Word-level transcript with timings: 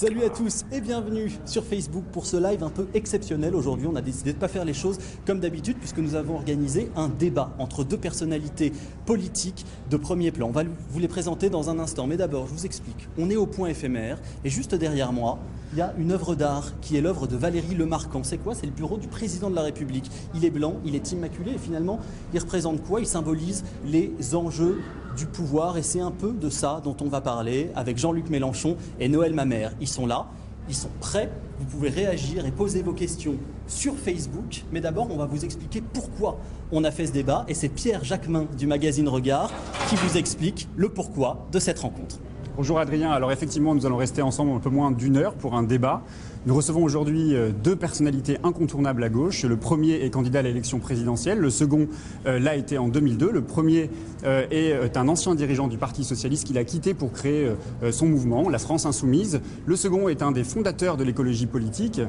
Salut 0.00 0.24
à 0.24 0.30
tous 0.30 0.64
et 0.72 0.80
bienvenue 0.80 1.30
sur 1.44 1.62
Facebook 1.62 2.04
pour 2.10 2.24
ce 2.24 2.38
live 2.38 2.62
un 2.62 2.70
peu 2.70 2.86
exceptionnel. 2.94 3.54
Aujourd'hui, 3.54 3.86
on 3.86 3.94
a 3.96 4.00
décidé 4.00 4.30
de 4.30 4.36
ne 4.36 4.40
pas 4.40 4.48
faire 4.48 4.64
les 4.64 4.72
choses 4.72 4.96
comme 5.26 5.40
d'habitude 5.40 5.76
puisque 5.76 5.98
nous 5.98 6.14
avons 6.14 6.36
organisé 6.36 6.90
un 6.96 7.10
débat 7.10 7.54
entre 7.58 7.84
deux 7.84 7.98
personnalités 7.98 8.72
politiques 9.04 9.66
de 9.90 9.98
premier 9.98 10.30
plan. 10.30 10.48
On 10.48 10.52
va 10.52 10.62
vous 10.88 10.98
les 11.00 11.06
présenter 11.06 11.50
dans 11.50 11.68
un 11.68 11.78
instant, 11.78 12.06
mais 12.06 12.16
d'abord, 12.16 12.46
je 12.46 12.54
vous 12.54 12.64
explique. 12.64 13.08
On 13.18 13.28
est 13.28 13.36
au 13.36 13.44
point 13.44 13.68
éphémère 13.68 14.18
et 14.42 14.48
juste 14.48 14.74
derrière 14.74 15.12
moi, 15.12 15.38
il 15.72 15.78
y 15.78 15.82
a 15.82 15.94
une 15.98 16.12
œuvre 16.12 16.34
d'art 16.34 16.72
qui 16.80 16.96
est 16.96 17.00
l'œuvre 17.00 17.26
de 17.26 17.36
Valérie 17.36 17.74
Lemarquand. 17.74 18.24
C'est 18.24 18.38
quoi? 18.38 18.54
C'est 18.54 18.66
le 18.66 18.72
bureau 18.72 18.96
du 18.96 19.08
président 19.08 19.50
de 19.50 19.54
la 19.54 19.62
République. 19.62 20.10
Il 20.34 20.44
est 20.44 20.50
blanc, 20.50 20.74
il 20.84 20.94
est 20.94 21.12
immaculé 21.12 21.52
et 21.52 21.58
finalement, 21.58 22.00
il 22.34 22.40
représente 22.40 22.82
quoi? 22.82 23.00
Il 23.00 23.06
symbolise 23.06 23.64
les 23.84 24.12
enjeux 24.34 24.80
du 25.16 25.26
pouvoir 25.26 25.76
et 25.76 25.82
c'est 25.82 26.00
un 26.00 26.10
peu 26.10 26.32
de 26.32 26.50
ça 26.50 26.80
dont 26.82 26.96
on 27.00 27.08
va 27.08 27.20
parler 27.20 27.70
avec 27.76 27.98
Jean-Luc 27.98 28.30
Mélenchon 28.30 28.76
et 28.98 29.08
Noël 29.08 29.34
Mamère. 29.34 29.72
Ils 29.80 29.88
sont 29.88 30.06
là, 30.06 30.26
ils 30.68 30.74
sont 30.74 30.90
prêts, 31.00 31.30
vous 31.58 31.66
pouvez 31.66 31.88
réagir 31.88 32.46
et 32.46 32.50
poser 32.50 32.82
vos 32.82 32.92
questions 32.92 33.34
sur 33.66 33.94
Facebook, 33.94 34.64
mais 34.72 34.80
d'abord 34.80 35.08
on 35.10 35.16
va 35.16 35.26
vous 35.26 35.44
expliquer 35.44 35.80
pourquoi 35.80 36.38
on 36.72 36.84
a 36.84 36.90
fait 36.90 37.06
ce 37.06 37.12
débat 37.12 37.44
et 37.48 37.54
c'est 37.54 37.68
Pierre 37.68 38.04
Jacquemin 38.04 38.46
du 38.56 38.66
magazine 38.66 39.08
Regard 39.08 39.50
qui 39.88 39.96
vous 39.96 40.16
explique 40.16 40.68
le 40.76 40.88
pourquoi 40.88 41.46
de 41.50 41.58
cette 41.58 41.80
rencontre. 41.80 42.18
Bonjour 42.60 42.78
Adrien, 42.78 43.10
alors 43.10 43.32
effectivement 43.32 43.74
nous 43.74 43.86
allons 43.86 43.96
rester 43.96 44.20
ensemble 44.20 44.52
un 44.52 44.58
peu 44.58 44.68
moins 44.68 44.90
d'une 44.90 45.16
heure 45.16 45.32
pour 45.32 45.54
un 45.54 45.62
débat. 45.62 46.02
Nous 46.44 46.54
recevons 46.54 46.82
aujourd'hui 46.82 47.34
euh, 47.34 47.50
deux 47.52 47.76
personnalités 47.76 48.36
incontournables 48.42 49.02
à 49.02 49.08
gauche. 49.08 49.44
Le 49.44 49.56
premier 49.56 50.04
est 50.04 50.10
candidat 50.10 50.40
à 50.40 50.42
l'élection 50.42 50.78
présidentielle, 50.78 51.38
le 51.38 51.48
second 51.48 51.86
euh, 52.26 52.38
l'a 52.38 52.56
été 52.56 52.76
en 52.76 52.88
2002. 52.88 53.30
Le 53.30 53.40
premier 53.40 53.90
euh, 54.24 54.46
est 54.50 54.98
un 54.98 55.08
ancien 55.08 55.34
dirigeant 55.34 55.68
du 55.68 55.78
Parti 55.78 56.04
socialiste 56.04 56.46
qu'il 56.46 56.58
a 56.58 56.64
quitté 56.64 56.92
pour 56.92 57.12
créer 57.12 57.50
son 57.90 58.06
mouvement, 58.06 58.50
la 58.50 58.58
France 58.58 58.84
insoumise. 58.84 59.40
Le 59.64 59.76
second 59.76 60.10
est 60.10 60.22
un 60.22 60.30
des 60.32 60.44
fondateurs 60.44 60.98
de 60.98 61.04
l'écologie 61.04 61.46
politique 61.46 62.00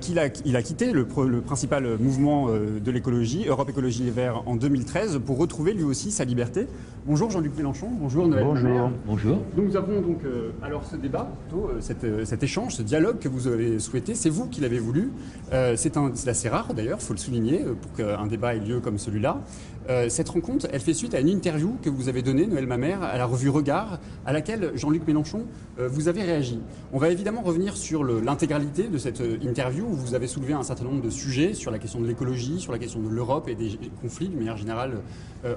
qu'il 0.00 0.18
a, 0.18 0.28
quitté 0.30 0.92
le, 0.92 1.06
le 1.26 1.40
principal 1.40 1.98
mouvement 1.98 2.48
de 2.48 2.90
l'écologie, 2.90 3.46
Europe 3.46 3.70
Écologie 3.70 4.02
Les 4.02 4.10
Verts, 4.10 4.42
en 4.46 4.56
2013 4.56 5.20
pour 5.24 5.38
retrouver 5.38 5.72
lui 5.72 5.84
aussi 5.84 6.10
sa 6.10 6.24
liberté. 6.24 6.66
Bonjour 7.04 7.30
Jean-Luc 7.30 7.56
Mélenchon, 7.56 7.88
bonjour 7.90 8.28
Noël 8.28 8.44
Bonjour. 8.44 8.90
Bonjour. 9.06 9.36
Donc 9.56 9.66
nous 9.66 9.76
avons 9.76 10.00
donc 10.00 10.20
alors 10.62 10.84
ce 10.84 10.94
débat, 10.94 11.28
plutôt, 11.48 11.70
cet 11.80 12.42
échange, 12.44 12.76
ce 12.76 12.82
dialogue 12.82 13.18
que 13.18 13.28
vous 13.28 13.48
avez 13.48 13.80
souhaité. 13.80 14.14
C'est 14.14 14.30
vous 14.30 14.46
qui 14.46 14.60
l'avez 14.60 14.78
voulu. 14.78 15.10
Euh, 15.52 15.74
c'est 15.76 15.96
assez 16.28 16.48
rare 16.48 16.74
d'ailleurs, 16.74 16.98
il 17.00 17.04
faut 17.04 17.12
le 17.12 17.18
souligner, 17.18 17.62
euh, 17.64 17.74
pour 17.74 17.92
qu'un 17.94 18.26
débat 18.26 18.54
ait 18.54 18.60
lieu 18.60 18.78
comme 18.78 18.98
celui-là. 18.98 19.40
Euh, 19.88 20.08
cette 20.08 20.28
rencontre, 20.28 20.66
elle 20.72 20.80
fait 20.80 20.94
suite 20.94 21.14
à 21.14 21.20
une 21.20 21.28
interview 21.28 21.76
que 21.82 21.90
vous 21.90 22.08
avez 22.08 22.22
donnée, 22.22 22.46
Noël 22.46 22.66
Mamère, 22.66 23.02
à 23.02 23.16
la 23.18 23.26
revue 23.26 23.48
Regard, 23.48 23.98
à 24.24 24.32
laquelle 24.32 24.72
Jean-Luc 24.74 25.06
Mélenchon, 25.06 25.44
vous 25.78 26.08
avez 26.08 26.22
réagi. 26.22 26.60
On 26.92 26.98
va 26.98 27.08
évidemment 27.08 27.40
revenir 27.40 27.76
sur 27.76 28.04
l'intégralité 28.04 28.88
de 28.88 28.98
cette 28.98 29.22
interview 29.42 29.86
où 29.86 29.94
vous 29.94 30.14
avez 30.14 30.26
soulevé 30.26 30.52
un 30.52 30.62
certain 30.62 30.84
nombre 30.84 31.02
de 31.02 31.10
sujets 31.10 31.54
sur 31.54 31.70
la 31.70 31.78
question 31.78 32.00
de 32.00 32.06
l'écologie, 32.06 32.60
sur 32.60 32.72
la 32.72 32.78
question 32.78 33.00
de 33.00 33.08
l'Europe 33.08 33.48
et 33.48 33.54
des 33.54 33.78
conflits 34.00 34.28
de 34.28 34.36
manière 34.36 34.56
générale 34.56 35.00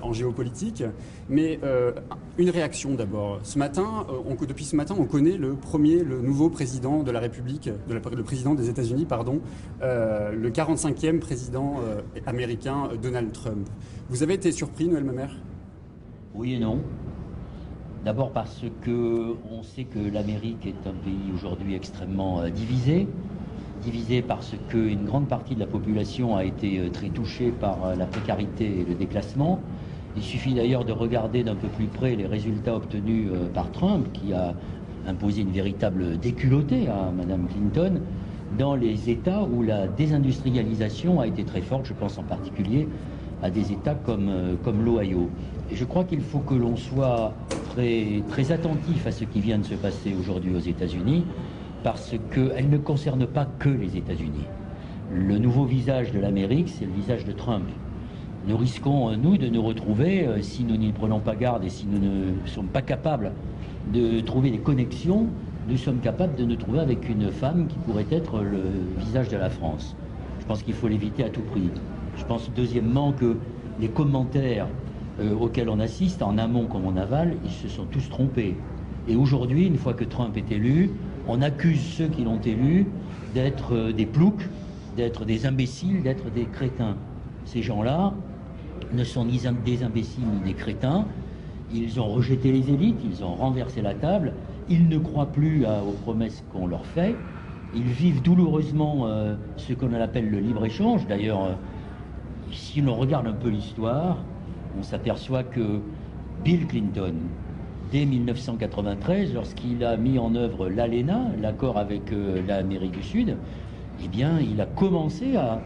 en 0.02 0.14
géopolitique. 0.14 0.84
Mais 1.30 1.60
une 2.38 2.50
réaction 2.50 2.96
d'abord. 2.96 3.40
Ce 3.44 3.60
matin, 3.60 4.08
depuis 4.48 4.66
ce 4.66 4.76
matin, 4.76 4.96
on 4.98 5.06
connaît 5.06 5.38
le 5.38 5.54
premier, 5.54 6.04
le 6.04 6.22
nouveau 6.22 6.50
président 6.50 7.04
de 7.04 7.12
la 7.12 7.20
République, 7.20 7.70
le 7.90 8.24
président 8.24 8.56
des 8.56 8.70
États-Unis, 8.70 9.06
pardon, 9.06 9.42
euh, 9.82 10.32
le 10.32 10.50
45e 10.50 11.20
président 11.20 11.76
euh, 11.84 12.02
américain 12.26 12.90
euh, 12.92 12.98
Donald 12.98 13.32
Trump. 13.32 13.68
Avez 14.24 14.36
été 14.36 14.52
surpris, 14.52 14.88
Noël 14.88 15.04
Mamère 15.04 15.36
Oui 16.36 16.54
et 16.54 16.60
non. 16.60 16.80
D'abord 18.04 18.32
parce 18.32 18.64
que 18.82 19.36
on 19.52 19.64
sait 19.64 19.86
que 19.86 19.98
l'Amérique 19.98 20.66
est 20.66 20.88
un 20.88 20.94
pays 20.94 21.32
aujourd'hui 21.34 21.74
extrêmement 21.74 22.48
divisé, 22.50 23.08
divisé 23.82 24.22
parce 24.22 24.54
qu'une 24.70 25.06
grande 25.06 25.28
partie 25.28 25.56
de 25.56 25.60
la 25.60 25.66
population 25.66 26.36
a 26.36 26.46
été 26.46 26.90
très 26.94 27.10
touchée 27.10 27.52
par 27.52 27.96
la 27.96 28.06
précarité 28.06 28.82
et 28.82 28.86
le 28.88 28.94
déclassement. 28.94 29.60
Il 30.16 30.24
suffit 30.24 30.54
d'ailleurs 30.54 30.86
de 30.86 30.92
regarder 30.92 31.44
d'un 31.44 31.56
peu 31.56 31.68
plus 31.68 31.88
près 31.88 32.16
les 32.16 32.28
résultats 32.28 32.76
obtenus 32.76 33.32
par 33.54 33.72
Trump, 33.72 34.08
qui 34.14 34.34
a 34.34 34.54
imposé 35.08 35.42
une 35.42 35.52
véritable 35.52 36.18
déculottée 36.20 36.88
à 36.88 37.12
Mme 37.12 37.48
Clinton 37.48 38.02
dans 38.58 38.76
les 38.76 39.10
États 39.10 39.44
où 39.44 39.64
la 39.64 39.88
désindustrialisation 39.88 41.20
a 41.20 41.28
été 41.28 41.44
très 41.44 41.62
forte. 41.62 41.88
Je 41.88 41.94
pense 41.94 42.18
en 42.18 42.24
particulier 42.24 42.88
à 43.42 43.50
des 43.50 43.72
États 43.72 43.96
comme, 43.96 44.30
euh, 44.30 44.56
comme 44.64 44.84
l'Ohio. 44.84 45.30
Je 45.72 45.84
crois 45.86 46.04
qu'il 46.04 46.22
faut 46.22 46.40
que 46.40 46.54
l'on 46.54 46.76
soit 46.76 47.34
très, 47.72 48.24
très 48.30 48.52
attentif 48.52 49.08
à 49.08 49.12
ce 49.12 49.24
qui 49.24 49.40
vient 49.40 49.58
de 49.58 49.66
se 49.66 49.76
passer 49.76 50.16
aujourd'hui 50.20 50.56
aux 50.56 50.60
États-Unis, 50.60 51.26
parce 51.84 52.16
qu'elle 52.32 52.70
ne 52.70 52.78
concerne 52.78 53.26
pas 53.28 53.48
que 53.60 53.70
les 53.70 53.98
États-Unis. 53.98 54.46
Le 55.14 55.38
nouveau 55.38 55.66
visage 55.66 56.12
de 56.12 56.20
l'Amérique, 56.20 56.70
c'est 56.70 56.86
le 56.86 56.92
visage 56.92 57.26
de 57.26 57.32
Trump. 57.32 57.66
Nous 58.48 58.58
risquons, 58.58 59.10
euh, 59.10 59.16
nous, 59.16 59.38
de 59.38 59.48
nous 59.48 59.62
retrouver, 59.62 60.28
euh, 60.28 60.42
si 60.42 60.64
nous 60.64 60.78
n'y 60.78 60.92
prenons 60.92 61.20
pas 61.20 61.36
garde 61.36 61.64
et 61.64 61.70
si 61.70 61.88
nous 61.88 62.00
ne 62.00 62.48
sommes 62.48 62.68
pas 62.68 62.82
capables 62.82 63.32
de 63.94 64.20
trouver 64.22 64.52
des 64.52 64.60
connexions, 64.60 65.28
nous 65.68 65.78
sommes 65.78 66.00
capables 66.00 66.36
de 66.36 66.46
nous 66.46 66.56
trouver 66.56 66.80
avec 66.80 67.10
une 67.10 67.32
femme 67.32 67.68
qui 67.68 67.76
pourrait 67.80 68.06
être 68.12 68.40
le 68.40 68.62
visage 69.00 69.30
de 69.30 69.38
la 69.38 69.50
France. 69.50 69.96
Je 70.40 70.46
pense 70.46 70.62
qu'il 70.62 70.76
faut 70.76 70.88
l'éviter 70.88 71.24
à 71.24 71.30
tout 71.30 71.42
prix. 71.42 71.70
Je 72.18 72.24
pense 72.26 72.50
deuxièmement 72.56 73.12
que 73.12 73.36
les 73.80 73.88
commentaires 73.90 74.68
euh, 75.20 75.34
auxquels 75.36 75.70
on 75.70 75.80
assiste, 75.80 76.22
en 76.22 76.38
amont 76.38 76.66
comme 76.66 76.86
en 76.86 76.96
aval, 76.98 77.36
ils 77.44 77.52
se 77.52 77.68
sont 77.68 77.86
tous 77.86 78.10
trompés. 78.10 78.56
Et 79.08 79.16
aujourd'hui, 79.16 79.68
une 79.68 79.78
fois 79.78 79.94
que 79.94 80.04
Trump 80.04 80.36
est 80.38 80.52
élu, 80.52 80.90
on 81.28 81.42
accuse 81.42 81.82
ceux 81.82 82.08
qui 82.08 82.24
l'ont 82.24 82.40
élu 82.42 82.88
d'être 83.34 83.76
euh, 83.76 83.92
des 83.94 84.06
ploucs, 84.06 84.48
d'être 84.96 85.26
des 85.26 85.46
imbéciles, 85.46 86.04
d'être 86.04 86.32
des 86.32 86.46
crétins. 86.46 86.96
Ces 87.46 87.62
gens-là 87.62 88.14
ne 88.94 89.04
sont 89.04 89.26
ni 89.26 89.42
des 89.64 89.84
imbéciles 89.84 90.24
ni 90.26 90.40
des 90.40 90.54
crétins, 90.54 91.06
ils 91.74 92.00
ont 92.00 92.08
rejeté 92.08 92.52
les 92.52 92.70
élites, 92.70 93.00
ils 93.04 93.24
ont 93.24 93.36
renversé 93.36 93.82
la 93.82 93.94
table, 93.94 94.34
ils 94.70 94.88
ne 94.88 94.98
croient 94.98 95.32
plus 95.32 95.66
aux 95.66 95.92
promesses 96.04 96.44
qu'on 96.52 96.68
leur 96.68 96.86
fait, 96.86 97.16
ils 97.74 97.84
vivent 97.84 98.22
douloureusement 98.22 99.08
euh, 99.08 99.36
ce 99.58 99.74
qu'on 99.74 99.94
appelle 99.94 100.30
le 100.30 100.40
libre-échange. 100.40 101.08
D'ailleurs, 101.08 101.58
si 102.52 102.82
l'on 102.82 102.96
regarde 102.96 103.28
un 103.28 103.34
peu 103.34 103.50
l'histoire, 103.50 104.18
on 104.78 104.84
s'aperçoit 104.84 105.44
que 105.44 105.80
Bill 106.44 106.68
Clinton, 106.68 107.14
dès 107.92 108.06
1993, 108.06 109.34
lorsqu'il 109.34 109.84
a 109.84 109.98
mis 109.98 110.20
en 110.20 110.36
œuvre 110.36 110.70
l'ALENA, 110.70 111.32
l'accord 111.42 111.78
avec 111.78 112.12
euh, 112.12 112.42
l'Amérique 112.48 112.92
du 112.92 113.04
Sud, 113.04 113.38
eh 114.04 114.08
bien, 114.08 114.40
il 114.40 114.60
a 114.60 114.66
commencé 114.66 115.36
à, 115.36 115.62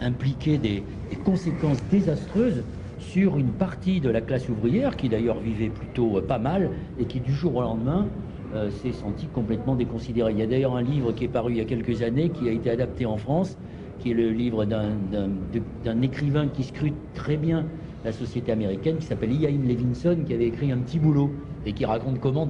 impliquer 0.00 0.56
des 0.56 0.82
conséquences 1.24 1.82
désastreuses 1.90 2.62
sur 2.98 3.38
une 3.38 3.50
partie 3.50 4.00
de 4.00 4.08
la 4.08 4.20
classe 4.20 4.48
ouvrière 4.48 4.96
qui 4.96 5.08
d'ailleurs 5.08 5.40
vivait 5.40 5.68
plutôt 5.68 6.18
euh, 6.18 6.22
pas 6.22 6.38
mal 6.38 6.70
et 6.98 7.04
qui 7.04 7.20
du 7.20 7.34
jour 7.34 7.56
au 7.56 7.62
lendemain 7.62 8.06
euh, 8.54 8.70
s'est 8.70 8.92
senti 8.92 9.26
complètement 9.26 9.74
déconsidérée. 9.74 10.32
Il 10.32 10.38
y 10.38 10.42
a 10.42 10.46
d'ailleurs 10.46 10.76
un 10.76 10.82
livre 10.82 11.12
qui 11.12 11.24
est 11.24 11.28
paru 11.28 11.52
il 11.52 11.58
y 11.58 11.60
a 11.60 11.64
quelques 11.64 12.02
années 12.02 12.30
qui 12.30 12.48
a 12.48 12.52
été 12.52 12.70
adapté 12.70 13.06
en 13.06 13.16
France, 13.16 13.56
qui 14.00 14.10
est 14.10 14.14
le 14.14 14.30
livre 14.30 14.64
d'un 14.64 16.02
écrivain 16.02 16.48
qui 16.48 16.64
scrute 16.64 16.94
très 17.14 17.36
bien 17.36 17.66
la 18.04 18.12
société 18.12 18.50
américaine, 18.50 18.96
qui 18.96 19.06
s'appelle 19.06 19.32
Ian 19.32 19.50
Levinson, 19.66 20.16
qui 20.26 20.32
avait 20.32 20.46
écrit 20.46 20.72
un 20.72 20.78
petit 20.78 20.98
boulot 20.98 21.30
et 21.66 21.72
qui 21.72 21.84
raconte 21.84 22.18
comment 22.18 22.48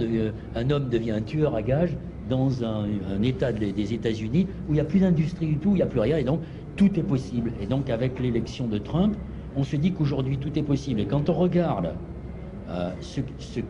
un 0.54 0.70
homme 0.70 0.88
devient 0.88 1.10
un 1.10 1.22
tueur 1.22 1.54
à 1.54 1.62
gages 1.62 1.96
dans 2.28 2.64
un, 2.64 2.86
État 3.22 3.52
des 3.52 3.92
États-Unis 3.92 4.46
où 4.68 4.72
il 4.72 4.74
n'y 4.74 4.80
a 4.80 4.84
plus 4.84 5.00
d'industrie 5.00 5.46
du 5.46 5.56
tout, 5.56 5.70
il 5.70 5.76
n'y 5.76 5.82
a 5.82 5.86
plus 5.86 6.00
rien, 6.00 6.16
et 6.16 6.24
donc 6.24 6.40
tout 6.76 6.98
est 6.98 7.02
possible. 7.02 7.52
Et 7.60 7.66
donc 7.66 7.90
avec 7.90 8.20
l'élection 8.20 8.68
de 8.68 8.78
Trump, 8.78 9.16
on 9.56 9.64
se 9.64 9.76
dit 9.76 9.92
qu'aujourd'hui 9.92 10.38
tout 10.38 10.56
est 10.58 10.62
possible. 10.62 11.00
Et 11.00 11.06
quand 11.06 11.28
on 11.28 11.34
regarde 11.34 11.94
euh, 12.70 12.90
ce, 13.00 13.20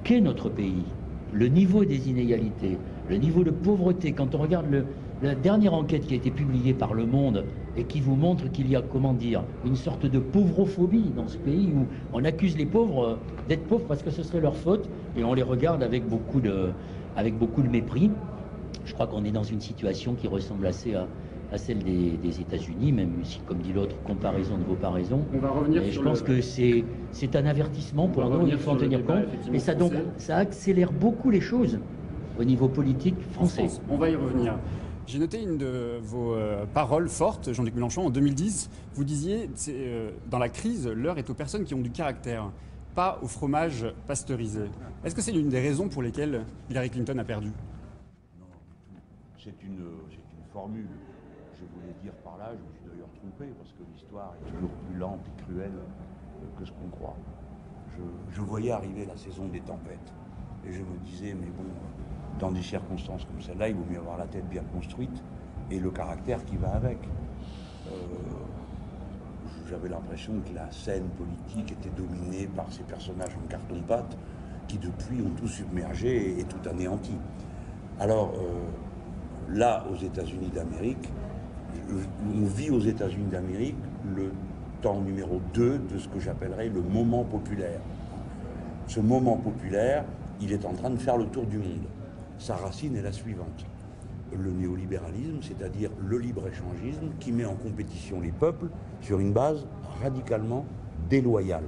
qu'est 0.05 0.21
notre 0.21 0.51
pays, 0.51 0.85
le 1.33 1.49
niveau 1.49 1.85
des 1.85 2.11
inégalités, 2.11 2.77
le 3.09 3.17
niveau 3.17 3.43
de 3.43 3.51
pauvreté, 3.51 4.13
quand 4.13 4.35
on 4.35 4.39
regarde 4.39 4.67
la 5.23 5.35
dernière 5.35 5.75
enquête 5.75 6.07
qui 6.07 6.15
a 6.15 6.17
été 6.17 6.31
publiée 6.31 6.73
par 6.73 6.95
Le 6.95 7.05
Monde 7.07 7.45
et 7.77 7.85
qui 7.85 8.01
vous 8.01 8.17
montre 8.17 8.51
qu'il 8.51 8.71
y 8.71 8.77
a, 8.77 8.83
comment 8.83 9.13
dire, 9.13 9.43
une 9.65 9.77
sorte 9.77 10.07
de 10.07 10.19
pauvrophobie 10.19 11.13
dans 11.15 11.29
ce 11.29 11.37
pays 11.37 11.71
où 11.75 11.87
on 12.13 12.25
accuse 12.25 12.57
les 12.57 12.67
pauvres 12.67 13.05
euh, 13.05 13.17
d'être 13.49 13.65
pauvres 13.65 13.85
parce 13.87 14.03
que 14.03 14.11
ce 14.11 14.23
serait 14.23 14.41
leur 14.41 14.57
faute 14.57 14.89
et 15.17 15.25
on 15.25 15.35
les 15.35 15.43
regarde 15.43 15.83
avec 15.83 16.09
beaucoup 16.09 16.41
de, 16.41 16.71
avec 17.17 17.39
beaucoup 17.39 17.63
de 17.63 17.69
mépris. 17.69 18.11
Je 18.85 18.95
crois 18.95 19.07
qu'on 19.07 19.25
est 19.25 19.31
dans 19.31 19.43
une 19.43 19.61
situation 19.61 20.15
qui 20.15 20.27
ressemble 20.27 20.67
assez 20.67 20.95
à, 20.95 21.07
à 21.53 21.59
celle 21.59 21.79
des, 21.79 22.41
États-Unis, 22.41 22.93
même 22.93 23.13
si, 23.23 23.41
comme 23.41 23.59
dit 23.59 23.73
l'autre, 23.73 23.97
comparaison 24.05 24.57
de 24.57 24.65
vos 24.65 24.75
paraisons. 24.75 25.23
On 25.35 25.39
va 25.39 25.51
revenir 25.51 25.83
je 25.91 26.01
pense 26.01 26.23
que 26.23 26.41
c'est, 26.41 26.85
c'est 27.13 27.37
un 27.37 27.47
avertissement 27.47 28.09
pour 28.09 28.29
nous, 28.29 28.47
il 28.47 28.57
faut 28.57 28.71
en 28.71 28.77
tenir 28.77 29.05
compte. 29.05 29.25
Mais 29.51 29.59
ça, 29.59 29.75
donc, 29.75 29.93
ça 30.17 30.37
accélère 30.37 30.93
beaucoup 30.93 31.31
les 31.31 31.41
choses 31.41 31.79
au 32.39 32.45
niveau 32.45 32.69
politique 32.69 33.17
français. 33.33 33.67
On 33.91 33.97
va 33.97 34.09
y 34.09 34.17
revenir. 34.17 34.55
J'ai 35.11 35.19
noté 35.19 35.43
une 35.43 35.59
de 35.59 35.99
vos 36.01 36.35
euh, 36.35 36.67
paroles 36.67 37.09
fortes, 37.09 37.53
Jean-Luc 37.53 37.75
Mélenchon, 37.75 38.07
en 38.07 38.11
2010. 38.11 38.71
Vous 38.95 39.03
disiez, 39.03 39.51
euh, 39.67 40.13
dans 40.31 40.39
la 40.39 40.49
crise, 40.49 40.87
l'heure 40.87 41.19
est 41.19 41.29
aux 41.29 41.35
personnes 41.35 41.65
qui 41.65 41.75
ont 41.75 41.81
du 41.81 41.91
caractère, 41.91 42.53
pas 42.95 43.19
au 43.21 43.27
fromage 43.27 43.85
pasteurisé. 44.07 44.71
Est-ce 45.05 45.17
que 45.17 45.21
c'est 45.21 45.33
l'une 45.33 45.49
des 45.49 45.59
raisons 45.59 45.89
pour 45.89 46.03
lesquelles 46.03 46.45
Hillary 46.71 46.91
Clinton 46.91 47.19
a 47.19 47.25
perdu? 47.25 47.51
C'est 49.37 49.61
une, 49.65 49.81
une 49.81 50.47
formule. 50.53 50.87
Je 51.59 51.65
voulais 51.75 51.93
dire 52.05 52.13
par 52.23 52.39
là, 52.39 52.53
je 52.53 52.63
me 52.65 52.73
suis 52.73 52.85
d'ailleurs 52.89 53.13
trompé, 53.15 53.53
parce 53.59 53.73
que 53.73 53.83
l'histoire 53.93 54.35
est 54.47 54.53
toujours 54.53 54.71
plus 54.71 54.97
lente 54.97 55.27
et 55.27 55.43
cruelle 55.43 55.81
que 56.57 56.65
ce 56.65 56.71
qu'on 56.71 56.89
croit. 56.89 57.17
Je, 58.31 58.41
voyais 58.43 58.71
arriver 58.71 59.07
la 59.07 59.17
saison 59.17 59.49
des 59.49 59.61
tempêtes. 59.61 60.13
Et 60.65 60.73
je 60.73 60.83
me 60.83 60.99
disais, 61.05 61.35
mais 61.35 61.49
bon, 61.49 61.65
dans 62.39 62.51
des 62.51 62.63
circonstances 62.63 63.25
comme 63.25 63.41
celle-là, 63.41 63.69
il 63.69 63.75
vaut 63.75 63.85
mieux 63.91 63.99
avoir 63.99 64.19
la 64.19 64.27
tête 64.27 64.49
bien 64.49 64.63
construite 64.73 65.23
et 65.71 65.79
le 65.79 65.91
caractère 65.91 66.45
qui 66.45 66.57
va 66.57 66.71
avec. 66.75 66.99
Euh, 67.89 67.91
j'avais 69.69 69.89
l'impression 69.89 70.33
que 70.41 70.55
la 70.55 70.71
scène 70.73 71.09
politique 71.11 71.73
était 71.73 71.95
dominée 71.97 72.49
par 72.49 72.67
ces 72.73 72.83
personnages 72.83 73.37
en 73.37 73.49
carton-pâte 73.49 74.17
qui 74.67 74.79
depuis 74.79 75.21
ont 75.23 75.31
tout 75.31 75.49
submergé 75.49 76.41
et, 76.41 76.45
tout 76.45 76.69
anéanti. 76.69 77.13
Alors 77.99 78.33
euh, 78.35 79.57
là, 79.57 79.85
aux 79.91 79.97
États-Unis 79.97 80.51
d'Amérique, 80.55 81.09
on 81.91 82.45
vit 82.47 82.71
aux 82.71 82.81
États-Unis 82.81 83.31
d'Amérique 83.31 83.77
le 84.15 84.33
temps 84.81 85.01
numéro 85.01 85.41
2 85.55 85.79
de 85.79 85.99
ce 85.99 86.09
que 86.09 86.19
j'appellerais 86.19 86.69
le 86.69 86.83
moment 86.83 87.25
populaire. 87.25 87.81
Ce 88.87 89.01
moment 89.01 89.37
populaire, 89.37 90.05
il 90.41 90.53
est 90.53 90.65
en 90.65 90.73
train 90.73 90.91
de 90.91 90.99
faire 90.99 91.17
le 91.17 91.27
tour 91.27 91.47
du 91.47 91.59
monde. 91.59 91.87
Sa 92.41 92.57
racine 92.57 92.97
est 92.97 93.03
la 93.03 93.13
suivante. 93.13 93.67
Le 94.33 94.51
néolibéralisme, 94.51 95.43
c'est-à-dire 95.43 95.91
le 96.03 96.19
libre-échangisme 96.19 97.11
qui 97.21 97.33
met 97.33 97.45
en 97.45 97.55
compétition 97.55 98.19
les 98.19 98.33
peuples 98.33 98.69
sur 99.03 99.21
une 99.21 99.35
base 99.35 99.67
radicalement 100.03 100.65
déloyale. 101.11 101.67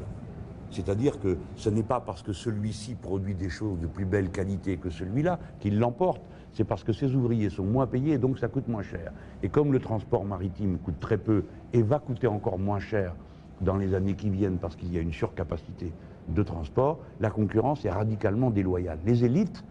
C'est-à-dire 0.70 1.20
que 1.20 1.36
ce 1.56 1.69
n'est 1.69 1.82
pas 1.82 2.00
parce 2.00 2.22
que 2.22 2.32
celui-ci 2.32 2.94
produit 2.94 3.34
des 3.34 3.50
choses 3.50 3.80
de 3.80 3.86
plus 3.86 4.06
belle 4.06 4.30
qualité 4.30 4.78
que 4.78 4.88
celui-là 4.88 5.38
qu'il 5.60 5.78
l'emporte, 5.78 6.22
c'est 6.54 6.64
parce 6.64 6.84
que 6.84 6.94
ses 6.94 7.14
ouvriers 7.14 7.50
sont 7.50 7.64
moins 7.64 7.86
payés 7.86 8.14
et 8.14 8.18
donc 8.18 8.38
ça 8.38 8.48
coûte 8.48 8.66
moins 8.66 8.82
cher. 8.82 9.12
Et 9.42 9.50
comme 9.50 9.75
le 9.75 9.78
transport 9.78 10.25
maritime 10.25 10.78
coûte 10.78 10.98
très 11.00 11.18
peu 11.18 11.44
et 11.75 11.82
va 11.82 11.98
coûter 11.98 12.28
encore 12.28 12.58
moins 12.58 12.80
cher 12.80 13.14
dans 13.60 13.76
les 13.76 13.92
années 13.92 14.14
qui 14.14 14.30
viennent 14.30 14.56
parce 14.56 14.76
qu'il 14.76 14.90
y 14.90 14.96
a 14.96 15.02
une 15.02 15.12
surcapacité 15.12 15.92
de 16.28 16.42
transport, 16.42 17.00
la 17.20 17.28
concurrence 17.28 17.84
est 17.84 17.90
radicalement 17.90 18.50
déloyale. 18.50 19.00
Les 19.04 19.26
élites, 19.26 19.62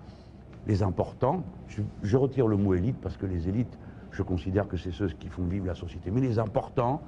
les 0.67 0.83
importants, 0.83 1.43
je, 2.03 2.17
retire 2.17 2.47
le 2.47 2.57
mot 2.57 2.73
élite 2.73 2.97
parce 3.01 3.17
que 3.17 3.25
les 3.25 3.47
élites, 3.47 3.77
je 4.11 4.23
considère 4.23 4.67
que 4.67 4.77
c'est 4.77 4.91
ceux 4.91 5.07
qui 5.07 5.27
font 5.27 5.43
vivre 5.43 5.65
la 5.65 5.75
société, 5.75 6.11
mais 6.11 6.21
les 6.21 6.39
importants 6.39 7.01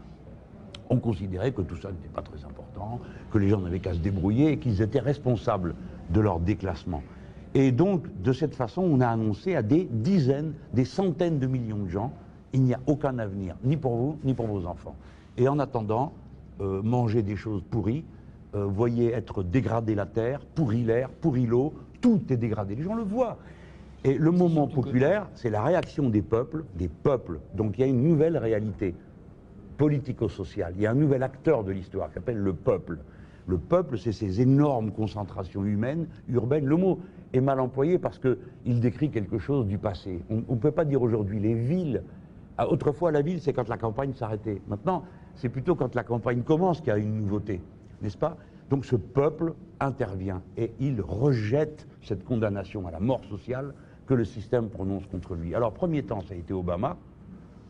ont 0.90 1.00
considéré 1.00 1.52
que 1.54 1.62
tout 1.62 1.76
ça 1.76 1.92
n'était 1.92 2.10
pas 2.10 2.22
très 2.22 2.44
important, 2.46 3.00
que 3.32 3.38
les 3.38 3.50
gens 3.50 3.60
n'avaient 3.60 3.80
qu'à 3.80 3.94
se 3.94 4.00
débrouiller 4.00 4.52
et 4.52 4.60
qu'ils 4.60 4.82
étaient 4.82 5.00
responsables 5.00 5.76
de 6.10 6.20
leur 6.20 6.40
déclassement. 6.40 7.04
Et 7.54 7.72
donc, 7.72 8.08
de 8.22 8.34
cette 8.34 8.56
façon, 8.56 8.82
on 8.82 9.00
a 9.00 9.08
annoncé 9.08 9.56
à 9.56 9.62
des 9.62 9.88
dizaines, 9.92 10.54
des 10.74 10.86
centaines 10.86 11.40
de 11.40 11.48
millions 11.48 11.84
de 11.84 11.90
gens, 11.90 12.12
il 12.52 12.64
n'y 12.64 12.74
a 12.74 12.80
aucun 12.88 13.20
avenir, 13.20 13.56
ni 13.64 13.78
pour 13.78 13.96
vous, 13.96 14.18
ni 14.24 14.34
pour 14.34 14.48
vos 14.48 14.66
enfants. 14.66 14.96
Et 15.38 15.48
en 15.48 15.60
attendant, 15.60 16.14
euh, 16.62 16.82
manger 16.82 17.22
des 17.22 17.36
choses 17.36 17.64
pourries, 17.70 18.04
euh, 18.56 18.66
voyez 18.66 19.12
être 19.12 19.44
dégradée 19.44 19.96
la 19.96 20.06
terre, 20.06 20.42
pourri 20.54 20.84
l'air, 20.84 21.10
pourri 21.10 21.46
l'eau, 21.46 21.74
tout 22.04 22.22
est 22.30 22.38
dégradé. 22.38 22.76
Les 22.76 22.84
gens 22.84 22.94
le 22.94 23.04
voient. 23.04 23.38
Et 24.04 24.18
le 24.18 24.32
moment 24.32 24.68
populaire, 24.68 25.28
c'est 25.34 25.50
la 25.50 25.64
réaction 25.64 26.10
des 26.10 26.22
peuples, 26.22 26.66
des 26.76 26.90
peuples. 26.90 27.40
Donc 27.56 27.78
il 27.78 27.82
y 27.82 27.84
a 27.86 27.88
une 27.88 28.04
nouvelle 28.04 28.38
réalité 28.38 28.94
politico-sociale. 29.78 30.74
Il 30.76 30.82
y 30.82 30.86
a 30.86 30.92
un 30.92 30.96
nouvel 30.96 31.24
acteur 31.24 31.64
de 31.64 31.72
l'histoire 31.72 32.10
qui 32.10 32.16
s'appelle 32.16 32.38
le 32.38 32.54
peuple. 32.54 33.00
Le 33.48 33.58
peuple, 33.58 33.98
c'est 33.98 34.12
ces 34.12 34.42
énormes 34.42 34.92
concentrations 34.92 35.64
humaines, 35.64 36.08
urbaines. 36.28 36.66
Le 36.66 36.76
mot 36.76 37.00
est 37.32 37.42
mal 37.42 37.62
employé 37.62 37.98
parce 37.98 38.20
qu'il 38.20 38.82
décrit 38.82 39.10
quelque 39.10 39.40
chose 39.40 39.66
du 39.66 39.78
passé. 39.78 40.22
On 40.30 40.54
ne 40.54 40.60
peut 40.60 40.72
pas 40.72 40.86
dire 40.86 41.02
aujourd'hui 41.02 41.40
les 41.40 41.54
villes. 41.54 42.04
Ah, 42.58 42.70
autrefois, 42.70 43.12
la 43.12 43.22
ville, 43.22 43.40
c'est 43.40 43.54
quand 43.54 43.70
la 43.70 43.78
campagne 43.78 44.14
s'arrêtait. 44.14 44.62
Maintenant, 44.68 45.04
c'est 45.36 45.50
plutôt 45.50 45.76
quand 45.76 45.96
la 45.96 46.04
campagne 46.04 46.42
commence 46.44 46.80
qu'il 46.80 46.90
y 46.90 46.92
a 46.92 46.98
une 46.98 47.22
nouveauté, 47.22 47.62
n'est-ce 48.02 48.18
pas? 48.18 48.38
Donc 48.74 48.86
ce 48.86 48.96
peuple 48.96 49.54
intervient 49.80 50.42
et 50.58 50.72
il 50.80 51.00
rejette 51.00 51.88
cette 52.02 52.24
condamnation 52.24 52.88
à 52.88 52.92
la 52.92 53.00
mort 53.00 53.24
sociale 53.25 53.75
que 54.08 54.16
le 54.16 54.25
système 54.25 54.68
prononce 54.68 55.06
contre 55.06 55.36
lui. 55.36 55.54
Alors, 55.54 55.74
premier 55.74 56.02
temps, 56.02 56.22
ça 56.22 56.34
a 56.34 56.38
été 56.38 56.54
Obama. 56.54 56.98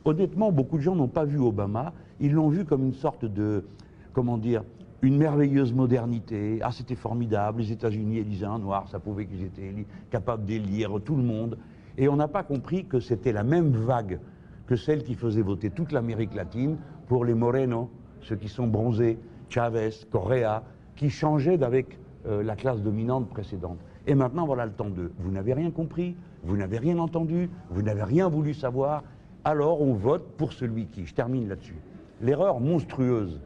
Honnêtement, 0.05 0.53
beaucoup 0.53 0.77
de 0.77 0.81
gens 0.81 0.95
n'ont 0.95 1.09
pas 1.09 1.25
vu 1.25 1.39
Obama. 1.39 1.91
Ils 2.21 2.31
l'ont 2.31 2.47
vu 2.47 2.63
comme 2.63 2.85
une 2.85 2.93
sorte 2.93 3.25
de, 3.25 3.65
comment 4.13 4.37
dire, 4.37 4.63
une 5.01 5.17
merveilleuse 5.17 5.73
modernité. 5.73 6.59
Ah, 6.61 6.71
c'était 6.71 6.95
formidable, 6.95 7.59
les 7.59 7.73
États-Unis 7.73 8.19
élisaient 8.19 8.45
un 8.45 8.59
noir, 8.59 8.87
ça 8.87 8.99
pouvait 8.99 9.25
qu'ils 9.25 9.43
étaient 9.43 9.85
capables 10.09 10.45
d'élire 10.45 11.01
tout 11.03 11.17
le 11.17 11.23
monde. 11.23 11.57
Et 11.97 12.07
on 12.07 12.15
n'a 12.15 12.29
pas 12.29 12.43
compris 12.43 12.85
que 12.85 13.01
c'était 13.01 13.33
la 13.33 13.43
même 13.43 13.71
vague 13.71 14.21
que 14.67 14.77
celle 14.77 15.03
qui 15.03 15.15
faisait 15.15 15.41
voter 15.41 15.69
toute 15.69 15.91
l'Amérique 15.91 16.33
latine 16.33 16.77
pour 17.09 17.25
les 17.25 17.33
Morenos, 17.33 17.89
ceux 18.21 18.37
qui 18.37 18.47
sont 18.47 18.67
bronzés, 18.67 19.19
Chavez, 19.49 19.89
Correa, 20.09 20.63
qui 20.95 21.09
changeaient 21.09 21.57
d'avec 21.57 21.99
euh, 22.25 22.43
la 22.43 22.55
classe 22.55 22.81
dominante 22.81 23.29
précédente. 23.29 23.79
Et 24.07 24.15
maintenant, 24.15 24.45
voilà 24.45 24.65
le 24.65 24.73
temps 24.73 24.89
de 24.89 25.11
vous 25.19 25.31
n'avez 25.31 25.53
rien 25.53 25.71
compris, 25.71 26.15
vous 26.43 26.57
n'avez 26.57 26.77
rien 26.77 26.97
entendu, 26.99 27.49
vous 27.69 27.81
n'avez 27.81 28.03
rien 28.03 28.27
voulu 28.27 28.53
savoir, 28.53 29.03
alors 29.43 29.81
on 29.81 29.93
vote 29.93 30.25
pour 30.37 30.53
celui 30.53 30.87
qui, 30.87 31.05
je 31.05 31.13
termine 31.13 31.47
là-dessus, 31.47 31.77
l'erreur 32.21 32.59
monstrueuse 32.59 33.39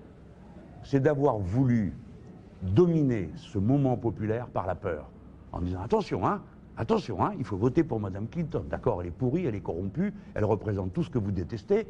c'est 0.87 1.01
d'avoir 1.01 1.37
voulu 1.37 1.93
dominer 2.61 3.29
ce 3.35 3.59
moment 3.59 3.97
populaire 3.97 4.47
par 4.47 4.65
la 4.65 4.75
peur. 4.75 5.09
En 5.51 5.59
disant 5.59 5.81
attention, 5.81 6.25
hein, 6.25 6.41
attention, 6.77 7.23
hein, 7.23 7.33
il 7.37 7.43
faut 7.43 7.57
voter 7.57 7.83
pour 7.83 7.99
Mme 7.99 8.27
Clinton. 8.27 8.63
D'accord, 8.69 9.01
elle 9.01 9.09
est 9.09 9.11
pourrie, 9.11 9.45
elle 9.45 9.55
est 9.55 9.61
corrompue, 9.61 10.13
elle 10.33 10.45
représente 10.45 10.93
tout 10.93 11.03
ce 11.03 11.09
que 11.09 11.19
vous 11.19 11.31
détestez. 11.31 11.87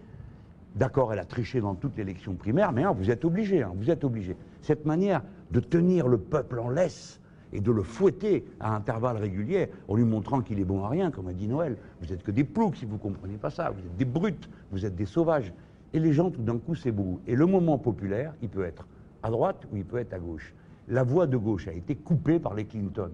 D'accord, 0.76 1.14
elle 1.14 1.20
a 1.20 1.26
triché 1.26 1.62
dans 1.62 1.76
toute 1.76 1.96
l'élection 1.96 2.34
primaire, 2.34 2.72
mais 2.72 2.84
hein, 2.84 2.92
vous 2.92 3.12
êtes 3.12 3.24
obligé, 3.24 3.64
vous 3.76 3.92
êtes 3.92 4.04
obligé. 4.04 4.36
Cette 4.62 4.86
manière 4.86 5.22
de 5.52 5.60
tenir 5.60 6.08
le 6.08 6.18
peuple 6.18 6.60
en 6.60 6.70
laisse 6.70 7.20
et 7.54 7.62
de 7.62 7.72
le 7.72 7.84
fouetter 7.84 8.46
à 8.60 8.76
intervalles 8.76 9.18
réguliers 9.18 9.70
en 9.88 9.96
lui 9.96 10.04
montrant 10.04 10.42
qu'il 10.42 10.60
est 10.60 10.66
bon 10.66 10.84
à 10.84 10.90
rien, 10.90 11.12
comme 11.12 11.28
a 11.28 11.34
dit 11.34 11.48
Noël. 11.48 11.78
Vous 12.02 12.12
êtes 12.12 12.24
que 12.24 12.32
des 12.32 12.44
ploucs 12.44 12.76
si 12.76 12.86
vous 12.86 12.94
ne 12.94 13.00
comprenez 13.00 13.38
pas 13.38 13.50
ça, 13.50 13.70
vous 13.70 13.80
êtes 13.80 13.98
des 13.98 14.06
brutes, 14.06 14.50
vous 14.72 14.86
êtes 14.86 14.96
des 14.96 15.06
sauvages. 15.06 15.54
Et 15.94 16.00
les 16.00 16.12
gens, 16.12 16.30
tout 16.30 16.42
d'un 16.42 16.58
coup, 16.58 16.76
s'ébrouent. 16.76 17.22
Et 17.28 17.36
le 17.36 17.46
moment 17.46 17.78
populaire, 17.78 18.34
il 18.42 18.50
peut 18.50 18.66
être 18.66 18.88
à 19.24 19.30
droite 19.30 19.66
ou 19.72 19.78
il 19.78 19.86
peut 19.86 19.98
être 19.98 20.14
à 20.14 20.20
gauche. 20.20 20.54
La 20.90 21.04
voie 21.04 21.28
de 21.28 21.38
gauche 21.38 21.68
a 21.68 21.74
été 21.74 21.96
coupée 21.96 22.40
par 22.40 22.54
les 22.54 22.66
Clinton. 22.66 23.12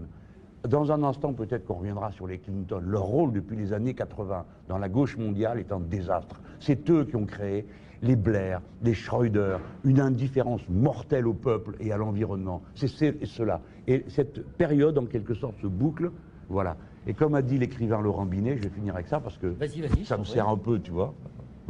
Dans 0.68 0.91
un 0.91 1.03
instant, 1.03 1.33
peut-être 1.33 1.65
qu'on 1.65 1.75
reviendra 1.75 2.12
sur 2.12 2.25
les 2.25 2.39
Clinton. 2.39 2.81
Leur 2.86 3.03
rôle 3.03 3.33
depuis 3.33 3.57
les 3.57 3.74
années 3.74 3.94
80 3.94 4.45
dans 4.69 4.77
la 4.77 4.89
gauche 4.89 5.18
mondiale 5.18 5.60
est 5.60 5.72
un 5.72 5.79
désastre. 5.79 6.41
C'est 6.60 6.89
eux 6.89 7.03
qui 7.03 7.15
ont 7.15 7.25
créé 7.25 7.65
les 8.03 8.17
Blair, 8.17 8.62
les 8.83 8.93
Schroeder, 8.93 9.57
une 9.86 10.00
indifférence 10.00 10.62
mortelle 10.69 11.25
au 11.25 11.33
peuple 11.33 11.75
et 11.79 11.91
à 11.91 11.98
l'environnement. 11.98 12.62
C'est 12.75 12.88
cela. 12.88 13.62
Et 13.88 14.03
cette 14.10 14.45
période, 14.57 14.98
en 14.98 15.05
quelque 15.05 15.33
sorte, 15.33 15.60
se 15.62 15.67
boucle. 15.67 16.12
Voilà. 16.50 16.75
Et 17.07 17.13
comme 17.13 17.33
a 17.33 17.41
dit 17.41 17.57
l'écrivain 17.57 18.01
Laurent 18.01 18.25
Binet, 18.25 18.57
je 18.57 18.63
vais 18.63 18.69
finir 18.69 18.93
avec 18.93 19.07
ça 19.07 19.19
parce 19.19 19.38
que 19.38 19.55
ça 20.03 20.17
me 20.17 20.25
sert 20.25 20.48
un 20.48 20.57
peu, 20.57 20.79
tu 20.79 20.91
vois. 20.91 21.13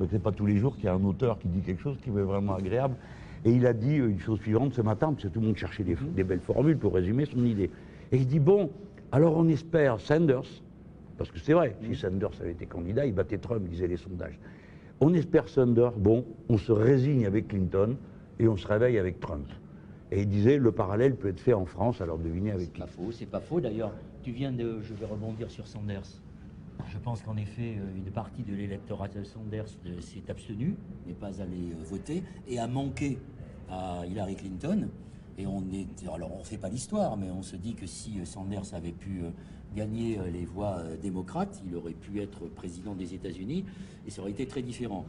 C'est 0.09 0.21
pas 0.21 0.31
tous 0.31 0.47
les 0.47 0.57
jours 0.57 0.75
qu'il 0.75 0.85
y 0.85 0.87
a 0.87 0.93
un 0.93 1.03
auteur 1.03 1.37
qui 1.37 1.47
dit 1.47 1.61
quelque 1.61 1.81
chose 1.81 1.97
qui 2.03 2.09
est 2.09 2.13
vraiment 2.13 2.55
agréable. 2.55 2.95
Et 3.45 3.51
il 3.51 3.67
a 3.67 3.73
dit 3.73 3.95
une 3.95 4.19
chose 4.19 4.39
suivante 4.39 4.73
ce 4.73 4.81
matin, 4.81 5.11
parce 5.11 5.23
que 5.23 5.27
tout 5.27 5.39
le 5.39 5.47
monde 5.47 5.57
cherchait 5.57 5.83
des, 5.83 5.95
des 6.15 6.23
belles 6.23 6.39
formules 6.39 6.77
pour 6.77 6.93
résumer 6.93 7.25
son 7.25 7.45
idée. 7.45 7.69
Et 8.11 8.17
il 8.17 8.25
dit 8.25 8.39
bon, 8.39 8.71
alors 9.11 9.37
on 9.37 9.47
espère 9.49 9.99
Sanders, 9.99 10.63
parce 11.17 11.29
que 11.29 11.39
c'est 11.39 11.53
vrai, 11.53 11.75
si 11.83 11.95
Sanders 11.95 12.31
avait 12.41 12.53
été 12.53 12.65
candidat, 12.65 13.05
il 13.05 13.13
battait 13.13 13.37
Trump, 13.37 13.67
disaient 13.67 13.87
les 13.87 13.97
sondages. 13.97 14.39
On 15.05 15.13
espère 15.13 15.49
Sanders, 15.49 15.91
bon, 15.97 16.23
on 16.47 16.57
se 16.57 16.71
résigne 16.71 17.25
avec 17.25 17.49
Clinton 17.49 17.97
et 18.39 18.47
on 18.47 18.55
se 18.55 18.65
réveille 18.65 18.97
avec 18.97 19.19
Trump. 19.19 19.45
Et 20.13 20.21
il 20.21 20.29
disait 20.29 20.57
le 20.57 20.71
parallèle 20.71 21.17
peut 21.17 21.27
être 21.27 21.41
fait 21.41 21.51
en 21.51 21.65
France, 21.65 21.99
alors 21.99 22.17
devinez 22.17 22.51
avec 22.51 22.71
qui. 22.71 22.79
C'est 22.79 22.85
pas 22.85 22.87
faux, 22.87 23.11
c'est 23.11 23.25
pas 23.25 23.41
faux. 23.41 23.59
D'ailleurs, 23.59 23.91
tu 24.21 24.31
viens 24.31 24.53
de, 24.53 24.79
je 24.81 24.93
vais 24.93 25.05
rebondir 25.05 25.51
sur 25.51 25.67
Sanders. 25.67 26.07
Je 26.87 26.97
pense 26.99 27.21
qu'en 27.21 27.35
effet, 27.35 27.75
euh, 27.79 27.97
une 27.97 28.13
partie 28.13 28.43
de 28.43 28.55
l'électorat 28.55 29.09
de 29.09 29.25
Sanders 29.25 29.65
euh, 29.87 29.99
s'est 29.99 30.23
abstenu, 30.29 30.77
n'est 31.05 31.13
pas 31.13 31.41
allé 31.41 31.73
euh, 31.73 31.83
voter, 31.83 32.23
et 32.47 32.57
a 32.57 32.67
manqué 32.67 33.19
à 33.69 34.05
Hillary 34.07 34.37
Clinton. 34.37 34.87
Et 35.37 35.45
on 35.45 35.65
est, 35.73 36.07
alors 36.07 36.33
on 36.33 36.39
ne 36.39 36.45
fait 36.45 36.57
pas 36.57 36.69
l'histoire, 36.69 37.17
mais 37.17 37.29
on 37.29 37.41
se 37.41 37.57
dit 37.57 37.73
que 37.73 37.87
si 37.87 38.25
Sanders 38.25 38.73
avait 38.73 38.93
pu 38.93 39.23
gagner 39.75 40.19
les 40.31 40.45
voix 40.45 40.77
démocrates, 41.01 41.61
il 41.67 41.75
aurait 41.75 41.93
pu 41.93 42.21
être 42.21 42.47
président 42.47 42.93
des 42.93 43.13
États-Unis, 43.13 43.65
et 44.07 44.11
ça 44.11 44.21
aurait 44.21 44.31
été 44.31 44.45
très 44.45 44.61
différent 44.61 45.05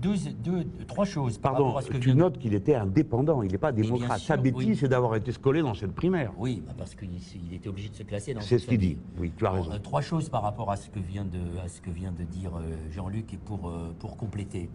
deux, 0.00 0.14
deux, 0.44 0.66
trois 0.86 1.04
choses. 1.04 1.38
Pardon, 1.38 1.74
tu 2.00 2.14
notes 2.14 2.38
qu'il 2.38 2.54
était 2.54 2.74
indépendant, 2.74 3.42
il 3.42 3.50
n'est 3.50 3.58
pas 3.58 3.72
démocrate. 3.72 4.20
Sa 4.20 4.36
bêtise, 4.36 4.80
c'est 4.80 4.88
d'avoir 4.88 5.16
été 5.16 5.32
scolé 5.32 5.62
dans 5.62 5.74
cette 5.74 5.92
primaire. 5.92 6.32
Oui, 6.36 6.62
bah, 6.66 6.74
parce 6.76 6.94
qu'il 6.94 7.08
était 7.52 7.68
obligé 7.68 7.88
de 7.88 7.94
se 7.94 8.02
classer 8.02 8.34
dans 8.34 8.40
C'est 8.40 8.58
ce 8.58 8.66
qu'il 8.66 8.78
dit, 8.78 8.98
oui, 9.18 9.32
tu 9.36 9.46
as 9.46 9.50
raison. 9.50 9.72
Euh, 9.72 9.78
trois 9.78 10.00
choses 10.00 10.28
par 10.28 10.42
rapport 10.42 10.70
à 10.70 10.76
ce 10.76 10.88
que 10.90 10.98
vient 10.98 11.24
de, 11.24 11.58
à 11.64 11.68
ce 11.68 11.80
que 11.80 11.90
vient 11.90 12.12
de 12.12 12.24
dire 12.24 12.52
euh, 12.56 12.74
Jean-Luc 12.90 13.32
et 13.32 13.38
pour, 13.38 13.68
euh, 13.68 13.94
pour 13.98 14.16
compléter. 14.16 14.68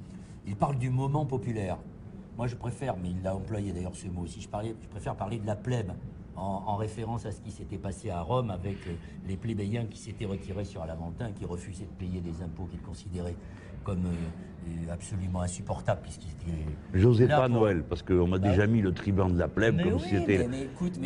Il 0.48 0.56
parle 0.56 0.78
du 0.78 0.90
moment 0.90 1.26
populaire. 1.26 1.78
Moi, 2.38 2.48
je 2.48 2.56
préfère, 2.56 2.96
mais 2.98 3.10
il 3.12 3.22
l'a 3.22 3.36
employé 3.36 3.72
d'ailleurs 3.72 3.96
ce 3.96 4.08
mot 4.08 4.22
aussi, 4.22 4.42
je, 4.42 4.50
parlais, 4.50 4.76
je 4.82 4.88
préfère 4.88 5.16
parler 5.16 5.38
de 5.38 5.46
la 5.46 5.56
plèbe 5.56 5.92
en, 6.36 6.76
référence 6.76 7.26
à 7.26 7.32
ce 7.32 7.42
qui 7.42 7.52
s'était 7.52 7.78
passé 7.78 8.10
à 8.10 8.22
Rome 8.22 8.50
avec 8.50 8.78
euh, 8.88 8.94
les 9.28 9.38
plébéiens 9.38 9.86
qui 9.86 10.00
s'étaient 10.00 10.26
retirés 10.26 10.66
sur 10.66 10.86
l'Aventin, 10.86 11.32
qui 11.32 11.46
refusaient 11.46 11.86
de 11.86 12.06
payer 12.06 12.22
des 12.22 12.42
impôts 12.42 12.66
qu'ils 12.66 12.82
considéraient 12.82 13.36
comme 13.84 14.06
euh, 14.06 14.92
absolument 14.94 15.42
insupportables. 15.42 16.02
J'osais 16.94 17.28
pas 17.28 17.48
Noël, 17.48 17.84
parce 17.88 18.04
qu'on 18.04 18.28
m'a 18.28 18.38
bah 18.38 18.50
déjà 18.50 18.68
mis 18.68 18.82
le 18.82 18.94
tribun 18.94 19.30
de 19.30 19.38
la 19.38 19.48
plèbe 19.48 19.82
comme 19.82 20.00
si 20.00 20.10
c'était. 20.10 20.48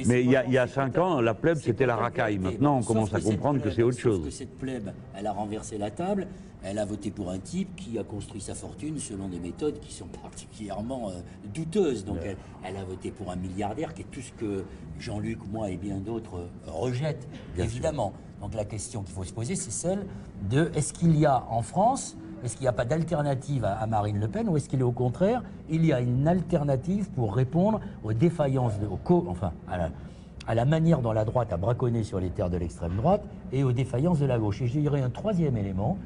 Mais, 0.06 0.24
il 0.24 0.30
y 0.30 0.36
a, 0.36 0.46
y 0.46 0.58
a 0.58 0.68
cinq 0.68 0.98
ans, 0.98 1.22
la 1.22 1.34
plèbe 1.34 1.58
c'était 1.58 1.86
la 1.86 1.96
racaille. 1.96 2.38
Maintenant, 2.38 2.78
on 2.78 2.84
commence 2.84 3.14
à 3.14 3.22
comprendre 3.22 3.62
que 3.62 3.70
c'est 3.70 3.84
autre 3.84 4.00
chose. 4.00 4.26
Que 4.26 4.30
cette 4.30 4.58
plèbe, 4.58 4.92
elle 5.18 5.28
a 5.28 5.32
renversé 5.32 5.78
la 5.78 5.92
table, 5.92 6.28
elle 6.66 6.80
a 6.80 6.86
voté 6.86 7.12
pour 7.12 7.30
un 7.30 7.38
type 7.38 7.76
qui 7.76 8.00
a 8.00 8.04
construit 8.04 8.42
sa 8.42 8.56
fortune 8.56 8.98
selon 8.98 9.28
des 9.28 9.40
méthodes 9.40 9.80
qui 9.80 9.94
sont 9.94 10.08
particulièrement 10.08 11.10
euh, 11.10 11.22
douteuses. 11.54 12.04
Donc 12.04 12.18
elle, 12.64 12.78
a 12.78 12.84
voté 12.84 13.12
pour 13.12 13.32
un 13.32 13.36
milliardaire 13.36 13.94
qui 13.94 14.02
est 14.02 14.12
tout 14.12 14.22
ce 14.22 14.32
que 14.32 14.66
Jean-Luc, 15.00 15.40
moi 15.52 15.70
et 15.70 15.78
bien 15.78 15.98
d'autres 15.98 16.40
euh, 16.40 16.72
rejettent, 16.72 17.28
évidemment. 17.58 18.14
Donc 18.42 18.56
la 18.56 18.66
question 18.66 19.04
qu'il 19.04 19.14
faut 19.14 19.24
se 19.24 19.34
poser, 19.34 19.56
c'est 19.56 19.72
celle 19.72 20.08
de 20.50 20.72
est-ce 20.74 20.92
qu'il 20.92 21.16
y 21.18 21.28
a 21.28 21.46
en 21.52 21.62
France, 21.62 22.18
est-ce 22.44 22.56
qu'il 22.56 22.64
n'y 22.64 22.70
a 22.70 22.74
pas 22.74 22.86
d'alternative 22.86 23.64
à, 23.64 23.86
Marine 23.86 24.20
Le 24.20 24.28
Pen 24.28 24.50
ou 24.50 24.58
est-ce 24.58 24.68
qu'il 24.68 24.80
est 24.80 24.84
au 24.84 24.92
contraire, 24.92 25.44
il 25.70 25.86
y 25.86 25.94
a 25.94 26.02
une 26.02 26.28
alternative 26.28 27.12
pour 27.12 27.36
répondre 27.36 27.80
aux 28.04 28.14
défaillances, 28.14 28.80
de, 28.80 28.88
enfin, 29.28 29.54
à 29.70 29.78
la, 29.78 29.90
à 30.48 30.56
la 30.56 30.66
manière 30.66 31.02
dont 31.02 31.12
la 31.12 31.26
droite 31.26 31.54
a 31.54 31.58
braconné 31.58 32.04
sur 32.04 32.20
les 32.20 32.30
terres 32.30 32.50
de 32.50 32.58
l'extrême 32.58 32.96
droite 32.98 33.24
et 33.52 33.64
aux 33.64 33.72
défaillances 33.72 34.20
de 34.20 34.26
la 34.26 34.40
gauche. 34.40 34.62
Et 34.64 34.68
je 34.68 34.80
dirais 34.80 35.02
un 35.02 35.10
troisième 35.10 35.58
élément, 35.58 35.98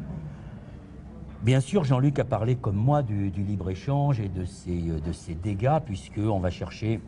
Bien 1.41 1.61
sûr, 1.61 1.85
Jean-Luc 1.85 2.19
a 2.19 2.25
parlé 2.25 2.57
comme 2.57 2.75
moi 2.75 3.01
du, 3.01 3.29
libre-échange 3.29 4.19
et 4.19 4.27
de 4.27 4.43
ses, 4.43 4.89
euh, 4.89 4.99
de 4.99 5.13
ses 5.13 5.35
dégâts, 5.35 5.79
puisqu'on 5.85 6.39
va 6.41 6.49
chercher 6.49 6.99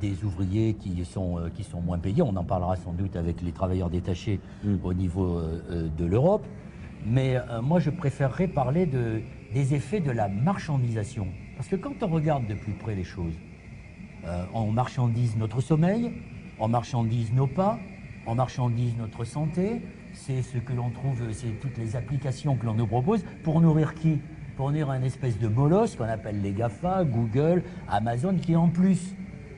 des 0.00 0.22
ouvriers 0.22 0.74
qui 0.74 1.04
sont, 1.04 1.36
euh, 1.36 1.48
qui 1.48 1.64
sont 1.64 1.80
moins 1.80 1.98
payés. 1.98 2.22
On 2.22 2.36
en 2.36 2.44
parlera 2.44 2.76
sans 2.76 2.92
doute 2.92 3.16
avec 3.16 3.42
les 3.42 3.50
travailleurs 3.50 3.90
détachés 3.90 4.38
mm. 4.62 4.76
au 4.84 4.94
niveau 4.94 5.38
euh, 5.38 5.88
de 5.88 6.04
l'Europe. 6.04 6.46
Mais 7.04 7.38
moi, 7.62 7.80
je 7.80 7.88
préférerais 7.88 8.46
parler 8.46 8.84
de, 8.84 9.22
des 9.54 9.74
effets 9.74 10.00
de 10.00 10.10
la 10.10 10.28
marchandisation. 10.28 11.28
Parce 11.56 11.66
que 11.66 11.76
quand 11.76 12.02
on 12.02 12.08
regarde 12.08 12.46
de 12.46 12.52
plus 12.52 12.74
près 12.74 12.94
les 12.94 13.04
choses, 13.04 13.32
on 14.52 14.70
marchandise 14.70 15.34
notre 15.38 15.62
sommeil, 15.62 16.12
on 16.58 16.68
marchandise 16.68 17.32
nos 17.32 17.46
pas, 17.46 17.78
on 18.26 18.34
marchandise 18.34 18.94
notre 18.98 19.24
santé, 19.24 19.80
c'est 20.26 20.42
ce 20.42 20.58
que 20.58 20.72
l'on 20.72 20.90
trouve, 20.90 21.32
c'est 21.32 21.58
toutes 21.60 21.78
les 21.78 21.96
applications 21.96 22.56
que 22.56 22.66
l'on 22.66 22.74
nous 22.74 22.86
propose 22.86 23.24
pour 23.42 23.60
nourrir 23.60 23.94
qui? 23.94 24.20
Pour 24.56 24.70
nourrir 24.70 24.90
un 24.90 25.02
espèce 25.02 25.38
de 25.38 25.48
bolos 25.48 25.96
qu'on 25.96 26.04
appelle 26.04 26.42
les 26.42 26.52
GAFA, 26.52 27.04
Google, 27.04 27.62
Amazon, 27.88 28.36
qui 28.36 28.54
en 28.54 28.68
plus 28.68 29.14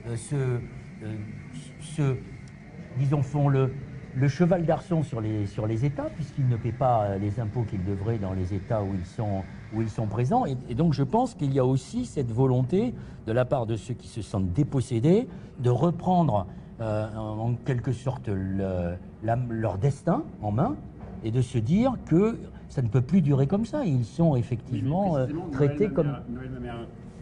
euh, 0.07 0.17
se, 0.17 0.61
euh, 1.03 2.15
font 3.23 3.49
le, 3.49 3.73
cheval 4.29 4.65
d'arçon 4.65 5.03
sur 5.03 5.21
les, 5.21 5.47
sur 5.47 5.67
les 5.67 5.85
États, 5.85 6.09
puisqu'ils 6.15 6.49
ne 6.49 6.57
paient 6.57 6.71
pas 6.71 7.03
euh, 7.03 7.19
les 7.19 7.41
impôts 7.41 7.63
qu'ils 7.63 7.85
devraient 7.85 8.19
dans 8.19 8.33
les 8.33 8.55
États 8.55 8.83
où 8.83 8.95
ils 8.95 9.07
sont, 9.07 9.43
où 9.75 9.83
ils 9.83 9.91
sont 9.91 10.07
présents. 10.07 10.45
Et, 10.47 10.77
donc 10.77 10.93
je 10.93 11.03
pense 11.03 11.35
qu'il 11.35 11.53
y 11.53 11.59
a 11.59 11.65
aussi 11.65 12.05
cette 12.05 12.31
volonté 12.31 12.95
de 13.27 13.33
la 13.33 13.45
part 13.45 13.67
de 13.67 13.75
ceux 13.75 13.95
qui 13.95 14.07
se 14.07 14.23
sentent 14.23 14.53
dépossédés 14.53 15.27
de 15.59 15.71
reprendre 15.71 16.47
en 17.17 17.55
quelque 17.65 17.93
sorte 17.93 18.29
le, 18.29 18.97
leur 19.23 19.79
destin 19.79 20.23
en 20.43 20.53
main 20.53 20.77
et 21.25 21.31
de 21.31 21.41
se 21.41 21.59
dire 21.59 21.95
que 22.07 22.37
ça 22.69 22.83
ne 22.83 22.89
peut 22.89 23.03
plus 23.03 23.21
durer 23.21 23.47
comme 23.47 23.67
ça. 23.67 23.85
Ils 23.85 24.05
sont 24.05 24.35
effectivement 24.35 25.17
euh, 25.17 25.27
traités 25.53 25.89
comme... 25.91 26.17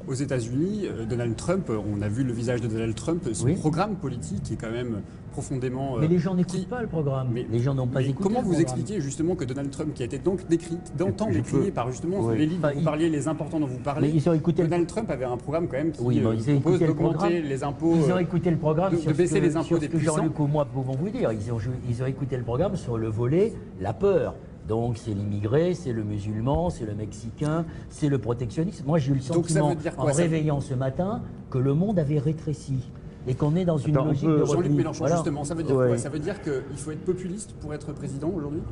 aux 0.08 0.14
États-Unis, 0.14 0.82
euh, 0.84 1.04
Donald 1.04 1.36
Trump, 1.36 1.70
on 1.70 2.02
a 2.02 2.08
vu 2.08 2.24
le 2.24 2.32
visage 2.32 2.60
de 2.60 2.68
Donald 2.68 2.94
Trump, 2.94 3.28
son 3.32 3.54
programme 3.54 3.96
politique 3.96 4.50
est 4.52 4.56
quand 4.56 4.70
même 4.70 5.02
profondément. 5.32 5.96
mais 5.98 6.08
les 6.08 6.18
gens 6.18 6.34
n'écoutent 6.34 6.68
pas 6.68 6.82
le 6.82 6.88
programme. 6.88 7.28
Mais, 7.32 7.46
les 7.50 7.60
gens 7.60 7.74
n'ont 7.74 7.86
pas 7.86 8.02
écouté. 8.02 8.18
Comment 8.22 8.42
vous 8.42 8.60
expliquez 8.60 9.00
justement 9.00 9.34
que 9.36 9.44
Donald 9.44 9.70
Trump, 9.70 9.94
qui 9.94 10.02
a 10.02 10.06
été 10.06 10.18
donc 10.18 10.46
décrit, 10.48 10.78
d'antan 10.98 11.30
décrié 11.30 11.70
par 11.70 11.90
justement 11.90 12.30
les 12.30 12.46
livres 12.46 12.68
dont 12.68 12.78
vous 12.78 12.84
parliez, 12.84 13.08
les 13.08 13.28
importants 13.28 13.60
dont 13.60 13.66
vous 13.66 13.78
parlez, 13.78 14.10
ils 14.10 14.28
ont 14.28 14.32
écouté 14.32 14.62
Donald 14.62 14.86
Trump 14.86 15.10
avait 15.10 15.24
un 15.24 15.36
programme 15.36 15.68
quand 15.68 15.76
même 15.76 15.92
qui 15.92 16.02
oui, 16.02 16.20
euh, 16.24 16.60
propose 16.60 16.80
d'augmenter 16.80 17.42
les 17.42 17.62
impôts. 17.64 17.94
Ils 17.96 18.12
ont 18.12 18.18
écouté 18.18 18.50
le 18.50 18.56
programme 18.56 18.92
de, 18.92 18.98
sur 18.98 19.14
baisser 19.14 19.36
ce 19.36 19.40
les 19.40 19.56
impôts 19.56 19.78
des 19.78 19.88
que 19.88 19.98
Jean-Luc 19.98 20.38
ou 20.38 20.46
moi 20.46 20.64
pouvons 20.64 20.94
vous 20.94 21.08
dire. 21.08 21.32
Ils 21.32 21.52
ont, 21.52 21.58
ils 21.88 22.02
ont 22.02 22.06
écouté 22.06 22.36
le 22.36 22.42
programme 22.42 22.76
sur 22.76 22.98
le 22.98 23.08
volet 23.08 23.52
la 23.80 23.92
peur. 23.92 24.34
Donc 24.68 24.98
c'est 24.98 25.14
l'immigré, 25.14 25.74
c'est 25.74 25.92
le 25.92 26.04
musulman, 26.04 26.70
c'est 26.70 26.86
le 26.86 26.94
mexicain, 26.94 27.64
c'est 27.88 28.08
le 28.08 28.18
protectionnisme. 28.18 28.84
Moi 28.86 28.98
j'ai 28.98 29.12
eu 29.12 29.16
le 29.16 29.20
sentiment, 29.20 29.74
en 29.96 30.04
réveillant 30.04 30.60
ce 30.60 30.74
matin, 30.74 31.22
que 31.50 31.58
le 31.58 31.74
monde 31.74 31.98
avait 31.98 32.18
rétréci 32.18 32.78
et 33.26 33.34
qu'on 33.34 33.54
est 33.56 33.64
dans 33.64 33.78
une 33.78 33.94
logique 33.94 34.28
de 34.28 34.44
Jean-Luc 34.44 34.72
Mélenchon, 34.72 35.06
justement, 35.06 35.44
ça 35.44 35.54
veut 35.54 35.62
dire 35.62 35.74
quoi 35.74 35.98
Ça 35.98 36.08
veut 36.08 36.18
dire 36.18 36.40
qu'il 36.42 36.76
faut 36.76 36.90
être 36.90 37.04
populiste 37.04 37.52
pour 37.60 37.74
être 37.74 37.92
président 37.92 38.30
aujourd'hui? 38.34 38.62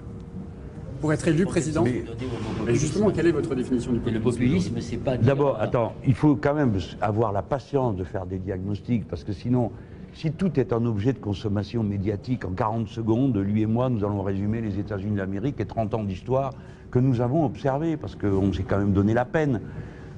Pour 1.00 1.12
être 1.12 1.28
élu 1.28 1.44
président? 1.44 1.84
Mais, 1.84 2.74
justement, 2.74 3.10
quelle 3.10 3.28
est 3.28 3.32
votre 3.32 3.54
définition 3.54 3.92
du 3.92 4.00
populisme 4.00 4.18
Le 4.18 4.30
populisme, 4.30 4.80
c'est 4.80 4.96
pas. 4.96 5.16
D'abord, 5.16 5.60
attends, 5.60 5.92
il 6.04 6.14
faut 6.14 6.34
quand 6.34 6.54
même 6.54 6.76
avoir 7.00 7.32
la 7.32 7.42
patience 7.42 7.94
de 7.96 8.02
faire 8.04 8.26
des 8.26 8.38
diagnostics, 8.38 9.06
parce 9.06 9.22
que 9.22 9.32
sinon, 9.32 9.70
si 10.18 10.32
tout 10.32 10.58
est 10.58 10.72
un 10.72 10.84
objet 10.84 11.12
de 11.12 11.20
consommation 11.20 11.84
médiatique, 11.84 12.44
en 12.44 12.50
40 12.50 12.88
secondes, 12.88 13.36
lui 13.36 13.62
et 13.62 13.66
moi, 13.66 13.88
nous 13.88 14.04
allons 14.04 14.20
résumer 14.22 14.60
les 14.60 14.80
États-Unis 14.80 15.14
d'Amérique 15.14 15.60
et 15.60 15.64
30 15.64 15.94
ans 15.94 16.02
d'histoire 16.02 16.54
que 16.90 16.98
nous 16.98 17.20
avons 17.20 17.44
observés, 17.44 17.96
parce 17.96 18.16
qu'on 18.16 18.52
s'est 18.52 18.64
quand 18.64 18.78
même 18.78 18.92
donné 18.92 19.14
la 19.14 19.24
peine 19.24 19.60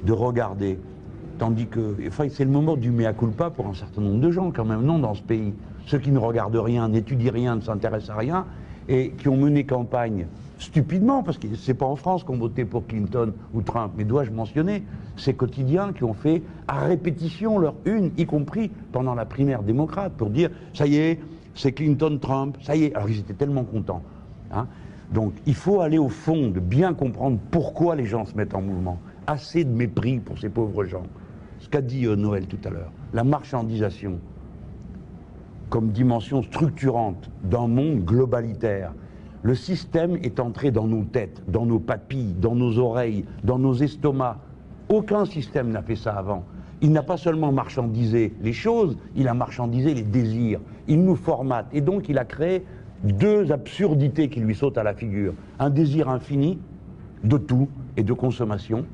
de 0.06 0.12
regarder. 0.14 0.78
Tandis 1.38 1.66
que 1.66 1.96
enfin, 2.08 2.28
c'est 2.30 2.46
le 2.46 2.50
moment 2.50 2.76
du 2.76 2.90
mea 2.90 3.12
culpa 3.12 3.50
pour 3.50 3.66
un 3.66 3.74
certain 3.74 4.00
nombre 4.00 4.22
de 4.22 4.30
gens, 4.30 4.50
quand 4.52 4.64
même, 4.64 4.80
non, 4.80 4.98
dans 4.98 5.12
ce 5.12 5.22
pays. 5.22 5.52
Ceux 5.84 5.98
qui 5.98 6.12
ne 6.12 6.18
regardent 6.18 6.56
rien, 6.56 6.88
n'étudient 6.88 7.32
rien, 7.32 7.56
ne 7.56 7.60
s'intéressent 7.60 8.16
à 8.16 8.18
rien, 8.18 8.46
et 8.88 9.10
qui 9.10 9.28
ont 9.28 9.36
mené 9.36 9.64
campagne 9.64 10.26
stupidement, 10.58 11.22
parce 11.22 11.38
que 11.38 11.46
c'est 11.56 11.74
pas 11.74 11.86
en 11.86 11.96
France 11.96 12.22
qu'on 12.22 12.36
votait 12.36 12.64
pour 12.64 12.86
Clinton 12.86 13.32
ou 13.54 13.62
Trump, 13.62 13.92
mais 13.96 14.04
dois-je 14.04 14.30
mentionner 14.30 14.84
ces 15.16 15.34
quotidiens 15.34 15.92
qui 15.92 16.04
ont 16.04 16.12
fait 16.12 16.42
à 16.68 16.80
répétition 16.80 17.58
leur 17.58 17.74
une, 17.86 18.10
y 18.18 18.26
compris 18.26 18.70
pendant 18.92 19.14
la 19.14 19.24
primaire 19.24 19.62
démocrate, 19.62 20.12
pour 20.12 20.30
dire 20.30 20.50
ça 20.74 20.86
y 20.86 20.96
est, 20.96 21.18
c'est 21.54 21.72
Clinton-Trump, 21.72 22.58
ça 22.62 22.76
y 22.76 22.84
est. 22.84 22.94
Alors 22.94 23.08
ils 23.08 23.18
étaient 23.18 23.34
tellement 23.34 23.64
contents. 23.64 24.02
Hein. 24.52 24.66
Donc 25.12 25.32
il 25.46 25.54
faut 25.54 25.80
aller 25.80 25.98
au 25.98 26.08
fond 26.08 26.48
de 26.48 26.60
bien 26.60 26.94
comprendre 26.94 27.38
pourquoi 27.50 27.96
les 27.96 28.06
gens 28.06 28.26
se 28.26 28.36
mettent 28.36 28.54
en 28.54 28.62
mouvement. 28.62 29.00
Assez 29.26 29.64
de 29.64 29.70
mépris 29.70 30.18
pour 30.18 30.38
ces 30.38 30.48
pauvres 30.48 30.84
gens 30.84 31.04
ce 31.60 31.68
qu'a 31.68 31.82
dit 31.82 32.06
euh, 32.06 32.16
Noël 32.16 32.46
tout 32.46 32.58
à 32.64 32.70
l'heure, 32.70 32.90
la 33.12 33.22
marchandisation 33.22 34.18
comme 35.70 35.92
dimension 35.92 36.42
structurante 36.42 37.30
d'un 37.44 37.68
monde 37.68 38.04
globalitaire. 38.04 38.92
Le 39.42 39.54
système 39.54 40.16
est 40.16 40.38
entré 40.38 40.70
dans 40.70 40.86
nos 40.86 41.04
têtes, 41.04 41.42
dans 41.48 41.64
nos 41.64 41.78
papilles, 41.78 42.34
dans 42.38 42.54
nos 42.54 42.78
oreilles, 42.78 43.24
dans 43.42 43.58
nos 43.58 43.74
estomacs. 43.74 44.36
Aucun 44.90 45.24
système 45.24 45.70
n'a 45.70 45.82
fait 45.82 45.96
ça 45.96 46.12
avant. 46.12 46.44
Il 46.82 46.92
n'a 46.92 47.02
pas 47.02 47.16
seulement 47.16 47.52
marchandisé 47.52 48.34
les 48.42 48.52
choses, 48.52 48.98
il 49.14 49.28
a 49.28 49.34
marchandisé 49.34 49.94
les 49.94 50.02
désirs. 50.02 50.60
Il 50.88 51.04
nous 51.04 51.16
formate. 51.16 51.66
Et 51.72 51.80
donc 51.80 52.08
il 52.08 52.18
a 52.18 52.24
créé 52.24 52.64
deux 53.04 53.52
absurdités 53.52 54.28
qui 54.28 54.40
lui 54.40 54.54
sautent 54.54 54.78
à 54.78 54.82
la 54.82 54.94
figure. 54.94 55.32
Un 55.58 55.70
désir 55.70 56.08
infini 56.08 56.58
de 57.24 57.38
tout 57.38 57.68
et 57.96 58.02
de 58.02 58.12
consommation, 58.12 58.84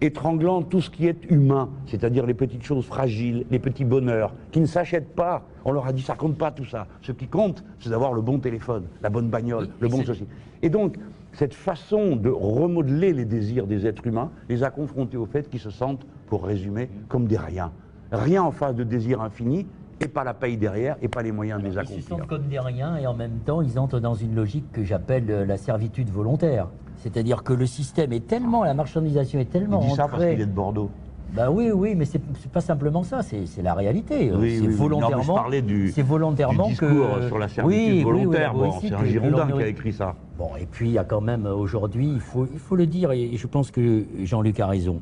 étranglant 0.00 0.62
tout 0.62 0.80
ce 0.80 0.90
qui 0.90 1.06
est 1.06 1.30
humain, 1.30 1.68
c'est-à-dire 1.86 2.26
les 2.26 2.34
petites 2.34 2.62
choses 2.62 2.84
fragiles, 2.84 3.46
les 3.50 3.58
petits 3.58 3.84
bonheurs, 3.84 4.34
qui 4.50 4.60
ne 4.60 4.66
s'achètent 4.66 5.14
pas. 5.14 5.42
On 5.64 5.72
leur 5.72 5.86
a 5.86 5.92
dit 5.92 6.02
ça 6.02 6.14
compte 6.14 6.36
pas 6.36 6.50
tout 6.50 6.64
ça. 6.64 6.86
Ce 7.02 7.12
qui 7.12 7.26
compte, 7.26 7.64
c'est 7.80 7.90
d'avoir 7.90 8.12
le 8.12 8.22
bon 8.22 8.38
téléphone, 8.38 8.84
la 9.02 9.10
bonne 9.10 9.28
bagnole, 9.28 9.68
le 9.80 9.88
bon 9.88 10.04
ceci. 10.04 10.26
Et 10.62 10.68
donc, 10.68 10.96
cette 11.32 11.54
façon 11.54 12.16
de 12.16 12.30
remodeler 12.30 13.12
les 13.12 13.24
désirs 13.24 13.66
des 13.66 13.86
êtres 13.86 14.06
humains 14.06 14.30
les 14.48 14.62
a 14.62 14.70
confrontés 14.70 15.18
au 15.18 15.26
fait 15.26 15.48
qu'ils 15.50 15.60
se 15.60 15.70
sentent, 15.70 16.06
pour 16.26 16.44
résumer, 16.44 16.88
comme 17.08 17.26
des 17.26 17.36
riens. 17.36 17.72
Rien 18.10 18.42
en 18.42 18.50
face 18.50 18.74
de 18.74 18.84
désirs 18.84 19.20
infinis, 19.20 19.66
et 20.00 20.08
pas 20.08 20.24
la 20.24 20.34
paye 20.34 20.56
derrière, 20.56 20.96
et 21.00 21.08
pas 21.08 21.22
les 21.22 21.32
moyens 21.32 21.60
de 21.60 21.68
les 21.68 21.78
accomplir. 21.78 21.98
Ils 21.98 22.02
se 22.02 22.08
sentent 22.08 22.26
comme 22.26 22.48
des 22.48 22.58
riens, 22.58 22.96
et 22.96 23.06
en 23.06 23.14
même 23.14 23.38
temps, 23.44 23.62
ils 23.62 23.78
entrent 23.78 24.00
dans 24.00 24.14
une 24.14 24.34
logique 24.34 24.70
que 24.72 24.84
j'appelle 24.84 25.30
euh, 25.30 25.46
la 25.46 25.56
servitude 25.56 26.10
volontaire. 26.10 26.68
C'est-à-dire 27.06 27.44
que 27.44 27.52
le 27.52 27.66
système 27.66 28.12
est 28.12 28.26
tellement, 28.26 28.64
la 28.64 28.74
marchandisation 28.74 29.38
est 29.38 29.44
tellement. 29.44 29.80
Il 29.82 29.90
dit 29.90 29.94
ça 29.94 30.08
parce 30.08 30.24
qu'il 30.24 30.40
est 30.40 30.46
de 30.46 30.50
Bordeaux. 30.50 30.90
Ben 31.32 31.48
oui, 31.50 31.70
oui, 31.70 31.94
mais 31.94 32.04
c'est 32.04 32.20
pas 32.52 32.60
simplement 32.60 33.04
ça, 33.04 33.20
c'est 33.22 33.62
la 33.62 33.74
réalité. 33.74 34.32
Oui, 34.32 34.58
c'est 34.60 34.66
volontairement. 34.66 35.44
c'est 35.92 36.02
volontairement 36.02 36.68
discours 36.68 36.88
que, 36.88 37.26
sur 37.28 37.38
la 37.38 37.46
servitude 37.46 38.02
volontaire. 38.02 38.54
c'est 38.80 38.92
un 38.92 39.04
Girondin 39.04 39.46
qui 39.46 39.62
a 39.62 39.68
écrit 39.68 39.92
ça. 39.92 40.16
Bon, 40.36 40.50
et 40.58 40.66
puis 40.66 40.88
il 40.88 40.92
y 40.92 40.98
a 40.98 41.04
quand 41.04 41.20
même 41.20 41.46
aujourd'hui, 41.46 42.10
il 42.12 42.20
faut, 42.20 42.48
il 42.52 42.58
faut 42.58 42.74
le 42.74 42.86
dire, 42.86 43.12
et 43.12 43.36
je 43.36 43.46
pense 43.46 43.70
que 43.70 44.04
Jean-Luc 44.24 44.58
a 44.58 44.66
raison. 44.66 45.00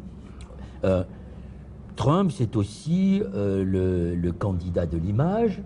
Euh, 0.85 1.05
Trump, 1.97 2.33
c'est 2.33 2.55
aussi 2.55 3.23
euh, 3.35 4.15
le, 4.15 4.33
candidat 4.33 4.85
de 4.85 4.99
l'image. 4.99 5.63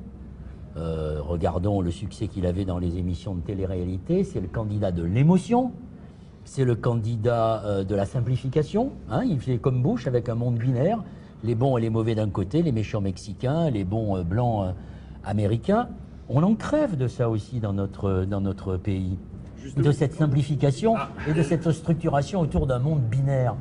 Euh, 0.77 1.19
regardons 1.21 1.81
le 1.81 1.91
succès 1.91 2.29
qu'il 2.29 2.47
avait 2.47 2.65
dans 2.65 2.79
les 2.79 2.97
émissions 2.97 3.35
de 3.35 3.41
télé-réalité. 3.41 4.23
C'est 4.23 4.41
le 4.41 4.47
candidat 4.47 4.93
de 4.93 5.03
l'émotion 5.03 5.73
c'est 6.49 6.65
le 6.65 6.75
candidat 6.75 7.63
euh, 7.65 7.85
de 7.85 7.95
la 7.95 8.07
simplification. 8.07 8.93
Hein, 9.11 9.23
il 9.25 9.39
fait 9.39 9.59
comme 9.59 9.83
Bush 9.83 10.07
avec 10.07 10.29
un 10.29 10.35
monde 10.35 10.57
binaire 10.57 11.03
les 11.45 11.55
bons 11.55 11.77
et 11.77 11.81
les 11.81 11.91
mauvais 11.91 12.17
d'un 12.17 12.31
côté, 12.31 12.63
les 12.63 12.73
méchants 12.73 13.01
mexicains, 13.01 13.71
les 13.71 13.85
bons 13.85 14.17
euh, 14.17 14.23
blancs 14.25 14.67
euh, 14.67 14.73
américains. 15.25 15.89
On 16.29 16.43
en 16.43 16.55
crève 16.55 16.97
de 16.97 17.07
ça 17.07 17.29
aussi 17.29 17.61
dans 17.61 17.73
notre, 17.73 18.25
dans 18.25 18.41
notre 18.41 18.77
pays. 18.77 19.19
De 19.77 19.93
cette 19.93 20.15
simplification 20.15 20.95
et 21.29 21.35
de 21.35 21.43
cette 21.43 21.71
structuration 21.71 22.41
autour 22.41 22.67
d'un 22.67 22.79
monde 22.79 23.03
binaire. 23.03 23.55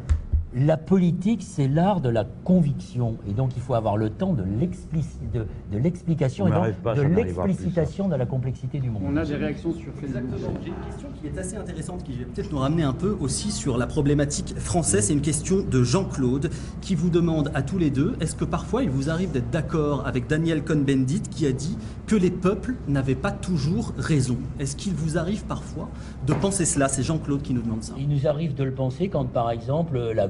La 0.56 0.78
politique, 0.78 1.44
c'est 1.44 1.68
l'art 1.68 2.00
de 2.00 2.08
la 2.10 2.24
conviction. 2.46 3.18
Et 3.30 3.34
donc, 3.34 3.52
il 3.58 3.62
faut 3.62 3.74
avoir 3.74 3.98
le 3.98 4.10
temps 4.10 4.34
de 4.34 4.44
l'explici- 4.60 5.18
de- 5.34 5.46
de 5.72 5.78
l'explication 5.78 6.48
et 6.48 6.52
de 6.52 7.02
l'explicitation 7.02 8.08
de 8.08 8.16
la 8.16 8.26
complexité 8.26 8.80
du 8.80 8.90
monde. 8.90 9.04
On 9.06 9.18
a 9.18 9.26
des 9.26 9.36
réactions 9.36 9.74
sur 9.74 9.92
Facebook. 9.94 10.06
Exactement. 10.24 10.54
J'ai 10.64 10.70
une 10.70 10.76
question 10.86 11.08
qui 11.22 11.28
est 11.28 11.38
assez 11.38 11.58
intéressante, 11.58 12.04
qui 12.04 12.14
va 12.14 12.26
peut-être 12.34 12.52
nous 12.52 12.60
ramener 12.60 12.84
un 12.84 12.94
peu 12.94 13.18
aussi 13.20 13.52
sur 13.52 13.78
la 13.78 13.88
problématique 13.88 14.58
française. 14.58 15.06
C'est 15.08 15.14
une 15.14 15.22
question 15.22 15.58
de 15.70 15.84
Jean-Claude 15.84 16.50
qui 16.80 16.96
vous 16.96 17.10
demande 17.10 17.52
à 17.54 17.62
tous 17.62 17.78
les 17.78 17.90
deux 17.90 18.16
est-ce 18.22 18.36
que 18.36 18.46
parfois 18.46 18.84
il 18.84 18.90
vous 18.90 19.10
arrive 19.10 19.32
d'être 19.32 19.50
d'accord 19.50 20.08
avec 20.08 20.28
Daniel 20.28 20.64
Cohn-Bendit 20.64 21.24
qui 21.30 21.46
a 21.46 21.52
dit 21.52 21.78
que 22.08 22.16
les 22.16 22.32
peuples 22.32 22.76
n'avaient 22.88 23.16
pas 23.16 23.32
toujours 23.32 23.94
raison? 23.98 24.38
Est-ce 24.60 24.78
qu'il 24.78 24.94
vous 24.94 25.18
arrive 25.18 25.44
parfois 25.44 25.90
de 26.26 26.34
penser 26.34 26.64
cela? 26.66 26.88
C'est 26.88 27.04
Jean-Claude 27.04 27.42
qui 27.42 27.54
nous 27.54 27.62
demande 27.62 27.84
ça. 27.84 27.94
Il 28.00 28.08
nous 28.08 28.28
arrive 28.28 28.56
de 28.56 28.64
le 28.64 28.72
penser 28.72 29.10
quand, 29.10 29.26
par 29.26 29.52
exemple, 29.52 30.00
la 30.16 30.28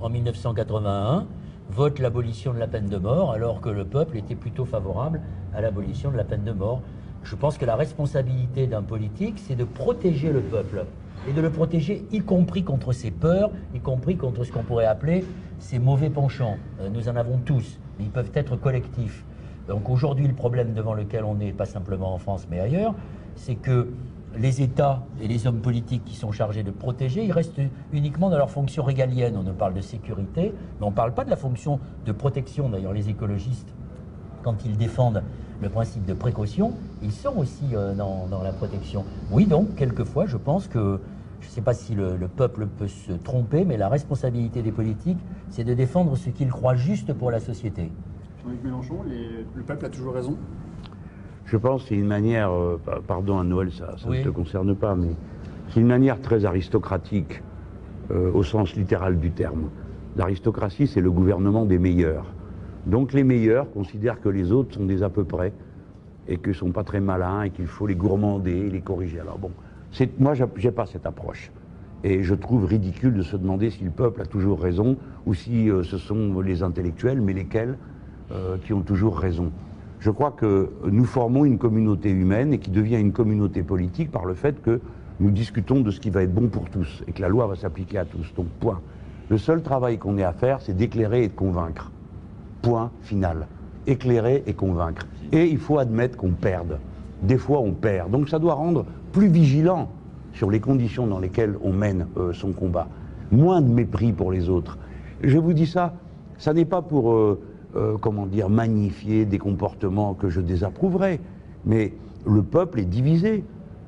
en 0.00 0.08
1981, 0.08 1.26
vote 1.70 1.98
l'abolition 1.98 2.54
de 2.54 2.58
la 2.58 2.68
peine 2.68 2.86
de 2.86 2.98
mort, 2.98 3.32
alors 3.32 3.60
que 3.60 3.68
le 3.68 3.84
peuple 3.84 4.16
était 4.16 4.36
plutôt 4.36 4.64
favorable 4.64 5.20
à 5.54 5.60
l'abolition 5.60 6.12
de 6.12 6.16
la 6.16 6.22
peine 6.24 6.44
de 6.44 6.52
mort. 6.52 6.82
Je 7.24 7.34
pense 7.34 7.58
que 7.58 7.64
la 7.64 7.74
responsabilité 7.74 8.68
d'un 8.68 8.82
politique, 8.82 9.38
c'est 9.38 9.56
de 9.56 9.64
protéger 9.64 10.32
le 10.32 10.40
peuple. 10.40 10.84
Et 11.28 11.32
de 11.32 11.40
le 11.40 11.50
protéger, 11.50 12.04
y 12.12 12.20
compris 12.20 12.62
contre 12.62 12.92
ses 12.92 13.10
peurs, 13.10 13.50
y 13.74 13.80
compris 13.80 14.16
contre 14.16 14.44
ce 14.44 14.52
qu'on 14.52 14.62
pourrait 14.62 14.86
appeler 14.86 15.24
ses 15.58 15.80
mauvais 15.80 16.10
penchants. 16.10 16.56
Euh, 16.80 16.88
Nous 16.88 17.08
en 17.08 17.16
avons 17.16 17.38
tous, 17.38 17.78
mais 17.98 18.04
ils 18.04 18.10
peuvent 18.10 18.30
être 18.34 18.54
collectifs. 18.56 19.24
Donc 19.66 19.90
aujourd'hui, 19.90 20.28
le 20.28 20.34
problème 20.34 20.74
devant 20.74 20.94
lequel 20.94 21.24
on 21.24 21.40
est, 21.40 21.52
pas 21.52 21.66
simplement 21.66 22.14
en 22.14 22.18
France, 22.18 22.46
mais 22.50 22.60
ailleurs, 22.60 22.94
c'est 23.34 23.56
que 23.56 23.88
les 24.38 24.62
États 24.62 25.02
et 25.20 25.28
les 25.28 25.46
hommes 25.46 25.60
politiques 25.60 26.04
qui 26.04 26.14
sont 26.14 26.32
chargés 26.32 26.62
de 26.62 26.70
protéger, 26.70 27.24
ils 27.24 27.32
restent 27.32 27.60
uniquement 27.92 28.30
dans 28.30 28.38
leur 28.38 28.50
fonction 28.50 28.82
régalienne. 28.84 29.36
On 29.36 29.42
ne 29.42 29.52
parle 29.52 29.74
de 29.74 29.80
sécurité, 29.80 30.54
mais 30.78 30.86
on 30.86 30.90
ne 30.90 30.94
parle 30.94 31.12
pas 31.14 31.24
de 31.24 31.30
la 31.30 31.36
fonction 31.36 31.80
de 32.06 32.12
protection. 32.12 32.68
D'ailleurs, 32.68 32.92
les 32.92 33.08
écologistes, 33.08 33.74
quand 34.42 34.64
ils 34.64 34.76
défendent 34.76 35.22
le 35.60 35.68
principe 35.68 36.06
de 36.06 36.14
précaution, 36.14 36.72
ils 37.02 37.12
sont 37.12 37.36
aussi 37.36 37.64
euh, 37.74 37.94
dans, 37.94 38.26
dans 38.28 38.42
la 38.42 38.52
protection. 38.52 39.04
Oui, 39.30 39.46
donc, 39.46 39.74
quelquefois, 39.74 40.26
je 40.26 40.38
pense 40.38 40.68
que, 40.68 41.00
je 41.40 41.46
ne 41.46 41.50
sais 41.50 41.60
pas 41.60 41.74
si 41.74 41.94
le, 41.94 42.16
le 42.16 42.28
peuple 42.28 42.66
peut 42.66 42.88
se 42.88 43.12
tromper, 43.12 43.64
mais 43.64 43.76
la 43.76 43.88
responsabilité 43.88 44.62
des 44.62 44.72
politiques, 44.72 45.18
c'est 45.50 45.64
de 45.64 45.74
défendre 45.74 46.16
ce 46.16 46.30
qu'ils 46.30 46.50
croient 46.50 46.76
juste 46.76 47.12
pour 47.12 47.30
la 47.30 47.40
société. 47.40 47.90
Jean-Luc 48.42 48.64
Mélenchon, 48.64 49.02
le 49.54 49.62
peuple 49.62 49.84
a 49.84 49.90
toujours 49.90 50.14
raison? 50.14 50.36
Je 51.50 51.56
pense 51.56 51.82
que 51.82 51.88
c'est 51.88 51.96
une 51.96 52.06
manière, 52.06 52.52
euh, 52.52 52.80
pa- 52.84 53.00
pardon 53.04 53.40
à 53.40 53.42
Noël, 53.44 53.72
ça 53.72 53.96
ça 53.98 54.08
Oui. 54.08 54.18
ne 54.18 54.22
te 54.24 54.28
concerne 54.28 54.76
pas, 54.76 54.94
mais 54.94 55.08
c'est 55.70 55.80
une 55.80 55.88
manière 55.88 56.20
très 56.20 56.44
aristocratique 56.44 57.42
euh, 58.12 58.30
au 58.32 58.44
sens 58.44 58.76
littéral 58.76 59.18
du 59.18 59.32
terme. 59.32 59.68
L'aristocratie, 60.16 60.86
c'est 60.86 61.00
le 61.00 61.10
gouvernement 61.10 61.66
des 61.66 61.78
meilleurs. 61.78 62.26
Donc 62.86 63.12
les 63.12 63.24
meilleurs 63.24 63.68
considèrent 63.72 64.20
que 64.20 64.28
les 64.28 64.52
autres 64.52 64.74
sont 64.76 64.84
des 64.86 65.02
à 65.02 65.10
peu 65.10 65.24
près 65.24 65.52
et 66.28 66.36
qu'ils 66.36 66.50
ne 66.50 66.54
sont 66.54 66.70
pas 66.70 66.84
très 66.84 67.00
malins 67.00 67.42
et 67.42 67.50
qu'il 67.50 67.66
faut 67.66 67.88
les 67.88 67.96
gourmander, 67.96 68.70
les 68.70 68.80
corriger. 68.80 69.18
Alors 69.18 69.38
bon, 69.38 69.50
moi, 70.20 70.34
j'ai 70.56 70.70
pas 70.70 70.86
cette 70.86 71.04
approche. 71.04 71.50
Et 72.04 72.22
je 72.22 72.34
trouve 72.36 72.64
ridicule 72.64 73.12
de 73.14 73.22
se 73.22 73.36
demander 73.36 73.70
si 73.70 73.82
le 73.82 73.90
peuple 73.90 74.22
a 74.22 74.24
toujours 74.24 74.60
raison 74.62 74.96
ou 75.26 75.34
si 75.34 75.68
euh, 75.68 75.82
ce 75.82 75.98
sont 75.98 76.40
les 76.40 76.62
intellectuels, 76.62 77.20
mais 77.20 77.32
lesquels, 77.32 77.76
qui 78.64 78.72
ont 78.72 78.82
toujours 78.82 79.18
raison. 79.18 79.50
Je 80.00 80.10
crois 80.10 80.30
que 80.30 80.70
nous 80.90 81.04
formons 81.04 81.44
une 81.44 81.58
communauté 81.58 82.10
humaine 82.10 82.54
et 82.54 82.58
qui 82.58 82.70
devient 82.70 82.98
une 82.98 83.12
communauté 83.12 83.62
politique 83.62 84.10
par 84.10 84.24
le 84.24 84.32
fait 84.32 84.62
que 84.62 84.80
nous 85.20 85.30
discutons 85.30 85.80
de 85.80 85.90
ce 85.90 86.00
qui 86.00 86.08
va 86.08 86.22
être 86.22 86.34
bon 86.34 86.48
pour 86.48 86.70
tous 86.70 87.04
et 87.06 87.12
que 87.12 87.20
la 87.20 87.28
loi 87.28 87.46
va 87.46 87.54
s'appliquer 87.54 87.98
à 87.98 88.06
tous. 88.06 88.32
Donc, 88.34 88.46
point. 88.60 88.80
Le 89.28 89.36
seul 89.36 89.62
travail 89.62 89.98
qu'on 89.98 90.16
ait 90.16 90.24
à 90.24 90.32
faire, 90.32 90.60
c'est 90.62 90.74
d'éclairer 90.74 91.24
et 91.24 91.28
de 91.28 91.34
convaincre. 91.34 91.92
Point 92.62 92.90
final. 93.02 93.46
Éclairer 93.86 94.42
et 94.46 94.54
convaincre. 94.54 95.06
Et 95.32 95.46
il 95.46 95.58
faut 95.58 95.78
admettre 95.78 96.16
qu'on 96.16 96.30
perde. 96.30 96.78
Des 97.22 97.36
fois, 97.36 97.60
on 97.60 97.72
perd. 97.72 98.10
Donc 98.10 98.30
ça 98.30 98.38
doit 98.38 98.54
rendre 98.54 98.86
plus 99.12 99.28
vigilant 99.28 99.90
sur 100.32 100.50
les 100.50 100.60
conditions 100.60 101.06
dans 101.06 101.18
lesquelles 101.18 101.56
on 101.62 101.74
mène 101.74 102.06
euh, 102.16 102.32
son 102.32 102.52
combat. 102.52 102.88
Moins 103.30 103.60
de 103.60 103.68
mépris 103.68 104.12
pour 104.12 104.32
les 104.32 104.48
autres. 104.48 104.78
Je 105.22 105.36
vous 105.36 105.52
dis 105.52 105.66
ça, 105.66 105.94
ça 106.38 106.54
n'est 106.54 106.64
pas 106.64 106.80
pour, 106.80 107.12
euh, 107.12 107.40
euh, 107.76 107.96
comment 107.98 108.26
dire, 108.26 108.48
magnifier 108.48 109.24
des 109.24 109.38
comportements 109.38 110.14
que 110.14 110.28
je 110.28 110.40
désapprouverais. 110.40 111.20
Mais 111.64 111.92
le 112.26 112.42
peuple 112.42 112.80
est 112.80 112.84
divisé. 112.84 113.44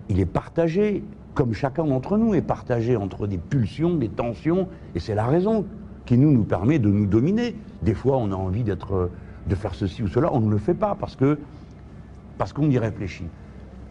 Il 0.08 0.20
est 0.20 0.26
partagé, 0.26 1.02
comme 1.34 1.54
chacun 1.54 1.84
d'entre 1.84 2.18
nous 2.18 2.34
est 2.34 2.42
partagé 2.42 2.96
entre 2.96 3.26
des 3.26 3.38
pulsions, 3.38 3.96
des 3.96 4.08
tensions, 4.08 4.68
et 4.94 5.00
c'est 5.00 5.14
la 5.14 5.26
raison 5.26 5.64
qui 6.06 6.18
nous, 6.18 6.44
permet 6.44 6.78
de 6.78 6.88
nous 6.88 7.06
dominer. 7.06 7.54
Des 7.82 7.94
fois, 7.94 8.18
on 8.18 8.30
a 8.32 8.34
envie 8.34 8.64
de 8.64 9.54
faire 9.54 9.74
ceci 9.74 10.02
ou 10.02 10.08
cela, 10.08 10.32
on 10.32 10.40
ne 10.40 10.50
le 10.50 10.58
fait 10.58 10.74
pas 10.74 10.96
parce 10.98 11.16
qu'on 11.16 12.70
y 12.70 12.78
réfléchit. 12.78 13.26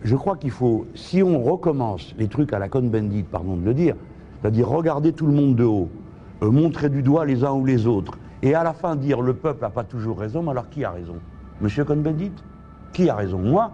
Je 0.03 0.15
crois 0.15 0.35
qu'il 0.35 0.51
faut, 0.51 0.87
si 0.95 1.21
on 1.21 1.41
recommence 1.43 2.15
les 2.17 2.27
trucs 2.27 2.53
à 2.53 2.59
la 2.59 2.69
Cohn-Bendit, 2.69 3.23
pardon 3.23 3.55
de 3.55 3.63
le 3.63 3.73
dire, 3.73 3.95
c'est-à-dire 4.41 4.67
regarder 4.67 5.13
tout 5.13 5.27
le 5.27 5.33
monde 5.33 5.55
de 5.55 5.63
haut, 5.63 5.89
euh, 6.41 6.49
montrer 6.49 6.89
du 6.89 7.03
doigt 7.03 7.25
les 7.25 7.43
uns 7.43 7.51
ou 7.51 7.65
les 7.65 7.85
autres, 7.85 8.17
et 8.43 8.55
à 8.55 8.63
la 8.63 8.73
fin 8.73 8.95
dire 8.95 9.21
le 9.21 9.33
peuple 9.33 9.61
n'a 9.61 9.69
pas 9.69 9.83
toujours 9.83 10.19
raison, 10.19 10.41
mais 10.43 10.51
alors 10.51 10.69
qui 10.69 10.83
a 10.83 10.91
raison? 10.91 11.15
Monsieur 11.59 11.85
Cohn-Bendit? 11.85 12.31
Qui 12.93 13.09
a 13.09 13.15
raison? 13.15 13.39
Moi? 13.39 13.71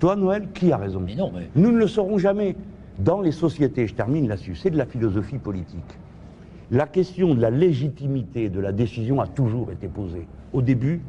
Toi, 0.00 0.16
Noël 0.16 0.48
Qui 0.52 0.72
a 0.72 0.76
raison? 0.76 1.00
Mais 1.04 1.14
non, 1.14 1.30
mais 1.34 1.48
nous 1.54 1.72
ne 1.72 1.78
le 1.78 1.86
saurons 1.86 2.18
jamais. 2.18 2.56
Dans 2.98 3.20
les 3.20 3.30
sociétés, 3.30 3.86
je 3.86 3.94
termine 3.94 4.28
là-dessus, 4.28 4.56
c'est 4.56 4.70
de 4.70 4.76
la 4.76 4.86
philosophie 4.86 5.38
politique. 5.38 5.98
La 6.70 6.86
question 6.86 7.34
de 7.34 7.40
la 7.40 7.50
légitimité 7.50 8.48
de 8.48 8.60
la 8.60 8.72
décision 8.72 9.20
a 9.20 9.26
toujours 9.26 9.70
été 9.70 9.86
posée. 9.86 10.26
Au 10.52 10.62
début, 10.62 11.00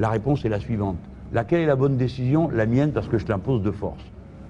la 0.00 0.08
réponse 0.08 0.44
est 0.44 0.48
la 0.48 0.58
suivante. 0.58 0.98
Laquelle 1.32 1.60
est 1.60 1.66
la 1.66 1.76
bonne 1.76 1.96
décision? 1.96 2.50
La 2.50 2.66
mienne 2.66 2.90
parce 2.92 3.06
que 3.06 3.18
je 3.18 3.26
l'impose 3.26 3.62
de 3.62 3.70
force. 3.70 4.02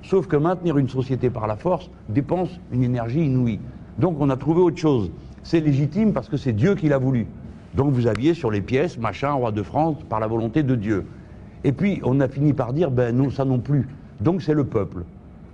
Sauf 0.02 0.26
que 0.26 0.36
maintenir 0.36 0.78
une 0.78 0.88
société 0.88 1.28
par 1.28 1.46
la 1.46 1.56
force 1.56 1.90
dépense 2.08 2.58
une 2.72 2.82
énergie 2.82 3.26
inouïe. 3.26 3.60
Donc 3.98 4.16
on 4.20 4.30
a 4.30 4.36
trouvé 4.36 4.62
autre 4.62 4.78
chose. 4.78 5.10
C'est 5.42 5.60
légitime 5.60 6.12
parce 6.12 6.28
que 6.28 6.36
c'est 6.36 6.52
Dieu 6.52 6.74
qui 6.74 6.88
l'a 6.88 6.98
voulu. 6.98 7.26
Donc 7.74 7.92
vous 7.92 8.06
aviez 8.06 8.34
sur 8.34 8.50
les 8.50 8.60
pièces, 8.62 8.98
machin, 8.98 9.32
roi 9.32 9.52
de 9.52 9.62
France, 9.62 9.96
par 10.08 10.20
la 10.20 10.26
volonté 10.26 10.62
de 10.62 10.74
Dieu. 10.74 11.06
Et 11.64 11.72
puis 11.72 12.00
on 12.04 12.20
a 12.20 12.28
fini 12.28 12.52
par 12.52 12.72
dire, 12.72 12.90
ben 12.90 13.14
non, 13.16 13.30
ça 13.30 13.44
non 13.44 13.58
plus. 13.58 13.88
Donc 14.20 14.42
c'est 14.42 14.54
le 14.54 14.64
peuple. 14.64 15.02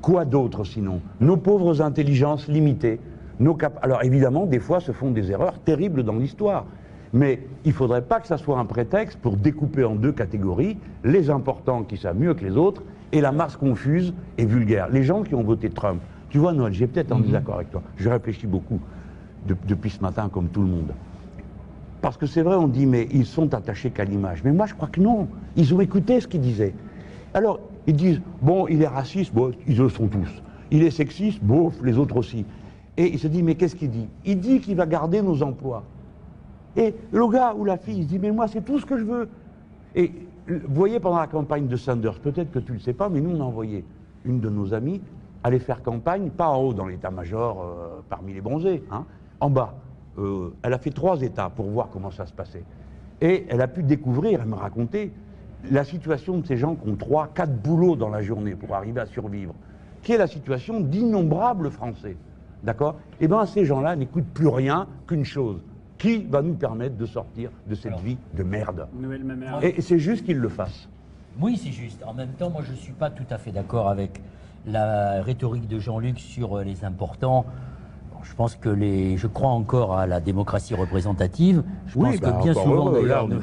Quoi 0.01 0.25
d'autre 0.25 0.65
sinon? 0.65 1.01
Nos 1.21 1.37
pauvres 1.37 1.81
intelligences 1.83 2.49
limitées. 2.49 3.01
Nos 3.41 3.55
cap- 3.55 3.79
Alors 3.83 4.05
évidemment, 4.05 4.47
des 4.47 4.61
fois 4.61 4.81
se 4.81 4.93
font 4.93 5.11
des 5.11 5.31
erreurs 5.33 5.59
terribles 5.61 6.03
dans 6.03 6.17
l'histoire. 6.17 6.67
Mais 7.13 7.41
il 7.65 7.69
ne 7.69 7.75
faudrait 7.75 8.03
pas 8.03 8.21
que 8.21 8.27
ça 8.27 8.37
soit 8.39 8.59
un 8.59 8.65
prétexte 8.65 9.19
pour 9.21 9.37
découper 9.37 9.85
en 9.85 9.95
deux 9.95 10.13
catégories, 10.13 10.77
les 11.05 11.31
importants 11.31 11.85
qui 11.85 11.97
savent 11.97 12.19
mieux 12.19 12.35
que 12.35 12.45
les 12.45 12.57
autres 12.57 12.83
et 13.13 13.21
la 13.21 13.31
masse 13.33 13.57
confuse 13.57 14.13
et 14.37 14.45
vulgaire. 14.45 14.89
Les 14.91 15.05
gens 15.05 15.23
qui 15.23 15.35
ont 15.35 15.43
voté 15.45 15.71
Trump. 15.71 16.01
Tu 16.31 16.39
vois, 16.39 16.53
Noël, 16.53 16.73
j'ai 16.73 16.89
peut-être 16.89 17.13
un 17.13 17.21
désaccord 17.21 17.55
avec 17.57 17.71
toi. 17.71 17.83
Je 17.97 18.09
réfléchis 18.09 18.49
beaucoup 18.49 18.81
de- 19.47 19.57
depuis 19.69 19.91
ce 19.91 20.01
matin, 20.03 20.29
comme 20.29 20.49
tout 20.49 20.61
le 20.63 20.67
monde. 20.67 20.93
Parce 22.05 22.19
que 22.19 22.27
c'est 22.27 22.43
vrai, 22.43 22.55
on 22.57 22.69
dit, 22.69 22.85
mais 22.85 23.09
ils 23.13 23.25
sont 23.25 23.55
attachés 23.55 23.91
qu'à 23.91 24.05
l'image. 24.05 24.45
Mais 24.45 24.53
moi, 24.53 24.67
je 24.67 24.75
crois 24.75 24.89
que 24.89 25.01
non. 25.01 25.27
Ils 25.57 25.73
ont 25.73 25.81
écouté 25.81 26.21
ce 26.21 26.29
qu'ils 26.29 26.43
disaient. 26.43 26.75
Alors, 27.33 27.61
ils 27.87 27.97
disent, 27.97 28.21
bon, 28.43 28.69
il 28.69 28.83
est 28.83 28.87
raciste, 28.87 29.33
bon, 29.33 29.53
ils 29.67 29.79
le 29.79 29.89
sont 29.89 30.07
tous. 30.09 30.43
Il 30.71 30.83
est 30.83 30.91
sexiste, 30.91 31.43
bon, 31.43 31.73
les 31.83 31.97
autres 31.97 32.19
aussi. 32.19 32.45
Et 32.99 33.11
il 33.11 33.19
se 33.19 33.27
dit, 33.27 33.43
mais 33.43 33.55
qu'est-ce 33.55 33.75
qu'il 33.75 33.89
dit? 33.89 34.07
Il 34.27 34.39
dit 34.39 34.61
qu'il 34.61 34.77
va 34.77 34.85
garder 34.85 35.23
nos 35.23 35.43
emplois. 35.43 35.83
Et 36.77 36.95
le 37.11 37.27
gars 37.27 37.55
ou 37.55 37.65
la 37.65 37.79
fille, 37.79 37.97
il 37.97 38.03
se 38.03 38.09
dit, 38.09 38.19
mais 38.19 38.33
moi, 38.33 38.49
c'est 38.49 38.63
tout 38.63 38.79
ce 38.79 38.85
que 38.85 38.99
je 38.99 39.05
veux. 39.05 39.31
Et 39.95 40.13
vous 40.47 40.75
voyez, 40.75 41.01
pendant 41.01 41.21
la 41.21 41.27
campagne 41.27 41.69
de 41.69 41.77
Sanders, 41.77 42.19
peut-être 42.19 42.53
que 42.53 42.59
tu 42.59 42.73
ne 42.73 42.77
le 42.77 42.83
sais 42.83 42.93
pas, 42.93 43.09
mais 43.09 43.23
nous, 43.23 43.35
on 43.35 43.41
a 43.41 43.45
envoyé 43.45 43.83
une 44.27 44.41
de 44.41 44.51
nos 44.51 44.75
amies 44.75 45.01
aller 45.43 45.59
faire 45.59 45.83
campagne, 45.83 46.29
pas 46.29 46.49
en 46.49 46.59
haut 46.59 46.75
dans 46.75 46.87
l'état-major, 46.87 47.63
euh, 47.63 48.01
parmi 48.11 48.35
les 48.35 48.43
bronzés, 48.43 48.83
hein, 48.91 49.07
en 49.41 49.49
bas. 49.49 49.75
Euh, 50.19 50.55
elle 50.63 50.73
a 50.73 50.79
fait 50.79 50.91
trois 50.91 51.21
états 51.23 51.51
pour 51.51 51.67
voir 51.67 51.89
comment 51.93 52.11
ça 52.11 52.27
se 52.27 52.33
passait. 52.33 52.65
Et 53.21 53.47
elle 53.49 53.61
a 53.61 53.69
pu 53.69 53.83
découvrir, 53.83 54.41
elle 54.43 54.49
me 54.49 54.55
racontait, 54.55 55.13
la 55.71 55.85
situation 55.85 56.39
de 56.39 56.47
ces 56.47 56.57
gens 56.57 56.75
qui 56.75 56.89
ont 56.89 56.97
trois, 56.97 57.29
quatre 57.35 57.55
boulots 57.55 57.97
dans 57.97 58.11
la 58.11 58.23
journée 58.23 58.55
pour 58.55 58.75
arriver 58.75 59.01
à 59.01 59.07
survivre, 59.07 59.55
qui 60.03 60.13
est 60.13 60.19
la 60.19 60.27
situation 60.27 60.81
d'innombrables 60.81 61.71
Français. 61.71 62.17
D'accord? 62.63 62.97
Eh 63.21 63.29
bien, 63.29 63.45
ces 63.47 63.65
gens-là 63.65 63.97
n'écoutent 63.97 64.33
plus 64.33 64.49
rien 64.49 64.87
qu'une 65.07 65.25
chose. 65.25 65.61
Qui 65.99 66.25
va 66.25 66.43
nous 66.43 66.55
permettre 66.55 66.97
de 66.97 67.07
sortir 67.07 67.51
de 67.67 67.75
cette 67.75 67.87
Alors. 67.87 68.01
vie 68.01 68.19
de 68.37 68.43
merde. 68.43 68.89
Et 69.63 69.81
c'est 69.81 69.99
juste 69.99 70.25
qu'ils 70.27 70.39
le 70.39 70.49
fassent. 70.49 70.89
Oui, 71.41 71.57
c'est 71.57 71.71
juste. 71.71 72.03
En 72.07 72.15
même 72.15 72.33
temps, 72.33 72.51
moi, 72.51 72.63
je 72.63 72.73
ne 72.73 72.77
suis 72.77 72.93
pas 72.93 73.11
tout 73.11 73.25
à 73.31 73.39
fait 73.39 73.53
d'accord 73.53 73.89
avec 73.89 74.21
la 74.67 75.23
rhétorique 75.23 75.69
de 75.69 75.79
Jean-Luc 75.79 76.19
sur 76.19 76.59
euh, 76.59 76.65
les 76.65 76.85
importants. 76.85 77.47
Je 78.25 78.35
pense 78.35 78.57
que 78.57 78.69
les, 78.69 79.17
je 79.17 79.27
crois 79.27 79.51
encore 79.51 79.97
à 79.97 80.07
la 80.07 80.21
démocratie 80.21 80.75
représentative. 80.75 81.63
Je 81.87 81.99
Oui, 81.99 82.13
pense 82.13 82.21
bah, 82.21 82.33
que 82.33 82.43
bien 82.43 82.53
encore 82.53 82.63
souvent, 82.65 82.87
heureux, 82.89 83.07
là, 83.07 83.25
nous-. 83.29 83.39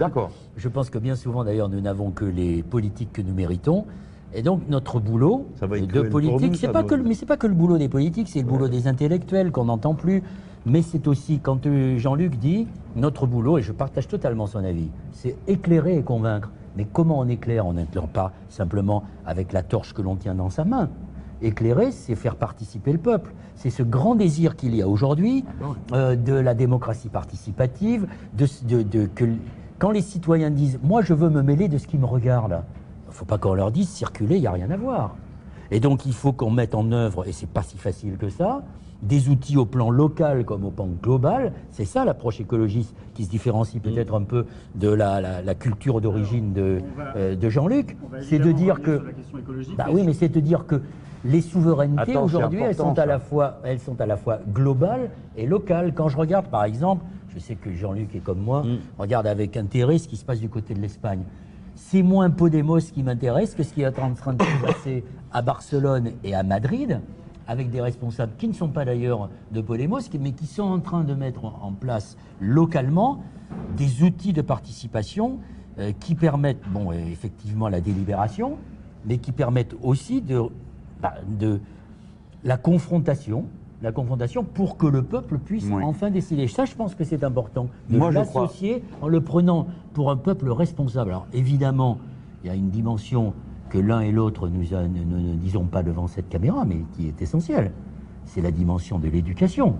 Je 0.57 0.67
pense 0.67 0.89
que 0.89 0.97
bien 0.97 1.15
souvent, 1.15 1.43
d'ailleurs, 1.43 1.69
nous 1.69 1.79
n'avons 1.81 2.11
que 2.11 2.25
les 2.25 2.63
politiques 2.63 3.13
que 3.13 3.21
nous 3.21 3.33
méritons. 3.33 3.85
Et 4.33 4.41
donc 4.43 4.61
notre 4.69 4.99
boulot 5.01 5.45
Ça 5.59 5.67
va 5.67 5.77
être 5.77 5.87
de 5.87 6.01
politique, 6.03 6.55
c'est 6.55 6.67
pas 6.69 6.81
doit 6.83 6.89
que, 6.89 6.95
le- 6.95 7.03
mais 7.03 7.15
c'est 7.15 7.25
pas 7.25 7.35
que 7.35 7.47
le 7.47 7.53
boulot 7.53 7.77
des 7.77 7.89
politiques, 7.89 8.29
c'est 8.29 8.41
le 8.41 8.47
boulot 8.47 8.69
des 8.69 8.87
intellectuels 8.87 9.51
qu'on 9.51 9.65
n'entend 9.65 9.93
plus. 9.93 10.23
Mais 10.65 10.81
c'est 10.81 11.07
aussi 11.07 11.39
quand 11.39 11.65
euh, 11.65 11.97
Jean-Luc 11.97 12.37
dit 12.37 12.67
notre 12.95 13.27
boulot, 13.27 13.57
et 13.57 13.61
je 13.61 13.71
partage 13.73 14.07
totalement 14.07 14.47
son 14.47 14.63
avis, 14.63 14.89
c'est 15.11 15.35
éclairer 15.47 15.97
et 15.97 16.03
convaincre. 16.03 16.49
Mais 16.77 16.85
comment 16.85 17.19
on 17.19 17.27
éclaire? 17.27 17.65
On 17.65 17.73
n'éclaire 17.73 18.07
pas 18.07 18.31
simplement 18.47 19.03
avec 19.25 19.51
la 19.51 19.63
torche 19.63 19.93
que 19.93 20.01
l'on 20.01 20.15
tient 20.15 20.35
dans 20.35 20.49
sa 20.49 20.63
main. 20.63 20.89
Éclairer, 21.41 21.91
c'est 21.91 22.15
faire 22.15 22.35
participer 22.35 22.91
le 22.91 22.97
peuple. 22.97 23.31
C'est 23.55 23.69
ce 23.69 23.83
grand 23.83 24.15
désir 24.15 24.55
qu'il 24.55 24.75
y 24.75 24.81
a 24.81 24.87
aujourd'hui 24.87 25.43
euh, 25.93 26.15
de 26.15 26.33
la 26.33 26.53
démocratie 26.53 27.09
participative, 27.09 28.07
de, 28.37 28.45
de- 28.67 28.83
de- 28.83 29.05
que 29.07 29.25
quand 29.79 29.91
les 29.91 30.01
citoyens 30.01 30.49
disent 30.51 30.79
Moi, 30.83 31.01
je 31.01 31.13
veux 31.13 31.29
me 31.29 31.41
mêler 31.41 31.67
de 31.67 31.77
ce 31.77 31.87
qui 31.87 31.97
me 31.97 32.05
regarde, 32.05 32.63
il 33.07 33.09
ne 33.09 33.13
faut 33.13 33.25
pas 33.25 33.37
qu'on 33.37 33.53
leur 33.55 33.71
dise 33.71 33.89
circuler, 33.89 34.35
il 34.37 34.41
n'y 34.41 34.47
a 34.47 34.51
rien 34.51 34.69
à 34.71 34.77
voir. 34.77 35.15
Et 35.71 35.79
donc, 35.79 36.05
il 36.05 36.13
faut 36.13 36.33
qu'on 36.33 36.51
mette 36.51 36.75
en 36.75 36.91
œuvre, 36.91 37.27
et 37.27 37.31
c'est 37.31 37.49
pas 37.49 37.61
si 37.63 37.77
facile 37.77 38.17
que 38.17 38.29
ça, 38.29 38.61
des 39.01 39.29
outils 39.29 39.57
au 39.57 39.65
plan 39.65 39.89
local 39.89 40.45
comme 40.45 40.63
au 40.65 40.69
plan 40.69 40.87
global. 41.01 41.53
C'est 41.71 41.85
ça 41.85 42.05
l'approche 42.05 42.39
écologiste 42.39 42.93
qui 43.15 43.23
se 43.25 43.29
différencie 43.31 43.81
peut-être 43.81 44.13
un 44.13 44.21
peu 44.23 44.45
de 44.75 44.89
la, 44.89 45.21
la- 45.21 45.41
la 45.41 45.55
culture 45.55 46.01
d'origine 46.01 46.53
de, 46.53 46.81
euh, 47.15 47.35
de 47.35 47.49
Jean-Luc. 47.49 47.97
C'est 48.21 48.37
de 48.37 48.51
dire 48.51 48.81
que. 48.81 48.91
Bah 49.75 49.85
oui, 49.91 50.03
mais 50.05 50.13
c'est 50.13 50.29
de 50.29 50.39
dire 50.39 50.67
que 50.67 50.81
les 51.23 51.41
souverainetés 51.41 52.17
aujourd'hui, 52.17 52.61
elles 52.61 52.75
sont 52.75 52.93
à 52.93 52.95
ça. 52.95 53.05
la 53.05 53.19
fois, 53.19 53.59
elles 53.63 53.79
sont 53.79 53.99
à 54.01 54.05
la 54.05 54.17
fois 54.17 54.39
globales 54.51 55.09
et 55.37 55.45
locales. 55.45 55.93
Quand 55.93 56.09
je 56.09 56.17
regarde, 56.17 56.47
par 56.47 56.63
exemple, 56.63 57.05
je 57.29 57.39
sais 57.39 57.55
que 57.55 57.71
Jean-Luc 57.71 58.15
est 58.15 58.19
comme 58.19 58.39
moi, 58.39 58.63
Mm. 58.63 58.77
regarde 58.99 59.27
avec 59.27 59.55
intérêt 59.57 59.97
ce 59.97 60.07
qui 60.07 60.17
se 60.17 60.25
passe 60.25 60.39
du 60.39 60.49
côté 60.49 60.73
de 60.73 60.79
l'Espagne. 60.79 61.23
C'est 61.75 62.03
moins 62.03 62.29
Podemos 62.29 62.79
qui 62.79 63.03
m'intéresse 63.03 63.55
que 63.55 63.63
ce 63.63 63.73
qui 63.73 63.81
est 63.81 63.99
en 63.99 64.13
train 64.13 64.33
de 64.33 64.43
se 64.43 64.65
passer 64.65 65.03
à 65.31 65.41
Barcelone 65.41 66.11
et 66.23 66.35
à 66.35 66.43
Madrid, 66.43 66.99
avec 67.47 67.69
des 67.69 67.81
responsables 67.81 68.33
qui 68.37 68.47
ne 68.47 68.53
sont 68.53 68.67
pas 68.69 68.85
d'ailleurs 68.85 69.29
de 69.51 69.61
Podemos, 69.61 69.99
mais 70.19 70.31
qui 70.31 70.45
sont 70.45 70.63
en 70.63 70.79
train 70.79 71.03
de 71.03 71.13
mettre 71.13 71.45
en 71.45 71.71
place 71.71 72.17
localement 72.39 73.23
des 73.77 74.03
outils 74.03 74.33
de 74.33 74.41
participation 74.41 75.39
euh, 75.79 75.91
qui 75.99 76.15
permettent, 76.15 76.63
bon, 76.71 76.91
effectivement, 76.91 77.69
la 77.69 77.81
délibération, 77.81 78.57
mais 79.05 79.17
qui 79.17 79.31
permettent 79.31 79.75
aussi 79.81 80.21
de, 80.21 80.41
de 81.39 81.59
la 82.43 82.57
confrontation, 82.57 83.45
la 83.81 83.91
confrontation 83.91 84.43
pour 84.43 84.77
que 84.77 84.87
le 84.87 85.01
peuple 85.03 85.37
puisse 85.39 85.65
Oui. 85.71 85.83
enfin 85.83 86.09
décider. 86.11 86.47
Ça, 86.47 86.65
je 86.65 86.75
pense 86.75 86.95
que 86.95 87.03
c'est 87.03 87.23
important 87.23 87.67
de 87.89 87.97
l'associer 87.97 88.83
en 89.01 89.07
le 89.07 89.21
prenant 89.21 89.67
pour 89.93 90.11
un 90.11 90.17
peuple 90.17 90.49
responsable. 90.51 91.11
Alors, 91.11 91.27
évidemment, 91.33 91.97
il 92.43 92.47
y 92.47 92.49
a 92.49 92.55
une 92.55 92.69
dimension 92.69 93.33
que 93.69 93.77
l'un 93.77 94.01
et 94.01 94.11
l'autre 94.11 94.47
nous 94.49 94.73
a- 94.73 94.83
ne, 94.87 95.03
ne- 95.03 95.29
ne 95.31 95.35
disons 95.35 95.65
pas 95.65 95.81
devant 95.83 96.07
cette 96.07 96.29
caméra, 96.29 96.65
mais 96.65 96.77
qui 96.93 97.07
est 97.07 97.21
essentielle. 97.21 97.71
C'est 98.25 98.41
la 98.41 98.51
dimension 98.51 98.99
de 98.99 99.07
l'éducation. 99.07 99.75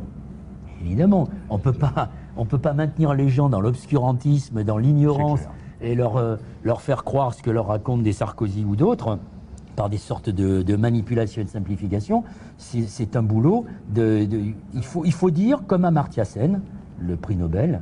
Évidemment, 0.81 1.27
on 1.49 1.60
peut 1.60 1.73
pas, 1.73 2.10
on 2.38 2.45
peut 2.45 2.57
pas 2.57 2.73
maintenir 2.73 3.13
les 3.13 3.29
gens 3.29 3.49
dans 3.49 3.62
l'obscurantisme, 3.62 4.63
dans 4.63 4.77
l'ignorance, 4.77 5.41
et 5.81 5.93
leur, 5.95 6.17
euh, 6.17 6.38
leur 6.63 6.81
faire 6.81 7.03
croire 7.03 7.34
ce 7.34 7.41
que 7.43 7.49
leur 7.51 7.67
racontent 7.67 8.01
des 8.01 8.13
Sarkozy 8.13 8.65
ou 8.65 8.75
d'autres 8.75 9.19
par 9.75 9.89
des 9.89 9.97
sortes 9.97 10.29
de, 10.29 10.75
manipulations 10.75 11.41
et 11.41 11.45
de 11.45 11.49
simplifications. 11.49 12.23
C'est 12.57 13.15
un 13.15 13.23
boulot 13.23 13.65
il, 13.95 14.84
faut, 14.84 15.31
dire, 15.31 15.63
comme 15.67 15.86
Amartya 15.86 16.25
Sen, 16.25 16.62
le 16.99 17.15
prix 17.15 17.36
Nobel, 17.36 17.81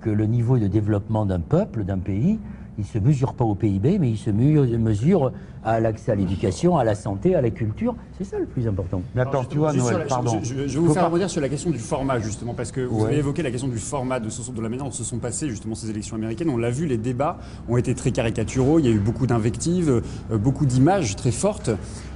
que 0.00 0.10
le 0.10 0.26
niveau 0.26 0.58
de 0.58 0.66
développement 0.66 1.26
d'un 1.26 1.40
peuple, 1.40 1.84
d'un 1.84 1.98
pays, 1.98 2.38
il 2.78 2.82
ne 2.82 2.86
se 2.86 2.98
mesure 2.98 3.34
pas 3.34 3.44
au 3.44 3.54
PIB, 3.54 3.98
mais 3.98 4.10
il 4.10 4.18
se 4.18 4.30
mesure 4.30 5.32
à 5.64 5.80
l'accès 5.80 6.12
à 6.12 6.14
l'éducation, 6.14 6.76
à 6.76 6.84
la 6.84 6.94
santé, 6.94 7.34
à 7.34 7.40
la 7.40 7.50
culture. 7.50 7.94
C'est 8.18 8.24
ça 8.24 8.38
le 8.38 8.46
plus 8.46 8.66
important. 8.68 9.02
Mais 9.14 9.22
attends, 9.22 9.44
tu 9.44 9.58
vois, 9.58 9.72
Noël, 9.72 9.98
la- 9.98 10.04
pardon. 10.04 10.40
Je, 10.42 10.48
je- 10.48 10.54
je 10.54 10.60
vais 10.74 10.78
vous 10.78 10.86
Faut 10.88 10.92
faire 10.92 11.02
pas- 11.02 11.06
rebondir 11.08 11.30
sur 11.30 11.40
la 11.40 11.48
question 11.48 11.70
du 11.70 11.78
format, 11.78 12.18
justement, 12.20 12.54
parce 12.54 12.72
que 12.72 12.80
vous 12.80 13.00
Ouais. 13.02 13.06
avez 13.08 13.18
évoqué 13.18 13.42
la 13.42 13.50
question 13.50 13.68
du 13.68 13.78
format, 13.78 14.20
de, 14.20 14.28
ce- 14.28 14.50
de 14.50 14.60
la 14.60 14.68
manière 14.68 14.84
dont 14.84 14.90
se 14.90 15.04
sont 15.04 15.18
passées 15.18 15.48
justement 15.48 15.74
ces 15.74 15.90
élections 15.90 16.16
américaines. 16.16 16.50
On 16.50 16.56
l'a 16.56 16.70
vu, 16.70 16.86
les 16.86 16.98
débats 16.98 17.38
ont 17.68 17.76
été 17.76 17.94
très 17.94 18.10
caricaturaux, 18.12 18.78
il 18.78 18.86
y 18.86 18.88
a 18.88 18.92
eu 18.92 18.98
beaucoup 18.98 19.26
d'invectives, 19.26 20.02
euh, 20.30 20.38
beaucoup 20.38 20.66
d'images 20.66 21.16
très 21.16 21.32
fortes. 21.32 21.70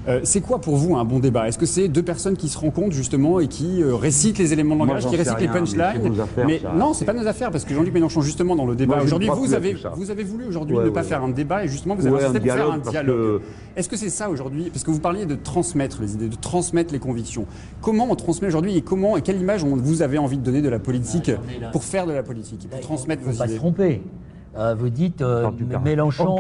Euh, 0.09 0.21
c'est 0.23 0.41
quoi 0.41 0.61
pour 0.61 0.77
vous 0.77 0.95
un 0.97 1.05
bon 1.05 1.19
débat? 1.19 1.49
Est-ce 1.49 1.59
que 1.59 1.67
c'est 1.67 1.89
deux 1.89 2.03
personnes 2.03 2.37
qui 2.37 2.49
se 2.49 2.57
rencontrent 2.57 2.93
justement 2.95 3.41
et 3.41 3.49
qui 3.49 3.83
euh, 3.83 3.97
récitent 3.97 4.39
les 4.39 4.53
éléments 4.53 4.77
de 4.77 4.81
langage, 4.81 5.05
qui 5.07 5.17
récitent 5.17 5.33
les 5.41 5.47
rien, 5.49 5.53
mais 5.55 5.59
punchlines 5.61 6.13
nos 6.15 6.21
affaires, 6.21 6.47
Mais 6.47 6.61
ça. 6.61 6.73
non, 6.77 6.93
c'est 6.95 7.05
pas 7.05 7.13
nos 7.13 7.27
affaires, 7.27 7.51
parce 7.51 7.65
que 7.65 7.75
Jean-Luc 7.75 7.93
Mélenchon, 7.93 8.21
justement, 8.21 8.55
dans 8.55 8.67
le 8.67 8.77
débat 8.77 9.03
aujourd'hui, 9.03 9.29
vous 9.29 9.53
avez, 9.55 9.77
vous 9.97 10.11
avez 10.13 10.23
voulu 10.23 10.45
aujourd'hui 10.45 10.77
Ouais, 10.77 10.85
ne 10.85 10.91
pas 10.91 11.01
ouais, 11.01 11.07
faire 11.07 11.25
un 11.25 11.29
débat 11.31 11.65
et 11.65 11.69
justement 11.69 11.97
vous 11.97 12.07
avez 12.07 12.17
insisté 12.23 12.39
pour 12.39 12.47
faire 12.47 12.55
dialogue, 12.57 12.75
un 12.75 12.79
parce 12.79 12.91
dialogue. 12.91 13.36
Que- 13.38 13.79
Est-ce 13.79 13.88
que 13.88 13.96
c'est 13.96 14.11
ça 14.11 14.29
aujourd'hui 14.31 14.70
Parce 14.70 14.85
que 14.85 14.90
vous 14.90 15.01
parliez 15.01 15.27
de 15.27 15.35
transmettre 15.35 16.01
les 16.01 16.14
idées, 16.14 16.29
de 16.29 16.37
transmettre 16.37 16.92
les 16.92 16.99
convictions. 16.99 17.46
Comment 17.81 18.07
on 18.11 18.14
transmet 18.16 18.49
aujourd'hui 18.49 18.77
et 18.77 18.83
comment 18.83 19.16
et 19.16 19.22
quelle 19.22 19.40
image 19.40 19.64
on- 19.64 19.77
vous 19.77 20.03
avez 20.03 20.18
envie 20.18 20.38
de 20.38 20.42
donner 20.42 20.62
de 20.62 20.68
la 20.68 20.79
politique 20.79 21.31
Ah, 21.35 21.61
là. 21.61 21.68
pour 21.70 21.85
faire 21.85 22.07
de 22.07 22.12
la 22.12 22.22
politique, 22.22 22.64
et 22.64 22.68
pour 22.68 22.81
transmettre 22.81 23.22
Il 23.22 23.27
ne 23.29 23.31
vos 23.33 23.37
faut 23.37 23.38
pas 23.42 23.44
se 23.46 23.51
idées 23.53 23.59
tromper. 23.59 24.03
Euh, 24.59 24.75
vous 24.79 24.88
dites 24.88 25.20
euh. 25.20 25.51
Mélenchon, 25.85 26.37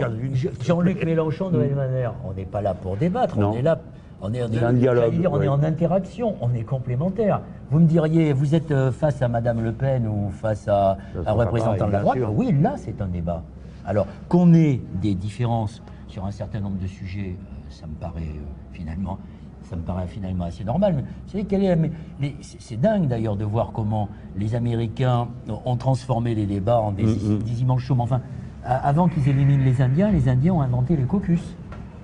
Jean-Luc 0.64 1.04
Mélenchon, 1.04 1.50
Noël 1.50 1.74
Manère. 1.74 2.14
On 2.28 2.32
n'est 2.32 2.46
pas 2.46 2.62
là 2.62 2.72
pour 2.74 2.96
débattre, 2.96 3.38
Non. 3.38 3.50
on 3.50 3.56
est 3.58 3.62
là. 3.62 3.80
On 4.22 4.32
est, 4.32 4.42
on 4.42 4.46
est- 4.46 4.58
C'est 4.58 4.64
un 4.64 4.72
dialogue, 4.72 5.04
j'allais 5.04 5.18
dire, 5.18 5.30
on 5.32 5.36
ouais. 5.38 5.44
est 5.44 5.48
en 5.48 5.62
interaction, 5.62 6.36
on 6.40 6.54
est 6.54 6.62
complémentaires. 6.62 7.42
Vous 7.70 7.78
me 7.80 7.86
diriez, 7.86 8.32
vous 8.32 8.54
êtes 8.54 8.70
euh, 8.70 8.90
face 8.90 9.20
à 9.20 9.28
Madame 9.28 9.62
Le 9.62 9.72
Pen 9.72 10.08
ou 10.08 10.30
face 10.30 10.66
à 10.68 10.96
Ça 11.22 11.30
un 11.30 11.32
représentant 11.32 11.76
pareil, 11.76 11.86
de 11.88 11.92
la 11.92 12.00
droite? 12.00 12.18
Oui, 12.34 12.54
là, 12.58 12.74
c'est 12.78 12.98
un 13.02 13.06
débat. 13.08 13.42
Alors, 13.84 14.06
qu'on 14.30 14.54
ait 14.54 14.80
des 15.02 15.14
différences 15.14 15.82
sur 16.08 16.24
un 16.24 16.30
certain 16.30 16.60
nombre 16.60 16.78
de 16.78 16.86
sujets, 16.86 17.36
euh, 17.36 17.54
ça 17.70 17.86
me 17.86 17.94
paraît 17.94 18.22
euh, 18.22 18.72
finalement. 18.72 19.18
Ça 19.62 19.74
me 19.74 19.82
paraît 19.82 20.06
finalement 20.06 20.44
assez 20.44 20.62
normal. 20.64 20.94
Mais 20.96 21.02
vous 21.02 21.32
savez, 21.32 21.44
quelle 21.44 21.64
est 21.64 21.68
la- 21.68 21.76
mais- 21.76 21.90
mais 22.20 22.34
c'est 22.40 22.80
dingue 22.80 23.08
d'ailleurs 23.08 23.36
de 23.36 23.44
voir 23.44 23.72
comment 23.72 24.08
les 24.36 24.54
Américains 24.54 25.26
ont 25.64 25.76
transformé 25.76 26.34
les 26.36 26.46
débats 26.46 26.78
en 26.80 26.92
des, 26.92 27.02
Mm, 27.04 27.38
des 27.44 27.62
immenses 27.62 27.80
chaumes. 27.82 28.00
Enfin, 28.00 28.20
avant 28.64 29.08
qu'ils 29.08 29.28
éliminent 29.28 29.64
les 29.64 29.82
Indiens, 29.82 30.10
les 30.12 30.28
Indiens 30.28 30.54
ont 30.54 30.60
inventé 30.60 30.96
les 30.96 31.02
caucus. 31.04 31.56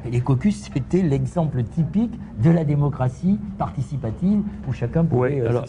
Et 0.04 0.10
les 0.10 0.20
caucus, 0.20 0.56
c'était 0.74 1.02
l'exemple 1.02 1.62
typique 1.62 2.18
de 2.42 2.50
la 2.50 2.64
démocratie 2.64 3.38
participative 3.58 4.42
où 4.68 4.72
chacun 4.72 5.04
pouvait 5.04 5.34
Oui, 5.36 5.40
euh, 5.40 5.48
alors, 5.50 5.64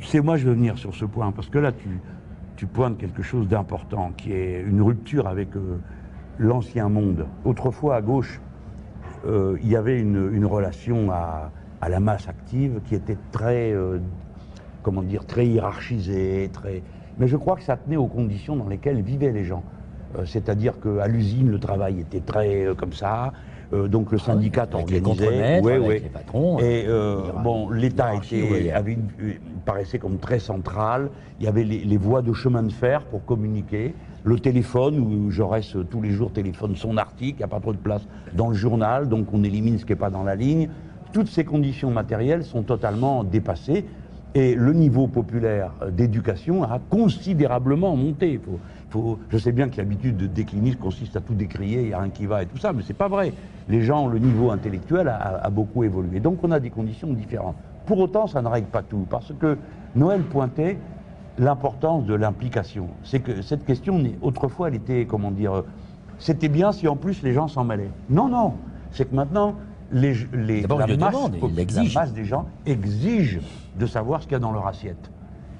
c'est 0.00 0.20
moi, 0.20 0.36
je 0.36 0.48
veux 0.48 0.54
venir 0.54 0.76
sur 0.78 0.94
ce 0.96 1.04
point, 1.04 1.30
parce 1.30 1.48
que 1.48 1.58
là, 1.58 1.70
tu, 1.70 2.00
tu 2.56 2.66
pointes 2.66 2.98
quelque 2.98 3.22
chose 3.22 3.46
d'important, 3.46 4.10
qui 4.16 4.32
est 4.32 4.62
une 4.66 4.82
rupture 4.82 5.28
avec 5.28 5.54
euh, 5.54 5.78
l'ancien 6.38 6.88
monde. 6.88 7.26
Autrefois, 7.44 7.96
à 7.96 8.00
gauche, 8.02 8.40
euh, 9.26 9.56
il 9.62 9.68
y 9.68 9.76
avait 9.76 10.00
une, 10.00 10.30
une 10.32 10.44
relation 10.46 11.10
à, 11.10 11.50
à 11.80 11.88
la 11.88 12.00
masse 12.00 12.28
active 12.28 12.80
qui 12.86 12.94
était 12.94 13.16
très, 13.32 13.72
euh, 13.72 13.98
comment 14.82 15.02
dire, 15.02 15.24
très 15.26 15.46
hiérarchisée, 15.46 16.50
très... 16.52 16.82
Mais 17.18 17.28
je 17.28 17.36
crois 17.36 17.56
que 17.56 17.62
ça 17.62 17.76
tenait 17.76 17.96
aux 17.96 18.06
conditions 18.06 18.56
dans 18.56 18.68
lesquelles 18.68 19.00
vivaient 19.00 19.32
les 19.32 19.44
gens. 19.44 19.62
Euh, 20.18 20.24
C'est-à-dire 20.26 20.74
qu'à 20.80 21.06
l'usine, 21.08 21.50
le 21.50 21.58
travail 21.58 22.00
était 22.00 22.20
très 22.20 22.66
comme 22.76 22.92
ça. 22.92 23.32
Euh, 23.72 23.88
donc 23.88 24.12
le 24.12 24.18
syndicat 24.18 24.68
avec 24.72 24.90
les 24.90 25.00
organisait. 25.04 25.60
Ouais, 25.60 25.72
avec 25.72 25.88
ouais. 25.88 25.98
les 25.98 26.08
patrons, 26.08 26.58
Et 26.60 26.84
euh, 26.86 27.16
bon, 27.42 27.68
l'État 27.70 28.14
une- 29.18 29.34
paraissait 29.64 29.98
comme 29.98 30.18
très 30.18 30.38
central. 30.38 31.10
Il 31.40 31.46
y 31.46 31.48
avait 31.48 31.64
les, 31.64 31.78
les 31.80 31.96
voies 31.96 32.22
de 32.22 32.32
chemin 32.32 32.62
de 32.62 32.70
fer 32.70 33.02
pour 33.06 33.24
communiquer. 33.24 33.92
Le 34.26 34.40
téléphone, 34.40 34.98
où 34.98 35.30
Jaurès 35.30 35.76
tous 35.88 36.02
les 36.02 36.10
jours 36.10 36.32
téléphone 36.32 36.74
son 36.74 36.96
article, 36.96 37.34
il 37.34 37.38
n'y 37.38 37.44
a 37.44 37.48
pas 37.48 37.60
trop 37.60 37.72
de 37.72 37.78
place 37.78 38.02
dans 38.34 38.48
le 38.48 38.54
journal, 38.54 39.08
donc 39.08 39.32
on 39.32 39.44
élimine 39.44 39.78
ce 39.78 39.84
qui 39.84 39.92
n'est 39.92 39.96
pas 39.96 40.10
dans 40.10 40.24
la 40.24 40.34
ligne. 40.34 40.68
Toutes 41.12 41.28
ces 41.28 41.44
conditions 41.44 41.92
matérielles 41.92 42.42
sont 42.42 42.64
totalement 42.64 43.22
dépassées. 43.22 43.84
Et 44.34 44.56
le 44.56 44.72
niveau 44.72 45.06
populaire 45.06 45.70
euh, 45.80 45.90
d'éducation 45.92 46.64
a 46.64 46.80
considérablement 46.90 47.94
monté. 47.94 48.40
Faut- 48.90 49.18
je 49.30 49.38
sais 49.38 49.52
bien 49.52 49.68
que 49.68 49.76
l'habitude 49.76 50.16
de 50.16 50.26
décliniste 50.26 50.80
consiste 50.80 51.16
à 51.16 51.20
tout 51.20 51.34
décrier, 51.34 51.82
il 51.82 51.86
n'y 51.86 51.92
a 51.94 52.00
rien 52.00 52.10
qui 52.10 52.26
va 52.26 52.42
et 52.42 52.46
tout 52.46 52.58
ça, 52.58 52.72
mais 52.72 52.82
c'est 52.82 52.94
pas 52.94 53.08
vrai. 53.08 53.32
Les 53.68 53.82
gens, 53.82 54.08
le 54.08 54.18
niveau 54.18 54.50
intellectuel 54.50 55.06
a, 55.06 55.38
a- 55.44 55.50
beaucoup 55.50 55.84
évolué. 55.84 56.18
Donc 56.18 56.42
on 56.42 56.50
a 56.50 56.58
des 56.58 56.70
conditions 56.70 57.12
différentes. 57.12 57.54
Pour 57.86 58.00
autant, 58.00 58.26
ça 58.26 58.42
ne 58.42 58.48
règle 58.48 58.66
pas 58.66 58.82
tout, 58.82 59.06
parce 59.08 59.32
que 59.38 59.56
Noël 59.94 60.20
pointait 60.22 60.78
l'importance 61.38 62.04
de 62.04 62.14
l'implication. 62.14 62.88
C'est 63.04 63.20
que 63.20 63.42
cette 63.42 63.64
question, 63.64 64.02
autrefois, 64.22 64.68
elle 64.68 64.76
était, 64.76 65.06
comment 65.06 65.30
dire, 65.30 65.52
euh, 65.54 65.62
c'était 66.18 66.48
bien 66.48 66.72
si 66.72 66.88
en 66.88 66.96
plus 66.96 67.22
les 67.22 67.32
gens 67.32 67.48
s'en 67.48 67.64
mêlaient. 67.64 67.90
Non, 68.08 68.28
non, 68.28 68.54
c'est 68.90 69.10
que 69.10 69.14
maintenant, 69.14 69.54
les, 69.92 70.14
la, 70.32 70.86
le 70.86 70.96
masse, 70.96 71.14
la 71.74 71.82
masse 71.94 72.12
des 72.12 72.24
gens 72.24 72.46
exigent 72.64 73.40
de 73.78 73.86
savoir 73.86 74.22
ce 74.22 74.26
qu'il 74.26 74.32
y 74.32 74.36
a 74.36 74.40
dans 74.40 74.52
leur 74.52 74.66
assiette, 74.66 75.10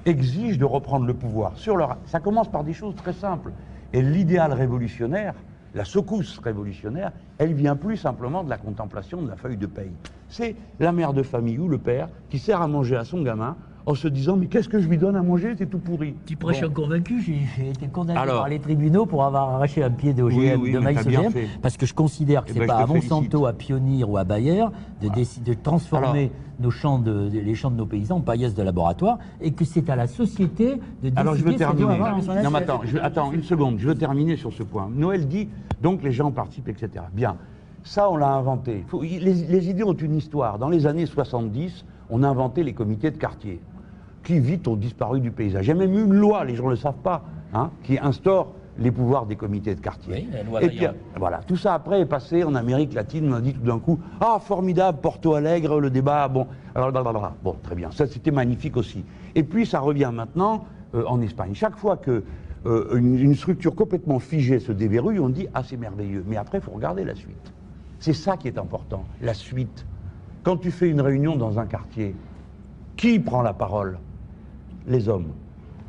exigent 0.05 0.57
de 0.57 0.65
reprendre 0.65 1.05
le 1.05 1.13
pouvoir 1.13 1.53
sur 1.55 1.77
leur. 1.77 1.97
Ça 2.05 2.19
commence 2.19 2.49
par 2.49 2.63
des 2.63 2.73
choses 2.73 2.95
très 2.95 3.13
simples. 3.13 3.51
Et 3.93 4.01
l'idéal 4.01 4.51
révolutionnaire, 4.51 5.33
la 5.73 5.85
secousse 5.85 6.39
révolutionnaire, 6.39 7.11
elle 7.37 7.53
vient 7.53 7.75
plus 7.75 7.97
simplement 7.97 8.43
de 8.43 8.49
la 8.49 8.57
contemplation 8.57 9.21
de 9.21 9.29
la 9.29 9.35
feuille 9.35 9.57
de 9.57 9.65
paye. 9.65 9.91
C'est 10.27 10.55
la 10.79 10.91
mère 10.91 11.13
de 11.13 11.23
famille 11.23 11.59
ou 11.59 11.69
le 11.69 11.77
père 11.77 12.09
qui 12.29 12.39
sert 12.39 12.61
à 12.61 12.67
manger 12.67 12.97
à 12.97 13.05
son 13.05 13.21
gamin 13.21 13.55
en 13.87 13.95
se 13.95 14.07
disant 14.09 14.35
mais 14.35 14.47
qu'est-ce 14.47 14.67
que 14.67 14.79
je 14.81 14.87
lui 14.87 14.97
donne 14.97 15.15
à 15.15 15.21
manger 15.23 15.53
C'est 15.57 15.65
tout 15.69 15.79
pourri. 15.79 16.13
Tu 16.25 16.35
prêches 16.35 16.59
Bon. 16.61 16.67
un 16.67 16.71
convaincu, 16.71 17.21
j'ai 17.21 17.69
été 17.69 17.87
condamné 17.87 18.19
Alors. 18.19 18.41
par 18.41 18.49
les 18.49 18.59
tribunaux 18.59 19.05
pour 19.05 19.23
avoir 19.23 19.49
arraché 19.55 19.81
un 19.81 19.89
pied 19.89 20.13
d'OGM, 20.13 20.35
Oui, 20.37 20.51
oui, 20.59 20.71
de 20.73 20.79
mais 20.79 20.93
maïs 20.93 21.07
OGM, 21.07 21.31
parce 21.61 21.77
que 21.77 21.85
je 21.85 21.93
considère 21.93 22.43
que 22.43 22.49
Eh 22.51 22.53
c'est 22.53 22.59
ben, 22.59 22.67
pas 22.67 22.75
à. 22.79 22.85
Monsanto, 22.85 23.45
à 23.45 23.53
Pionnier 23.53 24.03
ou 24.03 24.17
à 24.17 24.25
Bayer 24.25 24.65
de, 25.01 25.07
décider 25.07 25.55
de 25.55 25.61
transformer 25.61 26.31
nos 26.59 26.69
champs 26.69 26.99
de, 26.99 27.29
de- 27.29 27.39
les 27.39 27.55
champs 27.55 27.71
de 27.71 27.77
nos 27.77 27.85
paysans 27.85 28.17
en 28.17 28.21
paillasses 28.21 28.55
de 28.55 28.61
laboratoire 28.63 29.19
et 29.39 29.51
que 29.51 29.63
c'est 29.63 29.89
à 29.89 29.95
la 29.95 30.07
société 30.07 30.75
de 30.75 30.79
décider 31.03 31.17
Alors 31.21 31.35
je 31.35 31.45
veux 31.45 31.55
terminer. 31.55 31.97
Non, 32.43 32.51
mais 32.51 32.57
attends, 32.57 32.81
je- 32.83 32.97
attends 32.97 33.31
une 33.31 33.43
seconde, 33.43 33.79
je 33.79 33.87
veux 33.87 33.95
terminer 33.95 34.35
sur 34.35 34.51
ce 34.51 34.63
point. 34.63 34.89
Noël 34.93 35.27
dit 35.29 35.47
donc 35.81 36.03
les 36.03 36.11
gens 36.11 36.31
participent, 36.31 36.67
etc. 36.67 37.05
Bien, 37.13 37.37
ça 37.83 38.09
on 38.11 38.17
l'a 38.17 38.31
inventé. 38.33 38.83
Faut- 38.87 39.01
les, 39.01 39.19
les 39.19 39.69
idées 39.69 39.83
ont 39.83 39.93
une 39.93 40.15
histoire. 40.15 40.59
Dans 40.59 40.67
les 40.69 40.87
années 40.87 41.05
70, 41.05 41.85
on 42.09 42.23
a 42.23 42.27
inventé 42.27 42.63
les 42.63 42.73
comités 42.73 43.11
de 43.11 43.17
quartier, 43.17 43.59
qui 44.27 44.41
vite 44.41 44.67
ont 44.67 44.75
disparu 44.75 45.21
du 45.21 45.31
paysage. 45.31 45.67
Il 45.67 45.69
y 45.69 45.71
a 45.71 45.75
même 45.75 45.93
eu 45.93 46.03
une 46.03 46.13
loi, 46.13 46.43
les 46.43 46.53
gens 46.53 46.65
ne 46.65 46.71
le 46.71 46.75
savent 46.75 47.01
pas, 47.01 47.23
hein, 47.53 47.71
qui 47.83 47.97
instaure 47.97 48.51
les 48.77 48.91
pouvoirs 48.91 49.25
des 49.25 49.37
comités 49.37 49.73
de 49.73 49.79
quartier. 49.79 50.13
Oui, 50.13 50.27
la 50.33 50.43
loi 50.43 50.61
Et 50.61 50.67
puis, 50.67 50.85
voilà, 51.17 51.39
tout 51.47 51.55
ça 51.55 51.73
après 51.73 52.01
est 52.01 52.05
passé 52.05 52.43
en 52.43 52.53
Amérique 52.53 52.93
latine. 52.93 53.31
On 53.31 53.35
a 53.35 53.39
dit 53.39 53.53
tout 53.53 53.61
d'un 53.61 53.79
coup, 53.79 53.97
ah 54.19 54.37
formidable, 54.41 54.99
Porto 55.01 55.33
Alegre, 55.33 55.79
le 55.79 55.89
débat, 55.89 56.27
bon, 56.27 56.45
alors 56.75 56.91
blablabla. 56.91 57.35
bon, 57.41 57.55
très 57.63 57.73
bien, 57.73 57.89
ça 57.91 58.05
c'était 58.05 58.31
magnifique 58.31 58.75
aussi. 58.75 59.05
Et 59.33 59.43
puis 59.43 59.65
ça 59.65 59.79
revient 59.79 60.11
maintenant 60.13 60.65
euh, 60.93 61.05
en 61.07 61.21
Espagne. 61.21 61.53
Chaque 61.53 61.77
fois 61.77 61.95
que 61.95 62.25
euh, 62.65 62.97
une, 62.97 63.17
une 63.17 63.33
structure 63.33 63.75
complètement 63.75 64.19
figée 64.19 64.59
se 64.59 64.73
déverrouille, 64.73 65.19
on 65.19 65.29
dit 65.29 65.47
ah 65.53 65.63
c'est 65.63 65.77
merveilleux. 65.77 66.25
Mais 66.27 66.35
après, 66.35 66.57
il 66.57 66.61
faut 66.61 66.71
regarder 66.71 67.05
la 67.05 67.15
suite. 67.15 67.53
C'est 67.99 68.11
ça 68.13 68.35
qui 68.35 68.49
est 68.49 68.57
important, 68.57 69.05
la 69.21 69.33
suite. 69.33 69.85
Quand 70.43 70.57
tu 70.57 70.69
fais 70.69 70.89
une 70.89 70.99
réunion 70.99 71.37
dans 71.37 71.59
un 71.59 71.65
quartier, 71.65 72.13
qui 72.97 73.19
prend 73.19 73.41
la 73.41 73.53
parole? 73.53 73.99
Les 74.87 75.09
hommes. 75.09 75.27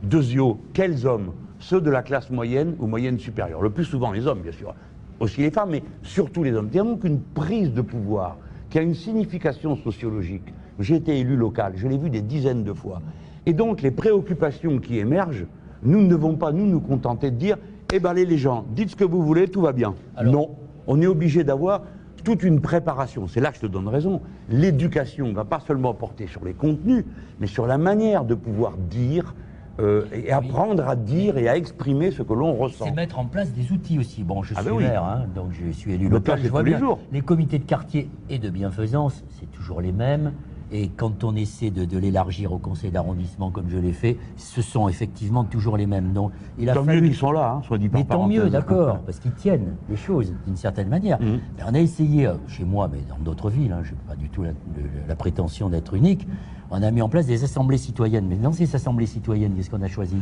Deuxio, 0.02 0.58
quels 0.72 1.06
hommes? 1.06 1.32
Ceux 1.60 1.80
de 1.80 1.90
la 1.90 2.02
classe 2.02 2.30
moyenne 2.30 2.74
ou 2.80 2.86
moyenne 2.86 3.18
supérieure. 3.18 3.62
Le 3.62 3.70
plus 3.70 3.84
souvent 3.84 4.10
les 4.10 4.26
hommes, 4.26 4.40
bien 4.40 4.52
sûr. 4.52 4.74
Aussi 5.20 5.40
les 5.40 5.50
femmes, 5.50 5.70
mais 5.70 5.82
surtout 6.02 6.42
les 6.42 6.52
hommes. 6.52 6.68
A 6.74 6.78
donc 6.78 7.04
une 7.04 7.20
prise 7.20 7.72
de 7.72 7.80
pouvoir 7.80 8.38
qui 8.70 8.78
a 8.78 8.82
une 8.82 8.94
signification 8.94 9.76
sociologique. 9.76 10.52
J'ai 10.80 10.96
été 10.96 11.18
élu 11.18 11.36
local, 11.36 11.72
je 11.76 11.88
l'ai 11.88 11.96
vu 11.98 12.10
des 12.10 12.20
dizaines 12.22 12.64
de 12.64 12.72
fois. 12.72 13.00
Et 13.46 13.52
donc 13.52 13.82
les 13.82 13.90
préoccupations 13.90 14.78
qui 14.78 14.98
émergent, 14.98 15.46
nous 15.82 16.00
ne 16.00 16.08
devons 16.08 16.34
pas 16.36 16.52
nous 16.52 16.66
nous 16.66 16.80
contenter 16.80 17.30
de 17.30 17.36
dire, 17.36 17.56
eh 17.92 17.98
ben 18.00 18.10
allez 18.10 18.26
les 18.26 18.36
gens, 18.36 18.64
dites 18.70 18.90
ce 18.90 18.96
que 18.96 19.04
vous 19.04 19.22
voulez, 19.22 19.48
tout 19.48 19.60
va 19.60 19.72
bien. 19.72 19.94
Alors- 20.16 20.32
non, 20.32 20.50
on 20.86 21.00
est 21.00 21.06
obligé 21.06 21.44
d'avoir 21.44 21.82
toute 22.28 22.42
une 22.42 22.60
préparation. 22.60 23.26
C'est 23.26 23.40
là 23.40 23.48
que 23.48 23.56
je 23.56 23.62
te 23.62 23.66
donne 23.66 23.88
raison. 23.88 24.20
L'éducation 24.50 25.28
ne 25.28 25.32
va 25.32 25.46
pas 25.46 25.60
seulement 25.60 25.94
porter 25.94 26.26
sur 26.26 26.44
les 26.44 26.52
contenus, 26.52 27.06
mais 27.40 27.46
sur 27.46 27.66
la 27.66 27.78
manière 27.78 28.26
de 28.26 28.34
pouvoir 28.34 28.74
dire 28.76 29.34
euh, 29.80 30.04
et 30.12 30.30
apprendre 30.30 30.86
à 30.86 30.94
dire 30.94 31.38
et 31.38 31.48
à 31.48 31.56
exprimer 31.56 32.10
ce 32.10 32.22
que 32.22 32.34
l'on 32.34 32.52
ressent. 32.52 32.84
C'est 32.84 32.90
mettre 32.90 33.18
en 33.18 33.24
place 33.24 33.50
des 33.54 33.72
outils 33.72 33.98
aussi. 33.98 34.24
Bon, 34.24 34.42
je 34.42 34.52
Ah 34.54 34.60
suis 34.60 34.68
ben 34.70 34.76
oui. 34.76 34.82
maire, 34.84 35.04
hein, 35.04 35.24
donc 35.34 35.52
je 35.52 35.70
suis 35.72 35.94
élu 35.94 36.10
local. 36.10 36.38
Je 36.42 36.48
vois 36.50 36.60
tous 36.60 36.66
les 36.66 36.72
bien. 36.72 36.80
jours. 36.80 36.98
Les 37.12 37.22
comités 37.22 37.58
de 37.58 37.64
quartier 37.64 38.10
et 38.28 38.38
de 38.38 38.50
bienfaisance, 38.50 39.24
c'est 39.40 39.50
toujours 39.50 39.80
les 39.80 39.92
mêmes. 39.92 40.32
Et 40.70 40.88
quand 40.88 41.24
on 41.24 41.34
essaie 41.34 41.70
de, 41.70 41.84
de 41.84 41.98
l'élargir 41.98 42.52
au 42.52 42.58
conseil 42.58 42.90
d'arrondissement, 42.90 43.50
comme 43.50 43.70
je 43.70 43.78
l'ai 43.78 43.92
fait, 43.92 44.18
ce 44.36 44.60
sont 44.60 44.88
effectivement 44.88 45.44
toujours 45.44 45.76
les 45.76 45.86
mêmes. 45.86 46.12
Donc, 46.12 46.32
il 46.58 46.68
a 46.68 46.74
Tant 46.74 46.82
mieux 46.82 46.86
fallu 46.86 47.08
qu'ils 47.08 47.16
sont 47.16 47.32
là, 47.32 47.52
hein, 47.52 47.62
soit 47.66 47.78
dit 47.78 47.88
par 47.88 48.00
mais 48.00 48.06
tant 48.06 48.28
mieux, 48.28 48.50
d'accord, 48.50 48.98
parce 49.06 49.18
qu'ils 49.18 49.32
tiennent 49.32 49.76
les 49.88 49.96
choses 49.96 50.34
d'une 50.46 50.56
certaine 50.56 50.88
manière. 50.88 51.18
Mais 51.20 51.62
on 51.66 51.74
a 51.74 51.78
essayé, 51.78 52.26
euh, 52.26 52.34
chez 52.48 52.64
moi, 52.64 52.88
mais 52.92 53.00
dans 53.08 53.18
d'autres 53.18 53.48
villes, 53.48 53.72
hein, 53.72 53.80
je 53.82 53.92
n'ai 53.92 54.00
pas 54.06 54.16
du 54.16 54.28
tout 54.28 54.42
la, 54.42 55.16
prétention 55.16 55.68
d'être 55.70 55.94
unique, 55.94 56.28
on 56.70 56.82
a 56.82 56.90
mis 56.90 57.02
en 57.02 57.08
place 57.08 57.26
des 57.26 57.44
assemblées 57.44 57.78
citoyennes. 57.78 58.26
Mais 58.28 58.36
dans 58.36 58.52
ces 58.52 58.74
assemblées 58.74 59.06
citoyennes, 59.06 59.54
qu'est-ce 59.54 59.70
qu'on 59.70 59.82
a 59.82 59.88
choisi? 59.88 60.18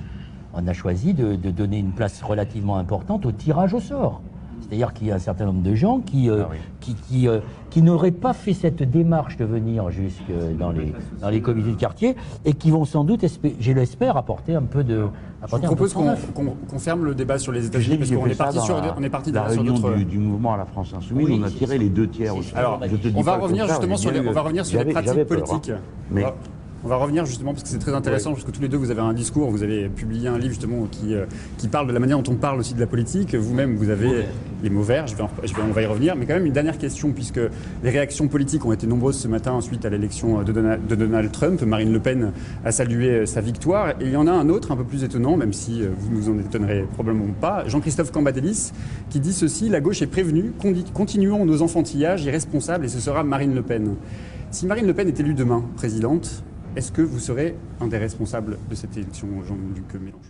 On 0.54 0.66
a 0.66 0.72
choisi 0.72 1.12
de, 1.12 1.34
de 1.34 1.50
donner 1.50 1.78
une 1.78 1.92
place 1.92 2.22
relativement 2.22 2.78
importante 2.78 3.26
au 3.26 3.32
tirage 3.32 3.74
au 3.74 3.80
sort. 3.80 4.22
C'est-à-dire 4.60 4.92
qu'il 4.92 5.06
y 5.06 5.12
a 5.12 5.14
un 5.14 5.18
certain 5.20 5.44
nombre 5.46 5.62
de 5.62 5.74
gens 5.74 6.00
qui, 6.00 6.28
euh, 6.28 6.42
Ah 6.44 6.48
oui. 6.50 6.56
qui, 6.80 6.94
qui, 6.94 7.28
euh, 7.28 7.38
qui 7.70 7.82
n'auraient 7.82 8.10
pas 8.10 8.32
fait 8.32 8.52
cette 8.52 8.82
démarche 8.82 9.36
de 9.36 9.44
venir 9.44 9.90
jusque 9.90 10.22
dans 10.58 10.70
les, 10.70 10.92
dans 11.20 11.28
les 11.28 11.40
comités 11.40 11.70
de 11.70 11.76
quartier 11.76 12.16
et 12.44 12.52
qui 12.54 12.70
vont 12.70 12.84
sans 12.84 13.04
doute, 13.04 13.24
je 13.60 13.72
l'espère, 13.72 14.16
apporter 14.16 14.54
un 14.54 14.62
peu 14.62 14.82
de. 14.82 15.06
Je 15.48 15.56
propose 15.58 15.92
qu'on 15.92 16.78
ferme 16.78 17.04
le 17.04 17.14
débat 17.14 17.38
sur 17.38 17.52
les 17.52 17.66
États-Unis 17.66 17.98
parce 17.98 18.10
qu'on 18.10 18.26
est 18.26 18.34
parti 18.34 18.58
sur, 18.60 18.76
la- 18.80 18.96
on 18.98 19.02
est 19.02 19.10
parti 19.10 19.30
la 19.30 19.48
sur 19.50 19.62
réunion 19.62 19.78
du, 19.96 20.04
du 20.04 20.18
mouvement 20.18 20.54
à 20.54 20.56
la 20.56 20.64
France 20.64 20.92
Insoumise, 20.96 21.26
Oui, 21.28 21.38
on 21.40 21.46
a 21.46 21.50
tiré 21.50 21.78
les 21.78 21.88
deux 21.88 22.08
tiers 22.08 22.34
aussi. 22.36 22.48
super 22.48 22.58
Alors, 22.60 22.80
Je 22.82 22.96
te 22.96 23.08
dis 23.08 23.14
on 23.16 23.20
va 23.22 23.36
revenir 23.36 23.68
justement 23.68 23.96
sur 23.96 24.10
les, 24.10 24.20
on 24.20 24.24
eu- 24.24 24.32
va 24.32 24.40
revenir 24.40 24.66
sur 24.66 24.82
les 24.82 24.92
pratiques 24.92 25.12
hein. 25.18 25.24
politiques. 25.28 25.72
Mais- 26.10 26.24
On 26.86 26.88
va- 26.88 26.96
revenir 26.96 27.26
justement 27.26 27.50
parce 27.52 27.62
que 27.64 27.68
c'est 27.68 27.78
très 27.78 27.92
intéressant 27.94 28.30
parce 28.32 28.44
que 28.44 28.50
tous 28.52 28.60
les 28.62 28.68
deux 28.68 28.76
vous 28.76 28.90
avez 28.92 29.00
un 29.00 29.12
discours, 29.12 29.50
vous 29.50 29.62
avez 29.64 29.88
publié 29.88 30.28
un 30.28 30.38
livre 30.38 30.50
justement 30.54 30.86
qui, 30.90 31.14
euh, 31.14 31.24
qui 31.58 31.66
parle 31.68 31.86
de 31.88 31.92
la 31.92 31.98
manière 31.98 32.20
dont 32.22 32.32
on 32.32 32.36
parle 32.36 32.58
aussi 32.60 32.74
de 32.74 32.80
la 32.80 32.86
politique. 32.86 33.34
Vous-même 33.34 33.74
vous 33.76 33.90
avez 33.90 34.24
les 34.62 34.70
mots 34.70 34.82
verts, 34.82 35.06
je 35.08 35.14
vais, 35.16 35.22
en- 35.22 35.30
je 35.44 35.52
vais- 35.54 35.62
on 35.68 35.72
va 35.72 35.82
y 35.82 35.86
revenir. 35.86 36.14
Mais 36.16 36.26
quand 36.26 36.34
même 36.34 36.46
une 36.46 36.52
dernière 36.52 36.78
question 36.78 37.10
puisque 37.10 37.40
les 37.82 37.90
réactions 37.90 38.28
politiques 38.28 38.64
ont 38.64 38.72
été 38.72 38.86
nombreuses 38.86 39.16
ce 39.18 39.28
matin 39.28 39.60
suite 39.60 39.84
à 39.84 39.90
l'élection 39.90 40.42
de, 40.42 40.52
Dona- 40.52 40.76
de 40.78 40.94
Donald 40.94 41.32
Trump. 41.32 41.60
Marine 41.62 41.92
Le 41.92 41.98
Pen 42.00 42.32
a 42.64 42.70
salué 42.72 43.10
euh, 43.10 43.26
sa 43.26 43.40
victoire 43.40 43.90
et 43.90 43.94
il 44.04 44.10
y 44.10 44.16
en 44.16 44.26
a 44.28 44.32
un 44.32 44.48
autre 44.48 44.70
un 44.72 44.76
peu 44.76 44.84
plus 44.84 45.02
étonnant, 45.04 45.36
même 45.36 45.52
si 45.52 45.82
euh, 45.82 45.88
vous 45.98 46.10
nous 46.14 46.28
en 46.30 46.38
étonnerez 46.38 46.84
probablement 46.94 47.32
pas. 47.40 47.66
Jean-Christophe 47.68 48.12
Cambadélis 48.12 48.70
qui 49.10 49.18
dit 49.20 49.32
ceci 49.32 49.68
la 49.68 49.80
gauche 49.80 50.02
est 50.02 50.06
prévenue, 50.06 50.52
continuons 50.94 51.44
nos 51.44 51.62
enfantillages 51.62 52.24
irresponsables 52.24 52.84
et 52.84 52.88
ce 52.88 53.00
sera 53.00 53.22
Marine 53.24 53.54
Le 53.54 53.62
Pen. 53.62 53.94
Si 54.52 54.64
Marine 54.66 54.86
Le 54.86 54.94
Pen 54.94 55.08
est 55.08 55.18
élue 55.20 55.34
demain 55.34 55.62
présidente, 55.76 56.42
est-ce 56.76 56.92
que 56.92 57.02
vous 57.02 57.18
serez 57.18 57.56
un 57.80 57.86
des 57.88 57.98
responsables 57.98 58.58
de 58.68 58.74
cette 58.74 58.96
élection, 58.96 59.28
Jean-Luc 59.46 59.94
Mélenchon 59.94 60.20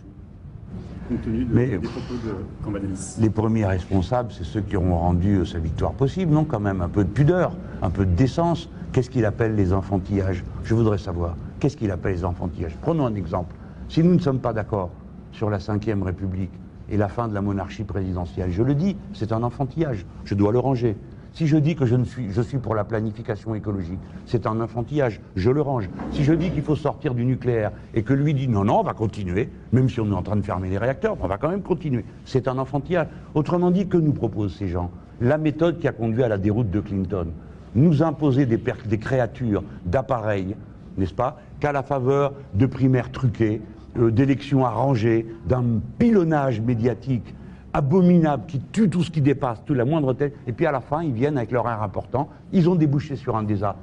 Compte 1.09 1.21
tenu 1.21 1.45
de- 1.45 1.53
Mais- 1.53 1.67
des 1.67 1.77
propos 1.77 2.13
de 2.25 2.35
Cambadélis. 2.63 3.15
Les 3.19 3.29
premiers 3.29 3.65
responsables, 3.65 4.31
c'est 4.31 4.43
ceux 4.43 4.61
qui 4.61 4.75
auront 4.75 4.97
rendu 4.97 5.35
euh, 5.37 5.45
sa 5.45 5.59
victoire 5.59 5.93
possible, 5.93 6.31
non 6.33 6.43
quand 6.43 6.59
même 6.59 6.81
Un 6.81 6.89
peu 6.89 7.03
de 7.05 7.09
pudeur, 7.09 7.53
un 7.81 7.89
peu 7.89 8.05
de 8.05 8.11
décence. 8.13 8.69
Qu'est-ce 8.91 9.09
qu'il 9.09 9.25
appelle 9.25 9.55
les 9.55 9.71
enfantillages? 9.73 10.43
Je 10.63 10.73
voudrais 10.73 10.97
savoir. 10.97 11.35
Qu'est-ce 11.59 11.77
qu'il 11.77 11.91
appelle 11.91 12.13
les 12.13 12.25
enfantillages? 12.25 12.75
Prenons 12.81 13.05
un 13.05 13.15
exemple. 13.15 13.55
Si 13.89 14.03
nous 14.03 14.13
ne 14.13 14.19
sommes 14.19 14.39
pas 14.39 14.51
d'accord 14.53 14.89
sur 15.31 15.49
la 15.49 15.57
Ve 15.59 16.03
République 16.03 16.51
et 16.89 16.97
la 16.97 17.07
fin 17.07 17.27
de 17.29 17.33
la 17.33 17.41
monarchie 17.41 17.83
présidentielle, 17.83 18.51
je 18.51 18.63
le 18.63 18.73
dis, 18.75 18.97
c'est 19.13 19.31
un 19.31 19.43
enfantillage. 19.43 20.05
Je 20.25 20.35
dois 20.35 20.51
le 20.51 20.59
ranger. 20.59 20.97
Si 21.37 21.45
je 21.45 21.57
dis 21.57 21.75
que 21.75 21.85
je, 21.85 21.95
suis, 22.01 22.57
pour 22.57 22.73
la 22.73 22.83
planification 22.83 23.53
écologique, 23.53 23.99
c'est 24.25 24.47
un 24.47 24.59
enfantillage, 24.59 25.21
je 25.35 25.51
le 25.51 25.61
range. 25.61 25.87
Si 26.09 26.23
je 26.23 26.33
dis 26.33 26.49
qu'il 26.49 26.63
faut 26.63 26.75
sortir 26.75 27.13
du 27.13 27.25
nucléaire 27.25 27.73
et 27.93 28.01
que 28.01 28.13
lui 28.13 28.33
dit 28.33 28.47
non, 28.47 28.63
non, 28.63 28.79
on 28.79 28.83
va 28.83 28.95
continuer, 28.95 29.51
même 29.71 29.87
si 29.87 29.99
on 29.99 30.07
est 30.07 30.15
en 30.15 30.23
train 30.23 30.37
de 30.37 30.41
fermer 30.41 30.67
les 30.67 30.79
réacteurs, 30.79 31.15
on 31.21 31.27
va 31.27 31.37
quand 31.37 31.49
même 31.49 31.61
continuer, 31.61 32.05
c'est 32.25 32.47
un 32.47 32.57
enfantillage. 32.57 33.05
Autrement 33.35 33.69
dit, 33.69 33.87
que 33.87 33.97
nous 33.97 34.13
proposent 34.13 34.55
ces 34.55 34.67
gens? 34.67 34.89
La 35.21 35.37
méthode 35.37 35.77
qui 35.77 35.87
a 35.87 35.91
conduit 35.91 36.23
à 36.23 36.27
la 36.27 36.39
déroute 36.39 36.71
de 36.71 36.79
Clinton. 36.79 37.27
Nous 37.75 38.01
imposer 38.01 38.47
des, 38.47 38.57
des 38.57 38.97
créatures 38.97 39.63
d'appareils, 39.85 40.55
n'est-ce 40.97 41.13
pas, 41.13 41.39
qu'à 41.59 41.71
la 41.71 41.83
faveur 41.83 42.33
de 42.55 42.65
primaires 42.65 43.11
truquées, 43.11 43.61
euh, 43.99 44.09
d'élections 44.09 44.65
arrangées, 44.65 45.27
d'un 45.47 45.63
pilonnage 45.99 46.61
médiatique 46.61 47.35
abominable 47.77 48.45
qui 48.47 48.59
tue 48.59 48.89
tout 48.89 49.03
ce 49.03 49.11
qui 49.11 49.21
dépasse, 49.21 49.63
tout 49.63 49.75
la 49.75 49.85
moindre 49.85 50.13
tête, 50.13 50.35
et 50.47 50.51
puis 50.51 50.65
à 50.65 50.71
la 50.71 50.81
fin, 50.81 51.03
ils 51.03 51.13
viennent 51.13 51.37
avec 51.37 51.51
leur 51.51 51.69
air 51.69 51.83
important, 51.83 52.27
ils 52.51 52.67
ont 52.69 52.75
débouché 52.75 53.15
sur 53.15 53.35
un 53.35 53.43
désastre. 53.43 53.79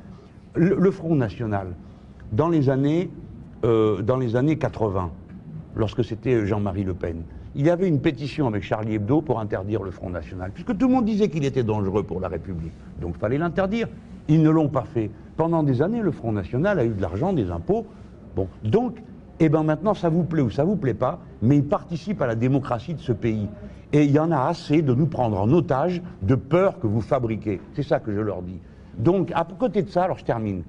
Le, 0.57 0.74
le 0.74 0.90
Front 0.90 1.14
National, 1.14 1.68
dans 2.33 2.48
les 2.48 2.70
années, 2.70 3.09
euh, 3.64 4.02
dans 4.02 4.16
les 4.16 4.35
années 4.35 4.59
80, 4.59 5.11
lorsque 5.76 6.04
c'était 6.04 6.44
Jean-Marie 6.44 6.83
Le 6.83 6.94
Pen, 6.94 7.22
il 7.54 7.66
y 7.66 7.70
avait 7.70 7.87
une 7.87 8.00
pétition 8.00 8.48
avec 8.48 8.64
Charlie 8.64 8.94
Hebdo 8.94 9.20
pour 9.20 9.38
interdire 9.38 9.85
le 9.85 9.92
Front 9.92 10.11
National, 10.11 10.50
puisque 10.52 10.76
tout 10.76 10.88
le 10.88 10.92
monde 10.92 11.04
disait 11.04 11.28
qu'il 11.28 11.44
était 11.44 11.62
dangereux 11.62 12.02
pour 12.02 12.18
la 12.18 12.26
République. 12.26 12.72
Donc 13.00 13.14
il 13.16 13.20
fallait 13.20 13.38
l'interdire. 13.38 13.87
Ils 14.26 14.42
ne 14.42 14.50
l'ont 14.50 14.68
pas 14.68 14.83
fait. 14.83 15.11
Pendant 15.37 15.62
des 15.62 15.83
années, 15.83 16.00
le 16.00 16.11
Front 16.11 16.33
National 16.33 16.80
a 16.80 16.85
eu 16.85 16.90
de 16.90 17.00
l'argent, 17.00 17.33
des 17.33 17.50
impôts. 17.50 17.87
Bon, 18.35 18.48
donc, 18.64 18.96
eh 19.38 19.48
ben 19.48 19.62
maintenant, 19.62 19.94
ça 19.94 20.09
vous 20.09 20.24
plaît 20.24 20.42
ou 20.42 20.50
ça 20.50 20.64
vous 20.64 20.76
plaît 20.76 20.94
pas, 20.94 21.20
mais 21.42 21.57
il 21.59 21.64
participe 21.64 22.22
à 22.22 22.26
la 22.26 22.35
démocratie 22.35 22.94
de 22.94 23.00
ce 23.00 23.12
pays. 23.12 23.48
Et 23.94 24.04
il 24.04 24.11
y 24.11 24.18
en 24.18 24.33
a 24.33 24.40
assez 24.40 24.83
de 24.83 24.92
nous 24.92 25.07
prendre 25.07 25.40
en 25.40 25.48
otage 25.52 26.02
de 26.20 26.35
peur 26.35 26.80
que 26.80 26.88
vous 26.88 27.00
fabriquez. 27.00 27.61
C'est 27.74 27.85
ça 27.85 28.00
que 28.00 28.12
je 28.12 28.18
leur 28.18 28.42
dis. 28.42 28.61
Donc, 28.98 29.30
à 29.33 29.44
côté 29.44 29.83
de 29.83 29.88
ça, 29.88 30.02
alors 30.02 30.18
je 30.18 30.24
termine. 30.24 30.64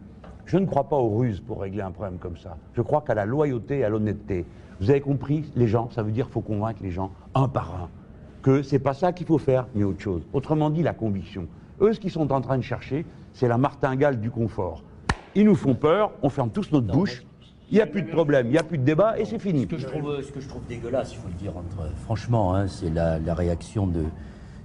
Je 0.46 0.60
ne 0.60 0.68
crois 0.68 0.84
pas 0.84 0.96
aux 0.96 1.18
ruses 1.18 1.40
pour 1.40 1.62
régler 1.62 1.82
un 1.82 1.90
problème 1.90 2.20
comme 2.20 2.38
ça. 2.38 2.56
Je 2.74 2.84
crois 2.84 3.02
qu'à 3.02 3.16
la 3.16 3.26
loyauté 3.26 3.80
et 3.80 3.84
à 3.84 3.90
l'honnêteté. 3.90 4.46
Vous 4.80 4.92
avez 4.92 5.02
compris, 5.02 5.52
les 5.56 5.68
gens, 5.68 5.90
ça 5.90 6.04
veut 6.04 6.12
dire 6.12 6.26
qu'il 6.26 6.34
faut 6.34 6.42
convaincre 6.42 6.84
les 6.84 6.92
gens 6.92 7.10
un 7.34 7.48
par 7.48 7.74
un 7.74 7.90
que 8.44 8.62
c'est 8.62 8.78
pas 8.78 8.94
ça 8.94 9.12
qu'il 9.12 9.26
faut 9.26 9.40
faire, 9.40 9.66
mais 9.74 9.84
autre 9.84 10.02
chose. 10.02 10.22
Autrement 10.32 10.70
dit, 10.70 10.84
la 10.84 10.94
conviction. 10.94 11.48
Eux, 11.82 11.94
ce 11.94 12.00
qu'ils 12.00 12.12
sont 12.12 12.32
en 12.32 12.42
train 12.42 12.60
de 12.60 12.64
chercher, 12.64 13.04
c'est 13.34 13.48
la 13.48 13.58
martingale 13.58 14.20
du 14.20 14.30
confort. 14.30 14.84
Ils 15.34 15.46
nous 15.46 15.56
font 15.56 15.74
peur, 15.74 16.12
on 16.22 16.30
ferme 16.30 16.52
tous 16.52 16.72
notre 16.72 16.86
bouche, 16.86 17.24
il 17.72 17.76
n'y 17.76 17.82
a 17.82 17.88
plus 17.88 18.02
de 18.04 18.10
problème, 18.12 18.48
il 18.48 18.52
n'y 18.52 18.58
a 18.58 18.64
plus 18.64 18.78
de 18.78 18.84
débat 18.84 19.20
et 19.20 19.26
c'est 19.26 19.40
fini. 19.40 19.62
Ce 19.64 19.68
que 19.68 19.78
je 19.78 19.88
trouve, 19.88 20.22
ce 20.22 20.32
que 20.32 20.40
je 20.40 20.48
trouve 20.48 20.62
dégueulasse, 20.68 21.14
il 21.14 21.18
faut 21.18 21.28
le 21.28 21.34
dire, 21.34 21.52
entre- 21.58 21.90
franchement, 22.04 22.56
hein, 22.56 22.68
c'est 22.68 22.90
la, 22.90 23.18
la 23.20 23.34
réaction 23.34 23.88
de, 23.88 24.04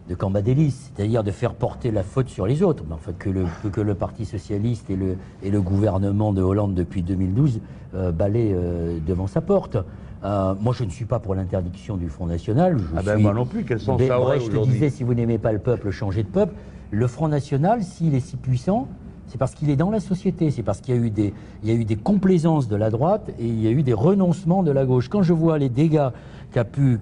de 0.09 0.15
Cambadélis, 0.15 0.91
c'est-à-dire 0.95 1.23
de 1.25 1.31
faire 1.31 1.55
porter 1.55 1.91
la 1.91 2.03
faute 2.03 2.29
sur 2.29 2.47
les 2.47 2.63
autres. 2.63 2.85
Mais 2.89 2.95
enfin, 2.95 3.13
que 3.19 3.31
le, 3.31 3.45
que 3.73 3.81
le 3.81 3.95
Parti 3.95 4.25
socialiste 4.27 4.91
et 4.91 4.97
le, 4.97 5.17
et 5.43 5.51
le 5.51 5.61
gouvernement 5.63 6.33
de 6.33 6.43
Hollande 6.43 6.75
depuis 6.75 7.03
2012 7.03 7.61
euh, 7.95 8.13
balaient 8.13 8.53
euh, 8.53 8.99
devant 9.07 9.27
sa 9.27 9.41
porte. 9.41 9.77
Euh, 10.23 10.55
moi, 10.61 10.75
je 10.77 10.85
ne 10.85 10.91
suis 10.91 11.07
pas 11.07 11.19
pour 11.19 11.35
l'interdiction 11.35 11.97
du 11.97 12.11
Front 12.11 12.27
National. 12.27 12.77
Je 12.79 12.85
Ah 12.97 13.03
ben 13.03 13.15
suis- 13.15 13.23
moi 13.23 13.33
non 13.33 13.47
plus, 13.47 13.65
quel 13.65 13.81
sens 13.81 13.99
Mais 13.99 14.09
ça 14.09 14.21
aurait 14.21 14.37
Brecht 14.37 14.51
aujourd'hui 14.53 14.75
disait 14.75 14.91
si 14.91 15.03
vous 15.05 15.15
n'aimez 15.15 15.39
pas 15.39 15.53
le 15.53 15.59
peuple, 15.61 15.91
changez 15.91 16.23
de 16.23 16.29
peuple. 16.29 16.55
Le 16.91 17.07
Front 17.07 17.29
National, 17.29 17.83
s'il 17.83 18.15
est 18.15 18.21
si 18.21 18.37
puissant, 18.37 18.89
c'est 19.31 19.38
parce 19.38 19.55
qu'il 19.55 19.71
est 19.71 19.77
dans 19.77 19.90
la 19.90 20.01
société, 20.01 20.51
c'est 20.51 20.64
parce 20.64 20.81
qu'il 20.81 20.95
y 20.95 20.99
a 20.99 21.75
eu 21.75 21.85
des, 21.85 21.97
complaisances 21.97 22.66
de 22.66 22.75
la 22.75 22.90
droite 22.90 23.31
et 23.38 23.47
il 23.47 23.61
y 23.61 23.69
a 23.69 23.71
eu 23.71 23.85
des 23.85 23.93
renoncements 23.93 24.64
de 24.64 24.73
la 24.73 24.85
gauche. 24.85 25.09
Quand 25.09 25.23
je 25.23 25.33
vois 25.33 25.57
les 25.57 25.69
dégâts 25.69 26.09
qu'a 26.51 26.64
pu, 26.64 26.99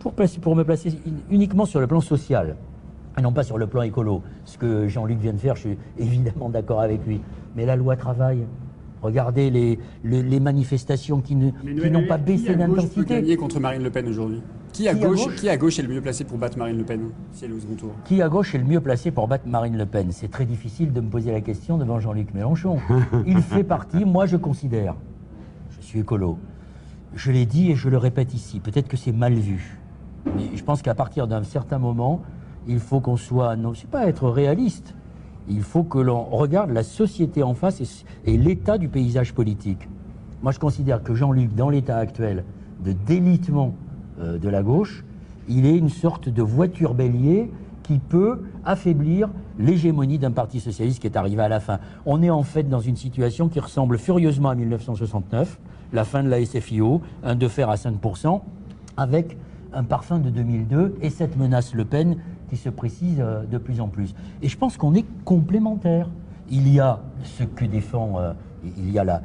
pour, 0.00 0.12
pour 0.12 0.56
me 0.56 0.64
placer 0.64 0.98
uniquement 1.30 1.64
sur 1.64 1.78
le 1.78 1.86
plan 1.86 2.00
social, 2.00 2.56
et 3.16 3.22
non 3.22 3.32
pas 3.32 3.44
sur 3.44 3.58
le 3.58 3.68
plan 3.68 3.82
écolo, 3.82 4.22
ce 4.44 4.58
que 4.58 4.88
Jean-Luc 4.88 5.18
vient 5.18 5.34
de 5.34 5.38
faire, 5.38 5.54
je 5.54 5.60
suis 5.60 5.78
évidemment 5.98 6.48
d'accord 6.48 6.80
avec 6.80 7.06
lui. 7.06 7.20
Mais 7.54 7.64
la 7.64 7.76
loi 7.76 7.94
travail, 7.94 8.44
regardez 9.02 9.50
les, 9.50 9.78
les, 10.04 10.22
les 10.22 10.40
manifestations 10.40 11.20
qui 11.20 11.34
ne- 11.34 11.50
qui 11.50 11.90
n'ont 11.90 12.06
pas 12.06 12.18
qui 12.18 12.24
baissé 12.24 12.50
à 12.50 12.54
gauche 12.54 12.66
peut 12.68 12.74
d'intensité. 12.76 13.14
gagner 13.16 13.36
contre 13.36 13.60
Marine 13.60 13.82
Le 13.82 13.90
Pen 13.90 14.08
aujourd'hui 14.08 14.40
qui 14.72 14.88
à, 14.88 14.94
Qui 14.94 15.04
à 15.04 15.08
gauche, 15.08 15.34
qui 15.36 15.48
à 15.50 15.56
gauche 15.58 15.78
est 15.78 15.82
le 15.82 15.88
mieux 15.92 16.00
placé 16.00 16.24
pour 16.24 16.38
battre 16.38 16.56
Marine 16.56 16.78
Le 16.78 16.84
Pen 16.84 17.00
si 17.32 17.44
elle 17.44 17.50
est 17.50 17.54
au 17.54 17.60
second 17.60 17.74
tour 17.74 17.90
Qui 18.06 18.22
à 18.22 18.28
gauche 18.30 18.54
est 18.54 18.58
le 18.58 18.64
mieux 18.64 18.80
placé 18.80 19.10
pour 19.10 19.28
battre 19.28 19.46
Marine 19.46 19.76
Le 19.76 19.84
Pen 19.84 20.06
C'est 20.12 20.30
très 20.30 20.46
difficile 20.46 20.92
de 20.94 21.00
me 21.02 21.10
poser 21.10 21.30
la 21.30 21.42
question 21.42 21.76
devant 21.76 22.00
Jean-Luc 22.00 22.32
Mélenchon. 22.32 22.78
Il 23.26 23.42
fait 23.42 23.64
partie, 23.64 24.04
moi 24.06 24.24
je 24.24 24.36
considère, 24.38 24.94
je 25.78 25.84
suis 25.84 26.00
écolo, 26.00 26.38
je 27.14 27.30
l'ai 27.32 27.44
dit 27.44 27.70
et 27.70 27.74
je 27.74 27.90
le 27.90 27.98
répète 27.98 28.32
ici, 28.32 28.60
peut-être 28.60 28.88
que 28.88 28.96
c'est 28.96 29.12
mal 29.12 29.34
vu, 29.34 29.78
mais 30.24 30.44
je 30.56 30.64
pense 30.64 30.80
qu'à 30.80 30.94
partir 30.94 31.26
d'un 31.28 31.42
certain 31.42 31.78
moment, 31.78 32.22
il 32.66 32.78
faut 32.78 33.00
qu'on 33.00 33.16
soit, 33.18 33.56
non, 33.56 33.74
c'est 33.74 33.90
pas 33.90 34.06
être 34.06 34.26
réaliste, 34.30 34.94
il 35.48 35.62
faut 35.62 35.82
que 35.82 35.98
l'on 35.98 36.24
regarde 36.24 36.70
la 36.70 36.82
société 36.82 37.42
en 37.42 37.54
face 37.54 38.04
et, 38.24 38.36
l'état 38.36 38.78
du 38.78 38.88
paysage 38.88 39.34
politique. 39.34 39.88
Moi 40.42 40.52
je 40.52 40.58
considère 40.58 41.02
que 41.02 41.14
Jean-Luc, 41.14 41.54
dans 41.54 41.70
l'état 41.70 41.98
actuel 41.98 42.44
de 42.84 42.92
délitement 42.92 43.74
euh, 44.20 44.38
de 44.38 44.48
la 44.48 44.62
gauche, 44.62 45.04
il 45.48 45.66
est 45.66 45.76
une 45.76 45.88
sorte 45.88 46.28
de 46.28 46.42
voiture 46.42 46.94
bélier 46.94 47.50
qui 47.82 47.98
peut 47.98 48.42
affaiblir 48.64 49.28
l'hégémonie 49.58 50.18
d'un 50.18 50.30
parti 50.30 50.60
socialiste 50.60 51.00
qui 51.00 51.06
est 51.06 51.16
arrivé 51.16 51.42
à 51.42 51.48
la 51.48 51.60
fin. 51.60 51.78
On 52.06 52.22
est 52.22 52.30
en 52.30 52.42
fait 52.42 52.62
dans 52.68 52.80
une 52.80 52.96
situation 52.96 53.48
qui 53.48 53.60
ressemble 53.60 53.98
furieusement 53.98 54.50
à 54.50 54.54
1969, 54.54 55.58
la 55.92 56.04
fin 56.04 56.22
de 56.22 56.28
la 56.28 56.44
SFIO, 56.44 57.02
un 57.24 57.34
de 57.34 57.48
fer 57.48 57.68
à 57.68 57.74
5%, 57.74 58.40
avec 58.96 59.36
un 59.74 59.84
parfum 59.84 60.18
de 60.18 60.30
2002 60.30 60.96
et 61.00 61.10
cette 61.10 61.36
menace 61.36 61.74
Le 61.74 61.84
Pen 61.84 62.16
qui 62.52 62.58
se 62.58 62.68
précise 62.68 63.16
euh, 63.18 63.44
de 63.44 63.56
plus 63.56 63.80
en 63.80 63.88
plus. 63.88 64.14
Et 64.42 64.48
je 64.48 64.58
pense 64.58 64.76
qu'on 64.76 64.94
est 64.94 65.06
complémentaires. 65.24 66.10
Il 66.50 66.68
y 66.68 66.80
a 66.80 67.00
ce 67.22 67.44
que 67.44 67.64
défend, 67.64 68.18
euh, 68.18 68.34
il 68.76 68.90
y 68.90 68.98
a 68.98 69.04
la, 69.04 69.22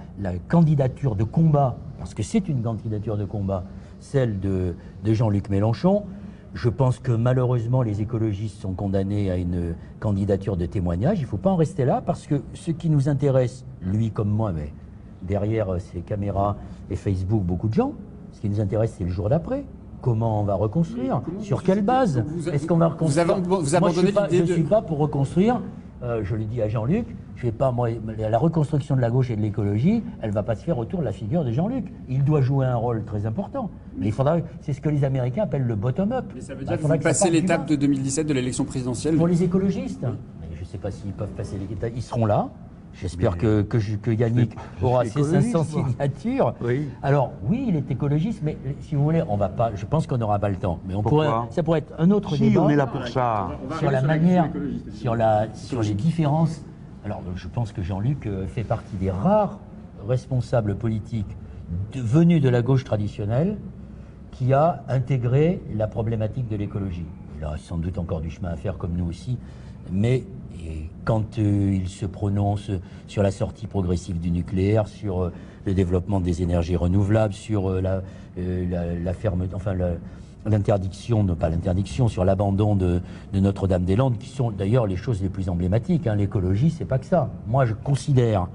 candidature 0.47 1.17
de 1.17 1.25
combat, 1.25 1.75
parce 1.99 2.13
que 2.13 2.23
c'est 2.23 2.47
une 2.47 2.61
candidature 2.61 3.17
de 3.17 3.25
combat, 3.25 3.65
celle 3.99 4.39
de, 4.39 4.75
de 5.03 5.13
Jean-Luc 5.13 5.49
Mélenchon. 5.49 6.05
Je 6.53 6.69
pense 6.69 6.99
que 6.99 7.11
malheureusement, 7.11 7.81
les 7.81 8.01
écologistes 8.01 8.61
sont 8.61 8.71
condamnés 8.71 9.29
à 9.29 9.35
une 9.35 9.75
candidature 9.99 10.55
de 10.55 10.65
témoignage. 10.65 11.19
Il 11.19 11.23
ne 11.23 11.27
faut 11.27 11.35
pas 11.35 11.49
en 11.49 11.57
rester 11.57 11.83
là, 11.83 12.01
parce 12.05 12.27
que 12.27 12.41
ce 12.53 12.71
qui 12.71 12.89
nous 12.89 13.09
intéresse, 13.09 13.65
lui 13.81 14.09
comme 14.09 14.29
moi, 14.29 14.53
mais 14.53 14.71
derrière 15.21 15.73
euh, 15.73 15.79
ces 15.79 15.99
caméras 15.99 16.55
et 16.89 16.95
Facebook, 16.95 17.43
beaucoup 17.43 17.67
de 17.67 17.73
gens, 17.73 17.91
ce 18.31 18.39
qui 18.39 18.47
nous 18.47 18.61
intéresse, 18.61 18.95
c'est 18.97 19.03
le 19.03 19.09
jour 19.09 19.27
d'après. 19.27 19.65
Comment 20.01 20.41
on 20.41 20.43
va 20.43 20.55
reconstruire 20.55 21.21
Sur 21.39 21.57
vous- 21.57 21.63
quelle 21.63 21.81
base 21.83 22.23
vous- 22.27 22.49
Est-ce 22.49 22.67
qu'on 22.67 22.77
va 22.77 22.87
vous 22.87 22.93
reconstruire 22.93 23.25
vous 23.41 23.49
Moi, 23.49 23.63
je 23.65 23.75
abandonnez 23.75 24.07
suis 24.11 24.37
Je 24.37 24.43
de- 24.43 24.47
ne 24.49 24.53
suis 24.53 24.63
pas 24.63 24.81
pour 24.81 24.97
reconstruire. 24.99 25.61
euh, 26.03 26.21
je 26.23 26.35
le 26.35 26.43
dis 26.45 26.61
à 26.61 26.67
Jean-Luc, 26.67 27.07
je 27.35 27.41
vais 27.47 27.51
pas 27.51 27.71
moi 27.71 27.89
la 28.17 28.37
reconstruction 28.37 28.95
de 28.95 29.01
la 29.01 29.09
gauche 29.09 29.31
et 29.31 29.35
de 29.35 29.41
l'écologie, 29.41 30.03
elle 30.21 30.29
va 30.31 30.43
pas 30.43 30.53
se 30.55 30.63
faire 30.63 30.77
autour 30.77 30.99
de 30.99 31.05
la 31.05 31.11
figure 31.11 31.43
de 31.43 31.51
Jean-Luc. 31.51 31.85
Il 32.07 32.23
doit 32.23 32.41
jouer 32.41 32.67
un 32.67 32.75
rôle 32.75 33.03
très 33.03 33.25
important, 33.25 33.71
mais 33.97 34.05
il 34.05 34.11
faudra, 34.11 34.37
c'est 34.61 34.73
ce 34.73 34.81
que 34.81 34.89
les 34.89 35.03
Américains 35.03 35.43
appellent 35.43 35.65
le 35.65 35.75
bottom-up. 35.75 36.25
Mais 36.35 36.41
ça 36.41 36.53
veut 36.53 36.63
Bah, 36.65 36.77
dire 36.77 36.87
que 36.87 36.93
vous 36.93 36.99
passez 37.03 37.31
l'étape 37.31 37.65
de 37.67 37.75
2017 37.75 38.27
de 38.27 38.33
l'élection 38.33 38.63
présidentielle 38.63 39.15
Pour 39.17 39.25
les 39.27 39.41
écologistes, 39.43 40.03
mais 40.03 40.47
je 40.55 40.61
ne 40.61 40.65
sais 40.65 40.77
pas 40.77 40.91
s'ils 40.91 41.13
peuvent 41.13 41.31
passer 41.31 41.57
l'étape. 41.57 41.91
Ils 41.95 42.03
seront 42.03 42.27
là. 42.27 42.49
J'espère 42.93 43.37
que, 43.37 43.61
que, 43.61 43.77
je- 43.77 43.95
que 43.95 44.09
Yannick 44.09 44.55
je 44.79 44.85
aura 44.85 45.05
ses 45.05 45.11
écologiste, 45.19 45.51
500 45.51 45.79
moi. 45.79 45.89
signatures. 45.89 46.53
Oui. 46.61 46.87
Alors, 47.03 47.31
oui, 47.43 47.65
il 47.67 47.75
est 47.75 47.91
écologiste, 47.91 48.41
mais 48.43 48.57
si 48.81 48.95
vous 48.95 49.03
voulez, 49.03 49.21
on 49.29 49.37
va 49.37 49.49
pas. 49.49 49.71
Je 49.75 49.85
pense 49.85 50.07
qu'on 50.07 50.17
n'aura 50.17 50.39
pas 50.39 50.49
le 50.49 50.55
temps. 50.55 50.79
Mais 50.87 50.95
on 50.95 51.03
Pourquoi 51.03 51.25
pourrait, 51.25 51.47
ça 51.51 51.61
pourrait 51.63 51.79
être 51.79 51.93
un 51.99 52.09
autre 52.09 52.35
Si, 52.35 52.49
débat 52.49 52.61
on 52.63 52.69
est 52.69 52.75
là 52.75 52.87
pour 52.87 53.07
ça. 53.07 53.49
sur 53.77 53.91
la 53.91 54.01
manière, 54.01 54.49
sur, 54.93 55.15
la, 55.15 55.53
sur 55.53 55.81
les 55.83 55.93
différences. 55.93 56.63
Alors, 57.05 57.21
je 57.35 57.47
pense 57.47 57.71
que 57.71 57.81
Jean-Luc 57.83 58.25
euh, 58.25 58.47
fait 58.47 58.63
partie 58.63 58.95
des 58.97 59.11
rares 59.11 59.59
responsables 60.07 60.75
politiques 60.75 61.37
de- 61.93 62.01
venus 62.01 62.41
de 62.41 62.49
la 62.49 62.61
gauche 62.61 62.83
traditionnelle 62.83 63.57
qui 64.31 64.53
a 64.53 64.83
intégré 64.89 65.61
la 65.75 65.87
problématique 65.87 66.47
de 66.47 66.55
l'écologie. 66.55 67.05
Il 67.39 67.43
a 67.45 67.57
sans 67.57 67.77
doute 67.77 67.97
encore 67.99 68.21
du 68.21 68.29
chemin 68.31 68.49
à 68.49 68.55
faire, 68.55 68.77
comme 68.77 68.93
nous 68.93 69.05
aussi, 69.07 69.37
mais 69.91 70.23
et 70.59 70.89
quand 71.05 71.39
euh, 71.39 71.71
il 71.73 71.87
se 71.87 72.05
prononce 72.05 72.71
sur 73.07 73.23
la 73.23 73.31
sortie 73.31 73.67
progressive 73.67 74.19
du 74.19 74.31
nucléaire, 74.31 74.87
sur 74.87 75.23
euh, 75.23 75.31
le 75.65 75.73
développement 75.73 76.19
des 76.19 76.41
énergies 76.41 76.75
renouvelables, 76.75 77.33
sur 77.33 77.69
euh, 77.69 77.81
la, 77.81 78.01
euh, 78.37 78.65
la, 78.69 78.95
la 78.95 79.13
ferme, 79.13 79.45
enfin 79.53 79.73
l'interdiction, 80.45 81.25
pas 81.35 81.49
l'interdiction, 81.49 82.07
sur 82.07 82.23
l'abandon 82.23 82.75
de, 82.75 83.01
de 83.33 83.39
Notre-Dame-des-Landes, 83.39 84.17
qui 84.17 84.29
sont 84.29 84.51
d'ailleurs 84.51 84.87
les 84.87 84.95
choses 84.95 85.21
les 85.21 85.29
plus 85.29 85.49
emblématiques. 85.49 86.07
hein. 86.07 86.15
L'écologie, 86.15 86.69
c'est 86.69 86.85
pas 86.85 86.99
que 86.99 87.05
ça. 87.05 87.29
Moi, 87.47 87.65
je 87.65 87.73
considère 87.73 88.47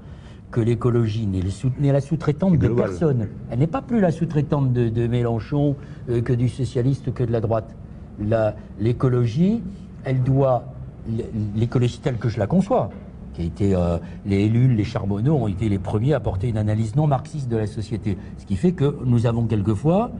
que 0.51 0.61
l'écologie 0.61 1.25
n'est 1.27 1.91
la 1.91 2.01
sous-traitante 2.01 2.57
de 2.57 2.67
personne. 2.67 3.27
Elle 3.49 3.59
n'est 3.59 3.67
pas 3.67 3.81
plus 3.81 3.99
la 3.99 4.11
sous-traitante 4.11 4.71
de, 4.71 4.89
de 4.89 5.07
Mélenchon 5.07 5.75
que 6.07 6.33
du 6.33 6.47
socialiste 6.47 7.11
que 7.13 7.23
de 7.23 7.31
la 7.31 7.41
droite. 7.41 7.75
L'écologie, 8.79 9.63
elle 10.03 10.21
doit, 10.21 10.65
l'écologie 11.55 11.99
telle 11.99 12.17
que 12.17 12.29
je 12.29 12.39
la 12.39 12.47
conçois, 12.47 12.89
qui 13.33 13.41
a 13.41 13.45
été, 13.45 13.75
euh, 13.75 13.97
les 14.25 14.41
élus, 14.41 14.73
les 14.73 14.83
charbonneaux 14.83 15.35
ont 15.35 15.47
été 15.47 15.69
les 15.69 15.79
premiers 15.79 16.13
à 16.13 16.19
porter 16.19 16.49
une 16.49 16.57
analyse 16.57 16.95
non 16.95 17.07
marxiste 17.07 17.49
de 17.49 17.57
la 17.57 17.67
société. 17.67 18.17
Ce 18.37 18.45
qui 18.45 18.55
fait 18.55 18.73
que 18.73 18.97
nous 19.05 19.25
avons 19.25 19.45
quelquefois 19.45 20.11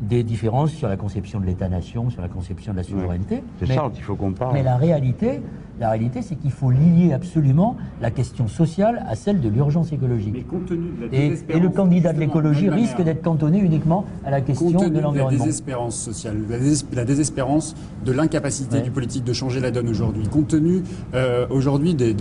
des 0.00 0.22
différences 0.22 0.72
sur 0.72 0.88
la 0.88 0.96
conception 0.96 1.40
de 1.40 1.46
l'État-nation, 1.46 2.10
sur 2.10 2.22
la 2.22 2.28
conception 2.28 2.72
de 2.72 2.78
la 2.78 2.82
souveraineté. 2.82 3.42
C'est 3.58 3.66
ça 3.66 3.82
dont 3.82 3.92
il 3.94 4.02
faut 4.02 4.16
qu'on 4.16 4.32
parle. 4.32 4.54
mais 4.54 4.62
la 4.62 4.76
réalité, 4.76 5.42
la 5.80 5.88
réalité, 5.90 6.20
c'est 6.22 6.34
qu'il 6.36 6.50
faut 6.50 6.70
lier 6.70 7.12
absolument 7.14 7.76
la 8.02 8.10
question 8.10 8.46
sociale 8.48 9.04
à 9.08 9.14
celle 9.16 9.40
de 9.40 9.48
l'urgence 9.48 9.92
écologique. 9.92 10.32
Mais 10.34 10.42
compte 10.42 10.66
tenu 10.66 10.90
de 11.00 11.06
la 11.06 11.06
Et, 11.06 11.28
désespérance, 11.30 11.58
et 11.58 11.62
le 11.62 11.68
candidat 11.70 12.12
de 12.12 12.20
l'écologie 12.20 12.68
risque 12.68 13.02
d'être 13.02 13.22
cantonné 13.22 13.58
uniquement 13.58 14.04
à 14.24 14.30
la 14.30 14.40
question 14.42 14.66
Compte 14.72 14.78
tenu 14.80 14.90
de 14.90 14.94
de 14.94 15.00
la 15.00 15.06
l'environnement. 15.06 15.44
désespérance 15.44 15.96
sociale, 15.96 16.36
la, 16.50 16.58
dés- 16.58 16.84
la 16.94 17.04
désespérance 17.04 17.74
de 18.04 18.12
l'incapacité 18.12 18.76
Ouais. 18.76 18.82
du 18.82 18.90
politique 18.90 19.24
de 19.24 19.32
changer 19.32 19.58
la 19.60 19.70
donne 19.70 19.88
aujourd'hui, 19.88 20.24
compte 20.28 20.48
tenu 20.48 20.82
euh, 21.14 21.46
aujourd'hui 21.50 21.94
de, 21.94 22.14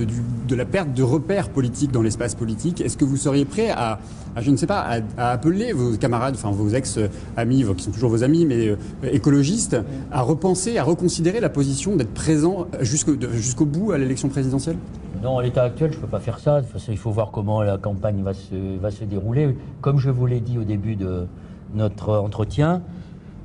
la 0.56 0.66
perte 0.66 0.94
de 0.94 1.04
repères 1.04 1.50
politiques 1.50 1.92
dans 1.92 2.02
l'espace 2.02 2.36
politique, 2.36 2.82
est-ce 2.82 2.96
que 2.98 3.06
vous 3.06 3.18
seriez 3.18 3.46
prêt 3.46 3.70
à, 3.70 4.00
à, 4.36 4.42
je 4.42 4.52
ne 4.52 4.56
sais 4.58 4.68
pas, 4.68 4.80
à, 4.80 5.00
à 5.18 5.32
appeler 5.32 5.74
vos 5.74 5.98
camarades, 5.98 6.36
enfin 6.36 6.52
vos 6.52 6.70
ex-amis, 6.70 7.66
qui 7.78 7.84
sont 7.84 7.92
toujours 7.92 8.10
vos 8.10 8.24
amis, 8.24 8.46
mais 8.46 8.70
euh, 8.70 8.76
écologistes, 9.12 9.78
à 10.12 10.22
repenser, 10.22 10.78
à 10.78 10.84
reconsidérer 10.84 11.40
la 11.40 11.50
position 11.50 11.96
d'être 11.96 12.14
présent 12.14 12.68
jusqu'au 12.82 13.16
de- 13.16 13.30
jusqu'au 13.50 13.66
bout 13.66 13.94
à 13.94 13.98
l'élection 13.98 14.30
présidentielle 14.30 14.78
Non, 15.24 15.40
à 15.40 15.42
l'état 15.42 15.64
actuel, 15.64 15.92
je 15.92 15.98
ne 15.98 16.02
peux 16.02 16.08
pas 16.08 16.20
faire 16.20 16.38
ça. 16.38 16.62
Il 16.88 16.98
faut 17.00 17.10
voir 17.10 17.32
comment 17.32 17.64
la 17.64 17.80
campagne 17.80 18.22
va 18.22 18.36
se, 18.36 18.78
va 18.78 18.92
se 18.92 19.04
dérouler. 19.04 19.58
Comme 19.82 19.98
je 19.98 20.12
vous 20.12 20.28
l'ai 20.28 20.40
dit 20.40 20.60
au 20.60 20.64
début 20.64 20.96
de 20.96 21.26
notre 21.74 22.16
entretien, 22.16 22.84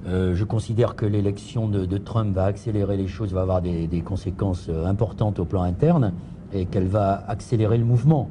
euh, 0.07 0.35
je 0.35 0.45
considère 0.45 0.95
que 0.95 1.07
l'élection 1.07 1.69
de, 1.69 1.97
Trump 1.97 2.35
va 2.35 2.45
accélérer 2.45 2.99
les 2.99 3.07
choses, 3.07 3.33
va 3.33 3.41
avoir 3.41 3.63
des, 3.63 4.03
conséquences 4.05 4.67
euh, 4.69 4.85
importantes 4.85 5.39
au 5.39 5.47
plan 5.47 5.63
interne 5.63 6.13
et 6.53 6.67
qu'elle 6.67 6.89
va 6.89 7.25
accélérer 7.27 7.79
le 7.79 7.87
mouvement. 7.87 8.29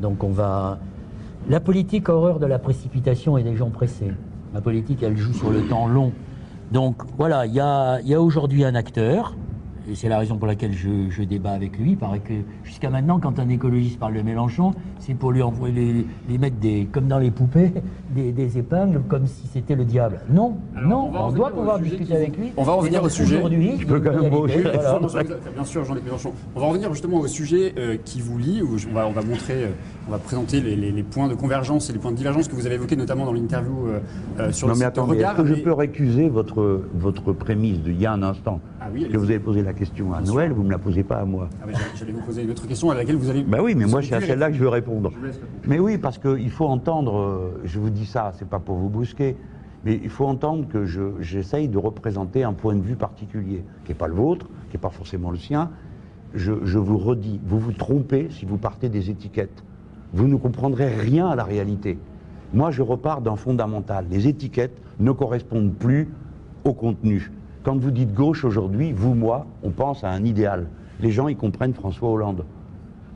Donc 0.00 0.24
on 0.24 0.30
va... 0.30 0.80
La 1.48 1.60
politique 1.60 2.08
horreur 2.08 2.40
de 2.40 2.46
la 2.46 2.58
précipitation 2.58 3.38
et 3.38 3.44
des 3.44 3.54
gens 3.54 3.70
pressés. 3.70 4.10
La 4.54 4.60
politique, 4.60 5.04
elle 5.04 5.16
joue 5.16 5.34
sur 5.34 5.50
le 5.50 5.68
temps 5.68 5.86
long. 5.86 6.10
Donc 6.72 6.96
voilà, 7.16 7.46
il 7.46 7.54
y 7.54 7.60
a, 7.60 8.00
y 8.00 8.12
a 8.12 8.20
aujourd'hui 8.20 8.64
un 8.64 8.74
acteur, 8.74 9.36
et 9.90 9.94
c'est 9.94 10.08
la 10.08 10.18
raison 10.18 10.36
pour 10.36 10.46
laquelle 10.46 10.72
je, 10.72 10.88
je 11.10 11.22
débat 11.22 11.50
avec 11.52 11.78
lui. 11.78 11.90
Il 11.92 11.96
paraît 11.96 12.20
que 12.20 12.34
jusqu'à 12.64 12.90
maintenant, 12.90 13.18
quand 13.20 13.38
un 13.38 13.48
écologiste 13.48 13.98
parle 13.98 14.14
de 14.14 14.22
Mélenchon, 14.22 14.72
c'est 15.00 15.14
pour 15.14 15.32
lui 15.32 15.42
envoyer 15.42 15.74
les, 15.74 16.06
les 16.28 16.38
mettre 16.38 16.56
des, 16.56 16.86
comme 16.90 17.08
dans 17.08 17.18
les 17.18 17.30
poupées, 17.30 17.72
des, 18.14 18.32
des 18.32 18.58
épingles, 18.58 19.02
comme 19.08 19.26
si 19.26 19.46
c'était 19.48 19.74
le 19.74 19.84
diable. 19.84 20.20
Non, 20.30 20.56
Alors, 20.76 20.88
non, 20.88 21.10
on 21.28 21.32
doit 21.32 21.50
pouvoir 21.50 21.78
discuter 21.80 22.14
avec 22.14 22.36
lui. 22.38 22.52
on 22.56 22.62
va 22.62 22.72
revenir 22.74 23.02
au 23.02 23.08
sujet. 23.08 23.38
Aujourd'hui, 23.38 23.72
Je 23.80 23.86
peux 23.86 24.00
quand 24.00 24.20
même 24.20 24.32
voilà. 24.32 25.24
Bien 25.54 25.64
sûr, 25.64 25.84
Jean-Luc 25.84 26.04
Mélenchon. 26.04 26.32
On 26.54 26.60
va 26.60 26.66
revenir 26.66 26.92
justement 26.92 27.18
au 27.18 27.26
sujet 27.26 27.74
euh, 27.78 27.96
qui 28.04 28.20
vous 28.20 28.38
lie, 28.38 28.62
où 28.62 28.78
je- 28.78 28.86
on 28.88 28.92
va, 28.94 29.06
on 29.06 29.12
va 29.12 29.22
montrer, 29.22 29.64
euh, 29.64 29.68
on 30.08 30.10
va 30.12 30.18
présenter 30.18 30.60
les, 30.60 30.76
les- 30.76 30.92
les 30.92 31.02
points 31.02 31.28
de 31.28 31.34
convergence 31.34 31.90
et 31.90 31.92
les 31.92 31.98
points 31.98 32.12
de 32.12 32.16
divergence 32.16 32.48
que 32.48 32.54
vous 32.54 32.66
avez 32.66 32.76
évoqués, 32.76 32.96
notamment 32.96 33.24
dans 33.26 33.32
l'interview 33.32 33.88
euh, 34.38 34.52
sur 34.52 34.68
Non 34.68 34.74
le 34.74 34.78
mais 34.78 34.84
site 34.86 34.94
de 34.96 35.00
attendez, 35.00 35.16
Regard. 35.16 35.32
est-ce 35.32 35.42
que 35.42 35.54
je 35.54 35.62
peux 35.62 35.72
récuser 35.72 36.28
votre, 36.28 36.82
votre 36.94 37.32
prémisse 37.32 37.80
d'il 37.80 38.00
y 38.00 38.06
a 38.06 38.12
un 38.12 38.22
instant? 38.22 38.60
Ah 38.84 38.88
oui, 38.92 39.08
que 39.08 39.16
vous 39.16 39.30
avez 39.30 39.38
posé 39.38 39.62
la 39.62 39.72
question 39.72 40.12
à 40.12 40.20
Noël, 40.20 40.52
vous 40.52 40.62
ne 40.62 40.66
me 40.66 40.72
la 40.72 40.78
posez 40.78 41.04
pas 41.04 41.16
à 41.18 41.24
moi. 41.24 41.48
Ah 41.62 41.66
j'allais- 41.94 42.12
vous 42.12 42.20
poser 42.22 42.42
une 42.42 42.50
autre 42.50 42.66
question 42.66 42.90
à 42.90 42.94
laquelle 42.94 43.14
vous 43.16 43.30
allez. 43.30 43.42
Ben 43.44 43.60
oui, 43.62 43.74
mais 43.76 43.86
moi 43.86 44.02
c'est 44.02 44.14
à 44.14 44.20
celle-là 44.20 44.48
que 44.50 44.56
je 44.56 44.62
veux 44.62 44.68
répondre. 44.68 45.12
Je. 45.22 45.68
Mais 45.70 45.78
oui, 45.78 45.98
parce 45.98 46.18
qu'il 46.18 46.50
faut 46.50 46.66
entendre, 46.66 47.16
euh, 47.16 47.60
je 47.64 47.78
vous 47.78 47.90
dis 47.90 48.06
ça, 48.06 48.32
c'est 48.38 48.48
pas 48.48 48.58
pour 48.58 48.76
vous 48.76 48.88
brusquer, 48.88 49.36
mais 49.84 50.00
il 50.02 50.10
faut 50.10 50.26
entendre 50.26 50.66
que 50.68 50.84
je- 50.84 51.20
j'essaye 51.20 51.68
de 51.68 51.78
représenter 51.78 52.42
un 52.42 52.52
point 52.54 52.74
de 52.74 52.82
vue 52.82 52.96
particulier, 52.96 53.62
qui 53.84 53.92
n'est 53.92 53.98
pas 53.98 54.08
le 54.08 54.14
vôtre, 54.14 54.46
qui 54.70 54.76
n'est 54.76 54.80
pas 54.80 54.90
forcément 54.90 55.30
le 55.30 55.38
sien. 55.38 55.70
Je, 56.34 56.52
je 56.64 56.78
vous 56.78 56.98
redis, 56.98 57.40
vous 57.46 57.60
vous 57.60 57.72
trompez 57.72 58.28
si 58.30 58.46
vous 58.46 58.56
partez 58.58 58.88
des 58.88 59.10
étiquettes. 59.10 59.62
Vous 60.12 60.26
ne 60.26 60.36
comprendrez 60.36 60.88
rien 60.88 61.28
à 61.28 61.36
la 61.36 61.44
réalité. 61.44 61.98
Moi, 62.52 62.70
je 62.70 62.82
repars 62.82 63.20
d'un 63.22 63.36
fondamental. 63.36 64.06
Les 64.10 64.28
étiquettes 64.28 64.76
ne 64.98 65.12
correspondent 65.12 65.72
plus 65.72 66.08
au 66.64 66.72
contenu. 66.74 67.30
Quand 67.62 67.76
vous 67.78 67.92
dites 67.92 68.12
gauche 68.12 68.44
aujourd'hui, 68.44 68.92
vous, 68.92 69.14
moi, 69.14 69.46
on 69.62 69.70
pense 69.70 70.02
à 70.02 70.10
un 70.10 70.24
idéal. 70.24 70.66
Les 71.00 71.12
gens, 71.12 71.28
ils 71.28 71.36
comprennent 71.36 71.74
François 71.74 72.10
Hollande. 72.10 72.44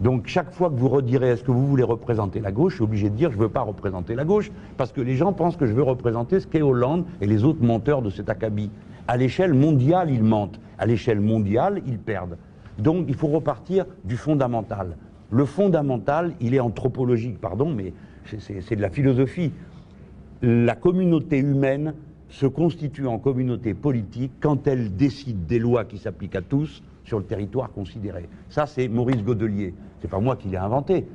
Donc 0.01 0.27
chaque 0.27 0.53
fois 0.53 0.69
que 0.71 0.75
vous 0.77 0.89
redirez 0.89 1.31
est-ce 1.31 1.43
que 1.43 1.51
vous 1.51 1.67
voulez 1.67 1.83
représenter 1.83 2.41
la 2.41 2.53
gauche, 2.53 2.73
je 2.73 2.77
suis 2.77 2.85
obligé 2.85 3.09
de 3.09 3.17
dire 3.17 3.31
je 3.33 3.37
ne 3.39 3.43
veux 3.43 3.49
pas 3.49 3.63
représenter 3.63 4.15
la 4.15 4.25
gauche, 4.27 4.53
parce 4.77 4.93
que 4.93 5.01
les 5.01 5.17
gens 5.17 5.33
pensent 5.33 5.57
que 5.57 5.65
je 5.67 5.73
veux 5.73 5.83
représenter 5.83 6.39
ce 6.39 6.47
qu'est 6.47 6.61
Hollande 6.61 7.07
et 7.23 7.27
les 7.27 7.45
autres 7.45 7.65
menteurs 7.65 8.03
de 8.03 8.11
cet 8.11 8.29
acabit. 8.29 8.71
À 9.09 9.17
l'échelle 9.17 9.55
mondiale, 9.55 10.11
ils 10.11 10.23
mentent. 10.23 10.61
À 10.79 10.85
l'échelle 10.87 11.21
mondiale, 11.21 11.81
ils 11.87 11.99
perdent. 11.99 12.37
Donc 12.79 13.07
il 13.09 13.15
faut 13.15 13.29
repartir 13.29 13.87
du 14.05 14.17
fondamental. 14.17 14.97
Le 15.31 15.45
fondamental, 15.47 16.35
il 16.41 16.55
est 16.55 16.61
anthropologique, 16.61 17.41
pardon, 17.41 17.73
mais 17.75 17.95
c'est- 18.39 18.77
de 18.77 18.83
la 18.83 18.91
philosophie. 18.91 19.51
La 20.43 20.75
communauté 20.75 21.39
humaine 21.39 21.95
se 22.29 22.47
constitue 22.47 23.07
en 23.07 23.19
communauté 23.19 23.75
politique 23.75 24.33
quand 24.41 24.67
elle 24.67 24.95
décide 24.95 25.47
des 25.47 25.59
lois 25.59 25.85
qui 25.85 25.99
s'appliquent 25.99 26.37
à 26.37 26.43
tous 26.43 26.83
sur 27.05 27.19
le 27.19 27.25
territoire 27.25 27.71
considéré. 27.71 28.29
Ça, 28.49 28.67
c'est 28.67 28.89
Maurice 28.89 29.23
Godelier. 29.23 29.75
C'est 30.01 30.11
pas 30.11 30.19
moi 30.19 30.37
qui 30.37 30.49
l'ai 30.49 30.57
inventé. 30.57 31.07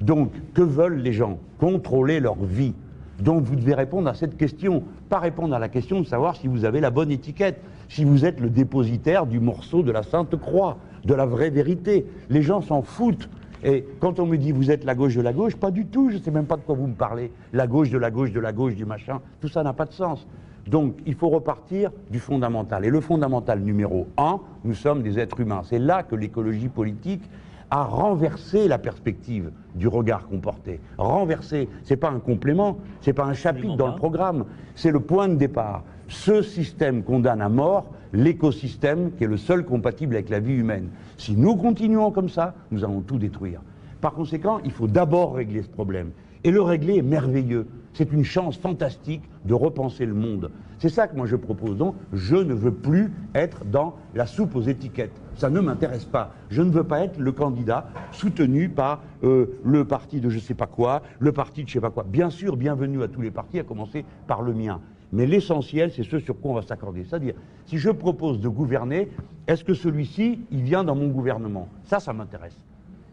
Donc, 0.00 0.32
que 0.54 0.62
veulent 0.62 1.00
les 1.00 1.12
gens? 1.12 1.38
Contrôler 1.58 2.20
leur 2.20 2.42
vie. 2.42 2.74
Donc, 3.20 3.42
vous 3.42 3.56
devez 3.56 3.74
répondre 3.74 4.08
à 4.08 4.14
cette 4.14 4.36
question. 4.36 4.84
Pas 5.08 5.18
répondre 5.18 5.54
à 5.54 5.58
la 5.58 5.68
question 5.68 6.00
de 6.00 6.06
savoir 6.06 6.36
si 6.36 6.46
vous 6.48 6.64
avez 6.64 6.80
la 6.80 6.90
bonne 6.90 7.10
étiquette, 7.10 7.60
si 7.88 8.04
vous 8.04 8.24
êtes 8.24 8.40
le 8.40 8.48
dépositaire 8.48 9.26
du 9.26 9.40
morceau 9.40 9.82
de 9.82 9.92
la 9.92 10.02
Sainte 10.02 10.36
Croix, 10.36 10.78
de 11.04 11.14
la 11.14 11.26
vraie 11.26 11.50
vérité. 11.50 12.06
Les 12.30 12.42
gens 12.42 12.62
s'en 12.62 12.82
foutent. 12.82 13.28
Et 13.62 13.84
quand 13.98 14.20
on 14.20 14.26
me 14.26 14.38
dit 14.38 14.52
vous 14.52 14.70
êtes 14.70 14.84
la 14.84 14.94
gauche 14.94 15.16
de 15.16 15.20
la 15.20 15.34
gauche, 15.34 15.54
pas 15.54 15.70
du 15.70 15.84
tout, 15.84 16.08
je 16.10 16.16
ne 16.16 16.22
sais 16.22 16.30
même 16.30 16.46
pas 16.46 16.56
de 16.56 16.62
quoi 16.62 16.74
vous 16.74 16.86
me 16.86 16.94
parlez. 16.94 17.30
La 17.52 17.66
gauche 17.66 17.90
de 17.90 17.98
la 17.98 18.10
gauche 18.10 18.32
de 18.32 18.40
la 18.40 18.52
gauche 18.52 18.74
du 18.74 18.86
machin, 18.86 19.20
tout 19.40 19.48
ça 19.48 19.62
n'a 19.62 19.74
pas 19.74 19.84
de 19.84 19.92
sens. 19.92 20.26
Donc 20.70 20.94
il 21.04 21.14
faut 21.14 21.28
repartir 21.28 21.90
du 22.10 22.20
fondamental. 22.20 22.84
Et 22.84 22.90
le 22.90 23.00
fondamental 23.00 23.60
numéro 23.60 24.06
un, 24.16 24.38
nous 24.64 24.74
sommes 24.74 25.02
des 25.02 25.18
êtres 25.18 25.40
humains. 25.40 25.62
C'est 25.64 25.80
là 25.80 26.04
que 26.04 26.14
l'écologie 26.14 26.68
politique 26.68 27.22
a 27.70 27.82
renversé 27.82 28.68
la 28.68 28.78
perspective 28.78 29.50
du 29.74 29.88
regard 29.88 30.28
qu'on 30.28 30.38
portait. 30.38 30.80
Renversé, 30.96 31.68
c'est 31.82 31.96
pas 31.96 32.10
un 32.10 32.18
complément, 32.20 32.78
c'est 33.00 33.12
pas 33.12 33.24
un 33.24 33.34
chapitre 33.34 33.76
dans 33.76 33.88
le 33.88 33.96
programme, 33.96 34.44
c'est 34.74 34.90
le 34.90 35.00
point 35.00 35.28
de 35.28 35.34
départ. 35.34 35.84
Ce 36.08 36.42
système 36.42 37.02
condamne 37.02 37.40
à 37.40 37.48
mort 37.48 37.86
l'écosystème 38.12 39.12
qui 39.12 39.24
est 39.24 39.28
le 39.28 39.36
seul 39.36 39.64
compatible 39.64 40.14
avec 40.14 40.28
la 40.28 40.40
vie 40.40 40.54
humaine. 40.54 40.88
Si 41.16 41.36
nous 41.36 41.56
continuons 41.56 42.10
comme 42.10 42.28
ça, 42.28 42.54
nous 42.70 42.84
allons 42.84 43.00
tout 43.00 43.18
détruire. 43.18 43.60
Par 44.00 44.12
conséquent, 44.14 44.60
il 44.64 44.72
faut 44.72 44.88
d'abord 44.88 45.34
régler 45.34 45.62
ce 45.62 45.68
problème. 45.68 46.10
Et 46.42 46.50
le 46.50 46.62
régler 46.62 46.96
est 46.96 47.02
merveilleux. 47.02 47.66
C'est 47.92 48.12
une 48.12 48.24
chance 48.24 48.56
fantastique 48.56 49.22
de 49.44 49.54
repenser 49.54 50.06
le 50.06 50.14
monde. 50.14 50.50
C'est 50.78 50.88
ça 50.88 51.08
que 51.08 51.16
moi 51.16 51.26
je 51.26 51.36
propose. 51.36 51.76
Donc, 51.76 51.96
je 52.12 52.36
ne 52.36 52.54
veux 52.54 52.72
plus 52.72 53.12
être 53.34 53.64
dans 53.64 53.96
la 54.14 54.26
soupe 54.26 54.54
aux 54.54 54.62
étiquettes. 54.62 55.20
Ça 55.34 55.50
ne 55.50 55.60
m'intéresse 55.60 56.04
pas. 56.04 56.32
Je 56.50 56.62
ne 56.62 56.70
veux 56.70 56.84
pas 56.84 57.00
être 57.00 57.18
le 57.18 57.32
candidat 57.32 57.88
soutenu 58.12 58.68
par 58.68 59.02
euh, 59.24 59.58
le 59.64 59.84
parti 59.84 60.20
de 60.20 60.30
je 60.30 60.38
sais 60.38 60.54
pas 60.54 60.66
quoi, 60.66 61.02
le 61.18 61.32
parti 61.32 61.64
de 61.64 61.68
je 61.68 61.74
sais 61.74 61.80
pas 61.80 61.90
quoi. 61.90 62.04
Bien 62.04 62.30
sûr, 62.30 62.56
bienvenue 62.56 63.02
à 63.02 63.08
tous 63.08 63.20
les 63.20 63.30
partis, 63.30 63.58
à 63.58 63.64
commencer 63.64 64.04
par 64.26 64.42
le 64.42 64.54
mien. 64.54 64.80
Mais 65.12 65.26
l'essentiel, 65.26 65.90
c'est 65.90 66.04
ce 66.04 66.20
sur 66.20 66.38
quoi 66.40 66.52
on 66.52 66.54
va 66.54 66.62
s'accorder. 66.62 67.04
C'est-à-dire, 67.04 67.34
si 67.66 67.78
je 67.78 67.90
propose 67.90 68.40
de 68.40 68.48
gouverner, 68.48 69.08
est-ce 69.48 69.64
que 69.64 69.74
celui-ci, 69.74 70.40
il 70.52 70.62
vient 70.62 70.84
dans 70.84 70.94
mon 70.94 71.08
gouvernement? 71.08 71.68
Ça, 71.84 71.98
ça 71.98 72.12
m'intéresse. 72.12 72.56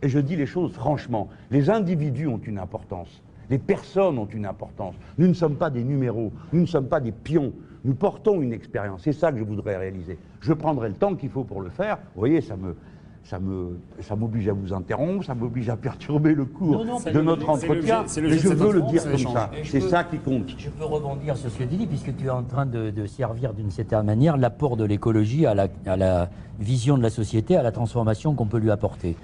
Et 0.04 0.10
je 0.10 0.20
dis 0.20 0.36
les 0.36 0.46
choses 0.46 0.74
franchement. 0.74 1.30
Les 1.50 1.70
individus 1.72 2.28
ont 2.28 2.38
une 2.38 2.60
importance. 2.60 3.24
Les 3.50 3.58
personnes 3.58 4.18
ont 4.18 4.26
une 4.28 4.46
importance. 4.46 4.96
Nous 5.18 5.28
ne 5.28 5.34
sommes 5.34 5.56
pas 5.56 5.70
des 5.70 5.84
numéros. 5.84 6.32
Nous 6.52 6.62
ne 6.62 6.66
sommes 6.66 6.88
pas 6.88 7.00
des 7.00 7.12
pions. 7.12 7.54
Nous 7.86 7.94
portons 7.94 8.42
une 8.42 8.54
expérience. 8.54 9.02
C'est 9.04 9.14
ça 9.14 9.32
que 9.32 9.38
je 9.38 9.44
voudrais 9.44 9.78
réaliser. 9.78 10.18
Je 10.42 10.54
prendrai 10.54 10.90
le 10.90 10.96
temps 10.96 11.16
qu'il 11.16 11.30
faut 11.30 11.44
pour 11.44 11.62
le 11.62 11.70
faire. 11.70 11.98
Vous 12.16 12.20
voyez, 12.22 12.42
ça 12.42 12.56
me. 12.58 12.76
Ça 13.24 13.40
me, 13.40 13.78
ça 14.00 14.16
m'oblige 14.16 14.48
à 14.48 14.54
vous 14.54 14.72
interrompre, 14.72 15.26
ça 15.26 15.36
m'oblige 15.36 15.68
à 15.68 15.76
perturber 15.76 16.34
le 16.34 16.46
cours 16.46 16.86
Non, 16.86 16.86
non, 16.86 17.02
pas 17.02 17.12
de 17.12 17.20
notre 17.20 17.50
entretien. 17.50 18.06
Mais 18.22 18.38
je 18.38 18.48
veux 18.48 18.72
le 18.72 18.82
dire 18.84 19.04
comme 19.04 19.18
ça. 19.18 19.52
C'est 19.66 19.82
ça 19.82 20.06
qui 20.06 20.18
compte. 20.18 20.56
Je 20.58 20.70
peux 20.70 20.86
rebondir 20.86 21.36
sur 21.36 21.50
ce 21.52 21.58
que 21.58 21.66
tu 21.66 21.76
dis, 21.76 21.88
puisque 21.88 22.16
tu 22.16 22.28
es 22.28 22.30
en 22.30 22.44
train 22.44 22.66
de, 22.66 22.90
de 22.90 23.06
servir 23.06 23.54
d'une 23.54 23.70
certaine 23.70 24.06
manière 24.06 24.38
l'apport 24.38 24.78
de 24.78 24.86
l'écologie 24.86 25.46
à 25.46 25.54
la, 25.56 25.68
à 25.86 25.98
la 25.98 26.30
vision 26.58 26.98
de 26.98 27.04
la 27.04 27.10
société, 27.10 27.58
à 27.58 27.64
la 27.64 27.74
transformation 27.74 28.34
qu'on 28.34 28.46
peut 28.46 28.60
lui 28.60 28.72
apporter. 28.72 29.18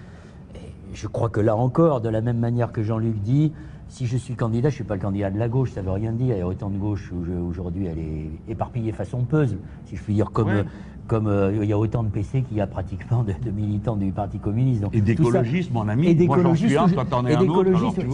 Et 0.56 0.60
je 0.94 1.08
crois 1.08 1.30
que 1.30 1.40
là 1.40 1.56
encore, 1.56 2.02
de 2.02 2.10
la 2.10 2.20
même 2.20 2.40
manière 2.40 2.74
que 2.74 2.84
Jean-Luc 2.84 3.22
dit, 3.22 3.54
si 3.94 4.08
je 4.08 4.18
suis 4.18 4.34
candidat, 4.34 4.70
je 4.70 4.74
ne 4.74 4.78
suis 4.78 4.84
pas 4.86 4.96
le 4.96 5.02
candidat 5.02 5.30
de 5.30 5.38
la 5.38 5.48
gauche, 5.48 5.72
ça 5.72 5.82
ne 5.82 5.86
veut 5.86 5.92
rien 5.92 6.12
dire. 6.14 6.36
Il 6.36 6.40
y 6.40 6.42
a 6.42 6.48
autant 6.48 6.72
de 6.72 6.78
gauche 6.78 7.14
aujourd'hui, 7.48 7.86
elle 7.86 8.00
est 8.00 8.52
éparpillée 8.52 8.92
façon 8.92 9.20
puzzle, 9.24 9.60
si 9.86 9.96
je 9.96 10.02
puis 10.02 10.16
dire, 10.16 10.32
comme, 10.32 10.48
Ouais. 10.48 10.54
euh, 10.56 10.64
comme 11.06 11.28
euh, 11.28 11.60
il 11.62 11.70
y 11.70 11.74
a 11.74 11.78
autant 11.78 12.02
de 12.02 12.10
PC 12.10 12.42
qu'il 12.42 12.58
y 12.58 12.62
a 12.62 12.66
pratiquement 12.66 13.22
de, 13.24 13.34
de 13.46 13.52
militants 13.52 13.96
du 13.96 14.12
Parti 14.12 14.40
communiste. 14.40 14.82
Donc, 14.82 14.96
Et 14.96 15.02
d'écologistes, 15.02 15.72
mon 15.72 15.88
ami. 15.88 16.08
et 16.08 16.16
d'écologistes. 16.16 16.74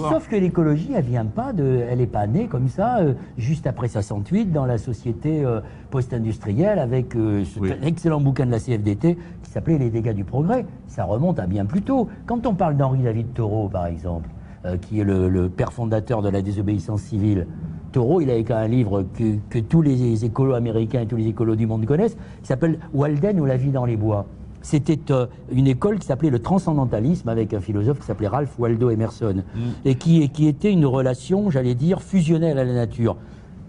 Sauf 0.10 0.28
que 0.28 0.36
l'écologie, 0.36 0.90
elle 0.94 1.06
vient 1.06 1.24
pas 1.26 1.54
de, 1.54 1.82
elle 1.90 2.02
est 2.02 2.08
pas 2.08 2.28
née 2.28 2.48
comme 2.48 2.68
ça, 2.68 2.98
euh, 2.98 3.14
juste 3.38 3.66
après 3.66 3.88
68, 3.88 4.52
dans 4.52 4.66
la 4.66 4.78
société 4.80 5.46
euh, 5.46 5.62
post-industrielle, 5.92 6.80
avec 6.80 7.14
cet 7.46 7.62
Oui. 7.62 7.72
excellent 7.84 8.20
bouquin 8.20 8.46
de 8.46 8.52
la 8.52 8.60
CFDT 8.60 9.18
qui 9.44 9.50
s'appelait 9.50 9.78
Les 9.78 9.90
dégâts 9.92 10.14
du 10.14 10.26
progrès. 10.26 10.66
Ça 10.88 11.06
remonte 11.06 11.40
à 11.40 11.48
bien 11.48 11.64
plus 11.66 11.84
tôt. 11.84 12.10
Quand 12.26 12.46
on 12.46 12.54
parle 12.54 12.76
d'Henri 12.76 13.00
David 13.00 13.34
Thoreau, 13.34 13.70
par 13.70 13.86
exemple, 13.86 14.28
euh, 14.66 14.78
qui 14.78 15.00
est 15.00 15.04
le, 15.04 15.30
le 15.30 15.50
père 15.50 15.74
fondateur 15.74 16.22
de 16.22 16.30
la 16.30 16.42
désobéissance 16.42 17.02
civile. 17.02 17.48
Thoreau, 17.92 18.22
il 18.22 18.30
a 18.30 18.36
écrit 18.36 18.54
un 18.54 18.68
livre 18.68 19.06
que, 19.16 19.38
que 19.50 19.60
tous 19.60 19.82
les 19.82 20.24
écolos 20.26 20.54
américains 20.54 21.02
et 21.02 21.08
tous 21.08 21.16
les 21.16 21.28
écolos 21.28 21.56
du 21.56 21.66
monde 21.66 21.86
connaissent, 21.86 22.18
qui 22.42 22.48
s'appelle 22.48 22.80
Walden 22.94 23.40
ou 23.40 23.46
la 23.46 23.58
vie 23.58 23.72
dans 23.72 23.86
les 23.86 23.98
bois. 23.98 24.26
C'était 24.62 25.00
euh, 25.12 25.28
une 25.52 25.68
école 25.68 26.00
qui 26.00 26.06
s'appelait 26.06 26.30
le 26.30 26.40
transcendantalisme 26.40 27.30
avec 27.30 27.54
un 27.54 27.62
philosophe 27.62 28.00
qui 28.00 28.06
s'appelait 28.06 28.28
Ralph 28.28 28.60
Waldo 28.60 28.90
Emerson 28.90 29.44
et 29.86 29.96
qui, 29.96 30.28
qui 30.30 30.48
était 30.48 30.72
une 30.72 30.86
relation, 30.86 31.50
j'allais 31.50 31.76
dire, 31.76 32.02
fusionnelle 32.02 32.60
à 32.60 32.66
la 32.66 32.74
nature. 32.74 33.16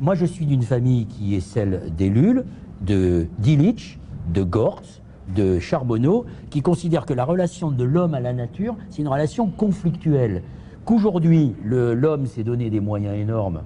Moi, 0.01 0.15
je 0.15 0.25
suis 0.25 0.47
d'une 0.47 0.63
famille 0.63 1.07
qui 1.07 1.37
est 1.37 1.41
celle 1.41 1.93
des 1.97 2.09
Lulles, 2.09 2.45
de 2.81 3.27
Dillitch, 3.39 3.99
de 4.35 4.43
Gortz, 4.43 5.01
de 5.35 5.61
Charbonneau, 5.61 6.25
qui 6.51 6.61
considèrent 6.61 7.07
que 7.07 7.15
la 7.15 7.25
relation 7.25 7.71
de 7.71 7.85
l'homme 7.85 8.15
à 8.15 8.21
la 8.21 8.33
nature, 8.33 8.77
c'est 8.89 9.03
une 9.03 9.09
relation 9.09 9.47
conflictuelle. 9.47 10.43
Qu'aujourd'hui, 10.85 11.55
l'homme 11.65 12.27
s'est 12.27 12.45
donné 12.45 12.71
des 12.71 12.81
moyens 12.81 13.17
énormes 13.17 13.63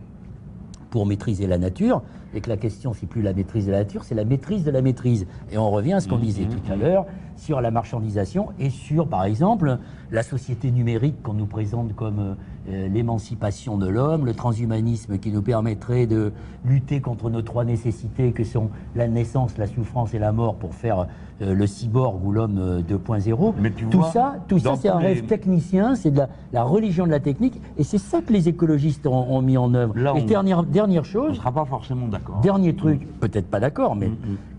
pour 0.90 1.06
maîtriser 1.06 1.46
la 1.46 1.58
nature, 1.58 2.02
et 2.34 2.40
que 2.40 2.48
la 2.48 2.56
question, 2.56 2.92
c'est 2.92 3.06
plus 3.06 3.22
la 3.22 3.32
maîtrise 3.32 3.66
de 3.66 3.72
la 3.72 3.78
nature, 3.78 4.04
c'est 4.04 4.14
la 4.14 4.24
maîtrise 4.24 4.64
de 4.64 4.70
la 4.70 4.82
maîtrise. 4.82 5.26
Et 5.52 5.58
on 5.58 5.70
revient 5.70 5.94
à 5.94 6.00
ce 6.00 6.08
qu'on 6.08 6.18
disait 6.18 6.44
tout 6.44 6.72
à 6.72 6.76
l'heure 6.76 7.06
sur 7.36 7.60
la 7.60 7.70
marchandisation 7.70 8.48
et 8.58 8.70
sur, 8.70 9.08
par 9.08 9.24
exemple, 9.24 9.78
la 10.10 10.22
société 10.22 10.70
numérique 10.70 11.22
qu'on 11.22 11.34
nous 11.34 11.46
présente 11.46 11.94
comme 11.94 12.18
euh, 12.18 12.34
l'émancipation 12.68 13.76
de 13.76 13.88
l'homme, 13.88 14.24
le 14.26 14.34
transhumanisme 14.34 15.18
qui 15.18 15.30
nous 15.30 15.42
permettrait 15.42 16.06
de 16.06 16.32
lutter 16.64 17.00
contre 17.00 17.28
nos 17.30 17.42
trois 17.42 17.64
nécessités 17.64 18.32
que 18.32 18.44
sont 18.44 18.70
la 18.96 19.08
naissance, 19.08 19.58
la 19.58 19.66
souffrance 19.66 20.14
et 20.14 20.18
la 20.18 20.32
mort 20.32 20.54
pour 20.54 20.74
faire 20.74 21.06
euh, 21.42 21.54
le 21.54 21.66
cyborg 21.66 22.24
ou 22.24 22.32
l'homme 22.32 22.58
euh, 22.58 22.80
2.0. 22.80 23.54
Mais 23.60 23.70
tu 23.70 23.84
Tout 23.86 23.98
vois, 23.98 24.10
ça, 24.10 24.36
tout 24.48 24.58
ça 24.58 24.76
c'est 24.76 24.88
un 24.88 25.00
les- 25.00 25.06
rêve 25.08 25.24
technicien, 25.26 25.94
c'est 25.94 26.10
de 26.12 26.18
la, 26.18 26.28
la 26.52 26.62
religion 26.62 27.04
de 27.06 27.10
la 27.10 27.20
technique, 27.20 27.60
et 27.76 27.84
c'est 27.84 27.98
ça 27.98 28.20
que 28.22 28.32
les 28.32 28.48
écologistes 28.48 29.06
ont, 29.06 29.30
ont 29.30 29.42
mis 29.42 29.56
en 29.58 29.74
œuvre. 29.74 29.92
Là, 29.98 30.14
et 30.16 30.22
on- 30.22 30.26
dernière, 30.26 30.62
dernière 30.62 31.02
On 31.02 31.04
chose, 31.04 31.30
ne 31.30 31.34
sera 31.34 31.52
pas 31.52 31.64
forcément 31.64 32.06
d'accord. 32.08 32.40
Dernier 32.40 32.74
truc, 32.74 33.06
peut-être 33.20 33.48
pas 33.50 33.60
d'accord, 33.60 33.96
mais 33.96 34.10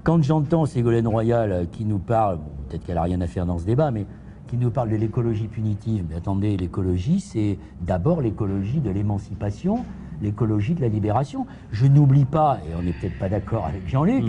quand 0.04 0.22
j'entends 0.22 0.66
Ségolène 0.66 1.08
Royal 1.08 1.52
euh, 1.52 1.64
qui 1.72 1.86
nous 1.86 1.98
parle, 2.00 2.38
bon, 2.38 2.44
peut-être 2.70 2.86
qu'elle 2.86 2.98
a 2.98 3.04
rien 3.04 3.22
à 3.22 3.28
faire 3.28 3.46
dans 3.46 3.58
ce 3.58 3.66
débat, 3.66 3.90
mais 3.92 4.06
qui 4.48 4.58
nous 4.58 4.70
parle 4.72 4.90
de 4.90 4.96
l'écologie 4.96 5.48
punitive. 5.48 6.06
Mais 6.10 6.16
attendez, 6.16 6.56
l'écologie, 6.58 7.20
c'est 7.20 7.58
d'abord 7.82 8.22
l'écologie 8.22 8.80
de 8.80 8.90
l'émancipation, 8.90 9.80
l'écologie 10.22 10.74
de 10.76 10.82
la 10.82 10.88
libération. 10.88 11.46
Je 11.72 11.88
n'oublie 11.88 12.26
pas, 12.26 12.60
et 12.70 12.76
on 12.80 12.84
n'est 12.84 12.94
peut-être 12.94 13.18
pas 13.20 13.30
d'accord 13.30 13.66
avec 13.66 13.88
Jean-Luc, 13.88 14.24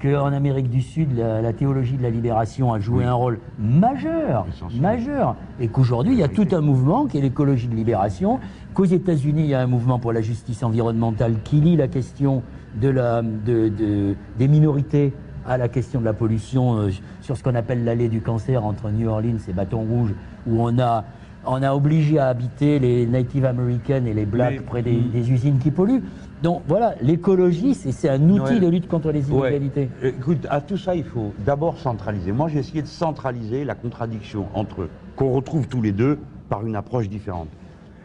qu'en 0.00 0.32
Amérique 0.32 0.68
du 0.68 0.82
Sud, 0.82 1.16
la, 1.16 1.40
la 1.40 1.52
théologie 1.52 1.96
de 1.96 2.02
la 2.02 2.10
libération 2.10 2.72
a 2.72 2.80
joué 2.80 3.04
un 3.04 3.14
rôle 3.14 3.38
majeur, 3.58 4.46
majeur, 4.80 5.36
et 5.60 5.68
qu'aujourd'hui, 5.68 6.14
il 6.14 6.18
y 6.18 6.24
a 6.24 6.28
tout 6.28 6.48
un 6.52 6.60
mouvement 6.60 7.06
qui 7.06 7.18
est 7.18 7.20
l'écologie 7.20 7.68
de 7.68 7.74
libération, 7.76 8.40
qu'aux 8.74 8.84
États-Unis, 8.84 9.42
il 9.42 9.48
y 9.48 9.54
a 9.54 9.60
un 9.60 9.66
mouvement 9.68 9.98
pour 10.00 10.12
la 10.12 10.20
justice 10.20 10.62
environnementale 10.64 11.36
qui 11.44 11.60
lie 11.60 11.76
la 11.76 11.86
question 11.88 12.42
de 12.80 12.88
la, 12.88 13.22
de- 13.22 13.68
de- 13.68 14.16
des 14.38 14.48
minorités 14.48 15.12
à 15.46 15.56
la 15.58 15.68
question 15.68 16.00
de 16.00 16.04
la 16.04 16.12
pollution 16.12 16.76
euh, 16.78 16.90
sur 17.20 17.36
ce 17.36 17.42
qu'on 17.42 17.54
appelle 17.54 17.84
l'allée 17.84 18.08
du 18.08 18.20
cancer 18.20 18.64
entre 18.64 18.90
New 18.90 19.08
Orleans 19.08 19.38
et 19.48 19.52
Baton 19.52 19.80
Rouge, 19.82 20.14
où 20.46 20.62
on 20.62 20.78
a, 20.78 21.04
on 21.46 21.62
a 21.62 21.72
obligé 21.74 22.18
à 22.18 22.28
habiter 22.28 22.78
les 22.78 23.06
Native 23.06 23.44
Americans 23.44 24.06
et 24.06 24.14
les 24.14 24.26
Blacks 24.26 24.58
Mais- 24.60 24.60
près 24.66 24.82
des, 24.82 24.96
des 25.00 25.30
usines 25.30 25.58
qui 25.58 25.70
polluent. 25.70 26.02
Donc 26.42 26.62
voilà, 26.66 26.94
l'écologie, 27.00 27.74
c'est 27.74 28.08
un 28.08 28.20
outil 28.28 28.54
Ouais. 28.54 28.60
de 28.60 28.66
lutte 28.68 28.88
contre 28.88 29.12
les 29.12 29.30
Ouais. 29.30 29.50
inégalités. 29.50 29.88
Écoute, 30.02 30.46
à 30.50 30.60
tout 30.60 30.76
ça, 30.76 30.94
il 30.96 31.04
faut 31.04 31.32
d'abord 31.46 31.78
centraliser. 31.78 32.32
Moi, 32.32 32.48
j'ai 32.48 32.58
essayé 32.58 32.82
de 32.82 32.86
centraliser 32.88 33.64
la 33.64 33.74
contradiction 33.76 34.46
entre 34.54 34.88
qu'on 35.14 35.30
retrouve 35.32 35.68
tous 35.68 35.80
les 35.82 35.92
deux 35.92 36.18
par 36.48 36.66
une 36.66 36.74
approche 36.74 37.08
différente. 37.08 37.48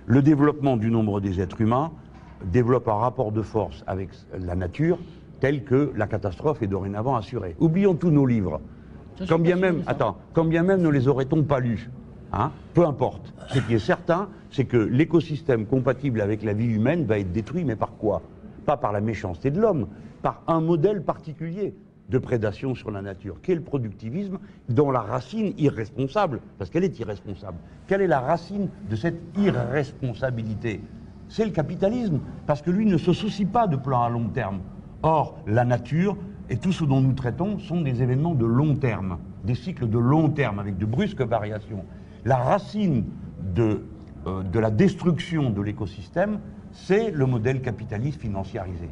Le 0.06 0.22
développement 0.22 0.78
du 0.78 0.92
nombre 0.92 1.20
des 1.20 1.42
êtres 1.42 1.60
humains 1.62 1.92
développe 2.52 2.88
un 2.88 2.94
rapport 2.94 3.32
de 3.32 3.42
force 3.42 3.84
avec 3.88 4.10
la 4.40 4.56
nature 4.56 5.00
tel 5.40 5.64
que 5.64 5.92
la 5.96 6.08
catastrophe 6.08 6.62
est 6.62 6.68
dorénavant 6.68 7.16
assurée. 7.16 7.56
Oublions 7.60 7.96
tous 7.96 8.12
nos 8.12 8.26
livres. 8.26 8.62
Ça, 9.18 9.26
Quand 9.28 9.40
bien 9.40 9.56
même, 9.56 9.84
attends, 9.88 10.18
quand 10.34 10.46
bien 10.46 10.64
même 10.64 10.82
ne 10.82 10.90
les 10.90 11.08
aurait-on 11.08 11.44
pas 11.44 11.60
lus, 11.60 11.90
hein, 12.32 12.52
peu 12.74 12.86
importe. 12.86 13.34
Ce 13.50 13.60
qui 13.60 13.74
est 13.74 13.80
certain, 13.80 14.30
c'est 14.52 14.66
que 14.66 14.78
l'écosystème 14.78 15.66
compatible 15.66 16.22
avec 16.22 16.44
la 16.44 16.54
vie 16.54 16.68
humaine 16.68 17.06
va 17.06 17.20
être 17.20 17.32
détruit, 17.32 17.64
mais 17.64 17.76
par 17.76 17.94
quoi? 17.94 18.22
Pas 18.66 18.78
par 18.78 18.92
la 18.92 19.02
méchanceté 19.02 19.50
de 19.50 19.60
l'homme, 19.60 19.88
par 20.22 20.44
un 20.48 20.62
modèle 20.62 21.02
particulier 21.02 21.74
de 22.10 22.18
prédation 22.20 22.74
sur 22.76 22.92
la 22.92 23.02
nature, 23.02 23.42
qui 23.42 23.52
est 23.52 23.56
le 23.56 23.62
productivisme, 23.62 24.38
dont 24.70 24.92
la 24.92 25.02
racine 25.02 25.54
irresponsable, 25.58 26.40
parce 26.58 26.70
qu'elle 26.70 26.84
est 26.84 27.00
irresponsable. 27.00 27.58
Quelle 27.88 28.02
est 28.02 28.08
la 28.08 28.20
racine 28.22 28.70
de 28.90 28.96
cette 28.96 29.20
irresponsabilité? 29.38 30.82
C'est 31.28 31.44
le 31.44 31.52
capitalisme, 31.52 32.20
parce 32.46 32.62
que 32.62 32.72
lui 32.72 32.86
ne 32.86 32.98
se 32.98 33.12
soucie 33.12 33.46
pas 33.46 33.68
de 33.68 33.76
plan 33.76 34.04
à 34.04 34.10
long 34.10 34.30
terme. 34.30 34.60
Or, 35.04 35.38
la 35.46 35.66
nature 35.66 36.18
et 36.50 36.58
tout 36.58 36.72
ce 36.72 36.84
dont 36.84 37.02
nous 37.02 37.14
traitons 37.14 37.60
sont 37.60 37.82
des 37.82 38.02
événements 38.02 38.36
de 38.36 38.46
long 38.46 38.76
terme, 38.76 39.20
des 39.44 39.56
cycles 39.56 39.90
de 39.90 39.98
long 39.98 40.30
terme 40.30 40.60
avec 40.60 40.78
de 40.78 40.86
brusques 40.86 41.22
variations. 41.22 41.84
La 42.26 42.38
racine 42.38 43.06
de, 43.56 43.84
euh, 44.26 44.44
de 44.44 44.60
la 44.60 44.72
destruction 44.72 45.50
de 45.50 45.62
l'écosystème, 45.62 46.40
c'est 46.72 47.12
le 47.12 47.26
modèle 47.26 47.62
capitaliste 47.62 48.22
financiarisé. 48.22 48.90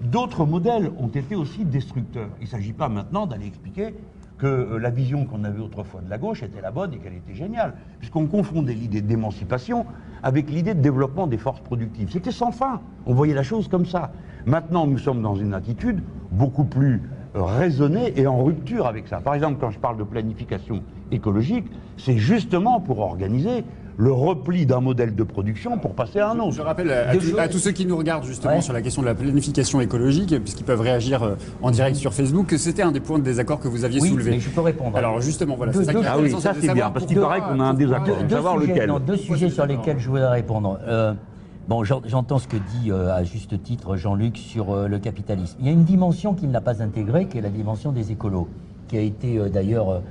D'autres 0.00 0.44
modèles 0.44 0.90
ont 0.98 1.08
été 1.08 1.36
aussi 1.36 1.64
destructeurs. 1.64 2.28
Il 2.40 2.44
ne 2.44 2.48
s'agit 2.48 2.72
pas 2.72 2.88
maintenant 2.88 3.26
d'aller 3.26 3.46
expliquer 3.46 3.94
que 4.38 4.46
euh, 4.46 4.78
la 4.78 4.90
vision 4.90 5.24
qu'on 5.24 5.44
avait 5.44 5.60
autrefois 5.60 6.00
de 6.00 6.10
la 6.10 6.18
gauche 6.18 6.42
était 6.42 6.60
la 6.60 6.70
bonne 6.70 6.92
et 6.94 6.98
qu'elle 6.98 7.14
était 7.14 7.34
géniale, 7.34 7.74
puisqu'on 7.98 8.26
confondait 8.26 8.74
l'idée 8.74 9.00
d'émancipation 9.00 9.86
avec 10.22 10.50
l'idée 10.50 10.74
de 10.74 10.80
développement 10.80 11.26
des 11.26 11.38
forces 11.38 11.60
productives. 11.60 12.10
C'était 12.10 12.32
sans 12.32 12.52
fin. 12.52 12.80
On 13.06 13.14
voyait 13.14 13.34
la 13.34 13.42
chose 13.42 13.68
comme 13.68 13.86
ça. 13.86 14.12
Maintenant, 14.44 14.86
nous 14.86 14.98
sommes 14.98 15.22
dans 15.22 15.36
une 15.36 15.54
attitude 15.54 16.02
beaucoup 16.30 16.64
plus 16.64 17.02
euh, 17.34 17.42
raisonnée 17.42 18.18
et 18.18 18.26
en 18.26 18.42
rupture 18.42 18.86
avec 18.86 19.08
ça. 19.08 19.20
Par 19.20 19.34
exemple, 19.34 19.58
quand 19.60 19.70
je 19.70 19.78
parle 19.78 19.96
de 19.98 20.04
planification 20.04 20.82
écologique, 21.10 21.66
c'est 21.96 22.16
justement 22.16 22.80
pour 22.80 23.00
organiser 23.00 23.64
le 23.98 24.12
repli 24.12 24.66
d'un 24.66 24.80
modèle 24.80 25.14
de 25.14 25.22
production 25.22 25.78
pour 25.78 25.94
passer 25.94 26.18
à 26.18 26.30
un 26.30 26.38
autre. 26.38 26.52
Je 26.52 26.60
rappelle 26.60 26.90
à, 26.92 27.14
tous- 27.16 27.30
choses. 27.30 27.38
à 27.38 27.48
tous 27.48 27.58
ceux 27.58 27.70
qui 27.72 27.86
nous 27.86 27.96
regardent 27.96 28.24
justement 28.26 28.54
Ouais. 28.56 28.60
sur 28.60 28.74
la 28.74 28.82
question 28.82 29.00
de 29.00 29.06
la 29.06 29.14
planification 29.14 29.80
écologique, 29.80 30.34
puisqu'ils 30.42 30.64
peuvent 30.64 30.80
réagir 30.82 31.22
euh, 31.22 31.34
en 31.62 31.70
direct 31.70 31.96
sur 31.96 32.12
Facebook, 32.12 32.46
que 32.46 32.58
c'était 32.58 32.82
un 32.82 32.92
des 32.92 33.00
points 33.00 33.18
de 33.18 33.24
désaccord 33.24 33.58
que 33.58 33.68
vous 33.68 33.84
aviez 33.84 34.00
Oui, 34.02 34.10
soulevé. 34.10 34.32
mais 34.32 34.40
je 34.40 34.50
peux 34.50 34.60
répondre. 34.60 34.96
Alors 34.98 35.20
justement, 35.22 35.56
voilà, 35.56 35.72
c'est 35.72 35.84
ça 35.84 35.94
qui 35.94 36.00
est 36.00 36.06
Ah 36.06 36.16
oui, 36.20 36.30
ça 36.30 36.52
c'est 36.60 36.74
bien, 36.74 36.90
parce 36.90 37.06
qu'il 37.06 37.18
paraît 37.18 37.40
qu'on 37.40 37.58
a 37.60 37.64
un 37.64 37.74
désaccord. 37.74 38.16
deux, 38.28 38.34
savoir 38.34 38.60
sujets, 38.60 38.72
lequel. 38.74 38.88
non, 38.90 39.00
deux 39.00 39.16
sujets 39.16 39.48
sur 39.50 39.64
lesquels 39.66 39.98
je 39.98 40.08
voudrais 40.10 40.28
répondre. 40.28 40.78
Euh, 40.86 41.14
bon, 41.66 41.82
j'en- 41.82 42.02
j'entends 42.04 42.38
ce 42.38 42.48
que 42.48 42.56
dit 42.58 42.90
euh, 42.90 43.14
à 43.16 43.24
juste 43.24 43.62
titre 43.62 43.96
Jean-Luc 43.96 44.36
sur 44.36 44.72
euh, 44.74 44.88
le 44.88 44.98
capitalisme. 44.98 45.56
Il 45.60 45.64
y 45.66 45.68
a 45.70 45.72
une 45.72 45.84
dimension 45.84 46.34
qu'il 46.34 46.50
n'a 46.50 46.60
pas 46.60 46.82
intégrée, 46.82 47.28
qui 47.28 47.38
est 47.38 47.42
la 47.42 47.48
dimension 47.48 47.92
des 47.92 48.12
écolos, 48.12 48.46
qui 48.88 48.98
a 48.98 49.00
été 49.00 49.38
euh, 49.38 49.48
d'ailleurs 49.48 50.02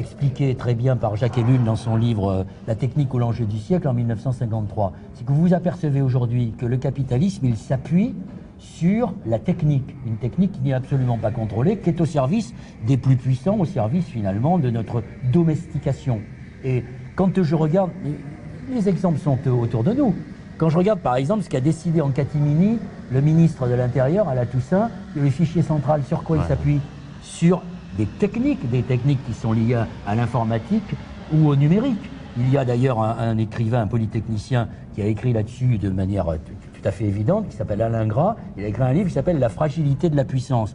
expliquée 0.00 0.54
très 0.56 0.74
bien 0.74 0.96
par 0.96 1.14
Jacques 1.16 1.38
Ellul 1.38 1.62
dans 1.64 1.76
son 1.76 1.96
livre 1.96 2.28
euh, 2.30 2.44
La 2.66 2.74
technique 2.74 3.12
ou 3.14 3.18
l'enjeu 3.18 3.44
du 3.44 3.58
siècle 3.58 3.86
en 3.86 3.94
1953. 3.94 4.92
C'est 5.14 5.24
que 5.24 5.32
vous 5.32 5.40
vous 5.42 5.54
apercevez 5.54 6.00
aujourd'hui 6.02 6.52
que 6.58 6.66
le 6.66 6.76
capitalisme, 6.76 7.46
il 7.46 7.56
s'appuie 7.56 8.14
sur 8.58 9.14
la 9.24 9.38
technique, 9.38 9.94
une 10.06 10.16
technique 10.16 10.52
qui 10.52 10.60
n'est 10.60 10.72
absolument 10.74 11.16
pas 11.18 11.30
contrôlée, 11.30 11.78
qui 11.78 11.88
est 11.90 12.00
au 12.00 12.04
service 12.06 12.52
des 12.86 12.96
plus 12.96 13.16
puissants, 13.16 13.56
au 13.58 13.64
service 13.64 14.04
finalement 14.06 14.58
de 14.58 14.68
notre 14.70 15.02
domestication. 15.32 16.20
Et 16.64 16.84
quand 17.16 17.42
je 17.42 17.54
regarde, 17.54 17.90
les- 18.04 18.74
les 18.74 18.88
exemples 18.88 19.18
sont 19.18 19.38
autour 19.48 19.82
de 19.82 19.92
nous. 19.92 20.14
Quand 20.58 20.68
je 20.68 20.76
regarde 20.76 21.00
par 21.00 21.16
exemple 21.16 21.42
ce 21.42 21.48
qu'a 21.48 21.60
décidé 21.62 22.02
en 22.02 22.10
catimini 22.10 22.78
le 23.10 23.20
ministre 23.22 23.66
de 23.66 23.72
l'Intérieur 23.74 24.28
à 24.28 24.34
la 24.34 24.44
Toussaint, 24.44 24.90
le 25.16 25.30
fichier 25.30 25.62
central, 25.62 26.02
sur 26.04 26.22
quoi 26.22 26.36
il 26.36 26.42
s'appuie? 26.44 26.80
Sur 27.22 27.62
des 28.00 28.06
techniques, 28.06 28.68
des 28.70 28.82
techniques 28.82 29.22
qui 29.26 29.34
sont 29.34 29.52
liées 29.52 29.76
à, 30.06 30.14
l'informatique 30.14 30.94
ou 31.34 31.48
au 31.48 31.56
numérique. 31.56 32.00
Il 32.38 32.48
y 32.50 32.56
a 32.56 32.64
d'ailleurs 32.64 33.00
un, 33.02 33.16
un 33.18 33.36
écrivain, 33.36 33.82
un 33.82 33.86
polytechnicien, 33.86 34.68
qui 34.94 35.02
a 35.02 35.06
écrit 35.06 35.32
là-dessus 35.34 35.76
de 35.78 35.90
manière 35.90 36.28
euh, 36.28 36.36
tout, 36.36 36.52
tout 36.80 36.88
à 36.88 36.92
fait 36.92 37.04
évidente, 37.04 37.48
qui 37.48 37.56
s'appelle 37.56 37.82
Alain 37.82 38.06
Gras. 38.06 38.36
Il 38.56 38.64
a 38.64 38.68
écrit 38.68 38.82
un 38.82 38.92
livre 38.92 39.08
qui 39.08 39.14
s'appelle 39.14 39.38
La 39.38 39.48
fragilité 39.50 40.08
de 40.08 40.16
la 40.16 40.24
puissance. 40.24 40.74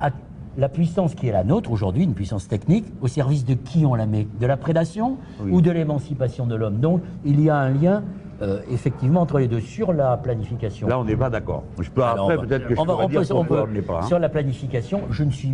À- 0.00 0.10
la 0.56 0.70
puissance 0.70 1.14
qui 1.14 1.28
est 1.28 1.32
la 1.32 1.44
nôtre 1.44 1.70
aujourd'hui, 1.70 2.04
une 2.04 2.14
puissance 2.14 2.48
technique, 2.48 2.86
au 3.02 3.08
service 3.08 3.44
de 3.44 3.52
qui 3.52 3.84
on 3.84 3.94
la 3.94 4.06
met? 4.06 4.26
De 4.40 4.46
la 4.46 4.56
prédation 4.56 5.18
Oui. 5.42 5.50
ou 5.52 5.60
de 5.60 5.70
l'émancipation 5.70 6.46
de 6.46 6.54
l'homme? 6.54 6.78
Donc 6.78 7.02
il 7.26 7.38
y 7.42 7.50
a 7.50 7.56
un 7.58 7.68
lien 7.68 8.02
euh, 8.40 8.60
effectivement 8.70 9.20
entre 9.20 9.38
les 9.38 9.48
deux 9.48 9.60
sur 9.60 9.92
la 9.92 10.16
planification. 10.16 10.88
Là, 10.88 10.98
on 10.98 11.04
n'est 11.04 11.16
pas 11.16 11.28
d'accord. 11.28 11.64
Je 11.80 11.90
peux 11.90 12.02
Alors, 12.02 12.30
après 12.30 12.46
peut-être 12.46 12.68
que 12.68 12.74
je 12.74 12.80
on 12.80 12.84
va- 12.84 12.96
on 12.96 13.08
dire 13.08 13.20
peut- 13.20 13.34
on 13.34 13.44
peut- 13.44 13.64
on 13.78 13.82
pas. 13.82 13.98
hein. 14.00 14.06
Sur 14.06 14.18
la 14.18 14.28
planification, 14.30 15.02
je 15.10 15.24
ne 15.24 15.30
suis. 15.30 15.52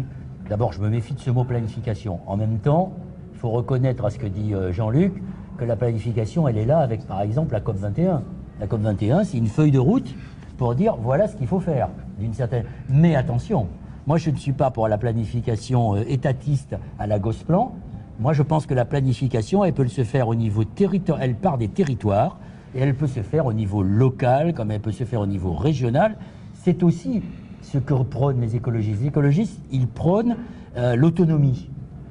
D'abord, 0.53 0.75
je 0.75 0.83
me 0.83 0.91
méfie 0.91 1.15
de 1.15 1.19
ce 1.19 1.31
mot 1.31 1.45
planification. 1.45 2.21
En 2.27 2.37
même 2.37 2.59
temps, 2.59 2.93
il 3.33 3.39
faut 3.39 3.49
reconnaître 3.49 4.05
à 4.05 4.11
ce 4.11 4.19
que 4.19 4.27
dit 4.27 4.53
euh, 4.53 4.71
Jean-Luc 4.71 5.15
que 5.57 5.65
la 5.65 5.77
planification, 5.77 6.47
elle 6.47 6.59
est 6.59 6.67
là 6.67 6.81
avec, 6.81 7.07
par 7.07 7.23
exemple, 7.23 7.55
la 7.55 7.61
COP 7.61 7.77
21. 7.77 8.23
La 8.61 8.67
COP 8.67 8.83
21, 8.83 9.25
c'est 9.25 9.39
une 9.39 9.47
feuille 9.47 9.71
de 9.71 9.79
route 9.79 10.15
pour 10.59 10.75
dire 10.75 10.95
voilà 10.97 11.27
ce 11.27 11.37
qu'il 11.37 11.47
faut 11.47 11.59
faire. 11.59 11.89
D'une 12.19 12.35
certaine. 12.35 12.67
Mais 12.91 13.17
attention, 13.17 13.67
moi, 14.07 14.19
je 14.19 14.29
ne 14.29 14.37
suis 14.37 14.53
pas 14.53 14.71
pour 14.71 14.89
la 14.89 14.99
planification 14.99 15.95
euh, 15.97 16.05
étatiste 16.07 16.77
à 16.99 17.07
la 17.07 17.19
Gosplan. 17.19 17.75
Moi, 18.21 18.35
je 18.35 18.43
pense 18.43 18.67
que 18.67 18.75
la 18.75 18.85
planification, 18.85 19.65
elle 19.65 19.73
peut 19.73 19.89
se 19.89 20.05
faire 20.05 20.29
au 20.29 20.35
niveau 20.35 20.65
territorial. 20.65 21.31
Elle 21.31 21.37
part 21.37 21.57
des 21.57 21.69
territoires 21.69 22.37
et 22.75 22.81
elle 22.81 22.95
peut 22.95 23.07
se 23.07 23.23
faire 23.23 23.47
au 23.47 23.55
niveau 23.55 23.83
local, 23.83 24.53
comme 24.53 24.71
elle 24.71 24.81
peut 24.81 24.93
se 24.93 25.05
faire 25.05 25.21
au 25.23 25.27
niveau 25.27 25.55
régional. 25.55 26.19
C'est 26.53 26.83
aussi 26.83 27.23
ce 27.63 27.79
que 27.79 27.95
prônent 27.95 28.41
les 28.41 28.57
écologistes. 28.57 29.01
Les 29.01 29.09
écologistes, 29.09 29.61
ils 29.71 29.89
prônent 29.89 30.37
euh, 30.77 30.95
l'autonomie. 30.97 31.71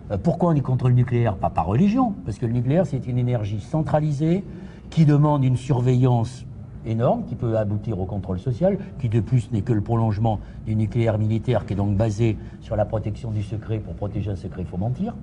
Euh, 0.10 0.18
pourquoi 0.18 0.52
on 0.52 0.56
est 0.56 0.62
contre 0.62 0.90
le 0.90 0.96
nucléaire? 0.96 1.36
Pas 1.36 1.50
par 1.50 1.68
religion, 1.68 2.14
parce 2.26 2.38
que 2.38 2.46
le 2.46 2.54
nucléaire, 2.54 2.86
c'est 2.86 3.08
une 3.08 3.18
énergie 3.18 3.60
centralisée 3.60 4.44
qui 4.90 5.06
demande 5.06 5.44
une 5.44 5.58
surveillance 5.58 6.46
énorme, 6.86 7.26
qui 7.26 7.36
peut 7.36 7.58
aboutir 7.58 8.00
au 8.00 8.06
contrôle 8.06 8.40
social, 8.40 8.78
qui 9.00 9.08
de 9.08 9.20
plus 9.20 9.52
n'est 9.52 9.62
que 9.62 9.74
le 9.74 9.82
prolongement 9.82 10.40
du 10.66 10.76
nucléaire 10.76 11.20
militaire, 11.20 11.66
qui 11.66 11.74
est 11.74 11.76
donc 11.76 11.96
basé 11.96 12.38
sur 12.60 12.76
la 12.76 12.86
protection 12.86 13.30
du 13.32 13.44
secret. 13.44 13.78
Pour 13.80 13.94
protéger 13.94 14.32
un 14.32 14.36
secret, 14.36 14.64
il 14.64 14.68
faut 14.68 14.78
mentir 14.78 15.14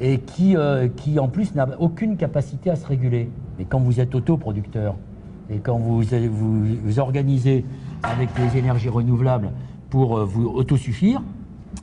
et 0.00 0.18
qui, 0.18 0.56
euh, 0.56 0.88
qui 0.88 1.18
en 1.18 1.28
plus 1.28 1.54
n'a 1.54 1.68
aucune 1.78 2.16
capacité 2.16 2.70
à 2.70 2.76
se 2.76 2.86
réguler. 2.86 3.30
Mais 3.58 3.64
quand 3.64 3.80
vous 3.80 4.00
êtes 4.00 4.14
autoproducteur 4.14 4.96
et 5.50 5.58
quand 5.58 5.78
vous, 5.78 6.02
vous 6.02 6.98
organisez 6.98 7.64
avec 8.02 8.28
les 8.38 8.58
énergies 8.58 8.88
renouvelables 8.88 9.50
pour 9.90 10.18
euh, 10.18 10.24
vous 10.24 10.46
autosuffire, 10.46 11.22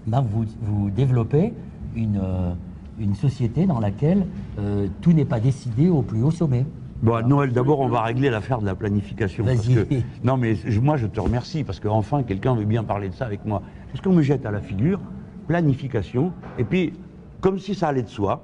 ben 0.07 0.21
vous, 0.21 0.45
vous 0.61 0.89
développez 0.89 1.53
une, 1.95 2.19
euh, 2.23 2.53
une 2.99 3.15
société 3.15 3.65
dans 3.65 3.79
laquelle 3.79 4.25
euh, 4.59 4.87
tout 5.01 5.11
n'est 5.13 5.25
pas 5.25 5.39
décidé 5.39 5.89
au 5.89 6.01
plus 6.01 6.21
haut 6.23 6.31
sommet. 6.31 6.65
Bon, 7.03 7.25
Noël, 7.27 7.51
d'abord, 7.51 7.81
on 7.81 7.87
va 7.89 8.01
régler 8.03 8.29
l'affaire 8.29 8.59
de 8.59 8.65
la 8.65 8.75
planification. 8.75 9.43
parce 9.43 9.67
que- 9.67 9.95
non, 10.23 10.37
mais 10.37 10.55
je- 10.55 10.79
moi, 10.79 10.97
je 10.97 11.07
te 11.07 11.19
remercie 11.19 11.63
parce 11.63 11.79
qu'enfin, 11.79 12.23
quelqu'un 12.23 12.55
veut 12.55 12.65
bien 12.65 12.83
parler 12.83 13.09
de 13.09 13.13
ça 13.13 13.25
avec 13.25 13.45
moi. 13.45 13.61
Est-ce 13.93 14.01
qu'on 14.01 14.13
me 14.13 14.21
jette 14.21 14.45
à 14.45 14.51
la 14.51 14.59
figure 14.61 14.99
planification 15.47 16.31
et 16.57 16.63
puis, 16.63 16.93
comme 17.41 17.59
si 17.59 17.75
ça 17.75 17.89
allait 17.89 18.01
de 18.03 18.07
soi, 18.09 18.41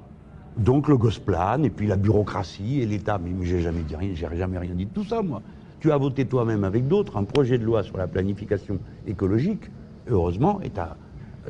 donc 0.57 0.87
le 0.87 0.97
Gosplan 0.97 1.63
et 1.63 1.69
puis 1.69 1.87
la 1.87 1.95
bureaucratie 1.95 2.81
et 2.81 2.85
l'État. 2.85 3.17
Mais, 3.23 3.31
mais 3.35 3.45
j'ai 3.45 3.61
jamais 3.61 3.81
dit 3.81 3.95
rien, 3.95 4.11
j'ai 4.13 4.27
jamais 4.37 4.57
rien 4.59 4.75
dit 4.75 4.85
de 4.85 4.91
tout 4.91 5.03
ça, 5.05 5.21
moi. 5.21 5.41
Tu 5.81 5.91
as 5.91 5.97
voté 5.97 6.25
toi-même 6.25 6.63
avec 6.63 6.87
d'autres 6.87 7.17
un 7.17 7.23
projet 7.23 7.57
de 7.57 7.65
loi 7.65 7.81
sur 7.81 7.97
la 7.97 8.07
planification 8.07 8.77
écologique, 9.07 9.63
heureusement, 10.07 10.61
et 10.61 10.69
t'as- 10.69 10.95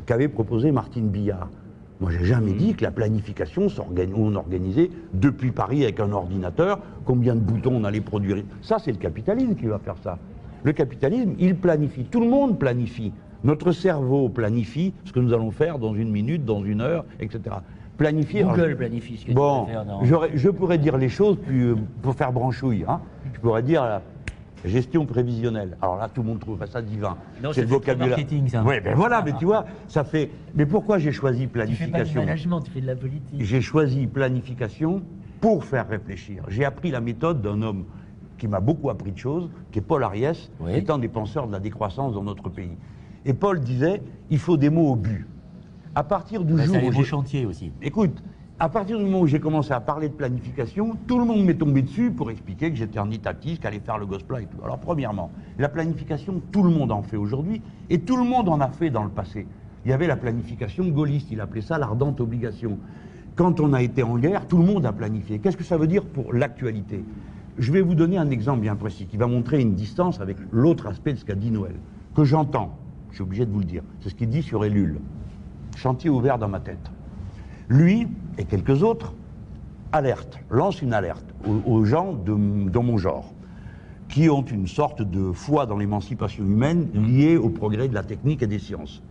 qu'avait 0.06 0.30
proposé 0.30 0.72
Martine 0.72 1.10
Billard. 1.10 1.50
Moi, 2.00 2.12
j'ai 2.12 2.24
jamais 2.24 2.54
dit 2.54 2.74
que 2.74 2.84
la 2.86 2.92
planification, 2.92 3.68
on 4.16 4.36
organisait 4.36 4.90
depuis 5.14 5.52
Paris 5.52 5.84
avec 5.84 6.00
un 6.00 6.14
ordinateur, 6.14 6.80
combien 7.04 7.36
de 7.36 7.42
boutons 7.42 7.76
on 7.76 7.84
allait 7.84 8.00
produire. 8.00 8.38
Ça, 8.62 8.78
c'est 8.80 8.94
le 8.94 8.98
capitalisme 8.98 9.54
qui 9.56 9.66
va 9.66 9.80
faire 9.80 9.98
ça. 10.02 10.18
Le 10.64 10.72
capitalisme, 10.72 11.34
il 11.38 11.56
planifie. 11.58 12.06
Tout 12.06 12.22
le 12.22 12.30
monde 12.30 12.58
planifie. 12.58 13.12
Notre 13.44 13.74
cerveau 13.74 14.30
planifie 14.30 14.94
ce 15.04 15.12
que 15.12 15.20
nous 15.20 15.34
allons 15.34 15.52
faire 15.52 15.78
dans 15.78 15.94
une 15.94 16.10
minute, 16.10 16.46
dans 16.46 16.64
une 16.64 16.80
heure, 16.80 17.04
etc. 17.20 17.58
Planifier. 17.98 18.44
Google 18.44 18.62
alors, 18.62 18.78
planifie 18.78 19.18
ce 19.18 19.24
que 19.26 19.30
tu 19.30 19.36
Bon, 19.36 19.64
vas 19.66 19.72
faire 19.72 19.86
j'aurais- 20.04 20.32
je 20.36 20.50
pourrais 20.50 20.78
dire 20.78 20.98
les 20.98 21.10
choses 21.10 21.38
puis, 21.46 21.64
euh, 21.64 21.76
pour 22.02 22.16
faire 22.16 22.32
branchouille. 22.32 22.86
hein. 22.88 23.02
Je 23.34 23.40
pourrais 23.40 23.62
dire, 23.64 23.84
euh, 23.84 24.00
gestion 24.66 25.06
prévisionnelle. 25.06 25.78
Alors 25.82 25.98
là, 25.98 26.10
tout 26.10 26.22
le 26.22 26.28
monde 26.28 26.40
trouve 26.40 26.64
ça 26.66 26.82
divin. 26.82 27.18
C'est 27.54 27.62
le 27.62 27.68
vocabulaire. 27.68 28.10
marketing, 28.18 28.48
ça. 28.48 28.64
Oui, 28.66 28.76
ben 28.84 28.96
voilà, 28.96 29.22
mais 29.24 29.34
tu 29.34 29.46
vois, 29.46 29.66
ça 29.88 30.04
fait. 30.04 30.30
Mais 30.56 30.66
pourquoi 30.66 30.98
j'ai 31.00 31.12
choisi 31.12 31.48
Tu 31.48 31.48
fais 31.48 31.60
pas 31.60 31.66
du 31.66 31.76
planification 31.76 32.20
management, 32.22 32.62
tu 32.62 32.72
fais 32.72 32.82
de 32.82 32.88
la 32.88 32.96
politique. 32.96 33.40
J'ai 33.44 33.62
choisi 33.62 34.08
planification 34.08 35.02
pour 35.40 35.66
faire 35.66 35.88
réfléchir. 35.88 36.44
J'ai 36.48 36.66
appris 36.66 36.92
la 36.92 37.02
méthode 37.02 37.42
d'un 37.42 37.62
homme 37.62 37.86
qui 38.38 38.48
m'a 38.48 38.60
beaucoup 38.60 38.90
appris 38.90 39.12
de 39.12 39.18
choses, 39.18 39.50
qui 39.72 39.80
est 39.80 39.84
Paul 39.84 40.04
Ariès, 40.04 40.52
Oui. 40.60 40.84
un 40.88 40.98
des 40.98 41.08
penseurs 41.08 41.48
de 41.48 41.52
la 41.52 41.60
décroissance 41.60 42.14
dans 42.14 42.24
notre 42.24 42.50
pays. 42.50 42.78
Et 43.26 43.34
Paul 43.34 43.60
disait, 43.60 44.02
il 44.32 44.40
faut 44.40 44.58
des 44.58 44.70
mots 44.70 44.92
au 44.92 44.96
but. 44.96 45.28
À 45.94 46.04
partir 46.04 46.44
du 46.44 46.54
Bah, 46.54 46.64
jour 46.64 46.78
où 46.98 47.04
chantiers 47.04 47.46
aussi. 47.46 47.72
Écoute, 47.82 48.24
à 48.62 48.70
partir 48.70 49.00
du 49.00 49.06
moment 49.06 49.22
où 49.22 49.26
j'ai 49.26 49.40
commencé 49.40 49.72
à 49.72 49.80
parler 49.80 50.08
de 50.08 50.14
planification, 50.14 50.96
tout 51.08 51.18
le 51.18 51.26
monde 51.26 51.44
m'est 51.44 51.56
tombé 51.56 51.82
dessus 51.82 52.12
pour 52.12 52.30
expliquer 52.30 52.70
que 52.70 52.76
j'étais 52.76 53.00
un 53.00 53.10
étatiste, 53.10 53.64
qu'allait 53.64 53.80
faire 53.80 53.98
le 53.98 54.06
gospel 54.06 54.44
et 54.44 54.46
tout. 54.46 54.64
Alors 54.64 54.78
premièrement, 54.78 55.32
la 55.58 55.68
planification, 55.68 56.44
tout 56.52 56.62
le 56.62 56.70
monde 56.70 56.92
en 56.92 57.02
fait 57.02 57.18
aujourd'hui, 57.18 57.64
et 57.90 58.02
tout 58.02 58.18
le 58.18 58.24
monde 58.24 58.48
en 58.50 58.60
a 58.60 58.68
fait 58.68 58.92
dans 58.92 59.04
le 59.04 59.10
passé. 59.10 59.48
Il 59.84 59.90
y 59.90 59.94
avait 59.96 60.06
la 60.06 60.16
planification 60.16 60.88
gaulliste, 60.90 61.32
il 61.32 61.42
appelait 61.42 61.64
ça 61.64 61.80
l'ardente 61.80 62.22
obligation. 62.22 62.78
Quand 63.36 63.60
on 63.60 63.74
a 63.74 63.82
été 63.82 64.04
en 64.04 64.20
guerre, 64.20 64.48
tout 64.48 64.60
le 64.60 64.66
monde 64.66 64.86
a 64.86 64.94
planifié. 64.94 65.40
Qu'est-ce 65.40 65.58
que 65.58 65.64
ça 65.64 65.78
veut 65.78 65.88
dire 65.88 66.06
pour 66.06 66.32
l'actualité? 66.32 67.04
Je 67.58 67.72
vais 67.72 67.82
vous 67.82 67.96
donner 67.96 68.20
un 68.20 68.30
exemple 68.30 68.60
bien 68.60 68.76
précis 68.76 69.08
qui 69.08 69.18
va 69.18 69.26
montrer 69.26 69.60
une 69.60 69.74
distance 69.74 70.22
avec 70.22 70.38
l'autre 70.52 70.86
aspect 70.86 71.14
de 71.14 71.18
ce 71.18 71.26
qu'a 71.26 71.34
dit 71.34 71.50
Noël, 71.50 71.78
que 72.14 72.26
j'entends, 72.26 72.78
je 73.10 73.16
suis 73.16 73.24
obligé 73.24 73.44
de 73.44 73.52
vous 73.52 73.62
le 73.62 73.66
dire. 73.66 73.82
C'est 74.02 74.10
ce 74.10 74.16
qu'il 74.16 74.30
dit 74.30 74.44
sur 74.44 74.64
Ellul. 74.64 75.00
Chantier 75.76 76.12
ouvert 76.12 76.38
dans 76.38 76.48
ma 76.48 76.60
tête 76.60 76.92
lui 77.72 78.08
et 78.38 78.44
quelques 78.44 78.84
autres 78.84 79.14
alertent, 79.94 80.40
lancent 80.50 80.82
une 80.82 80.94
alerte 80.94 81.26
aux, 81.66 81.86
gens 81.86 82.14
de, 82.14 82.34
mon 82.34 82.98
genre, 82.98 83.34
qui 84.10 84.30
ont 84.30 84.44
une 84.44 84.68
sorte 84.68 85.02
de 85.02 85.32
foi 85.32 85.66
dans 85.66 85.78
l'émancipation 85.78 86.44
humaine 86.44 86.90
liée 86.94 87.38
au 87.38 87.50
progrès 87.50 87.88
de 87.88 87.94
la 87.94 88.04
technique 88.04 88.44
et 88.44 88.48
des 88.48 88.60
sciences. 88.60 89.02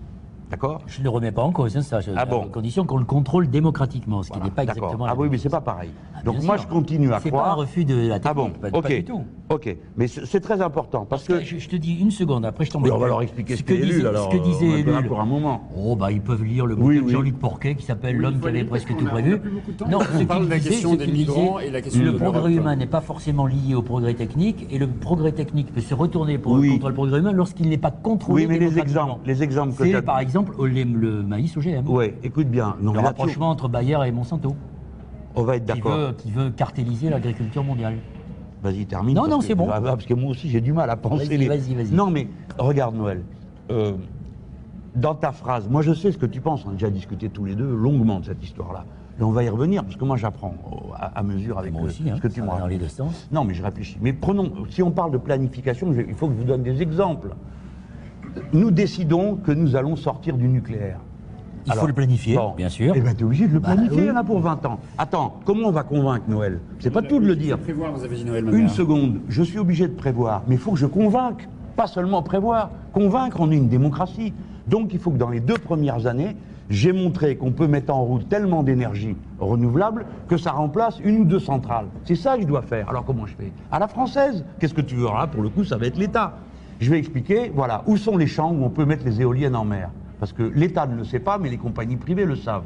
D'accord 0.50 0.80
Je 0.86 0.98
ne 0.98 1.04
le 1.04 1.10
remets 1.10 1.30
pas 1.30 1.42
en 1.42 1.52
cause, 1.52 1.76
hein, 1.76 1.82
ça, 1.82 2.00
je- 2.00 2.10
Ah 2.16 2.22
à 2.22 2.26
bon 2.26 2.48
condition 2.48 2.84
qu'on 2.84 2.98
le 2.98 3.04
contrôle 3.04 3.48
démocratiquement, 3.48 4.22
ce 4.22 4.28
qui 4.30 4.32
Voilà, 4.38 4.46
n'est 4.46 4.54
pas 4.54 4.62
exactement 4.64 5.06
la 5.06 5.12
Ah 5.12 5.14
oui, 5.16 5.22
même 5.24 5.30
mais 5.32 5.38
c'est 5.38 5.48
pas 5.48 5.60
pareil. 5.60 5.90
Ah, 6.16 6.22
Donc 6.24 6.42
moi, 6.42 6.58
sûr. 6.58 6.66
je 6.68 6.72
continue 6.74 7.12
à 7.12 7.20
C'est 7.20 7.28
croire. 7.30 7.44
pas 7.44 7.50
un 7.52 7.54
refus 7.54 7.84
de 7.84 8.08
la 8.08 8.18
technique, 8.18 8.26
Ah 8.30 8.34
bon 8.34 8.50
pas, 8.50 8.68
Ok. 8.76 8.82
pas 8.82 8.88
du 8.88 9.04
tout. 9.04 9.22
Ok. 9.48 9.76
Mais 9.96 10.06
c'est 10.08 10.26
c'est 10.26 10.40
très 10.40 10.60
important 10.60 11.06
parce 11.08 11.24
que. 11.24 11.40
Je, 11.40 11.58
je 11.58 11.68
te 11.68 11.76
dis 11.76 11.94
une 11.94 12.10
seconde, 12.10 12.44
après 12.44 12.64
je 12.64 12.70
t'en 12.72 12.82
Oui, 12.82 12.90
on 12.90 12.98
va 12.98 13.06
leur 13.06 13.22
expliquer 13.22 13.56
ce 13.56 13.62
que 13.62 13.74
disait, 13.74 14.04
alors. 14.06 14.30
ce 14.30 14.36
que 14.36 14.42
disait 14.42 14.68
on 14.86 14.90
Ellul. 14.92 15.06
pour 15.08 15.20
un 15.20 15.24
moment. 15.24 15.68
Oh, 15.76 15.94
bah, 15.96 16.10
ils 16.10 16.20
peuvent 16.20 16.42
lire 16.44 16.66
le 16.66 16.74
Oui, 16.74 16.96
bouquin 16.96 17.06
de. 17.06 17.12
Jean-Luc 17.12 17.38
Porquet 17.38 17.74
qui 17.76 17.84
s'appelle 17.84 18.16
Oui, 18.16 18.22
L'homme 18.22 18.40
qui 18.40 18.48
avait 18.48 18.64
presque 18.64 18.96
tout 18.96 19.04
prévu. 19.06 19.40
Non, 19.88 19.98
On 20.00 20.18
ce 20.18 20.24
parle 20.24 20.46
de 20.46 20.50
la 20.50 20.58
question 20.58 20.94
des 20.96 21.06
migrants 21.06 21.56
disait, 21.58 21.68
et 21.68 21.70
la 21.70 21.80
question 21.80 22.02
Le 22.04 22.16
progrès 22.16 22.52
humain 22.52 22.74
n'est 22.76 22.86
pas 22.86 23.00
forcément 23.00 23.46
lié 23.46 23.74
au 23.76 23.82
progrès 23.82 24.14
technique 24.14 24.66
et 24.70 24.78
le 24.78 24.88
progrès 24.88 25.32
technique 25.32 25.72
peut 25.72 25.80
se 25.80 25.94
retourner 25.94 26.38
contre 26.38 26.88
le 26.88 26.94
progrès 26.94 27.18
humain 27.20 27.32
lorsqu'il 27.32 27.68
n'est 27.68 27.78
pas 27.78 27.90
contrôlé 27.92 28.46
Oui, 28.46 28.48
mais 28.48 28.58
les 28.58 28.78
exemples, 28.78 29.20
les 29.26 29.42
exemples 29.42 29.74
que 29.76 29.84
C'est 29.84 29.92
t'as- 29.92 30.02
par 30.02 30.18
exemple 30.18 30.39
les- 30.66 30.84
le 30.84 31.22
maïs 31.22 31.56
OGM. 31.56 31.88
Ouais, 31.88 32.14
écoute 32.22 32.48
bien. 32.48 32.76
Non, 32.80 32.92
Le 32.92 33.00
rapprochement 33.00 33.50
entre 33.50 33.68
Bayer 33.68 33.98
et 34.06 34.12
Monsanto, 34.12 34.54
on 35.34 35.42
va 35.42 35.56
être 35.56 35.64
qui 35.66 35.72
d'accord. 35.80 35.96
veut, 35.96 36.12
qui 36.12 36.30
veut 36.30 36.50
cartéliser 36.50 37.08
l'agriculture 37.10 37.64
mondiale. 37.64 37.96
Vas-y, 38.62 38.84
termine. 38.86 39.16
Non, 39.16 39.26
non, 39.26 39.40
c'est 39.40 39.54
bon. 39.54 39.68
Ah, 39.72 39.80
Parce 39.80 40.04
que 40.04 40.12
moi 40.14 40.30
aussi, 40.30 40.50
j'ai 40.50 40.60
du 40.60 40.72
mal 40.72 40.90
à 40.90 40.96
penser. 40.96 41.24
Vas-y, 41.26 41.38
les- 41.38 41.48
vas-y, 41.48 41.74
vas-y. 41.74 41.92
Non, 41.94 42.10
mais 42.10 42.28
regarde, 42.58 42.94
Noël. 42.94 43.22
euh, 43.70 43.92
dans 44.96 45.14
ta 45.14 45.32
phrase, 45.32 45.68
moi, 45.68 45.82
je 45.82 45.94
sais 45.94 46.10
ce 46.12 46.18
que 46.18 46.26
tu 46.26 46.40
penses. 46.40 46.64
On 46.66 46.70
a 46.70 46.72
déjà 46.72 46.90
discuté 46.90 47.28
tous 47.28 47.44
les 47.44 47.54
deux 47.54 47.72
longuement 47.74 48.20
de 48.20 48.24
cette 48.26 48.42
histoire-là. 48.42 48.84
Et 49.18 49.22
on 49.22 49.30
va 49.32 49.44
y 49.44 49.48
revenir, 49.48 49.82
parce 49.84 49.96
que 49.96 50.04
moi, 50.04 50.16
j'apprends 50.16 50.54
oh, 50.70 50.92
à, 50.96 51.18
à 51.18 51.22
mesure 51.22 51.58
avec 51.58 51.72
Moi 51.72 51.82
le- 51.82 51.88
aussi, 51.88 52.08
hein, 52.10 52.14
ce 52.16 52.20
que 52.20 52.28
tu 52.28 52.42
me 52.42 52.46
dans 52.48 52.66
les 52.66 52.78
deux 52.78 52.88
sens. 52.88 53.28
Non, 53.30 53.44
mais 53.44 53.54
je 53.54 53.62
réfléchis. 53.62 53.98
Mais 54.00 54.12
prenons, 54.12 54.50
si 54.70 54.82
on 54.82 54.90
parle 54.90 55.12
de 55.12 55.18
planification, 55.18 55.92
je- 55.92 56.00
il 56.00 56.14
faut 56.14 56.26
que 56.28 56.34
je 56.34 56.38
vous 56.38 56.44
donne 56.46 56.62
des 56.62 56.82
exemples. 56.82 57.34
Nous 58.52 58.70
décidons 58.70 59.36
que 59.36 59.52
nous 59.52 59.76
allons 59.76 59.96
sortir 59.96 60.36
du 60.36 60.48
nucléaire. 60.48 60.98
Il 61.66 61.74
faut 61.74 61.86
le 61.86 61.92
planifier, 61.92 62.36
bon. 62.36 62.54
bien 62.56 62.68
sûr. 62.70 62.94
Eh 62.96 63.00
bien, 63.00 63.12
tu 63.14 63.20
es 63.20 63.24
obligé 63.24 63.46
de 63.46 63.52
le 63.52 63.60
Bah, 63.60 63.72
planifier, 63.74 63.96
oui. 63.98 64.04
il 64.04 64.08
y 64.08 64.10
en 64.10 64.16
a 64.16 64.24
pour 64.24 64.40
20 64.40 64.64
ans. 64.66 64.80
Attends, 64.96 65.40
comment 65.44 65.68
on 65.68 65.72
va 65.72 65.82
convaincre 65.82 66.24
Noël? 66.26 66.58
C'est 66.78 66.90
pas 66.90 67.02
tout 67.02 67.20
de 67.20 67.26
le 67.26 67.36
dire. 67.36 67.58
Prévoir, 67.58 67.92
vous 67.92 68.02
avez 68.02 68.16
dit 68.16 68.24
Noël 68.24 68.48
Une 68.52 68.68
seconde, 68.70 69.20
je 69.28 69.42
suis 69.42 69.58
obligé 69.58 69.86
de 69.86 69.92
prévoir, 69.94 70.42
mais 70.48 70.54
il 70.54 70.60
faut 70.60 70.72
que 70.72 70.78
je 70.78 70.86
convainque, 70.86 71.48
pas 71.76 71.86
seulement 71.86 72.22
prévoir. 72.22 72.70
Convaincre, 72.92 73.36
on 73.40 73.50
est 73.50 73.56
une 73.56 73.68
démocratie. 73.68 74.32
Donc 74.68 74.94
il 74.94 74.98
faut 74.98 75.10
que 75.10 75.18
dans 75.18 75.28
les 75.28 75.40
deux 75.40 75.58
premières 75.58 76.06
années, 76.06 76.34
j'ai 76.70 76.92
montré 76.92 77.36
qu'on 77.36 77.52
peut 77.52 77.66
mettre 77.66 77.92
en 77.92 78.04
route 78.04 78.28
tellement 78.28 78.62
d'énergie 78.62 79.16
renouvelable 79.38 80.06
que 80.28 80.36
ça 80.38 80.52
remplace 80.52 80.98
une 81.04 81.18
ou 81.18 81.24
deux 81.24 81.40
centrales. 81.40 81.86
C'est 82.04 82.14
ça 82.14 82.36
que 82.36 82.42
je 82.42 82.46
dois 82.46 82.62
faire. 82.62 82.88
Alors 82.88 83.04
comment 83.04 83.26
je 83.26 83.34
fais? 83.34 83.52
À 83.70 83.78
la 83.78 83.86
française. 83.88 84.44
Qu'est-ce 84.60 84.74
que 84.74 84.80
tu 84.80 84.94
veux 84.94 85.06
Alors 85.06 85.18
Là, 85.18 85.26
pour 85.26 85.42
le 85.42 85.48
coup, 85.50 85.64
ça 85.64 85.76
va 85.76 85.86
être 85.86 85.98
l'État. 85.98 86.34
Je 86.80 86.90
vais 86.90 86.98
expliquer, 86.98 87.52
voilà, 87.54 87.82
où 87.86 87.96
sont 87.96 88.16
les 88.16 88.26
champs 88.26 88.50
où 88.50 88.64
on 88.64 88.70
peut 88.70 88.86
mettre 88.86 89.04
les 89.04 89.20
éoliennes 89.20 89.54
en 89.54 89.64
mer. 89.64 89.90
Parce 90.18 90.32
que 90.32 90.42
l'État 90.42 90.86
ne 90.86 90.96
le 90.96 91.04
sait 91.04 91.20
pas, 91.20 91.38
mais 91.38 91.50
les 91.50 91.58
compagnies 91.58 91.96
privées 91.96 92.24
le 92.24 92.36
savent. 92.36 92.64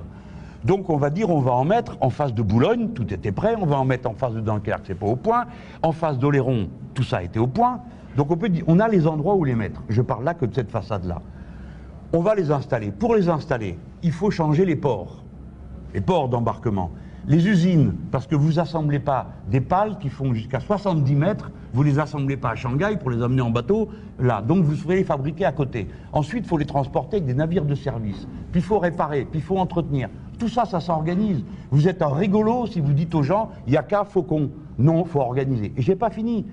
Donc 0.65 0.89
on 0.89 0.97
va 0.97 1.11
dire 1.11 1.29
on 1.29 1.41
va 1.41 1.53
en 1.53 1.65
mettre 1.65 1.99
en 2.01 2.09
face 2.09 2.33
de 2.33 2.41
Boulogne, 2.41 2.91
tout 2.95 3.12
était 3.12 3.33
prêt, 3.33 3.55
on 3.61 3.67
va 3.67 3.77
en 3.77 3.85
mettre 3.85 4.09
en 4.09 4.15
face 4.15 4.33
de 4.33 4.41
Dunkerque, 4.41 4.85
c'est 4.87 4.99
pas 4.99 5.07
au 5.07 5.17
point, 5.17 5.45
en 5.83 5.93
face 5.93 6.19
d'Oléron, 6.19 6.69
tout 6.95 7.03
ça 7.03 7.23
était 7.23 7.39
au 7.39 7.47
point. 7.47 7.81
Donc 8.17 8.31
on 8.31 8.37
peut 8.37 8.49
dire, 8.49 8.65
on 8.67 8.81
a 8.81 8.89
les 8.89 9.07
endroits 9.07 9.35
où 9.35 9.45
les 9.45 9.55
mettre. 9.55 9.83
Je 9.91 10.01
parle 10.01 10.25
là 10.25 10.33
que 10.33 10.47
de 10.47 10.55
cette 10.55 10.71
façade-là. 10.71 11.21
On 12.12 12.21
va 12.21 12.35
les 12.35 12.51
installer. 12.51 12.93
Pour 12.93 13.15
les 13.15 13.29
installer, 13.29 13.77
il 14.03 14.12
faut 14.12 14.31
changer 14.31 14.65
les 14.65 14.77
ports, 14.77 15.23
les 15.93 16.01
ports 16.01 16.29
d'embarquement. 16.29 16.91
Les 17.27 17.49
usines, 17.49 17.95
parce 18.11 18.27
que 18.27 18.35
vous 18.37 18.59
assemblez 18.59 18.99
pas 18.99 19.29
des 19.51 19.61
pales 19.62 19.99
qui 19.99 20.09
font 20.11 20.35
jusqu'à 20.35 20.61
70 20.61 21.14
mètres, 21.14 21.51
vous 21.72 21.83
les 21.83 21.99
assemblez 21.99 22.37
pas 22.37 22.51
à 22.51 22.55
Shanghai 22.55 22.97
pour 23.01 23.11
les 23.11 23.22
amener 23.22 23.41
en 23.41 23.51
bateau, 23.51 23.89
là. 24.18 24.43
Donc 24.43 24.64
vous 24.64 24.75
ferez 24.77 24.97
les 24.97 25.05
fabriquer 25.05 25.47
à 25.47 25.53
côté. 25.53 25.89
Ensuite, 26.12 26.45
il 26.45 26.49
faut 26.49 26.59
les 26.59 26.66
transporter 26.66 27.16
avec 27.16 27.27
des 27.27 27.35
navires 27.35 27.64
de 27.64 27.75
service. 27.75 28.29
Puis 28.53 28.61
il 28.61 28.64
faut 28.64 28.79
réparer, 28.79 29.25
puis 29.25 29.41
il 29.41 29.43
faut 29.43 29.57
entretenir. 29.59 30.11
Tout 30.39 30.49
ça, 30.49 30.64
ça 30.66 30.81
s'organise. 30.81 31.45
Vous 31.70 31.89
êtes 31.89 32.03
un 32.03 32.12
rigolo 32.12 32.66
si 32.66 32.81
vous 32.81 32.93
dites 32.93 33.14
aux 33.14 33.22
gens, 33.22 33.51
il 33.66 33.70
n'y 33.70 33.77
a 33.79 33.83
qu'à 33.83 34.05
Faucon. 34.05 34.51
Non, 34.79 35.05
faut 35.05 35.20
organiser. 35.20 35.72
Et 35.77 35.83
j'ai 35.83 35.97
pas 35.97 36.11
fini. 36.11 36.45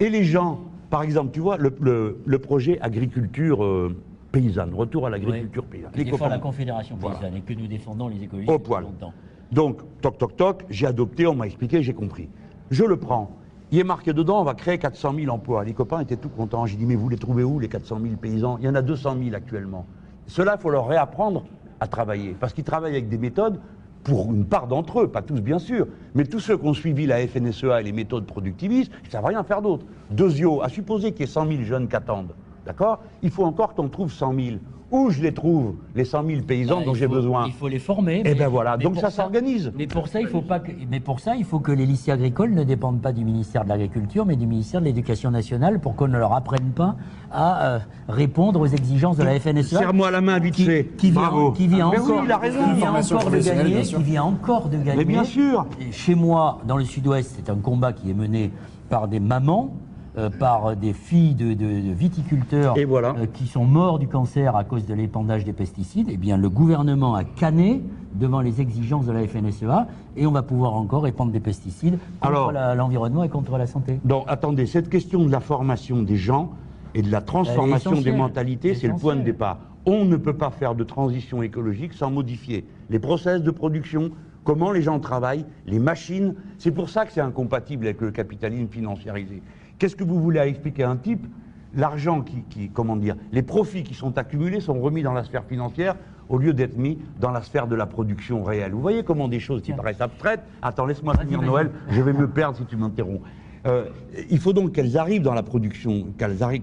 Et 0.00 0.10
les 0.10 0.24
gens, 0.24 0.60
par 0.90 1.02
exemple, 1.02 1.30
tu 1.32 1.40
vois, 1.40 1.56
le, 1.56 1.74
le- 1.80 2.18
le 2.26 2.38
projet 2.38 2.78
agriculture 2.82 3.64
euh, 3.64 3.96
paysanne, 4.32 4.74
retour 4.74 5.06
à 5.06 5.10
l'agriculture 5.10 5.64
paysanne. 5.64 5.90
Qui 5.92 6.04
défend 6.04 6.28
la 6.28 6.38
Confédération 6.38 6.96
Voilà. 7.00 7.16
paysanne 7.16 7.36
et 7.36 7.40
que 7.40 7.54
nous 7.54 7.66
défendons 7.66 8.08
les 8.08 8.22
écologistes 8.22 8.52
Au 8.52 8.58
poil. 8.58 8.82
longtemps. 8.82 9.12
Donc, 9.52 9.80
toc, 10.00 10.18
toc, 10.18 10.36
toc, 10.36 10.64
j'ai 10.68 10.86
adopté, 10.86 11.26
on 11.26 11.34
m'a 11.34 11.46
expliqué, 11.46 11.82
j'ai 11.82 11.94
compris. 11.94 12.28
Je 12.70 12.84
le 12.84 12.96
prends. 12.96 13.30
Il 13.70 13.78
est 13.78 13.84
marqué 13.84 14.12
dedans, 14.12 14.40
on 14.40 14.44
va 14.44 14.54
créer 14.54 14.78
400 14.78 15.14
000 15.14 15.34
emplois. 15.34 15.64
Les 15.64 15.74
copains 15.74 16.00
étaient 16.00 16.16
tout 16.16 16.28
contents. 16.28 16.66
J'ai 16.66 16.76
dit, 16.76 16.86
mais 16.86 16.96
vous 16.96 17.08
les 17.08 17.16
trouvez 17.16 17.44
où, 17.44 17.58
les 17.58 17.68
400 17.68 17.98
000 18.02 18.16
paysans? 18.16 18.58
Il 18.60 18.64
y 18.64 18.68
en 18.68 18.74
a 18.74 18.82
200 18.82 19.16
000 19.22 19.34
actuellement. 19.34 19.86
Cela, 20.26 20.56
il 20.58 20.62
faut 20.62 20.70
leur 20.70 20.86
réapprendre 20.86 21.44
à 21.80 21.86
travailler. 21.86 22.34
Parce 22.38 22.52
qu'ils 22.52 22.64
travaillent 22.64 22.92
avec 22.92 23.08
des 23.08 23.18
méthodes, 23.18 23.60
pour 24.04 24.32
une 24.32 24.46
part 24.46 24.68
d'entre 24.68 25.02
eux, 25.02 25.08
pas 25.08 25.22
tous 25.22 25.40
bien 25.40 25.58
sûr, 25.58 25.86
mais 26.14 26.24
tous 26.24 26.40
ceux 26.40 26.56
qui 26.56 26.66
ont 26.66 26.74
suivi 26.74 27.06
la 27.06 27.26
FNSEA 27.26 27.80
et 27.80 27.84
les 27.84 27.92
méthodes 27.92 28.26
productivistes, 28.26 28.90
ils 29.02 29.06
ne 29.06 29.10
savent 29.10 29.26
rien 29.26 29.42
faire 29.44 29.60
d'autre. 29.60 29.84
Deuxio, 30.10 30.62
à 30.62 30.68
supposer 30.68 31.12
qu'il 31.12 31.22
y 31.22 31.24
ait 31.24 31.32
100 31.32 31.46
000 31.46 31.62
jeunes 31.62 31.88
qui 31.88 31.96
attendent, 31.96 32.32
d'accord? 32.68 33.00
Il 33.22 33.30
faut 33.30 33.44
encore 33.44 33.74
qu'on 33.74 33.88
trouve 33.88 34.12
100 34.12 34.34
000. 34.34 34.46
Où 34.90 35.10
je 35.10 35.20
les 35.20 35.34
trouve, 35.34 35.74
les 35.94 36.06
100 36.06 36.24
000 36.26 36.40
paysans 36.42 36.78
Ah, 36.80 36.84
dont 36.86 36.94
j'ai 36.94 37.08
besoin? 37.08 37.44
Il 37.46 37.52
faut 37.52 37.68
les 37.68 37.78
former. 37.78 38.22
Eh 38.24 38.34
ben 38.34 38.48
voilà, 38.48 38.78
donc 38.78 38.96
ça 38.96 39.10
s'organise. 39.10 39.70
Mais 39.76 39.86
pour 39.86 40.08
ça, 40.08 40.18
il 40.22 40.26
faut 40.28 40.40
pas 40.40 40.60
que, 40.60 40.72
mais 40.90 40.98
pour 41.00 41.20
ça, 41.20 41.36
il 41.36 41.44
faut 41.44 41.58
que 41.58 41.72
les 41.72 41.84
lycées 41.84 42.10
agricoles 42.10 42.54
ne 42.54 42.64
dépendent 42.64 43.02
pas 43.02 43.12
du 43.12 43.22
ministère 43.22 43.64
de 43.64 43.68
l'Agriculture, 43.68 44.24
mais 44.24 44.36
du 44.36 44.46
ministère 44.46 44.80
de 44.80 44.86
l'Éducation 44.86 45.30
nationale, 45.30 45.78
pour 45.78 45.94
qu'on 45.94 46.08
ne 46.08 46.16
leur 46.16 46.32
apprenne 46.32 46.70
pas 46.74 46.96
à 47.30 47.66
euh, 47.66 47.78
répondre 48.08 48.60
aux 48.60 48.66
exigences 48.66 49.18
de 49.18 49.24
la 49.24 49.38
FNSEA. 49.38 49.78
Serre-moi 49.78 50.10
la 50.10 50.22
main 50.22 50.38
vite 50.38 50.54
qui, 50.54 50.64
fait. 50.64 50.86
qui 50.96 51.10
vient, 51.10 51.20
Bravo. 51.20 51.52
qui 51.52 51.66
vient 51.68 51.88
Ah, 51.88 51.90
mais 51.92 52.00
oui, 52.00 52.10
encore, 52.12 52.24
il 52.24 52.32
a 52.32 52.38
raison. 52.38 52.64
qui 52.64 52.72
vient 52.80 52.94
encore 52.94 53.30
de 53.30 53.38
gagner, 53.40 53.64
bien 53.74 53.84
sûr. 53.84 53.98
qui 53.98 54.04
vient 54.04 54.22
encore 54.24 54.68
de 54.70 54.76
gagner. 54.78 54.96
Mais 54.96 55.04
bien 55.04 55.24
sûr. 55.24 55.66
Et 55.82 55.92
chez 55.92 56.14
moi, 56.14 56.60
dans 56.66 56.78
le 56.78 56.84
Sud-Ouest, 56.84 57.34
c'est 57.36 57.50
un 57.50 57.56
combat 57.56 57.92
qui 57.92 58.10
est 58.10 58.14
mené 58.14 58.52
par 58.88 59.06
des 59.06 59.20
mamans, 59.20 59.74
euh, 60.16 60.30
par 60.30 60.74
des 60.76 60.92
filles 60.92 61.34
de, 61.34 61.48
de- 61.54 61.88
de 61.88 61.92
viticulteurs 61.92 62.76
Et 62.78 62.84
voilà. 62.84 63.14
euh, 63.18 63.26
qui 63.26 63.46
sont 63.46 63.64
morts 63.64 63.98
du 63.98 64.08
cancer 64.08 64.56
à 64.56 64.64
cause 64.64 64.86
de 64.86 64.94
l'épandage 64.94 65.44
des 65.44 65.52
pesticides. 65.52 66.08
Eh 66.10 66.16
bien, 66.16 66.36
le 66.36 66.48
gouvernement 66.48 67.14
a 67.14 67.24
canné 67.24 67.82
devant 68.14 68.40
les 68.40 68.60
exigences 68.60 69.06
de 69.06 69.12
la 69.12 69.26
FNSEA 69.26 69.86
et 70.16 70.26
on 70.26 70.32
va 70.32 70.42
pouvoir 70.42 70.74
encore 70.74 71.06
épandre 71.06 71.30
des 71.32 71.40
pesticides 71.40 71.98
contre 72.20 72.52
l'environnement 72.76 73.22
et 73.24 73.28
contre 73.28 73.58
la 73.58 73.66
santé. 73.66 74.00
Donc 74.04 74.24
attendez, 74.28 74.66
cette 74.66 74.88
question 74.88 75.24
de 75.24 75.30
la 75.30 75.40
formation 75.40 76.02
des 76.02 76.16
gens 76.16 76.50
et 76.94 77.02
de 77.02 77.10
la 77.10 77.20
transformation 77.20 77.92
des 77.92 78.12
mentalités, 78.12 78.74
c'est 78.74 78.88
le 78.88 78.94
point 78.94 79.14
de 79.16 79.22
départ. 79.22 79.58
On 79.86 80.04
ne 80.04 80.16
peut 80.16 80.32
pas 80.32 80.50
faire 80.50 80.74
de 80.74 80.84
transition 80.84 81.42
écologique 81.42 81.92
sans 81.92 82.10
modifier 82.10 82.66
les 82.90 82.98
process 82.98 83.42
de 83.42 83.50
production, 83.50 84.10
comment 84.44 84.72
les 84.72 84.82
gens 84.82 84.98
travaillent, 84.98 85.44
les 85.66 85.78
machines. 85.78 86.34
C'est 86.58 86.70
pour 86.72 86.88
ça 86.88 87.04
que 87.06 87.12
c'est 87.12 87.20
incompatible 87.20 87.84
avec 87.86 88.00
le 88.00 88.10
capitalisme 88.10 88.68
financiarisé. 88.68 89.42
Qu'est-ce 89.78 89.96
que 89.96 90.04
vous 90.04 90.20
voulez 90.20 90.40
expliquer 90.40 90.84
à 90.84 90.90
un 90.90 90.96
type 90.96 91.26
L'argent 91.74 92.22
qui, 92.22 92.42
qui- 92.48 92.70
comment 92.70 92.96
dire, 92.96 93.14
les 93.30 93.42
profits 93.42 93.82
qui 93.82 93.92
sont 93.94 94.16
accumulés 94.16 94.60
sont 94.60 94.80
remis 94.80 95.02
dans 95.02 95.12
la 95.12 95.22
sphère 95.22 95.44
financière 95.44 95.96
au 96.30 96.38
lieu 96.38 96.52
d'être 96.54 96.76
mis 96.78 96.98
dans 97.20 97.30
la 97.30 97.42
sphère 97.42 97.66
de 97.66 97.74
la 97.74 97.84
production 97.86 98.42
réelle. 98.42 98.72
Vous 98.72 98.80
voyez 98.80 99.02
comment 99.02 99.28
des 99.28 99.38
choses 99.40 99.60
qui 99.62 99.72
paraissent 99.72 100.00
abstraites. 100.00 100.40
Attends, 100.62 100.86
laisse-moi 100.86 101.14
finir. 101.18 101.42
Noël, 101.42 101.70
je 101.90 102.00
vais 102.02 102.12
me 102.14 102.26
perdre 102.28 102.56
si 102.56 102.64
tu 102.64 102.76
m'interromps. 102.76 103.20
Euh, 103.66 103.86
il 104.30 104.38
faut 104.38 104.52
donc 104.52 104.72
qu'elles 104.72 104.96
arrivent 104.96 105.22
dans 105.22 105.34
la 105.34 105.42
production, 105.42 106.06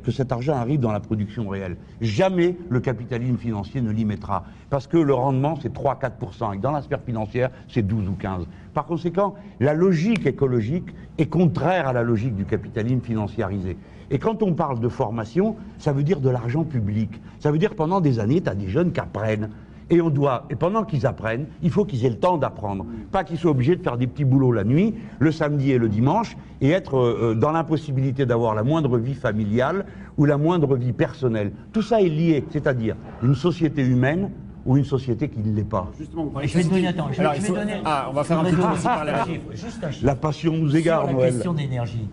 que 0.03 0.11
cet 0.11 0.31
argent 0.31 0.53
arrive 0.53 0.79
dans 0.79 0.91
la 0.91 0.99
production 0.99 1.47
réelle. 1.47 1.77
Jamais 2.01 2.55
le 2.69 2.79
capitalisme 2.79 3.37
financier 3.37 3.81
ne 3.81 3.91
l'y 3.91 4.05
mettra, 4.05 4.45
parce 4.69 4.87
que 4.87 4.97
le 4.97 5.13
rendement, 5.13 5.57
c'est 5.61 5.73
3-4%, 5.73 6.55
et 6.55 6.57
dans 6.59 6.71
la 6.71 6.81
sphère 6.81 7.01
financière, 7.01 7.49
c'est 7.67 7.81
12 7.81 8.09
ou 8.09 8.13
15. 8.13 8.45
Par 8.73 8.85
conséquent, 8.85 9.35
la 9.59 9.73
logique 9.73 10.25
écologique 10.25 10.87
est 11.17 11.27
contraire 11.27 11.87
à 11.87 11.93
la 11.93 12.03
logique 12.03 12.35
du 12.35 12.45
capitalisme 12.45 13.01
financiarisé. 13.01 13.77
Et 14.11 14.19
quand 14.19 14.43
on 14.43 14.53
parle 14.53 14.79
de 14.79 14.89
formation, 14.89 15.55
ça 15.79 15.91
veut 15.91 16.03
dire 16.03 16.19
de 16.19 16.29
l'argent 16.29 16.63
public. 16.63 17.09
Ça 17.39 17.51
veut 17.51 17.57
dire 17.57 17.71
que 17.71 17.75
pendant 17.75 18.01
des 18.01 18.19
années, 18.19 18.41
tu 18.41 18.49
as 18.49 18.55
des 18.55 18.69
jeunes 18.69 18.91
qui 18.91 18.99
apprennent. 18.99 19.49
Et 19.91 20.01
on 20.01 20.09
doit, 20.09 20.45
et 20.49 20.55
pendant 20.55 20.83
qu'ils 20.83 21.05
apprennent, 21.05 21.45
il 21.61 21.69
faut 21.69 21.85
qu'ils 21.85 22.05
aient 22.05 22.09
le 22.09 22.17
temps 22.19 22.37
d'apprendre. 22.37 22.85
Pas 23.11 23.23
qu'ils 23.23 23.37
soient 23.37 23.51
obligés 23.51 23.75
de 23.75 23.83
faire 23.83 23.97
des 23.97 24.07
petits 24.07 24.25
boulots 24.25 24.51
la 24.51 24.63
nuit, 24.63 24.95
le 25.19 25.31
samedi 25.31 25.71
et 25.71 25.77
le 25.77 25.89
dimanche, 25.89 26.35
et 26.59 26.69
être 26.71 26.97
euh, 26.97 27.35
dans 27.35 27.51
l'impossibilité 27.51 28.25
d'avoir 28.25 28.55
la 28.55 28.63
moindre 28.63 28.97
vie 28.97 29.13
familiale 29.13 29.85
ou 30.17 30.25
la 30.25 30.37
moindre 30.37 30.75
vie 30.75 30.91
personnelle. 30.93 31.51
Tout 31.71 31.83
ça 31.83 32.01
est 32.01 32.09
lié, 32.09 32.43
c'est-à-dire 32.49 32.95
une 33.21 33.35
société 33.35 33.83
humaine 33.83 34.31
ou 34.65 34.75
une 34.75 34.85
société 34.85 35.29
qui 35.29 35.39
ne 35.41 35.55
l'est 35.55 35.63
pas. 35.63 35.91
Justement, 35.99 36.25
vous 36.25 36.39
Je 36.41 36.57
vais 36.57 36.63
donner, 36.63 36.87
attends, 36.87 37.09
je, 37.11 37.19
Alors, 37.21 37.33
je 37.33 37.37
il 37.37 37.41
vais 37.43 37.47
faut- 37.49 37.53
donner. 37.55 37.73
Ah, 37.85 38.07
on 38.09 38.13
va 38.13 38.23
faire 38.23 38.39
un 38.39 38.43
petit 38.45 38.55
tour 38.55 38.71
aussi 38.73 38.83
par 38.83 39.05
la 39.05 39.21
un 39.21 39.25
chiffre, 39.25 39.45
Juste 39.51 39.83
un 39.83 39.91
chiffre. 39.91 40.05
La 40.07 40.15
passion 40.15 40.53
nous 40.57 40.75
égare, 40.75 41.01
Sur 41.01 41.07
la 41.09 41.13
Noël. 41.13 41.33
question 41.33 41.53
d'énergie, 41.53 42.09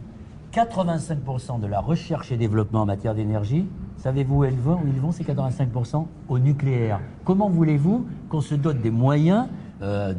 85% 0.52 1.58
de 1.60 1.66
la 1.66 1.80
recherche 1.80 2.30
et 2.32 2.36
développement 2.36 2.82
en 2.82 2.86
matière 2.86 3.14
d'énergie, 3.14 3.66
savez-vous 4.02 4.38
où 4.38 4.44
ils 4.44 4.50
vont, 4.58 4.74
où 4.74 4.86
ils 4.92 5.00
vont 5.00 5.12
ces 5.12 5.22
85% 5.22 6.06
Au 6.28 6.38
nucléaire. 6.38 6.98
Comment 7.24 7.48
voulez-vous 7.48 8.06
qu'on 8.28 8.40
se 8.40 8.54
dote 8.56 8.80
des 8.80 8.90
moyens 8.90 9.46
euh, 9.80 10.12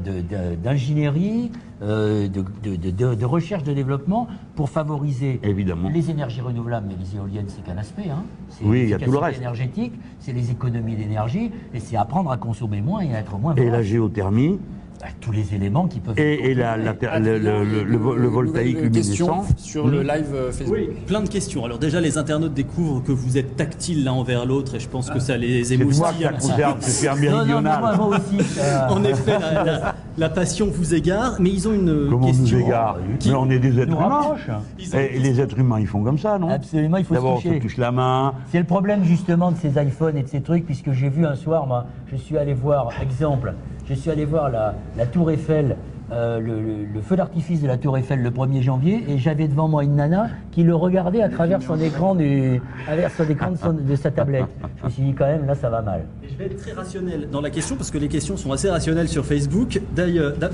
d'ingénierie, 0.61 1.51
euh, 1.81 2.27
de, 2.27 2.43
de- 2.63 2.75
de- 2.75 2.91
de- 2.91 3.15
de 3.15 3.25
recherche, 3.25 3.63
de 3.63 3.73
développement 3.73 4.27
pour 4.55 4.69
favoriser 4.69 5.39
Évidemment. 5.43 5.89
les 5.89 6.09
énergies 6.11 6.41
renouvelables, 6.41 6.87
mais 6.89 6.95
les 7.01 7.15
éoliennes, 7.17 7.45
c'est 7.47 7.63
qu'un 7.63 7.77
aspect. 7.77 8.09
Hein. 8.09 8.23
C'est 8.49 8.65
Oui, 8.65 8.81
il 8.83 8.89
y 8.89 8.93
a 8.93 8.99
tout 8.99 9.11
le 9.11 9.17
reste. 9.17 9.37
énergétique, 9.39 9.93
c'est 10.19 10.33
les 10.33 10.51
économies 10.51 10.95
d'énergie, 10.97 11.51
et 11.73 11.79
c'est 11.79 11.95
apprendre 11.95 12.31
à 12.31 12.37
consommer 12.37 12.81
moins 12.81 13.01
et 13.01 13.15
à 13.15 13.19
être 13.19 13.37
moins 13.37 13.55
Et 13.55 13.69
la 13.69 13.81
géothermie, 13.83 14.59
Bah, 15.03 15.09
Tous 15.19 15.33
les 15.33 15.53
éléments 15.53 15.87
qui 15.89 15.99
peuvent... 15.99 16.17
et, 16.17 16.51
et 16.51 16.53
la- 16.53 16.77
la- 16.77 16.93
le, 17.19 17.37
le- 17.37 17.65
le- 17.65 17.83
le 17.83 17.97
vo- 17.97 18.15
le 18.15 18.27
voltaïque 18.29 18.77
luminescent. 18.79 19.45
sur 19.57 19.85
le 19.89 20.01
live 20.01 20.27
euh, 20.33 20.49
Facebook. 20.53 20.77
Oui, 20.77 20.89
plein 21.05 21.19
de 21.21 21.27
questions. 21.27 21.65
Alors 21.65 21.77
déjà, 21.77 21.99
les 21.99 22.17
internautes 22.17 22.53
découvrent 22.53 23.03
que 23.03 23.11
vous 23.11 23.37
êtes 23.37 23.57
tactiles 23.57 24.05
l'un 24.05 24.13
envers 24.13 24.45
l'autre 24.45 24.75
et 24.75 24.79
je 24.79 24.87
pense 24.87 25.09
que 25.09 25.19
ça 25.19 25.35
les 25.35 25.65
C'est 25.65 25.75
moi 25.75 25.83
émoustille 25.83 26.17
qui 26.19 26.25
un 26.25 26.31
la 26.31 26.37
conserve, 26.37 26.77
c'est 26.79 27.01
faire 27.05 27.15
Non, 27.17 27.21
non, 27.21 27.35
méridional. 27.35 27.79
moi, 27.81 27.95
moi 27.97 28.07
aussi. 28.17 28.43
ça- 28.45 28.87
En 28.91 29.03
effet, 29.03 29.39
la, 29.39 29.95
la- 30.17 30.29
passion 30.29 30.67
vous 30.71 30.93
égare, 30.93 31.37
mais 31.39 31.49
ils 31.49 31.67
ont 31.67 31.73
une 31.73 32.07
Comment 32.09 32.27
on 32.27 32.31
question. 32.31 32.57
nous 32.57 32.63
égare 32.65 32.97
qui- 33.19 33.29
Mais 33.29 33.35
on 33.35 33.49
est 33.49 33.59
des 33.59 33.79
êtres 33.79 33.91
humains. 33.91 34.07
rapproche. 34.07 34.47
Ils 34.79 34.95
ont 34.95 34.99
Et 34.99 35.19
les 35.19 35.39
êtres 35.41 35.59
humains, 35.59 35.79
ils 35.79 35.87
font 35.87 36.03
comme 36.03 36.17
ça, 36.17 36.37
non 36.39 36.49
Absolument, 36.49 36.97
il 36.97 37.05
faut 37.05 37.13
se 37.13 37.19
D'abord, 37.19 37.35
on 37.35 37.39
se 37.39 37.47
toucher. 37.47 37.59
touche 37.59 37.77
la 37.77 37.91
main. 37.91 38.33
C'est 38.51 38.59
le 38.59 38.65
problème 38.65 39.03
justement 39.03 39.51
de 39.51 39.57
ces 39.57 39.69
iPhones 39.81 40.17
et 40.17 40.23
de 40.23 40.27
ces 40.27 40.41
trucs, 40.41 40.65
puisque 40.65 40.91
j'ai 40.91 41.09
vu 41.09 41.25
un 41.25 41.35
soir, 41.35 41.65
moi, 41.67 41.85
je 42.11 42.15
suis 42.15 42.37
allé 42.37 42.53
voir, 42.53 42.89
exemple, 43.01 43.53
je 43.87 43.93
suis 43.93 44.09
allé 44.11 44.25
voir 44.25 44.49
la, 44.49 44.75
la 44.97 45.05
Tour 45.05 45.31
Eiffel, 45.31 45.75
euh, 46.11 46.39
le, 46.39 46.61
le- 46.61 46.85
le 46.93 47.01
feu 47.01 47.15
d'artifice 47.15 47.61
de 47.61 47.67
la 47.67 47.77
Tour 47.77 47.97
Eiffel 47.97 48.21
le 48.21 48.29
1er 48.29 48.61
janvier, 48.61 49.03
et 49.07 49.17
j'avais 49.17 49.47
devant 49.47 49.67
moi 49.67 49.83
une 49.83 49.95
nana 49.95 50.27
qui 50.51 50.63
le 50.63 50.75
regardait 50.75 51.21
à 51.21 51.29
travers 51.29 51.61
son 51.61 51.79
écran, 51.79 52.13
du, 52.15 52.61
à 52.81 52.85
travers 52.87 53.11
son 53.11 53.23
écran 53.29 53.51
de, 53.51 53.57
son- 53.57 53.73
de 53.73 53.95
sa 53.95 54.11
tablette. 54.11 54.45
Je 54.79 54.85
me 54.85 54.89
suis 54.89 55.03
dit 55.03 55.13
quand 55.13 55.25
même, 55.25 55.45
là, 55.45 55.55
ça 55.55 55.69
va 55.69 55.81
mal. 55.81 56.05
Et 56.23 56.29
je 56.29 56.37
vais 56.37 56.45
être 56.45 56.57
très 56.57 56.73
rationnel 56.73 57.29
dans 57.31 57.41
la 57.41 57.49
question 57.49 57.75
parce 57.75 57.89
que 57.91 57.97
les 57.97 58.07
questions 58.09 58.37
sont 58.37 58.51
assez 58.51 58.69
rationnelles 58.69 59.07
sur 59.09 59.25
Facebook. 59.25 59.81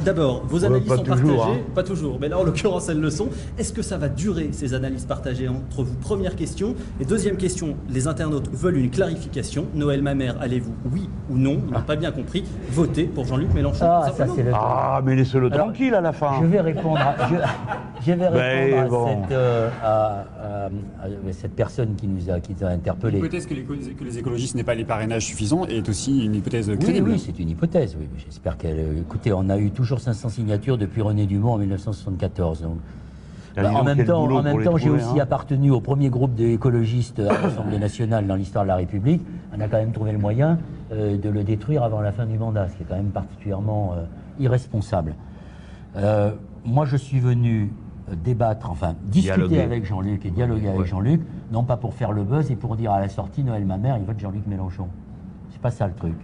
D'abord, 0.06 0.44
vos 0.48 0.64
analyses 0.66 0.88
sont 0.88 0.98
toujours, 1.04 1.38
partagées, 1.38 1.60
hein. 1.60 1.64
pas 1.76 1.84
toujours, 1.84 2.18
mais 2.20 2.30
là 2.30 2.40
en 2.40 2.44
l'occurrence 2.44 2.90
elles 2.90 3.00
le 3.00 3.10
sont. 3.10 3.28
Est-ce 3.58 3.74
que 3.74 3.82
ça 3.82 3.98
va 3.98 4.10
durer 4.10 4.50
ces 4.52 4.74
analyses 4.74 5.06
partagées 5.06 5.48
entre 5.48 5.84
vous? 5.84 5.96
Première 5.96 6.36
question. 6.36 6.76
Et 7.00 7.06
deuxième 7.06 7.38
question, 7.38 7.76
les 7.90 8.08
internautes 8.08 8.50
veulent 8.54 8.78
une 8.78 8.90
clarification. 8.90 9.66
Noël 9.76 10.02
Mamère, 10.02 10.36
allez-vous, 10.42 10.74
oui 10.94 11.10
ou 11.30 11.38
non? 11.38 11.58
Ils 11.68 11.74
n'ont 11.74 11.82
pas 11.82 11.96
bien 11.96 12.12
compris. 12.12 12.44
Voter 12.72 13.04
pour 13.06 13.26
Jean-Luc 13.26 13.54
Mélenchon. 13.54 13.86
Ah, 13.86 14.12
ça 14.16 14.26
le. 14.26 14.52
Ah, 14.54 15.02
mais 15.04 15.16
laissez-le 15.40 15.54
Alors, 15.54 15.68
tranquille 15.68 15.94
à 15.96 16.02
la 16.02 16.12
fin. 16.12 16.40
Je 16.42 16.46
vais 16.48 16.62
répondre 16.62 16.98
à, 17.00 17.28
je, 17.30 17.36
je 18.06 18.12
vais 18.14 18.28
répondre 18.28 18.82
à, 18.82 18.88
bon. 18.88 19.08
cette, 19.24 19.32
euh, 19.32 19.70
à- 19.84 20.24
à- 20.44 20.66
à 21.06 21.32
cette 21.34 21.56
personne 21.56 21.96
qui 21.96 22.08
nous 22.08 22.30
a, 22.30 22.40
qui 22.40 22.56
nous 22.60 22.66
a 22.68 22.70
interpellés. 22.72 23.18
L'hypothèse 23.18 23.46
que 23.48 23.54
les, 23.54 23.64
que 23.64 24.04
les 24.04 24.18
écologistes 24.20 24.56
n'aient 24.56 24.64
pas 24.64 24.76
les 24.76 24.86
parrainages 24.86 25.26
suffisants 25.26 25.66
est 25.66 25.88
aussi 25.90 26.26
une 26.26 26.36
hypothèse 26.36 26.72
crédible. 26.80 27.10
oui, 27.12 27.20
c'est 27.20 27.38
une 27.40 27.50
hypothèse. 27.50 27.96
Oui. 28.00 28.08
J'espère 28.26 28.58
qu'elle. 28.58 28.80
euh, 28.80 29.00
Écoutez, 29.02 29.32
on 29.34 29.50
a 29.50 29.58
eu 29.58 29.72
toujours 29.72 30.00
500 30.00 30.30
signatures 30.30 30.78
depuis 30.78 31.02
René 31.02 31.26
Dumont 31.26 31.54
en 31.54 31.58
1974. 31.58 32.62
donc. 32.62 32.78
Ah, 33.58 33.64
Bah, 33.64 33.72
en 33.74 33.84
même 33.84 34.06
temps, 34.06 34.24
en 34.24 34.44
même 34.44 34.60
j'ai 34.78 34.90
aussi 34.90 35.20
hein. 35.20 35.24
appartenu 35.24 35.72
au 35.72 35.82
premier 35.82 36.10
groupe 36.10 36.34
d'écologistes 36.36 37.20
à 37.20 37.42
l'Assemblée 37.42 37.80
nationale 37.80 38.26
dans 38.28 38.36
l'histoire 38.36 38.64
de 38.64 38.70
la 38.70 38.76
République. 38.76 39.22
On 39.58 39.60
a 39.60 39.68
quand 39.68 39.78
même 39.78 39.92
trouvé 39.92 40.12
le 40.12 40.18
moyen 40.20 40.60
euh, 40.94 41.18
de 41.18 41.30
le 41.30 41.44
détruire 41.44 41.84
avant 41.84 42.00
la 42.00 42.12
fin 42.12 42.26
du 42.26 42.38
mandat, 42.38 42.70
ce 42.70 42.76
qui 42.76 42.84
est 42.84 42.86
quand 42.88 42.96
même 42.96 43.08
particulièrement 43.12 43.96
euh, 43.98 44.04
irresponsable. 44.40 45.14
Euh, 45.96 46.32
moi, 46.66 46.86
je 46.86 46.98
suis 46.98 47.20
venu 47.20 47.72
euh, 48.10 48.16
débattre, 48.24 48.70
enfin 48.70 48.96
discuter 49.04 49.36
Dialoguer. 49.36 49.62
avec 49.62 49.86
Jean-Luc 49.86 50.26
et 50.26 50.30
dialoguer 50.30 50.70
avec. 50.70 50.86
Jean-Luc, 50.86 51.22
non 51.52 51.64
pas 51.64 51.78
pour 51.78 51.94
faire 51.94 52.12
le 52.12 52.24
buzz 52.24 52.52
et 52.52 52.56
pour 52.56 52.76
dire 52.76 52.92
à 52.92 53.00
la 53.00 53.10
sortie 53.10 53.44
Noël 53.44 53.66
ma 53.66 53.78
mère, 53.78 53.98
il 53.98 54.06
vote 54.06 54.20
Jean-Luc 54.20 54.46
Mélenchon. 54.48 54.88
C'est 55.52 55.62
pas 55.62 55.72
ça 55.72 55.88
le 55.88 55.94
truc. 55.94 56.16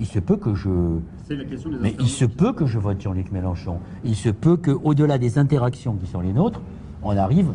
Il 0.00 0.06
se 0.06 0.18
peut 0.18 0.36
que 0.36 0.54
je 0.54 0.70
C'est 1.26 1.36
la 1.36 1.44
question 1.44 1.70
des 1.70 1.76
mais 1.80 1.94
il 2.00 2.08
se 2.08 2.24
peut 2.24 2.52
que 2.52 2.66
je 2.66 2.78
vote 2.78 3.00
Jean-Luc 3.00 3.30
Mélenchon. 3.30 3.78
Il 4.04 4.16
se 4.16 4.30
peut 4.30 4.56
qu'au-delà 4.56 5.18
des 5.18 5.38
interactions 5.38 5.94
qui 5.94 6.06
sont 6.06 6.20
les 6.20 6.32
nôtres, 6.32 6.60
on 7.02 7.16
arrive 7.16 7.52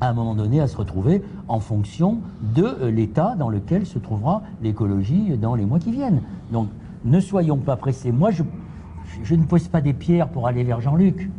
à 0.00 0.08
un 0.08 0.12
moment 0.12 0.34
donné 0.34 0.60
à 0.60 0.68
se 0.68 0.76
retrouver 0.76 1.22
en 1.48 1.60
fonction 1.60 2.18
de 2.54 2.64
euh, 2.64 2.90
l'état 2.90 3.34
dans 3.36 3.48
lequel 3.48 3.84
se 3.86 3.98
trouvera 3.98 4.42
l'écologie 4.62 5.36
dans 5.36 5.54
les 5.54 5.66
mois 5.66 5.78
qui 5.78 5.92
viennent. 5.92 6.22
Donc 6.52 6.68
ne 7.04 7.20
soyons 7.20 7.58
pas 7.58 7.76
pressés. 7.76 8.12
Moi, 8.12 8.30
je, 8.30 8.42
je 9.22 9.34
ne 9.34 9.44
pose 9.44 9.68
pas 9.68 9.80
des 9.80 9.92
pierres 9.92 10.28
pour 10.28 10.46
aller 10.46 10.64
vers 10.64 10.80
Jean-Luc. 10.80 11.30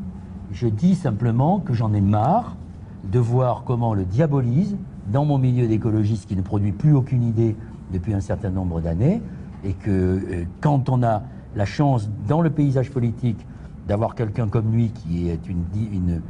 Je 0.52 0.68
dis 0.68 0.96
simplement 0.96 1.60
que 1.60 1.74
j'en 1.74 1.94
ai 1.94 2.02
marre 2.02 2.56
de 3.04 3.20
voir 3.20 3.64
comment 3.66 3.94
le 3.94 4.06
diabolise 4.06 4.78
dans 5.12 5.26
mon 5.26 5.38
milieu 5.38 5.68
d'écologiste 5.68 6.28
qui 6.28 6.36
ne 6.36 6.42
produit 6.42 6.72
plus 6.72 6.94
aucune 6.94 7.24
idée 7.24 7.56
depuis 7.92 8.14
un 8.14 8.20
certain 8.20 8.50
nombre 8.50 8.82
d'années 8.82 9.22
et 9.64 9.74
que 9.74 9.90
euh, 9.90 10.44
quand 10.62 10.90
on 10.90 11.04
a 11.04 11.24
la 11.56 11.66
chance 11.66 12.10
dans 12.28 12.42
le 12.42 12.50
paysage 12.50 12.92
politique 12.92 13.46
d'avoir 13.88 14.16
quelqu'un 14.16 14.48
comme 14.48 14.72
lui 14.72 14.90
qui 14.90 15.30
est 15.30 15.48
une, 15.50 16.22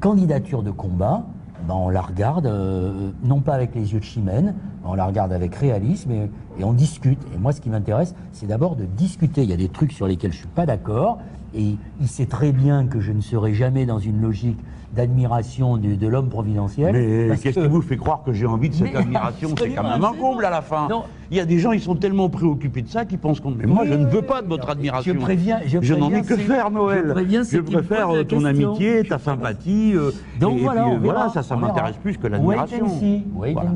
candidature 0.00 0.62
de 0.62 0.70
combat, 0.70 1.24
ben 1.66 1.74
on 1.74 1.88
la 1.88 2.00
regarde 2.00 2.46
euh, 2.46 3.10
non 3.24 3.40
pas 3.40 3.54
avec 3.54 3.74
les 3.74 3.92
yeux 3.92 4.00
de 4.00 4.04
chimène, 4.04 4.54
on 4.84 4.94
la 4.94 5.06
regarde 5.06 5.32
avec 5.32 5.54
réalisme 5.54 6.28
et 6.58 6.64
on 6.64 6.72
discute. 6.72 7.18
Et 7.34 7.38
moi, 7.38 7.52
ce 7.52 7.60
qui 7.60 7.70
m'intéresse, 7.70 8.14
c'est 8.32 8.46
d'abord 8.46 8.76
de 8.76 8.84
discuter. 8.84 9.42
Il 9.42 9.50
y 9.50 9.52
a 9.52 9.56
des 9.56 9.68
trucs 9.68 9.92
sur 9.92 10.06
lesquels 10.06 10.32
je 10.32 10.38
suis 10.38 10.46
pas 10.46 10.66
d'accord 10.66 11.18
et 11.54 11.76
il 12.00 12.08
sait 12.08 12.26
très 12.26 12.52
bien 12.52 12.86
que 12.86 13.00
je 13.00 13.12
ne 13.12 13.20
serai 13.20 13.54
jamais 13.54 13.86
dans 13.86 13.98
une 13.98 14.20
logique 14.20 14.58
d'admiration 14.92 15.76
du- 15.78 15.96
de 15.96 16.06
l'homme 16.06 16.28
providentiel. 16.28 16.92
Mais 16.92 17.36
qu'est-ce 17.36 17.56
que- 17.56 17.64
qui 17.64 17.68
vous 17.68 17.80
fait 17.82 17.96
croire 17.96 18.22
que 18.24 18.32
j'ai 18.32 18.46
envie 18.46 18.68
de 18.68 18.74
cette 18.74 18.92
Mais 18.92 18.98
admiration 18.98 19.48
C'est 19.58 19.70
quand 19.70 19.82
même 19.82 20.04
un 20.04 20.12
comble 20.12 20.44
à 20.44 20.50
la 20.50 20.60
fin. 20.62 20.86
Non. 20.88 21.04
Il 21.30 21.38
y 21.38 21.40
a 21.40 21.46
des 21.46 21.58
gens, 21.58 21.72
ils 21.72 21.80
sont 21.80 21.94
tellement 21.94 22.28
préoccupés 22.28 22.82
de 22.82 22.88
ça 22.88 23.06
qu'ils 23.06 23.18
pensent 23.18 23.40
qu'on. 23.40 23.52
Mais 23.52 23.64
moi, 23.64 23.86
je 23.86 23.94
ne 23.94 24.04
veux 24.06 24.20
pas 24.20 24.42
de 24.42 24.48
votre 24.48 24.68
admiration. 24.68 25.14
Je 25.14 25.18
préviens, 25.18 25.60
je, 25.66 25.94
n'en 25.94 26.08
préviens, 26.08 26.22
ai 26.22 26.26
que 26.26 26.36
faire, 26.36 26.70
Noël. 26.70 27.04
Je, 27.06 27.12
préviens, 27.12 27.42
Je 27.42 27.58
préfère 27.60 28.10
euh, 28.10 28.22
ton 28.24 28.40
question. 28.40 28.68
amitié, 28.70 29.02
ta 29.04 29.18
sympathie. 29.18 29.92
euh, 29.96 30.10
Donc 30.38 30.56
et- 30.56 30.60
et 30.60 30.62
voilà, 30.64 30.82
puis, 30.82 30.90
on 30.92 30.96
euh, 30.96 31.00
voilà, 31.02 31.28
ça, 31.30 31.42
ça 31.42 31.56
m'intéresse 31.56 31.96
plus 31.96 32.18
que 32.18 32.26
l'admiration. 32.26 32.86
see, 32.98 33.24
wait 33.34 33.54
Voilà. 33.54 33.70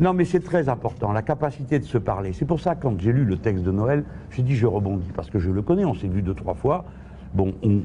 Non, 0.00 0.12
mais 0.12 0.26
c'est 0.26 0.40
très 0.40 0.68
important, 0.68 1.12
la 1.12 1.22
capacité 1.22 1.78
de 1.78 1.84
se 1.84 1.96
parler. 1.96 2.34
C'est 2.34 2.44
pour 2.44 2.60
ça, 2.60 2.74
quand 2.74 3.00
j'ai 3.00 3.12
lu 3.12 3.24
le 3.24 3.38
texte 3.38 3.64
de 3.64 3.72
Noël, 3.72 4.04
j'ai 4.30 4.42
dit 4.42 4.54
je 4.54 4.66
rebondis, 4.66 5.08
parce 5.16 5.30
que 5.30 5.38
je 5.38 5.50
le 5.50 5.62
connais, 5.62 5.86
on 5.86 5.94
s'est 5.94 6.08
vu 6.08 6.20
deux, 6.20 6.34
trois 6.34 6.54
fois. 6.54 6.84
Bon, 7.32 7.54
on- 7.62 7.80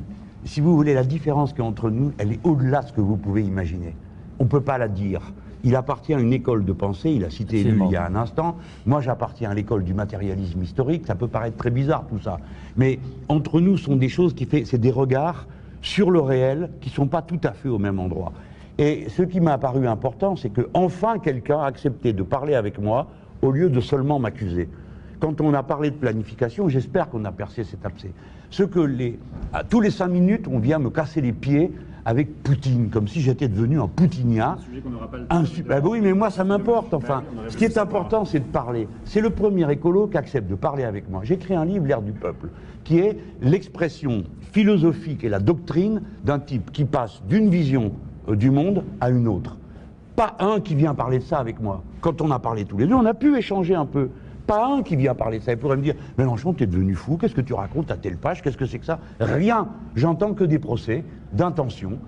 si 0.45 0.61
vous 0.61 0.75
voulez, 0.75 0.93
la 0.93 1.03
différence 1.03 1.51
qu'il 1.51 1.63
y 1.63 1.65
a 1.65 1.69
entre 1.69 1.89
nous, 1.89 2.11
elle 2.17 2.33
est 2.33 2.39
au-delà 2.43 2.81
de 2.81 2.87
ce 2.87 2.93
que 2.93 3.01
vous 3.01 3.17
pouvez 3.17 3.43
imaginer. 3.43 3.95
On 4.39 4.43
ne 4.43 4.49
peut 4.49 4.61
pas 4.61 4.77
la 4.77 4.87
dire. 4.87 5.21
Il 5.63 5.75
appartient 5.75 6.13
à 6.13 6.19
une 6.19 6.33
école 6.33 6.65
de 6.65 6.73
pensée, 6.73 7.11
il 7.11 7.23
a 7.23 7.29
cité 7.29 7.59
Absolument. 7.59 7.85
il 7.87 7.93
y 7.93 7.95
a 7.95 8.05
un 8.05 8.15
instant. 8.15 8.57
Moi, 8.85 8.99
j'appartiens 8.99 9.51
à 9.51 9.53
l'école 9.53 9.83
du 9.83 9.93
matérialisme 9.93 10.61
historique. 10.61 11.07
Ça 11.07 11.15
peut 11.15 11.29
paraître 11.29 11.55
très 11.55 11.69
bizarre 11.69 12.05
tout 12.09 12.19
ça. 12.19 12.39
Mais 12.75 12.99
entre 13.29 13.61
nous, 13.61 13.77
sont 13.77 13.95
des 13.95 14.09
choses 14.09 14.33
qui 14.33 14.45
fait, 14.45 14.65
c'est 14.65 14.77
des 14.77 14.91
regards 14.91 15.47
sur 15.81 16.11
le 16.11 16.19
réel 16.19 16.69
qui 16.81 16.89
ne 16.89 16.95
sont 16.95 17.07
pas 17.07 17.21
tout 17.21 17.39
à 17.43 17.53
fait 17.53 17.69
au 17.69 17.77
même 17.77 17.99
endroit. 17.99 18.33
Et 18.77 19.05
ce 19.09 19.21
qui 19.21 19.39
m'a 19.39 19.57
paru 19.57 19.87
important, 19.87 20.35
c'est 20.35 20.49
que 20.49 20.67
enfin 20.73 21.19
quelqu'un 21.19 21.59
a 21.59 21.65
accepté 21.65 22.11
de 22.11 22.23
parler 22.23 22.55
avec 22.55 22.79
moi 22.79 23.07
au 23.41 23.51
lieu 23.51 23.69
de 23.69 23.79
seulement 23.79 24.19
m'accuser. 24.19 24.67
Quand 25.19 25.39
on 25.39 25.53
a 25.53 25.63
parlé 25.63 25.91
de 25.91 25.95
planification, 25.95 26.67
j'espère 26.67 27.09
qu'on 27.09 27.23
a 27.23 27.31
percé 27.31 27.63
cet 27.63 27.85
abcès. 27.85 28.11
Ce 28.53 28.61
que 28.61 28.79
les, 28.79 29.17
à 29.51 29.63
tous 29.63 29.81
les 29.81 29.89
cinq 29.89 30.09
minutes, 30.09 30.47
on 30.47 30.59
vient 30.59 30.77
me 30.77 30.91
casser 30.91 31.21
les 31.21 31.33
pieds 31.33 31.71
avec 32.05 32.43
Poutine, 32.43 32.91
comme 32.91 33.07
si 33.07 33.19
j'étais 33.19 33.47
devenu 33.47 33.81
un 33.81 33.87
poutinien. 33.87 34.57
Un 35.31 35.43
sujet 35.43 35.63
bah 35.63 35.81
oui, 35.83 36.01
mais 36.01 36.13
moi 36.13 36.29
ça 36.29 36.43
m'importe. 36.43 36.93
Enfin, 36.93 37.23
ce 37.47 37.57
qui 37.57 37.65
est 37.65 37.79
important, 37.79 38.25
c'est 38.25 38.41
de 38.41 38.45
parler. 38.45 38.87
C'est 39.05 39.21
le 39.21 39.31
premier 39.31 39.71
écolo 39.71 40.05
qui 40.05 40.17
accepte 40.17 40.47
de 40.47 40.53
parler 40.53 40.83
avec 40.83 41.09
moi. 41.09 41.21
J'ai 41.23 41.33
écrit 41.33 41.55
un 41.55 41.65
livre, 41.65 41.87
L'ère 41.87 42.03
du 42.03 42.11
peuple, 42.11 42.49
qui 42.83 42.99
est 42.99 43.17
l'expression 43.41 44.23
philosophique 44.51 45.23
et 45.23 45.29
la 45.29 45.39
doctrine 45.39 46.03
d'un 46.23 46.37
type 46.37 46.71
qui 46.71 46.85
passe 46.85 47.23
d'une 47.27 47.49
vision 47.49 47.93
euh, 48.29 48.35
du 48.35 48.51
monde 48.51 48.83
à 49.01 49.09
une 49.09 49.27
autre. 49.27 49.57
Pas 50.15 50.35
un 50.37 50.59
qui 50.59 50.75
vient 50.75 50.93
parler 50.93 51.17
de 51.17 51.23
ça 51.23 51.39
avec 51.39 51.59
moi. 51.59 51.81
Quand 52.01 52.21
on 52.21 52.29
a 52.29 52.37
parlé 52.37 52.65
tous 52.65 52.77
les 52.77 52.85
deux, 52.85 52.93
on 52.93 53.05
a 53.07 53.15
pu 53.15 53.35
échanger 53.35 53.73
un 53.73 53.87
peu. 53.87 54.11
Pas 54.47 54.67
un 54.67 54.83
qui 54.83 54.95
vient 54.95 55.15
parler 55.15 55.39
de 55.39 55.43
ça. 55.43 55.51
Il 55.51 55.57
pourrait 55.57 55.77
me 55.77 55.83
dire 55.83 55.95
Mélenchon, 56.17 56.53
t'es 56.53 56.65
devenu 56.65 56.95
fou, 56.95 57.17
qu'est-ce 57.17 57.35
que 57.35 57.41
tu 57.41 57.53
racontes 57.53 57.91
à 57.91 57.97
telle 57.97 58.17
page, 58.17 58.41
qu'est-ce 58.41 58.57
que 58.57 58.65
c'est 58.65 58.79
que 58.79 58.85
ça? 58.85 58.99
Rien. 59.19 59.69
J'entends 59.95 60.33
que 60.33 60.43
des 60.43 60.59
procès 60.59 61.03
d'intention, 61.31 61.99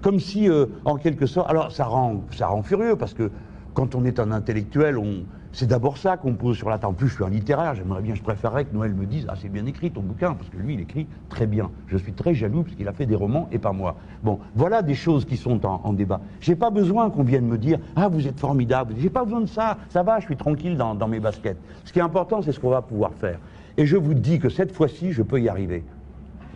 comme 0.00 0.18
si, 0.18 0.48
euh, 0.48 0.66
en 0.84 0.96
quelque 0.96 1.26
sorte. 1.26 1.50
Alors, 1.50 1.70
ça 1.70 1.84
rend, 1.84 2.24
ça 2.30 2.46
rend 2.46 2.62
furieux, 2.62 2.96
parce 2.96 3.14
que 3.14 3.30
quand 3.74 3.94
on 3.94 4.04
est 4.04 4.18
un 4.20 4.32
intellectuel, 4.32 4.98
on... 4.98 5.24
c'est 5.52 5.66
d'abord 5.66 5.98
ça 5.98 6.16
qu'on 6.16 6.32
pose 6.34 6.56
sur 6.56 6.70
la 6.70 6.78
table. 6.78 6.92
En 6.92 6.94
plus, 6.94 7.08
je 7.08 7.14
suis 7.14 7.24
un 7.24 7.28
littéraire, 7.28 7.74
j'aimerais 7.74 8.00
bien, 8.00 8.14
je 8.14 8.22
préférerais 8.22 8.64
que 8.64 8.74
Noël 8.74 8.94
me 8.94 9.04
dise 9.04 9.26
Ah, 9.28 9.34
c'est 9.40 9.50
bien 9.50 9.66
écrit 9.66 9.90
ton 9.90 10.00
bouquin, 10.00 10.32
parce 10.32 10.48
que 10.48 10.56
lui, 10.56 10.74
il 10.74 10.80
écrit 10.80 11.06
très 11.28 11.46
bien. 11.46 11.70
Je 11.88 11.98
suis 11.98 12.12
très 12.12 12.34
jaloux, 12.34 12.62
parce 12.62 12.74
qu'il 12.74 12.88
a 12.88 12.92
fait 12.92 13.04
des 13.04 13.14
romans 13.14 13.48
et 13.52 13.58
pas 13.58 13.72
moi. 13.72 13.96
Bon, 14.22 14.38
voilà 14.54 14.80
des 14.80 14.94
choses 14.94 15.26
qui 15.26 15.36
sont 15.36 15.64
en, 15.66 15.82
en 15.84 15.92
débat. 15.92 16.20
J'ai 16.40 16.56
pas 16.56 16.70
besoin 16.70 17.10
qu'on 17.10 17.22
vienne 17.22 17.46
me 17.46 17.58
dire 17.58 17.78
Ah, 17.96 18.08
vous 18.08 18.26
êtes 18.26 18.40
formidable. 18.40 18.94
J'ai 18.98 19.10
pas 19.10 19.24
besoin 19.24 19.42
de 19.42 19.46
ça. 19.46 19.76
Ça 19.90 20.02
va, 20.02 20.20
je 20.20 20.24
suis 20.24 20.36
tranquille 20.36 20.76
dans, 20.76 21.08
mes 21.08 21.20
baskets. 21.20 21.58
Ce 21.84 21.92
qui 21.92 21.98
est 21.98 22.02
important, 22.02 22.40
c'est 22.40 22.52
ce 22.52 22.60
qu'on 22.60 22.70
va 22.70 22.80
pouvoir 22.80 23.12
faire. 23.12 23.38
Et 23.76 23.84
je 23.84 23.96
vous 23.96 24.14
dis 24.14 24.38
que 24.38 24.48
cette 24.48 24.72
fois-ci, 24.72 25.12
je 25.12 25.22
peux 25.22 25.40
y 25.40 25.48
arriver. 25.50 25.84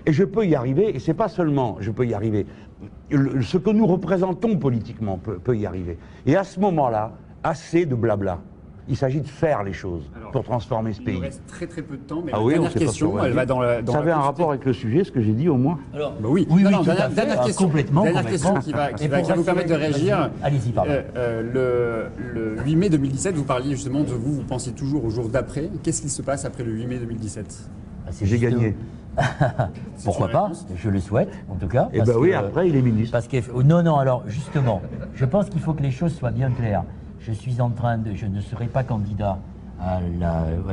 Et 0.07 0.13
je 0.13 0.25
peux 0.25 0.47
y 0.47 0.55
arriver, 0.55 0.95
et 0.95 1.01
c'est 1.01 1.15
pas 1.15 1.29
seulement 1.29 1.77
je 1.81 1.91
peux 1.91 2.07
y 2.07 2.15
arriver, 2.15 2.47
ce 3.11 3.59
que 3.59 3.71
nous 3.71 3.87
représentons 3.87 4.57
politiquement 4.57 5.19
peut, 5.19 5.39
peut 5.39 5.57
y 5.57 5.67
arriver. 5.67 5.99
Et 6.27 6.37
à 6.37 6.45
ce 6.45 6.61
moment-là, 6.61 7.13
assez 7.43 7.87
de 7.87 7.95
blabla. 7.95 8.39
Il 8.89 8.97
s'agit 8.97 9.21
de 9.21 9.27
faire 9.27 9.65
les 9.65 9.73
choses 9.73 10.05
Alors, 10.17 10.31
pour 10.31 10.45
transformer 10.45 10.93
ce 10.93 11.01
Il 11.01 11.05
pays. 11.07 11.15
nous 11.17 11.21
reste 11.23 11.43
très 11.49 11.67
très 11.67 11.83
peu 11.83 11.97
de 11.97 12.03
temps, 12.03 12.23
mais 12.25 12.31
Ah 12.33 12.39
la 12.39 12.45
oui, 12.45 12.53
dernière 12.55 12.73
pas 12.73 12.79
question, 12.79 13.13
va 13.13 13.27
elle 13.27 13.33
va 13.33 13.45
dans 13.45 13.61
la. 13.61 13.83
Dans 13.83 13.93
Ça 13.93 13.99
la 13.99 14.03
avait 14.05 14.13
un 14.13 14.21
rapport 14.21 14.51
avec 14.51 14.65
le 14.65 14.73
sujet, 14.73 15.03
ce 15.03 15.11
que 15.11 15.21
j'ai 15.21 15.33
dit 15.33 15.49
au 15.49 15.57
moins 15.57 15.79
Alors, 15.93 16.13
Bah 16.21 16.29
oui, 16.31 16.47
Oui, 16.49 16.63
Non, 16.63 16.69
oui, 16.69 16.73
non, 16.75 16.79
tout 16.79 16.85
dernière, 17.15 17.39
Ah, 17.41 17.45
question, 17.47 17.67
complètement, 17.67 18.03
dernière 18.05 18.27
question 18.27 18.55
qui 18.61 18.73
va, 18.73 18.93
qui 18.93 19.05
Et 19.05 19.09
va, 19.09 19.21
qui 19.23 19.29
va 19.31 19.35
vous 19.35 19.43
permettre 19.43 19.69
de 19.71 19.75
réagir. 19.75 20.31
Allez-y, 20.43 20.71
pardon. 20.71 20.91
Euh, 20.93 21.03
euh, 21.17 22.11
le, 22.33 22.57
le 22.57 22.63
8 22.63 22.77
mai 22.77 22.89
2017, 22.89 23.35
vous 23.35 23.43
parliez 23.45 23.71
justement 23.73 24.01
de 24.03 24.13
vous, 24.13 24.35
vous 24.35 24.43
pensiez 24.45 24.73
toujours 24.73 25.05
au 25.05 25.11
jour 25.11 25.29
d'après. 25.29 25.69
Qu'est-ce 25.83 26.03
qui 26.03 26.09
se 26.09 26.23
passe 26.23 26.45
après 26.45 26.63
le 26.63 26.71
8 26.73 26.87
mai 26.87 26.99
2017 26.99 27.69
Ah, 28.07 28.11
J'ai 28.23 28.39
gagné. 28.39 28.77
Pourquoi 30.05 30.29
pas 30.29 30.53
Je 30.77 30.91
le 30.91 31.01
souhaite, 31.01 31.31
en 31.51 31.55
tout 31.57 31.69
cas. 31.69 31.89
Et 31.93 31.99
parce 31.99 32.11
ben 32.11 32.17
oui, 32.19 32.31
que- 32.31 32.35
après, 32.37 32.69
il 32.69 32.77
est 32.77 32.83
ministre. 32.83 33.13
Parce 33.13 33.27
que 33.27 33.39
oh, 33.55 33.63
non, 33.63 33.83
non. 33.83 33.97
Alors 33.97 34.23
justement, 34.27 34.83
je 35.15 35.25
pense 35.25 35.49
qu'il 35.49 35.61
faut 35.61 35.73
que 35.73 35.83
les 35.83 35.91
choses 35.91 36.15
soient 36.15 36.31
bien 36.31 36.51
claires. 36.51 36.85
Je 37.27 37.33
suis 37.33 37.61
en 37.61 37.71
train 37.71 37.99
de, 37.99 38.15
je 38.15 38.27
ne 38.27 38.41
serai 38.41 38.69
pas 38.69 38.85
candidat 38.85 39.41
à 39.81 40.01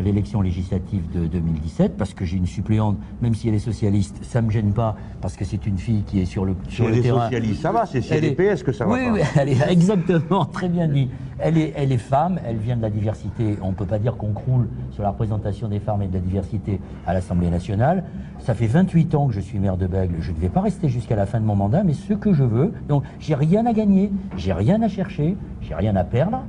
l'élection 0.01 0.41
législative 0.41 1.03
de 1.13 1.27
2017 1.27 1.97
parce 1.97 2.13
que 2.13 2.25
j'ai 2.25 2.37
une 2.37 2.45
suppléante, 2.45 2.97
même 3.21 3.35
si 3.35 3.49
elle 3.49 3.55
est 3.55 3.59
socialiste, 3.59 4.23
ça 4.23 4.41
me 4.41 4.49
gêne 4.49 4.71
pas 4.73 4.95
parce 5.21 5.35
que 5.35 5.45
c'est 5.45 5.65
une 5.65 5.77
fille 5.77 6.03
qui 6.03 6.21
est 6.21 6.25
sur 6.25 6.45
le 6.45 6.55
sur 6.69 6.85
Sur 6.85 6.95
le 6.95 7.01
terrain. 7.01 7.25
socialistes, 7.25 7.61
ça 7.61 7.71
va, 7.71 7.85
c'est 7.85 8.01
si 8.01 8.13
Elle 8.13 8.25
elle 8.25 8.31
est 8.39 8.55
PS 8.55 8.63
que 8.63 8.71
ça 8.71 8.85
va 8.85 8.93
oui, 8.93 9.05
pas. 9.05 9.11
Oui, 9.11 9.21
elle 9.39 9.49
est 9.49 9.71
exactement, 9.71 10.45
très 10.45 10.69
bien 10.69 10.87
dit. 10.87 11.09
Elle 11.39 11.57
est, 11.57 11.73
elle 11.75 11.91
est 11.91 11.97
femme, 11.97 12.39
elle 12.45 12.57
vient 12.57 12.77
de 12.77 12.81
la 12.81 12.89
diversité. 12.89 13.57
On 13.61 13.69
ne 13.69 13.73
peut 13.73 13.85
pas 13.85 13.99
dire 13.99 14.15
qu'on 14.15 14.31
croule 14.31 14.69
sur 14.91 15.03
la 15.03 15.09
représentation 15.09 15.67
des 15.67 15.79
femmes 15.79 16.01
et 16.01 16.07
de 16.07 16.13
la 16.13 16.19
diversité 16.19 16.79
à 17.05 17.13
l'Assemblée 17.13 17.49
nationale. 17.49 18.05
Ça 18.39 18.53
fait 18.53 18.67
28 18.67 19.15
ans 19.15 19.27
que 19.27 19.33
je 19.33 19.41
suis 19.41 19.59
maire 19.59 19.77
de 19.77 19.87
Bègle. 19.87 20.15
Je 20.21 20.31
ne 20.31 20.37
vais 20.37 20.49
pas 20.49 20.61
rester 20.61 20.87
jusqu'à 20.89 21.15
la 21.15 21.25
fin 21.25 21.39
de 21.39 21.45
mon 21.45 21.55
mandat, 21.55 21.83
mais 21.83 21.93
ce 21.93 22.13
que 22.13 22.33
je 22.33 22.43
veux. 22.43 22.73
Donc, 22.87 23.03
j'ai 23.19 23.35
rien 23.35 23.65
à 23.65 23.73
gagner, 23.73 24.11
j'ai 24.37 24.53
rien 24.53 24.81
à 24.81 24.87
chercher, 24.87 25.35
j'ai 25.61 25.75
rien 25.75 25.95
à 25.95 26.03
perdre. 26.03 26.43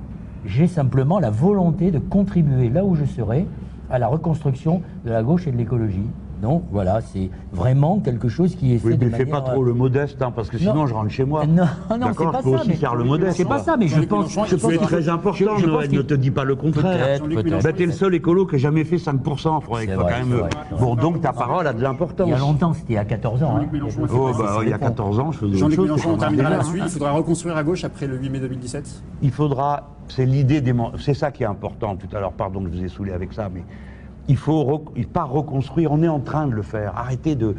J'ai 0.47 0.67
simplement 0.67 1.19
la 1.21 1.31
volonté 1.31 1.91
de 1.91 1.99
contribuer 1.99 2.69
là 2.69 2.85
où 2.85 2.95
je 2.95 3.05
serai 3.05 3.47
à 3.91 3.99
la 3.99 4.09
reconstruction 4.09 4.83
de 5.05 5.11
la 5.11 5.23
gauche 5.23 5.47
et 5.47 5.53
de 5.53 5.57
l'écologie. 5.57 6.07
Donc 6.45 6.65
voilà, 6.71 7.01
c'est 7.01 7.31
vraiment 7.53 7.99
quelque 8.01 8.29
chose 8.29 8.55
qui 8.55 8.75
est 8.75 8.79
fait 8.79 8.89
Oui, 8.89 8.97
de 8.99 9.05
mais 9.07 9.11
fais 9.13 9.25
manière, 9.25 9.43
pas 9.43 9.51
trop 9.51 9.63
euh, 9.63 9.67
le 9.67 9.73
modeste, 9.73 10.21
hein, 10.21 10.31
parce 10.31 10.51
que 10.51 10.59
sinon 10.59 10.75
non. 10.75 10.87
je 10.87 10.93
rentre 10.93 11.09
chez 11.11 11.25
moi. 11.25 11.47
Non, 11.47 11.65
non, 11.65 11.67
c'est 11.91 11.99
D'accord, 11.99 12.33
pas 12.33 12.39
je 12.39 12.45
peux 12.45 12.51
ça, 12.51 12.57
aussi 12.61 12.69
mais- 12.69 12.75
faire 12.77 12.95
le 12.95 13.05
modeste. 13.05 13.37
C'est 13.39 13.45
pas 13.47 13.59
ça, 13.61 13.77
mais 13.79 13.89
je 13.89 14.01
pense, 14.03 14.31
je 14.31 14.37
pense 14.57 14.73
être 14.73 14.83
très 14.83 15.09
important, 15.09 15.33
je- 15.33 15.45
je 15.45 15.47
pense 15.67 15.67
Noël, 15.67 15.91
ne 15.93 16.03
te 16.03 16.13
dis 16.15 16.31
pas 16.31 16.45
le 16.45 16.55
contraire. 16.55 17.19
Peut-être, 17.21 17.63
Ben, 17.63 17.73
t'es 17.75 17.87
le 17.87 17.93
seul 17.93 18.15
écolo 18.15 18.45
qui 18.47 18.57
a 18.57 18.59
jamais 18.59 18.85
fait 18.85 18.99
5%, 18.99 19.61
faudrait 19.63 19.87
C'est 19.87 19.95
quand 19.97 20.05
même. 20.05 20.27
c'est 20.29 20.35
euh, 20.35 20.49
c'est 20.71 20.79
Bon, 20.79 20.95
vrai. 20.95 21.03
donc 21.03 21.21
ta 21.23 21.33
parole 21.33 21.67
a 21.67 21.73
de 21.73 21.83
l'importance. 21.83 22.27
Il 22.29 22.33
y 22.33 22.35
a 22.35 22.39
longtemps, 22.39 22.75
c'était 22.75 22.99
à 22.99 23.05
14 23.07 23.43
ans. 23.43 23.53
Jean-Luc 23.55 23.69
hein. 23.69 23.71
Mélenchon, 23.73 24.01
Il 24.01 24.13
y 24.13 24.17
a- 24.17 24.19
Oh, 24.21 24.31
c'est 24.37 24.43
bah, 24.43 24.59
il 24.63 24.69
y 24.69 24.69
a 24.69 24.73
ça 24.73 24.79
dépend. 24.79 24.87
14 24.91 25.19
ans, 25.21 25.33
je 25.33 25.39
faisais 25.39 25.57
Jean-Luc. 25.57 25.79
Mélenchon, 25.79 26.11
on 26.11 26.13
c'est 26.15 26.19
terminera 26.19 26.51
là-dessus. 26.51 26.79
Il 26.85 26.89
faudra 26.91 27.13
reconstruire 27.13 27.57
à 27.57 27.63
gauche 27.63 27.85
après 27.85 28.07
le 28.07 28.17
8 28.19 28.29
mai 28.29 28.41
2017 28.41 29.03
Il 29.23 29.31
faudra, 29.31 29.89
c'est 30.09 30.27
l'idée 30.27 30.61
des, 30.61 30.75
c'est 30.99 31.15
ça 31.15 31.31
qui 31.31 31.43
est 31.43 31.47
important 31.47 31.97
tout 31.97 32.15
à 32.15 32.21
l'heure, 32.21 32.33
pardon 32.33 32.61
que 32.63 32.71
je 32.71 32.77
vous 32.79 32.85
ai 32.85 32.89
saoulé 32.89 33.13
avec 33.13 33.33
ça, 33.33 33.49
mais 33.53 33.63
il 34.29 34.37
faut 34.37 34.85
pas 35.13 35.25
reconstruire, 35.25 35.93
on 35.93 36.03
est 36.03 36.09
en 36.09 36.21
train 36.21 36.47
de 36.47 36.53
le 36.53 36.63
faire, 36.63 36.97
arrêtez 36.97 37.35
de... 37.35 37.55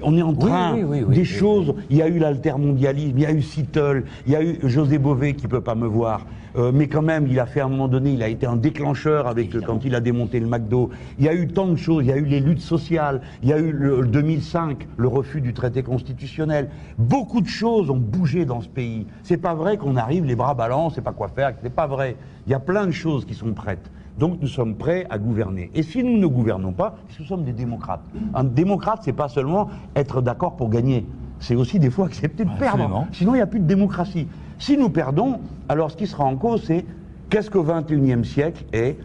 On 0.00 0.16
est 0.16 0.22
en 0.22 0.32
train 0.32 0.74
oui, 0.74 0.84
oui, 0.84 1.04
oui, 1.06 1.16
des 1.16 1.24
choses, 1.24 1.74
il 1.90 1.96
y 1.96 2.02
a 2.02 2.08
eu 2.08 2.18
l'altermondialisme, 2.18 3.18
il 3.18 3.22
y 3.22 3.26
a 3.26 3.32
eu 3.32 3.42
Seattle, 3.42 4.04
il 4.26 4.32
y 4.32 4.36
a 4.36 4.42
eu 4.42 4.58
José 4.62 4.98
Bové 4.98 5.34
qui 5.34 5.48
peut 5.48 5.60
pas 5.60 5.74
me 5.74 5.88
voir, 5.88 6.24
euh, 6.56 6.72
mais 6.72 6.88
quand 6.88 7.02
même, 7.02 7.26
il 7.28 7.38
a 7.40 7.46
fait 7.46 7.60
à 7.60 7.66
un 7.66 7.68
moment 7.68 7.88
donné, 7.88 8.12
il 8.12 8.22
a 8.22 8.28
été 8.28 8.46
un 8.46 8.56
déclencheur 8.56 9.26
avec 9.26 9.58
quand 9.60 9.84
il 9.84 9.94
a 9.94 10.00
démonté 10.00 10.40
le 10.40 10.46
McDo. 10.46 10.90
Il 11.18 11.24
y 11.24 11.28
a 11.28 11.34
eu 11.34 11.48
tant 11.48 11.68
de 11.68 11.76
choses, 11.76 12.04
il 12.04 12.08
y 12.08 12.12
a 12.12 12.16
eu 12.16 12.24
les 12.24 12.40
luttes 12.40 12.60
sociales, 12.60 13.20
il 13.42 13.48
y 13.48 13.52
a 13.52 13.58
eu 13.58 13.70
le, 13.70 14.00
le 14.00 14.06
2005, 14.06 14.88
le 14.96 15.08
refus 15.08 15.40
du 15.40 15.52
traité 15.52 15.82
constitutionnel. 15.82 16.68
Beaucoup 16.96 17.40
de 17.40 17.48
choses 17.48 17.90
ont 17.90 17.96
bougé 17.96 18.44
dans 18.44 18.60
ce 18.60 18.68
pays. 18.68 19.06
C'est 19.22 19.36
pas 19.36 19.54
vrai 19.54 19.76
qu'on 19.76 19.96
arrive 19.96 20.24
les 20.24 20.36
bras 20.36 20.54
ballants, 20.54 20.86
on 20.86 20.90
sait 20.90 21.00
pas 21.00 21.12
quoi 21.12 21.28
faire. 21.28 21.54
C'est 21.62 21.74
pas 21.74 21.86
vrai. 21.86 22.16
Il 22.46 22.50
y 22.50 22.54
a 22.54 22.60
plein 22.60 22.86
de 22.86 22.92
choses 22.92 23.24
qui 23.24 23.34
sont 23.34 23.52
prêtes. 23.52 23.90
Donc 24.18 24.38
nous 24.40 24.48
sommes 24.48 24.74
prêts 24.74 25.06
à 25.10 25.18
gouverner. 25.18 25.70
Et 25.74 25.82
si 25.82 26.02
nous 26.02 26.18
ne 26.18 26.26
gouvernons 26.26 26.72
pas, 26.72 26.96
nous 27.18 27.24
sommes 27.24 27.44
des 27.44 27.52
démocrates. 27.52 28.02
Un 28.34 28.44
démocrate, 28.44 29.00
c'est 29.04 29.12
pas 29.12 29.28
seulement 29.28 29.68
être 29.94 30.20
d'accord 30.20 30.56
pour 30.56 30.70
gagner. 30.70 31.06
C'est 31.38 31.54
aussi 31.54 31.78
des 31.78 31.90
fois 31.90 32.06
accepter 32.06 32.44
de 32.44 32.50
perdre. 32.58 33.06
Sinon, 33.12 33.34
il 33.34 33.38
n'y 33.38 33.42
a 33.42 33.46
plus 33.46 33.60
de 33.60 33.66
démocratie. 33.66 34.26
Si 34.58 34.76
nous 34.76 34.90
perdons, 34.90 35.40
alors 35.68 35.90
ce 35.90 35.96
qui 35.96 36.06
sera 36.06 36.24
en 36.24 36.36
cause, 36.36 36.64
c'est 36.64 36.84
qu'est-ce 37.30 37.50
qu'au 37.50 37.62
XXIe 37.62 38.24
siècle 38.24 38.64
est 38.72 38.96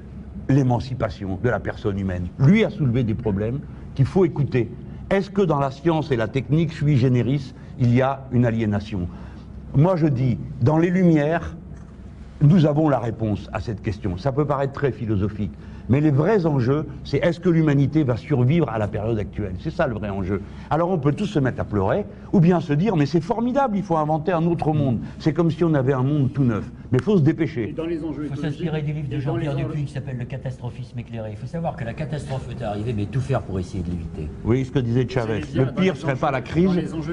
l'émancipation 0.49 1.37
de 1.41 1.49
la 1.49 1.59
personne 1.59 1.99
humaine. 1.99 2.27
Lui 2.39 2.65
a 2.65 2.69
soulevé 2.69 3.03
des 3.03 3.13
problèmes 3.13 3.59
qu'il 3.93 4.05
faut 4.05 4.25
écouter. 4.25 4.71
Est-ce 5.09 5.29
que 5.29 5.41
dans 5.41 5.59
la 5.59 5.69
science 5.69 6.11
et 6.11 6.15
la 6.15 6.27
technique 6.27 6.73
sui 6.73 6.97
generis, 6.97 7.53
il 7.79 7.93
y 7.93 8.01
a 8.01 8.25
une 8.31 8.45
aliénation? 8.45 9.07
Moi, 9.75 9.95
je 9.95 10.07
dis, 10.07 10.39
dans 10.61 10.77
les 10.77 10.89
Lumières, 10.89 11.55
nous 12.43 12.65
avons 12.65 12.89
la 12.89 12.99
réponse 12.99 13.49
à 13.53 13.61
cette 13.61 13.81
question. 13.81 14.17
Ça 14.17 14.33
peut 14.33 14.45
paraître 14.45 14.73
très 14.73 14.91
philosophique, 14.91 15.53
mais 15.89 16.01
les 16.01 16.11
vrais 16.11 16.45
enjeux, 16.45 16.85
c'est 17.03 17.17
est-ce 17.17 17.39
que 17.39 17.49
l'humanité 17.49 18.03
va 18.03 18.17
survivre 18.17 18.69
à 18.69 18.77
la 18.77 18.87
période 18.87 19.17
actuelle? 19.19 19.53
C'est 19.59 19.71
ça 19.71 19.87
le 19.87 19.93
vrai 19.95 20.09
enjeu. 20.09 20.41
Alors 20.69 20.89
on 20.89 20.97
peut 20.97 21.11
tous 21.13 21.25
se 21.25 21.39
mettre 21.39 21.61
à 21.61 21.63
pleurer, 21.65 22.05
ou 22.31 22.39
bien 22.39 22.59
se 22.59 22.73
dire, 22.73 22.95
mais 22.95 23.05
c'est 23.05 23.21
formidable, 23.21 23.77
il 23.77 23.83
faut 23.83 23.97
inventer 23.97 24.31
un 24.31 24.45
autre 24.45 24.71
monde. 24.73 24.99
C'est 25.19 25.33
comme 25.33 25.51
si 25.51 25.63
on 25.63 25.73
avait 25.73 25.93
un 25.93 26.03
monde 26.03 26.31
tout 26.33 26.43
neuf. 26.43 26.69
Mais 26.91 26.99
il 26.99 27.03
faut 27.03 27.15
se 27.17 27.21
Et 27.21 27.25
dépêcher. 27.25 27.73
dans 27.75 27.85
les 27.85 28.03
enjeux 28.03 28.27
Il 28.29 28.35
faut 28.35 28.41
s'inspirer 28.41 28.81
du 28.81 28.93
livre 28.93 29.09
de 29.09 29.19
Jean-Pierre 29.19 29.55
enjeux- 29.55 29.65
Dupuis 29.65 29.83
qui 29.85 29.93
s'appelle 29.93 30.17
Le 30.17 30.25
catastrophisme 30.25 30.99
éclairé. 30.99 31.31
Il 31.31 31.37
faut 31.37 31.47
savoir 31.47 31.75
que 31.75 31.83
la 31.83 31.93
catastrophe 31.93 32.47
est 32.51 32.63
arrivée, 32.63 32.93
mais 32.93 33.05
tout 33.05 33.19
faire 33.21 33.41
pour 33.41 33.59
essayer 33.59 33.83
de 33.83 33.89
l'éviter. 33.89 34.29
Oui, 34.45 34.63
ce 34.65 34.71
que 34.71 34.79
disait 34.79 35.07
Chavez. 35.09 35.41
Le 35.55 35.65
pire 35.73 35.93
dans 35.93 35.99
serait 35.99 36.15
pas 36.15 36.31
la 36.31 36.41
crise, 36.41 36.69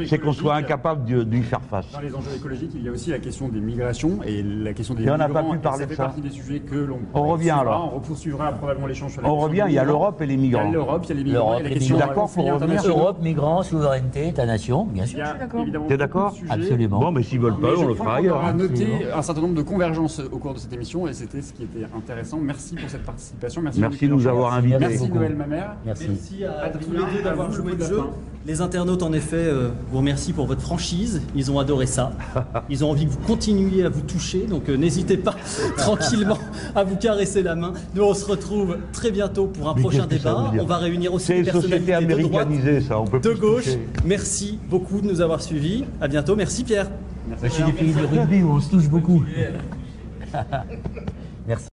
c'est 0.06 0.18
qu'on 0.18 0.32
soit 0.32 0.54
incapable 0.56 1.04
d'y 1.24 1.42
faire 1.42 1.62
face. 1.62 1.90
Dans 1.92 2.00
les 2.00 2.14
enjeux 2.14 2.30
écologiques, 2.36 2.72
il 2.74 2.82
y 2.84 2.88
a 2.88 2.92
aussi 2.92 3.10
la 3.10 3.18
question 3.18 3.48
des 3.48 3.60
migrations 3.60 4.18
et 4.26 4.42
la 4.42 4.72
question 4.74 4.94
des 4.94 5.04
Et 5.04 5.10
on 5.10 5.16
n'a 5.16 5.28
migrants. 5.28 5.44
pas 5.50 5.52
pu 5.54 5.58
parler 5.58 5.78
ça 5.78 5.84
de 5.84 5.90
fait 5.90 5.96
ça. 5.96 6.04
partie 6.04 6.20
des 6.20 6.30
sujets 6.30 6.60
que 6.60 6.74
l'on 6.76 7.00
On 7.14 7.26
revient 7.28 7.50
alors. 7.50 7.92
On 7.96 8.00
poursuivra 8.00 8.52
probablement 8.60 8.86
l'échange 8.86 9.12
sur 9.12 9.22
la 9.22 9.28
On 9.28 9.36
revient, 9.38 9.64
il 9.68 9.74
y 9.74 9.78
a 9.78 9.84
l'Europe 9.84 10.20
et 10.20 10.26
les 10.26 10.34
Il 10.34 10.40
y 10.40 10.40
a 10.40 10.42
migrants. 10.42 10.70
l'Europe, 10.70 11.02
il 11.04 11.08
y 11.08 11.12
a 11.12 11.14
les 11.16 11.24
migrants, 11.24 11.50
L'Europe, 11.50 11.62
il 11.64 11.68
y 11.68 11.72
a 11.72 11.74
les 11.74 11.80
migrants. 11.80 11.98
D'accord 11.98 12.30
pour 12.30 12.52
revenir. 12.52 12.86
Europe, 12.86 13.16
migrants, 13.22 13.62
souveraineté, 13.62 14.32
ta 14.32 14.46
nation, 14.46 14.84
bien 14.84 15.06
sûr. 15.06 15.18
y 15.18 15.22
je 15.22 15.26
a 15.26 15.30
suis 15.30 15.38
d'accord. 15.38 15.60
évidemment 15.62 15.86
T'es 15.86 15.96
d'accord. 15.96 16.34
Absolument. 16.48 17.00
Bon, 17.00 17.10
mais 17.12 17.22
s'ils 17.22 17.40
veulent 17.40 17.58
pas, 17.58 17.74
on 17.78 17.86
le 17.86 17.94
fera 17.94 18.16
ailleurs. 18.16 18.36
aura 18.36 18.50
hein. 18.50 18.54
noté 18.54 18.86
un 19.14 19.22
certain 19.22 19.40
nombre 19.40 19.54
de 19.54 19.62
convergences 19.62 20.20
au 20.20 20.38
cours 20.38 20.54
de 20.54 20.58
cette 20.58 20.72
émission 20.72 21.06
et 21.08 21.12
c'était 21.12 21.42
ce 21.42 21.52
qui 21.52 21.64
était 21.64 21.86
intéressant. 21.96 22.38
Merci 22.38 22.74
pour 22.76 22.88
cette 22.88 23.04
participation. 23.04 23.62
Merci, 23.62 24.06
de 24.06 24.12
nous 24.12 24.26
avoir 24.26 24.54
invités. 24.54 24.78
Merci. 24.78 25.10
Noël 25.10 25.34
Mamère. 25.34 25.76
Merci. 25.84 26.06
Merci 26.08 26.44
à 26.44 26.68
tous 26.70 26.90
les 26.92 26.98
deux 26.98 27.22
d'avoir 27.22 27.50
joué 27.50 27.74
le 27.74 27.84
jeu. 27.84 28.02
Les 28.46 28.62
internautes, 28.62 29.02
en 29.02 29.12
effet, 29.12 29.36
euh, 29.36 29.68
vous 29.90 29.98
remercient 29.98 30.32
pour 30.32 30.46
votre 30.46 30.62
franchise. 30.62 31.20
Ils 31.36 31.50
ont 31.50 31.58
adoré 31.58 31.84
ça. 31.84 32.12
Ils 32.70 32.82
ont 32.84 32.90
envie 32.90 33.04
que 33.04 33.10
vous 33.10 33.18
continuiez 33.18 33.84
à 33.84 33.90
vous 33.90 34.00
toucher. 34.00 34.46
Donc 34.46 34.70
euh, 34.70 34.76
n'hésitez 34.76 35.18
pas 35.18 35.36
tranquillement 35.76 36.38
à 36.74 36.82
vous 36.82 36.96
caresser 36.96 37.42
la 37.42 37.54
main. 37.54 37.74
Nous, 37.94 38.02
on 38.02 38.14
se 38.14 38.24
retrouve 38.24 38.78
très 38.94 39.10
bientôt 39.10 39.46
pour 39.46 39.68
un 39.68 39.74
Mais 39.74 39.82
prochain 39.82 40.06
débat. 40.06 40.52
On 40.58 40.64
va 40.64 40.78
réunir 40.78 41.12
aussi 41.12 41.26
société 41.26 41.50
personnalités 41.52 41.92
de 41.92 42.22
droite, 42.22 42.46
américanisée, 42.46 42.80
ça. 42.80 42.98
On 42.98 43.04
peut 43.04 43.20
de 43.20 43.34
gauche. 43.34 43.64
toucher. 43.64 43.86
Merci 44.06 44.58
beaucoup 44.70 45.02
de 45.02 45.06
nous 45.08 45.20
avoir 45.20 45.42
suivis. 45.42 45.84
À 46.00 46.08
bientôt. 46.08 46.34
Merci 46.34 46.64
Pierre. 46.64 46.90
C'est 47.36 47.66
des 47.66 47.72
pays 47.72 47.92
de 47.92 48.06
rugby 48.06 48.42
où 48.42 48.52
on 48.52 48.60
se 48.60 48.70
touche 48.70 48.88
beaucoup. 48.88 49.22
Merci. 51.46 51.66